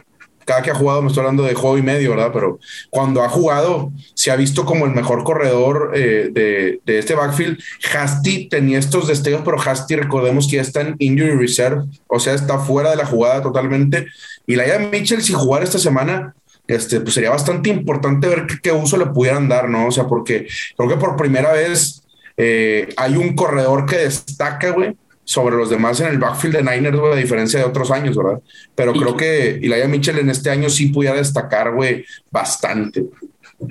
cada 0.52 0.64
que 0.64 0.72
ha 0.72 0.76
jugado, 0.76 1.02
me 1.02 1.08
estoy 1.08 1.22
hablando 1.22 1.44
de 1.44 1.54
juego 1.54 1.78
y 1.78 1.82
medio, 1.82 2.10
¿verdad? 2.10 2.32
Pero 2.34 2.60
cuando 2.90 3.24
ha 3.24 3.30
jugado, 3.30 3.94
se 4.14 4.32
ha 4.32 4.36
visto 4.36 4.66
como 4.66 4.86
el 4.86 4.92
mejor 4.92 5.24
corredor 5.24 5.94
eh, 5.96 6.30
de, 6.30 6.82
de, 6.86 7.00
este 7.00 7.16
backfield. 7.16 7.58
Hasty 7.94 8.50
tenía 8.50 8.78
estos 8.78 9.08
destellos, 9.08 9.44
pero 9.46 9.58
Hasty, 9.58 9.96
recordemos 9.96 10.50
que 10.50 10.58
ya 10.58 10.62
está 10.62 10.82
en 10.82 10.98
injury 11.00 11.38
reserve, 11.38 11.86
o 12.08 12.20
sea, 12.20 12.34
está 12.34 12.60
fuera 12.60 12.90
de 12.90 12.98
la 12.98 13.06
jugada 13.06 13.42
totalmente. 13.42 14.08
Y 14.46 14.58
la 14.58 14.78
Mitchell, 14.80 15.22
si 15.22 15.32
jugara 15.32 15.64
esta 15.64 15.80
semana, 15.80 16.36
este, 16.68 17.00
pues 17.00 17.14
sería 17.14 17.30
bastante 17.30 17.70
importante 17.70 18.28
ver 18.28 18.46
qué, 18.62 18.74
uso 18.74 18.98
le 18.98 19.06
pudieran 19.06 19.48
dar, 19.48 19.70
¿no? 19.70 19.88
O 19.88 19.92
sea, 19.92 20.06
porque 20.06 20.48
creo 20.76 20.90
que 20.90 20.98
por 20.98 21.16
primera 21.16 21.54
vez 21.54 22.04
eh, 22.36 22.90
hay 22.98 23.16
un 23.16 23.36
corredor 23.36 23.86
que 23.86 24.00
destaca, 24.00 24.72
güey, 24.72 24.98
sobre 25.32 25.56
los 25.56 25.70
demás 25.70 25.98
en 26.02 26.08
el 26.08 26.18
backfield 26.18 26.58
de 26.58 26.64
Niners, 26.64 27.00
güey, 27.00 27.14
a 27.14 27.16
diferencia 27.16 27.58
de 27.58 27.66
otros 27.66 27.90
años, 27.90 28.18
¿verdad? 28.18 28.42
Pero 28.76 28.92
creo 28.92 29.16
que 29.16 29.52
Elijah 29.52 29.88
Mitchell 29.88 30.20
en 30.20 30.30
este 30.30 30.50
año 30.50 30.70
sí 30.70 30.88
pudiera 30.88 31.16
destacar, 31.16 31.74
güey, 31.74 32.04
bastante. 32.30 33.06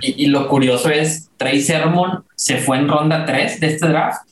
Y, 0.00 0.28
lo 0.28 0.48
curioso 0.48 0.88
es, 0.88 1.28
Trey 1.36 1.60
Sermon 1.60 2.24
se 2.34 2.56
fue 2.56 2.78
en 2.78 2.88
ronda 2.88 3.26
3 3.26 3.60
de 3.60 3.66
este 3.66 3.88
draft. 3.88 4.22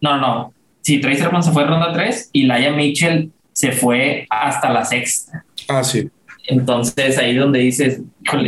No, 0.00 0.16
no. 0.16 0.54
Sí, 0.80 1.02
Trey 1.02 1.16
Sermon 1.16 1.42
se 1.42 1.52
fue 1.52 1.64
en 1.64 1.68
ronda 1.68 1.92
3 1.92 2.30
y 2.32 2.44
Laia 2.44 2.72
Mitchell 2.72 3.30
se 3.52 3.72
fue 3.72 4.26
hasta 4.30 4.72
la 4.72 4.86
sexta. 4.86 5.44
Ah, 5.68 5.84
sí. 5.84 6.08
Entonces 6.46 7.18
ahí 7.18 7.36
donde 7.36 7.58
dices, 7.58 8.00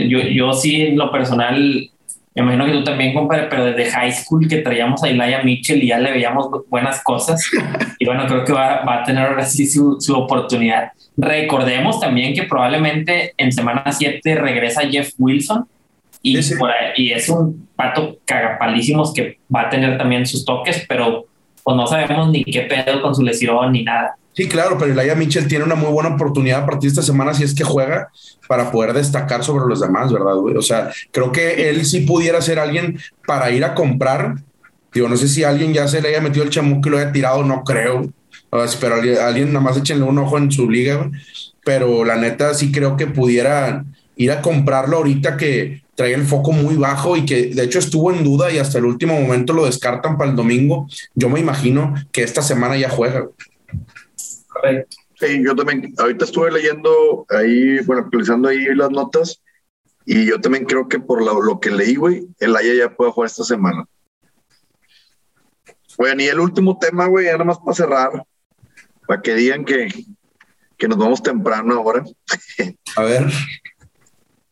yo, 0.09 0.21
yo 0.21 0.55
sí 0.55 0.81
en 0.81 0.97
lo 0.97 1.13
personal, 1.13 1.91
me 2.37 2.43
imagino 2.43 2.67
que 2.67 2.73
tú 2.73 2.85
también, 2.85 3.15
compadre, 3.15 3.47
pero 3.49 3.65
desde 3.65 3.91
high 3.91 4.13
school 4.13 4.47
que 4.47 4.59
traíamos 4.59 5.03
a 5.03 5.09
Elijah 5.09 5.43
Mitchell 5.43 5.83
y 5.83 5.89
ya 5.89 5.99
le 5.99 6.13
veíamos 6.13 6.51
buenas 6.69 7.03
cosas. 7.03 7.43
y 7.99 8.05
bueno, 8.05 8.27
creo 8.27 8.45
que 8.45 8.53
va, 8.53 8.85
va 8.85 9.01
a 9.01 9.05
tener 9.05 9.27
ahora 9.27 9.45
sí 9.45 9.67
su, 9.67 9.97
su, 10.01 10.15
oportunidad. 10.15 10.93
Recordemos 11.17 11.99
también 11.99 12.35
que 12.35 12.43
probablemente 12.43 13.33
en 13.39 13.53
semana 13.53 13.91
7 13.91 14.35
regresa 14.35 14.83
Jeff 14.83 15.13
Wilson. 15.19 15.67
Y, 16.23 16.39
y 16.97 17.13
es 17.13 17.29
un 17.29 17.69
pato 17.77 18.19
cagapalísimos 18.25 19.15
que 19.15 19.39
va 19.55 19.63
a 19.63 19.71
tener 19.71 19.97
también 19.97 20.27
sus 20.27 20.45
toques, 20.45 20.85
pero 20.89 21.27
pues 21.63 21.77
no 21.77 21.87
sabemos 21.87 22.31
ni 22.31 22.45
qué 22.45 22.63
pedo 22.63 23.01
con 23.01 23.15
su 23.15 23.23
lesión 23.23 23.73
ni 23.73 23.83
nada. 23.83 24.17
Sí, 24.37 24.49
claro, 24.49 24.77
pero 24.79 24.93
Elijah 24.93 25.15
Mitchell 25.15 25.49
tiene 25.49 25.65
una 25.65 25.77
muy 25.77 25.91
buena 25.91 26.11
oportunidad 26.11 26.63
a 26.63 26.67
partir 26.67 26.83
de 26.83 26.89
esta 26.89 27.03
semana 27.03 27.33
si 27.33 27.43
es 27.43 27.55
que 27.55 27.65
juega 27.65 28.11
para 28.47 28.71
poder 28.71 28.93
destacar 28.93 29.43
sobre 29.43 29.65
los 29.67 29.81
demás, 29.81 30.13
¿verdad, 30.13 30.35
güey? 30.35 30.57
O 30.57 30.63
sea, 30.63 30.93
creo 31.11 31.33
que 31.33 31.71
él 31.71 31.87
sí 31.87 32.01
pudiera 32.03 32.43
ser 32.43 32.59
alguien 32.59 32.99
para 33.27 33.51
ir 33.51 33.65
a 33.65 33.75
comprar. 33.75 34.37
Digo, 34.93 35.09
no 35.09 35.17
sé 35.17 35.29
si 35.29 35.43
alguien 35.43 35.73
ya 35.73 35.89
se 35.89 36.03
le 36.03 36.09
haya 36.09 36.21
metido 36.21 36.45
el 36.45 36.51
chamuco 36.51 36.89
y 36.89 36.93
lo 36.93 36.99
haya 36.99 37.13
tirado, 37.13 37.45
no 37.45 37.65
creo. 37.65 38.11
Pero 38.79 38.95
alguien, 38.95 39.55
nada 39.55 39.61
más 39.65 39.79
échenle 39.79 40.05
un 40.05 40.19
ojo 40.19 40.37
en 40.37 40.53
su 40.53 40.71
liga, 40.71 41.11
pero 41.65 42.05
la 42.05 42.17
neta 42.17 42.53
sí 42.53 42.71
creo 42.71 42.97
que 42.97 43.07
pudiera 43.07 43.85
ir 44.17 44.33
a 44.33 44.43
comprarlo 44.43 44.99
ahorita 44.99 45.39
que 45.39 45.83
trae 45.95 46.13
el 46.13 46.27
foco 46.27 46.53
muy 46.53 46.77
bajo 46.77 47.17
y 47.17 47.25
que 47.25 47.47
de 47.47 47.63
hecho 47.65 47.79
estuvo 47.79 48.13
en 48.13 48.23
duda 48.23 48.53
y 48.53 48.59
hasta 48.59 48.77
el 48.77 48.85
último 48.85 49.19
momento 49.19 49.55
lo 49.55 49.65
descartan 49.65 50.19
para 50.19 50.31
el 50.31 50.37
domingo. 50.37 50.87
Yo 51.15 51.31
me 51.31 51.41
imagino 51.41 51.95
que 52.13 52.23
esta 52.23 52.43
semana 52.43 52.77
ya 52.77 52.91
juega. 52.91 53.25
Sí, 55.19 55.43
yo 55.43 55.57
también, 55.57 55.95
ahorita 55.99 56.27
estuve 56.27 56.51
leyendo 56.51 57.25
ahí, 57.31 57.79
bueno, 57.81 58.03
actualizando 58.03 58.49
ahí 58.49 58.67
las 58.75 58.91
notas 58.91 59.43
y 60.05 60.27
yo 60.27 60.41
también 60.41 60.67
creo 60.67 60.89
que 60.89 61.01
por 61.01 61.23
lo, 61.23 61.59
que 61.59 61.71
leí, 61.71 61.97
güey, 61.97 62.29
el 62.39 62.55
Aya 62.55 62.75
ya 62.75 62.95
puede 62.95 63.11
jugar 63.13 63.27
esta 63.29 63.45
semana. 63.45 63.87
Bueno, 65.97 66.23
y 66.23 66.27
el 66.27 66.39
último 66.39 66.79
tema, 66.79 67.07
güey, 67.07 67.27
ya 67.27 67.33
nada 67.33 67.45
más 67.45 67.59
para 67.59 67.75
cerrar, 67.75 68.27
para 69.07 69.23
que 69.23 69.35
digan 69.35 69.65
que, 69.65 69.89
que 70.77 70.89
nos 70.89 70.99
vamos 70.99 71.23
temprano 71.23 71.75
ahora. 71.75 72.05
A 72.97 73.03
ver. 73.03 73.27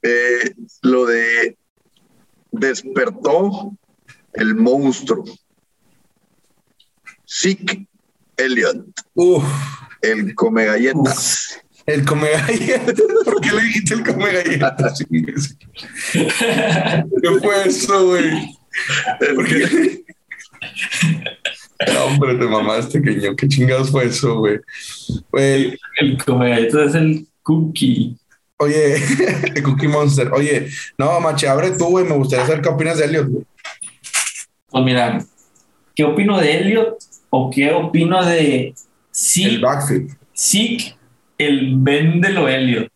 Eh, 0.07 0.55
lo 0.83 1.07
de 1.07 1.57
despertó 2.51 3.73
el 4.35 4.55
monstruo. 4.55 5.25
SIC 7.25 7.89
Elliot. 8.37 8.85
Uf. 9.15 9.45
El 10.11 10.35
come 10.35 10.65
galletas. 10.65 11.61
El 11.87 12.05
come 12.05 12.31
galletas. 12.31 12.95
¿Por 13.25 13.41
qué 13.41 13.53
le 13.53 13.63
dijiste 13.63 13.95
el 13.95 14.05
come 14.05 14.33
galletas? 14.33 15.05
¿Qué 16.13 17.05
fue 17.43 17.69
eso, 17.69 18.07
güey? 18.07 18.57
¿Por 19.35 19.47
qué? 19.47 20.05
hombre, 22.05 22.35
te 22.37 22.45
mamaste, 22.45 23.03
queño. 23.03 23.35
¿Qué 23.37 23.49
chingados 23.49 23.91
fue 23.91 24.07
eso, 24.07 24.39
güey? 24.39 24.61
El, 25.33 25.79
el 25.99 26.25
come 26.25 26.51
galletas 26.51 26.91
es 26.91 26.95
el 26.95 27.27
cookie. 27.43 28.17
Oye, 28.57 28.95
el 29.55 29.63
Cookie 29.63 29.89
Monster. 29.89 30.33
Oye, 30.33 30.69
no, 30.97 31.21
mache, 31.21 31.49
abre 31.49 31.73
tú, 31.73 31.87
güey. 31.87 32.05
Me 32.05 32.17
gustaría 32.17 32.47
saber 32.47 32.63
qué 32.63 32.69
opinas 32.69 32.99
de 32.99 33.05
Elliot, 33.07 33.29
güey. 33.29 33.45
Pues 34.71 34.85
mira, 34.85 35.25
¿qué 35.95 36.05
opino 36.05 36.39
de 36.39 36.57
Elliot 36.59 36.97
o 37.31 37.51
qué 37.51 37.73
opino 37.73 38.25
de 38.25 38.75
sí, 39.15 39.45
El 39.45 39.61
backfield. 39.61 40.17
sí, 40.33 40.93
el 41.39 41.75
véndelo 41.77 42.49
Elliot? 42.49 42.89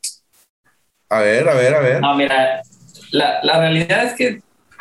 A 1.09 1.21
ver, 1.21 1.49
a 1.49 1.55
ver, 1.55 1.75
a 1.75 1.81
ver. 1.81 2.01
No, 2.01 2.15
mira, 2.17 2.63
la, 3.13 3.39
la 3.43 3.59
realidad 3.61 4.05
es 4.05 4.13
que 4.15 4.41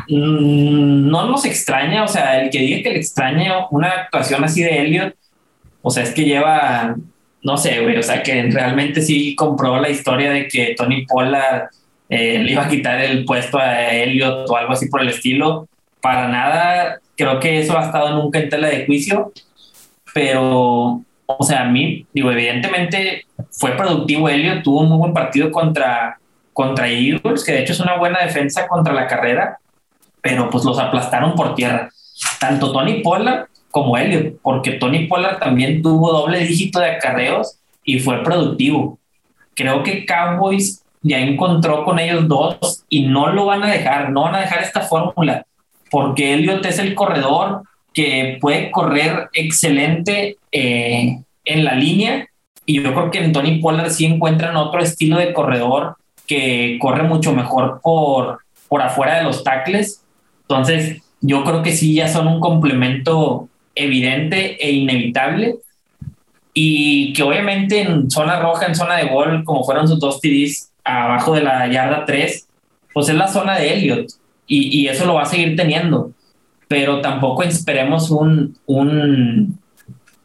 mm, 0.09 1.09
no 1.09 1.27
nos 1.27 1.45
extraña, 1.45 2.03
o 2.03 2.07
sea, 2.07 2.41
el 2.41 2.49
que 2.49 2.59
diga 2.59 2.83
que 2.83 2.89
le 2.89 2.97
extraña 2.97 3.67
una 3.69 3.89
actuación 3.89 4.43
así 4.43 4.63
de 4.63 4.81
Elliot, 4.81 5.15
o 5.81 5.91
sea, 5.91 6.03
es 6.03 6.11
que 6.13 6.25
lleva, 6.25 6.95
no 7.43 7.57
sé, 7.57 7.81
güey, 7.81 7.97
o 7.97 8.03
sea, 8.03 8.23
que 8.23 8.49
realmente 8.51 9.01
sí 9.01 9.35
compró 9.35 9.79
la 9.79 9.89
historia 9.89 10.31
de 10.31 10.47
que 10.47 10.73
Tony 10.75 11.05
Pollard 11.05 11.69
eh, 12.09 12.39
le 12.39 12.51
iba 12.51 12.65
a 12.65 12.69
quitar 12.69 12.99
el 12.99 13.25
puesto 13.25 13.57
a 13.59 13.91
Elliot 13.91 14.49
o 14.49 14.57
algo 14.57 14.73
así 14.73 14.87
por 14.89 15.01
el 15.01 15.09
estilo. 15.09 15.67
Para 16.01 16.27
nada, 16.27 16.99
creo 17.15 17.39
que 17.39 17.59
eso 17.59 17.77
ha 17.77 17.85
estado 17.85 18.21
nunca 18.21 18.39
en 18.39 18.49
tela 18.49 18.67
de 18.67 18.85
juicio, 18.85 19.31
pero, 20.13 21.03
o 21.27 21.43
sea, 21.43 21.63
a 21.63 21.65
mí, 21.65 22.05
digo, 22.13 22.31
evidentemente 22.31 23.25
fue 23.51 23.71
productivo 23.71 24.29
Elliot, 24.29 24.63
tuvo 24.63 24.81
un 24.81 24.89
muy 24.89 24.97
buen 24.97 25.13
partido 25.13 25.51
contra, 25.51 26.17
contra 26.53 26.87
Eagles, 26.87 27.43
que 27.43 27.51
de 27.51 27.59
hecho 27.61 27.73
es 27.73 27.79
una 27.81 27.97
buena 27.97 28.23
defensa 28.23 28.67
contra 28.67 28.93
la 28.93 29.07
carrera, 29.07 29.59
pero 30.21 30.49
pues 30.49 30.63
los 30.63 30.79
aplastaron 30.79 31.35
por 31.35 31.53
tierra. 31.53 31.89
Tanto 32.39 32.71
Tony 32.71 33.01
Pollard 33.01 33.47
como 33.69 33.97
Elliot, 33.97 34.39
porque 34.41 34.71
Tony 34.71 35.07
Pollard 35.07 35.39
también 35.39 35.81
tuvo 35.81 36.13
doble 36.13 36.39
dígito 36.39 36.79
de 36.79 36.91
acarreos 36.91 37.59
y 37.83 37.99
fue 37.99 38.23
productivo. 38.23 38.97
Creo 39.53 39.83
que 39.83 40.05
Cowboys 40.05 40.83
ya 41.01 41.19
encontró 41.19 41.83
con 41.83 41.99
ellos 41.99 42.27
dos 42.27 42.85
y 42.89 43.03
no 43.03 43.33
lo 43.33 43.45
van 43.45 43.63
a 43.63 43.71
dejar, 43.71 44.11
no 44.11 44.23
van 44.23 44.35
a 44.35 44.41
dejar 44.41 44.63
esta 44.63 44.81
fórmula, 44.81 45.45
porque 45.91 46.33
Elliot 46.33 46.65
es 46.65 46.79
el 46.79 46.95
corredor 46.95 47.63
que 47.97 48.37
puede 48.39 48.69
correr 48.69 49.27
excelente 49.33 50.37
eh, 50.51 51.17
en 51.45 51.65
la 51.65 51.73
línea 51.73 52.27
y 52.63 52.75
yo 52.75 52.93
creo 52.93 53.09
que 53.09 53.23
en 53.23 53.31
Tony 53.31 53.59
Pollard 53.59 53.89
sí 53.89 54.05
encuentran 54.05 54.55
otro 54.55 54.81
estilo 54.81 55.17
de 55.17 55.33
corredor 55.33 55.95
que 56.27 56.77
corre 56.79 57.01
mucho 57.01 57.33
mejor 57.33 57.79
por, 57.81 58.41
por 58.67 58.83
afuera 58.83 59.15
de 59.17 59.23
los 59.23 59.43
tackles. 59.43 60.03
Entonces, 60.41 61.01
yo 61.21 61.43
creo 61.43 61.63
que 61.63 61.71
sí 61.71 61.95
ya 61.95 62.07
son 62.07 62.27
un 62.27 62.39
complemento 62.39 63.49
evidente 63.73 64.63
e 64.63 64.73
inevitable. 64.73 65.55
Y 66.53 67.13
que 67.13 67.23
obviamente 67.23 67.81
en 67.81 68.11
zona 68.11 68.39
roja, 68.39 68.67
en 68.67 68.75
zona 68.75 68.97
de 68.97 69.07
gol, 69.07 69.43
como 69.43 69.63
fueron 69.63 69.87
sus 69.87 69.99
dos 69.99 70.21
TDs 70.21 70.69
abajo 70.83 71.33
de 71.33 71.41
la 71.41 71.67
yarda 71.71 72.05
3, 72.05 72.47
pues 72.93 73.09
es 73.09 73.15
la 73.15 73.27
zona 73.27 73.57
de 73.57 73.73
Elliot. 73.73 74.07
Y, 74.45 74.81
y 74.81 74.87
eso 74.87 75.05
lo 75.05 75.15
va 75.15 75.23
a 75.23 75.25
seguir 75.25 75.55
teniendo. 75.55 76.11
Pero 76.67 77.01
tampoco 77.01 77.43
esperemos 77.43 78.11
un, 78.11 78.57
un, 78.65 79.59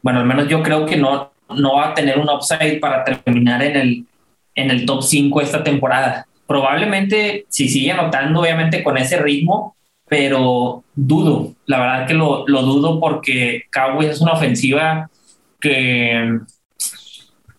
bueno, 0.02 0.20
al 0.20 0.27
menos 0.27 0.48
yo 0.48 0.62
creo 0.62 0.85
que 0.86 0.97
no, 0.97 1.32
no 1.55 1.74
va 1.77 1.90
a 1.90 1.94
tener 1.94 2.19
un 2.19 2.28
upside 2.28 2.81
para 2.81 3.05
terminar 3.05 3.62
en 3.62 3.77
el, 3.77 4.06
en 4.55 4.70
el 4.70 4.85
top 4.85 5.02
5 5.02 5.40
esta 5.40 5.62
temporada. 5.62 6.27
Probablemente 6.47 7.47
si 7.48 7.69
sigue 7.69 7.93
anotando, 7.93 8.40
obviamente 8.40 8.82
con 8.82 8.98
ese 8.98 9.19
ritmo, 9.19 9.77
pero 10.09 10.85
dudo, 10.94 11.55
la 11.66 11.81
verdad 11.81 12.06
que 12.06 12.14
lo, 12.14 12.47
lo 12.47 12.62
dudo 12.62 13.01
porque 13.01 13.62
Cowboys 13.73 14.10
es 14.10 14.20
una 14.20 14.32
ofensiva 14.32 15.09
que 15.60 16.39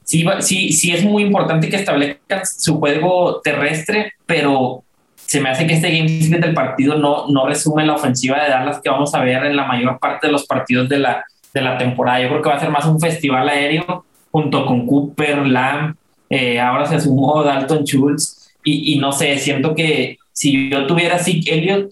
sí, 0.03 0.25
sí, 0.41 0.71
sí 0.71 0.91
es 0.91 1.03
muy 1.03 1.23
importante 1.23 1.69
que 1.69 1.77
establezcan 1.77 2.45
su 2.45 2.77
juego 2.77 3.41
terrestre, 3.41 4.13
pero 4.25 4.83
se 5.25 5.41
me 5.41 5.49
hace 5.49 5.65
que 5.65 5.73
este 5.73 5.89
game 5.89 6.21
script 6.21 6.43
del 6.43 6.53
partido 6.53 6.95
no, 6.95 7.27
no 7.27 7.47
resume 7.47 7.85
la 7.85 7.95
ofensiva 7.95 8.41
de 8.43 8.49
Dallas 8.49 8.79
que 8.81 8.89
vamos 8.89 9.13
a 9.15 9.23
ver 9.23 9.45
en 9.45 9.55
la 9.55 9.65
mayor 9.65 9.99
parte 9.99 10.27
de 10.27 10.33
los 10.33 10.45
partidos 10.45 10.89
de 10.89 10.99
la, 10.99 11.25
de 11.53 11.61
la 11.61 11.77
temporada. 11.77 12.21
Yo 12.21 12.29
creo 12.29 12.41
que 12.41 12.49
va 12.49 12.55
a 12.55 12.59
ser 12.59 12.69
más 12.69 12.85
un 12.85 12.99
festival 12.99 13.49
aéreo 13.49 14.05
junto 14.31 14.65
con 14.65 14.87
Cooper, 14.87 15.45
Lamb, 15.45 15.95
eh, 16.29 16.59
ahora 16.59 16.85
se 16.85 16.99
sumó 16.99 17.43
Dalton 17.43 17.83
Schultz 17.83 18.51
y, 18.63 18.93
y 18.93 18.99
no 18.99 19.11
sé, 19.11 19.37
siento 19.37 19.75
que 19.75 20.17
si 20.31 20.69
yo 20.69 20.87
tuviera 20.87 21.19
Zeke 21.19 21.53
Elliott, 21.53 21.91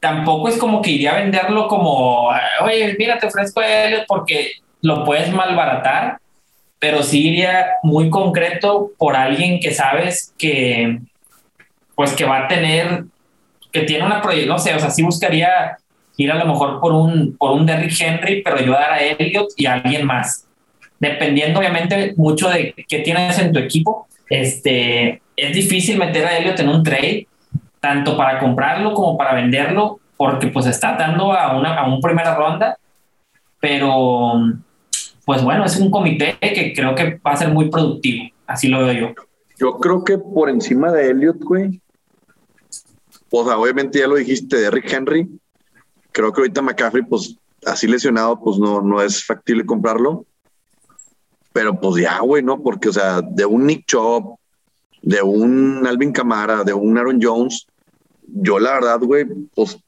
tampoco 0.00 0.48
es 0.48 0.58
como 0.58 0.82
que 0.82 0.90
iría 0.90 1.12
a 1.12 1.20
venderlo 1.20 1.66
como, 1.66 2.28
oye, 2.62 2.94
mira, 2.98 3.18
te 3.18 3.26
ofrezco 3.26 3.60
a 3.60 3.84
Elliott 3.84 4.04
porque 4.06 4.52
lo 4.82 5.04
puedes 5.04 5.32
malbaratar, 5.32 6.18
pero 6.78 7.02
sí 7.02 7.28
iría 7.28 7.66
muy 7.82 8.10
concreto 8.10 8.92
por 8.98 9.16
alguien 9.16 9.58
que 9.60 9.72
sabes 9.72 10.34
que, 10.38 11.00
pues 11.98 12.12
que 12.12 12.24
va 12.24 12.44
a 12.44 12.46
tener, 12.46 13.06
que 13.72 13.80
tiene 13.80 14.06
una 14.06 14.22
proyección, 14.22 14.50
no 14.50 14.58
sé, 14.60 14.72
o 14.72 14.78
sea, 14.78 14.88
sí 14.88 15.02
buscaría 15.02 15.78
ir 16.16 16.30
a 16.30 16.36
lo 16.36 16.46
mejor 16.46 16.80
por 16.80 16.92
un, 16.92 17.36
por 17.36 17.50
un 17.50 17.66
Derrick 17.66 18.00
Henry, 18.00 18.40
pero 18.40 18.56
ayudar 18.56 18.92
a 18.92 19.02
Elliott 19.02 19.48
y 19.56 19.66
a 19.66 19.72
alguien 19.72 20.06
más. 20.06 20.46
Dependiendo 21.00 21.58
obviamente 21.58 22.14
mucho 22.16 22.50
de 22.50 22.72
qué 22.86 23.00
tienes 23.00 23.36
en 23.40 23.52
tu 23.52 23.58
equipo, 23.58 24.06
este, 24.30 25.20
es 25.34 25.52
difícil 25.52 25.98
meter 25.98 26.24
a 26.24 26.38
Elliott 26.38 26.60
en 26.60 26.68
un 26.68 26.84
trade, 26.84 27.26
tanto 27.80 28.16
para 28.16 28.38
comprarlo 28.38 28.94
como 28.94 29.18
para 29.18 29.34
venderlo, 29.34 29.98
porque 30.16 30.46
pues 30.46 30.66
está 30.66 30.92
dando 30.92 31.32
a 31.32 31.58
una 31.58 31.74
a 31.74 31.92
un 31.92 32.00
primera 32.00 32.36
ronda, 32.36 32.78
pero 33.58 34.34
pues 35.24 35.42
bueno, 35.42 35.64
es 35.64 35.76
un 35.76 35.90
comité 35.90 36.36
que 36.38 36.72
creo 36.72 36.94
que 36.94 37.18
va 37.26 37.32
a 37.32 37.36
ser 37.36 37.48
muy 37.48 37.68
productivo, 37.68 38.30
así 38.46 38.68
lo 38.68 38.84
veo 38.84 38.92
yo. 38.92 39.14
Yo 39.58 39.78
creo 39.78 40.04
que 40.04 40.16
por 40.16 40.48
encima 40.48 40.92
de 40.92 41.10
Elliot, 41.10 41.40
güey. 41.40 41.80
O 43.30 43.44
sea, 43.44 43.58
obviamente 43.58 43.98
ya 43.98 44.06
lo 44.06 44.16
dijiste 44.16 44.56
de 44.56 44.70
Rick 44.70 44.92
Henry. 44.92 45.28
Creo 46.12 46.32
que 46.32 46.40
ahorita 46.40 46.62
McCaffrey, 46.62 47.04
pues 47.04 47.36
así 47.64 47.86
lesionado, 47.86 48.40
pues 48.40 48.58
no, 48.58 48.80
no 48.80 49.02
es 49.02 49.24
factible 49.24 49.66
comprarlo. 49.66 50.24
Pero 51.52 51.78
pues 51.78 52.02
ya, 52.02 52.20
güey, 52.20 52.42
¿no? 52.42 52.62
Porque, 52.62 52.88
o 52.88 52.92
sea, 52.92 53.20
de 53.20 53.44
un 53.44 53.66
Nick 53.66 53.86
Chubb, 53.86 54.36
de 55.02 55.22
un 55.22 55.86
Alvin 55.86 56.12
Camara, 56.12 56.64
de 56.64 56.72
un 56.72 56.96
Aaron 56.98 57.18
Jones, 57.20 57.66
yo 58.26 58.58
la 58.58 58.74
verdad, 58.74 59.00
güey, 59.00 59.26
pues 59.54 59.78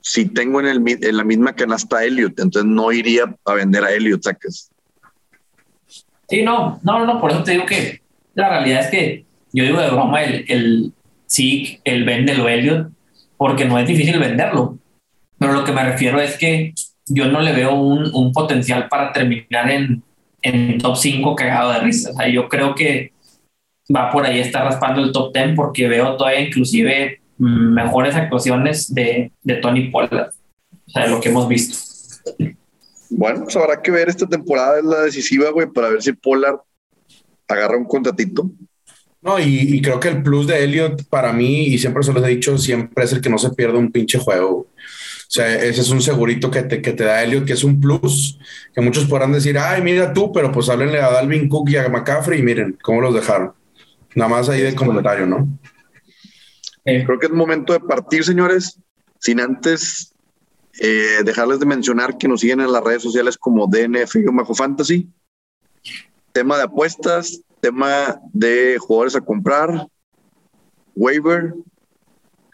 si 0.00 0.26
tengo 0.26 0.60
en, 0.60 0.66
el, 0.66 0.82
en 0.86 1.16
la 1.16 1.24
misma 1.24 1.54
canasta 1.54 2.04
Elliot, 2.04 2.38
entonces 2.40 2.64
no 2.64 2.90
iría 2.92 3.34
a 3.44 3.54
vender 3.54 3.84
a 3.84 3.92
Elliot, 3.92 4.22
sacas. 4.22 4.70
Sí, 6.28 6.42
no, 6.42 6.80
no, 6.82 7.06
no, 7.06 7.20
por 7.20 7.30
eso 7.30 7.42
te 7.42 7.52
digo 7.52 7.66
que 7.66 8.00
la 8.34 8.48
realidad 8.48 8.80
es 8.80 8.90
que 8.90 9.24
yo 9.52 9.64
digo 9.64 9.80
de 9.80 9.90
broma 9.90 10.22
el, 10.22 10.44
el 10.48 10.92
sí, 11.32 11.80
el 11.84 12.04
véndelo 12.04 12.48
Elliot, 12.48 12.90
porque 13.38 13.64
no 13.64 13.78
es 13.78 13.88
difícil 13.88 14.18
venderlo. 14.18 14.78
Pero 15.38 15.54
lo 15.54 15.64
que 15.64 15.72
me 15.72 15.82
refiero 15.82 16.20
es 16.20 16.36
que 16.36 16.74
yo 17.06 17.26
no 17.26 17.40
le 17.40 17.52
veo 17.52 17.74
un, 17.74 18.14
un 18.14 18.32
potencial 18.32 18.88
para 18.88 19.12
terminar 19.12 19.70
en, 19.70 20.02
en 20.42 20.78
top 20.78 20.96
5 20.96 21.34
cagado 21.34 21.72
de 21.72 21.80
risa. 21.80 22.10
O 22.10 22.14
sea, 22.14 22.28
yo 22.28 22.48
creo 22.48 22.74
que 22.74 23.12
va 23.94 24.10
por 24.12 24.26
ahí, 24.26 24.40
está 24.40 24.62
raspando 24.62 25.02
el 25.02 25.10
top 25.10 25.32
10 25.32 25.56
porque 25.56 25.88
veo 25.88 26.16
todavía 26.16 26.46
inclusive 26.46 27.20
mejores 27.38 28.14
actuaciones 28.14 28.94
de, 28.94 29.32
de 29.42 29.54
Tony 29.56 29.88
Pollard, 29.88 30.28
o 30.86 30.90
sea, 30.90 31.04
de 31.04 31.10
lo 31.10 31.20
que 31.20 31.30
hemos 31.30 31.48
visto. 31.48 31.76
Bueno, 33.10 33.44
pues 33.44 33.56
habrá 33.56 33.80
que 33.80 33.90
ver 33.90 34.08
esta 34.08 34.26
temporada, 34.26 34.78
es 34.78 34.84
la 34.84 35.00
decisiva, 35.00 35.50
güey, 35.50 35.66
para 35.66 35.88
ver 35.88 36.02
si 36.02 36.12
Pollard 36.12 36.60
agarra 37.48 37.76
un 37.76 37.84
contratito. 37.84 38.50
No, 39.22 39.38
y, 39.38 39.76
y 39.76 39.80
creo 39.80 40.00
que 40.00 40.08
el 40.08 40.22
plus 40.22 40.48
de 40.48 40.64
Elliot 40.64 41.04
para 41.08 41.32
mí, 41.32 41.66
y 41.66 41.78
siempre 41.78 42.02
se 42.02 42.12
los 42.12 42.24
he 42.24 42.28
dicho, 42.28 42.58
siempre 42.58 43.04
es 43.04 43.12
el 43.12 43.20
que 43.20 43.30
no 43.30 43.38
se 43.38 43.50
pierde 43.50 43.78
un 43.78 43.92
pinche 43.92 44.18
juego. 44.18 44.66
O 45.32 45.34
sea, 45.34 45.54
ese 45.54 45.80
es 45.80 45.88
un 45.90 46.02
segurito 46.02 46.50
que 46.50 46.62
te, 46.62 46.82
que 46.82 46.92
te 46.92 47.04
da 47.04 47.22
Elliot, 47.22 47.46
que 47.46 47.54
es 47.54 47.64
un 47.64 47.80
plus, 47.80 48.38
que 48.74 48.80
muchos 48.80 49.06
podrán 49.06 49.32
decir, 49.32 49.56
ay, 49.56 49.80
mira 49.80 50.12
tú, 50.12 50.30
pero 50.32 50.52
pues 50.52 50.68
háblenle 50.68 51.00
a 51.00 51.10
Dalvin 51.10 51.48
Cook 51.48 51.70
y 51.70 51.76
a 51.76 51.88
McCaffrey 51.88 52.40
y 52.40 52.42
miren 52.42 52.76
cómo 52.82 53.00
los 53.00 53.14
dejaron. 53.14 53.52
Nada 54.14 54.28
más 54.28 54.48
ahí 54.48 54.60
de 54.60 54.74
comentario, 54.74 55.24
¿no? 55.24 55.48
Eh, 56.84 57.04
Creo 57.06 57.18
que 57.18 57.26
es 57.26 57.32
momento 57.32 57.72
de 57.72 57.80
partir, 57.80 58.24
señores, 58.24 58.78
sin 59.20 59.40
antes 59.40 60.12
eh, 60.80 61.22
dejarles 61.24 61.60
de 61.60 61.66
mencionar 61.66 62.18
que 62.18 62.28
nos 62.28 62.40
siguen 62.40 62.60
en 62.60 62.72
las 62.72 62.82
redes 62.82 63.02
sociales 63.02 63.38
como 63.38 63.66
DNF 63.66 64.16
Bajo 64.32 64.54
Fantasy. 64.54 65.08
Tema 66.32 66.56
de 66.56 66.64
apuestas, 66.64 67.40
tema 67.62 68.20
de 68.32 68.76
jugadores 68.78 69.14
a 69.16 69.20
comprar, 69.20 69.86
waiver, 70.96 71.54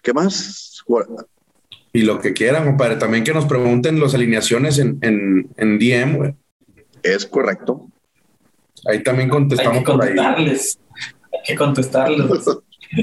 ¿qué 0.02 0.12
más? 0.12 0.84
Y 1.92 2.02
lo 2.02 2.20
que 2.20 2.32
quieran, 2.34 2.64
compadre. 2.66 2.96
También 2.96 3.24
que 3.24 3.32
nos 3.34 3.46
pregunten 3.46 3.98
las 4.00 4.14
alineaciones 4.14 4.78
en, 4.78 4.98
en, 5.02 5.48
en 5.56 5.78
DM, 5.78 6.16
güey. 6.16 6.34
Es 7.02 7.26
correcto. 7.26 7.88
Ahí 8.86 9.02
también 9.02 9.28
contestamos 9.30 9.78
Hay 9.78 9.84
que 9.84 9.92
por 9.92 10.02
ahí. 10.02 10.08
contestarles. 10.14 10.78
Hay 11.32 11.40
que 11.46 11.54
contestarles. 11.56 12.28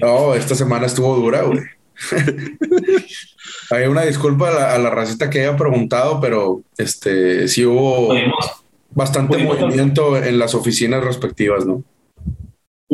No, 0.01 0.33
esta 0.35 0.55
semana 0.55 0.85
estuvo 0.85 1.15
dura, 1.15 1.41
güey. 1.41 1.59
Hay 3.71 3.87
una 3.87 4.03
disculpa 4.03 4.49
a 4.49 4.53
la, 4.53 4.75
a 4.75 4.77
la 4.77 4.89
racita 4.89 5.29
que 5.29 5.41
haya 5.41 5.55
preguntado, 5.57 6.19
pero 6.21 6.61
este 6.77 7.47
sí 7.47 7.65
hubo 7.65 8.09
Pudimos, 8.09 8.51
bastante 8.91 9.37
pudimos- 9.37 9.59
movimiento 9.59 10.17
en 10.17 10.37
las 10.39 10.53
oficinas 10.55 11.03
respectivas, 11.03 11.65
¿no? 11.65 11.83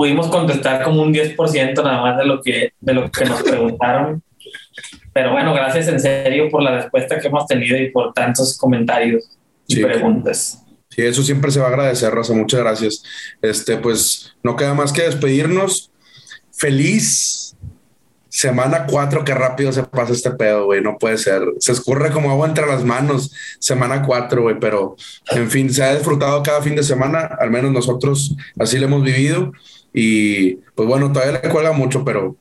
Pudimos 0.01 0.29
contestar 0.29 0.81
como 0.81 1.03
un 1.03 1.13
10% 1.13 1.83
nada 1.83 2.01
más 2.01 2.17
de 2.17 2.25
lo 2.25 2.41
que, 2.41 2.73
de 2.79 2.93
lo 2.95 3.11
que 3.11 3.23
nos 3.23 3.43
preguntaron. 3.43 4.23
Pero 5.13 5.31
bueno, 5.31 5.53
gracias 5.53 5.87
en 5.89 5.99
serio 5.99 6.49
por 6.49 6.63
la 6.63 6.71
respuesta 6.71 7.19
que 7.19 7.27
hemos 7.27 7.45
tenido 7.45 7.77
y 7.77 7.91
por 7.91 8.11
tantos 8.11 8.57
comentarios 8.57 9.29
y 9.67 9.75
Sí. 9.75 9.83
preguntas. 9.83 10.65
Sí, 10.89 11.03
eso 11.03 11.21
siempre 11.21 11.51
se 11.51 11.59
va 11.59 11.67
a 11.67 11.69
agradecer, 11.69 12.11
Rosa. 12.11 12.33
Muchas 12.33 12.61
gracias. 12.61 13.03
Este, 13.43 13.77
pues 13.77 14.33
no 14.41 14.55
queda 14.55 14.73
más 14.73 14.91
que 14.91 15.03
despedirnos. 15.03 15.91
Feliz 16.51 17.55
semana 18.27 18.87
4. 18.87 19.23
Qué 19.23 19.35
rápido 19.35 19.71
se 19.71 19.83
pasa 19.83 20.13
este 20.13 20.31
pedo, 20.31 20.65
güey. 20.65 20.81
No 20.81 20.97
puede 20.97 21.19
ser. 21.19 21.43
Se 21.59 21.73
escurre 21.73 22.09
como 22.09 22.31
agua 22.31 22.47
entre 22.47 22.65
las 22.65 22.83
manos. 22.83 23.31
Semana 23.59 24.01
4, 24.01 24.41
güey. 24.41 24.57
Pero 24.59 24.95
en 25.29 25.51
fin, 25.51 25.71
se 25.71 25.83
ha 25.83 25.93
disfrutado 25.93 26.41
cada 26.41 26.63
fin 26.63 26.75
de 26.75 26.81
semana. 26.81 27.37
Al 27.39 27.51
menos 27.51 27.71
nosotros 27.71 28.35
así 28.57 28.79
lo 28.79 28.87
hemos 28.87 29.03
vivido. 29.03 29.51
Y 29.93 30.55
pues 30.75 30.87
bueno, 30.87 31.11
todavía 31.11 31.39
le 31.43 31.49
cuelga 31.49 31.73
mucho, 31.73 32.03
pero 32.05 32.35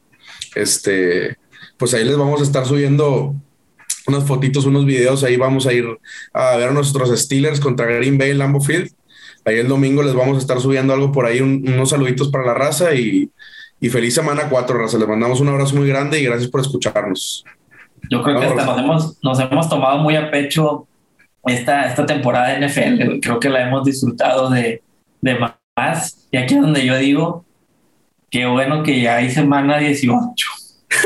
este, 0.55 1.37
pues 1.77 1.95
ahí 1.95 2.05
les 2.05 2.17
vamos 2.17 2.41
a 2.41 2.45
estar 2.45 2.65
subiendo 2.67 3.35
unas 4.07 4.25
fotitos, 4.25 4.65
unos 4.67 4.85
videos. 4.87 5.25
Ahí 5.25 5.37
vamos 5.37 5.67
a 5.67 5.73
ir 5.73 5.87
a 6.33 6.57
ver 6.57 6.69
a 6.69 6.73
nuestros 6.73 7.11
Steelers 7.21 7.61
contra 7.61 7.87
Green 7.87 8.19
Bay 8.19 8.31
en 8.31 8.39
Lambeau 8.39 8.63
Field. 8.63 8.91
Ahí 9.45 9.57
el 9.57 9.69
domingo 9.69 10.03
les 10.03 10.15
vamos 10.15 10.37
a 10.37 10.41
estar 10.41 10.61
subiendo 10.61 10.93
algo 10.93 11.13
por 11.13 11.27
ahí, 11.27 11.41
un- 11.41 11.65
unos 11.67 11.91
saluditos 11.91 12.29
para 12.31 12.45
la 12.47 12.55
raza 12.55 12.95
y, 12.95 13.31
y 13.81 13.89
feliz 13.89 14.15
semana 14.15 14.49
4, 14.51 14.79
raza. 14.79 14.99
Les 14.99 15.09
mandamos 15.09 15.41
un 15.41 15.49
abrazo 15.49 15.77
muy 15.77 15.89
grande 15.89 16.21
y 16.21 16.25
gracias 16.25 16.51
por 16.51 16.61
escucharnos. 16.61 17.45
Yo 18.11 18.23
creo 18.23 18.39
que 18.41 18.47
hasta 18.47 18.65
nos 18.65 18.79
hemos, 18.79 19.19
nos 19.23 19.41
hemos 19.41 19.69
tomado 19.69 19.99
muy 19.99 20.17
a 20.17 20.31
pecho 20.31 20.87
esta, 21.47 21.87
esta 21.87 22.05
temporada 22.07 22.49
de 22.49 22.67
NFL. 22.69 23.21
Creo 23.21 23.41
que 23.41 23.49
la 23.49 23.67
hemos 23.67 23.85
disfrutado 23.85 24.51
de, 24.51 24.83
de 25.21 25.35
más. 25.81 26.17
Y 26.31 26.37
aquí 26.37 26.55
es 26.55 26.61
donde 26.61 26.85
yo 26.85 26.97
digo, 26.97 27.45
qué 28.31 28.47
bueno 28.47 28.83
que 28.83 29.01
ya 29.01 29.17
hay 29.17 29.31
semana 29.31 29.79
18. 29.79 30.47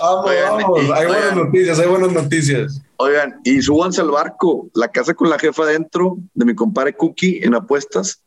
Vamos, 0.00 0.26
Oigan, 0.30 0.52
vamos. 0.62 0.78
y- 0.82 0.92
Hay 0.92 1.06
buenas 1.06 1.22
oigan. 1.32 1.38
noticias, 1.38 1.78
hay 1.78 1.88
buenas 1.88 2.12
noticias. 2.12 2.80
Oigan, 2.96 3.40
y 3.44 3.60
súbanse 3.60 4.00
al 4.00 4.10
barco, 4.10 4.68
la 4.74 4.88
casa 4.88 5.14
con 5.14 5.28
la 5.28 5.38
jefa 5.38 5.64
adentro 5.64 6.16
de 6.32 6.44
mi 6.44 6.54
compadre 6.54 6.94
Cookie 6.94 7.40
en 7.42 7.54
apuestas. 7.54 8.20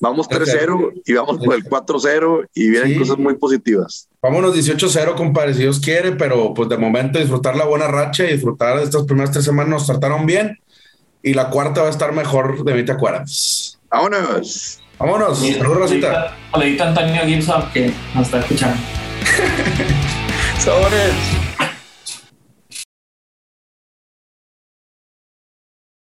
Vamos 0.00 0.28
3-0 0.28 0.92
y 1.06 1.12
vamos 1.14 1.38
por 1.42 1.54
el 1.54 1.64
4-0 1.64 2.46
y 2.54 2.68
vienen 2.68 2.92
Sí. 2.92 2.98
cosas 2.98 3.16
muy 3.16 3.36
positivas. 3.36 4.08
Vámonos 4.20 4.54
18-0, 4.54 5.14
compadre, 5.14 5.54
si 5.54 5.60
Dios 5.60 5.80
quiere, 5.80 6.12
pero 6.12 6.52
pues 6.52 6.68
de 6.68 6.76
momento 6.76 7.18
disfrutar 7.18 7.56
la 7.56 7.64
buena 7.64 7.88
racha 7.88 8.24
y 8.24 8.32
disfrutar 8.34 8.76
de 8.76 8.84
estas 8.84 9.04
primeras 9.04 9.30
tres 9.30 9.46
semanas 9.46 9.70
nos 9.70 9.86
trataron 9.86 10.26
bien 10.26 10.58
y 11.26 11.34
la 11.34 11.50
cuarta 11.50 11.80
va 11.82 11.88
a 11.88 11.90
estar 11.90 12.12
mejor 12.12 12.62
de 12.62 12.72
mí 12.72 12.84
te 12.84 12.92
acuerdas. 12.92 13.80
Vámonos. 13.90 14.80
Vámonos, 14.96 15.40
saludos, 15.40 15.76
Rosita. 15.76 16.36
A 16.52 16.58
Antonio 16.58 17.22
Gibson 17.26 17.68
que 17.74 17.92
nos 18.14 18.26
está 18.26 18.38
escuchando. 18.38 18.76
Sabores. 20.58 21.35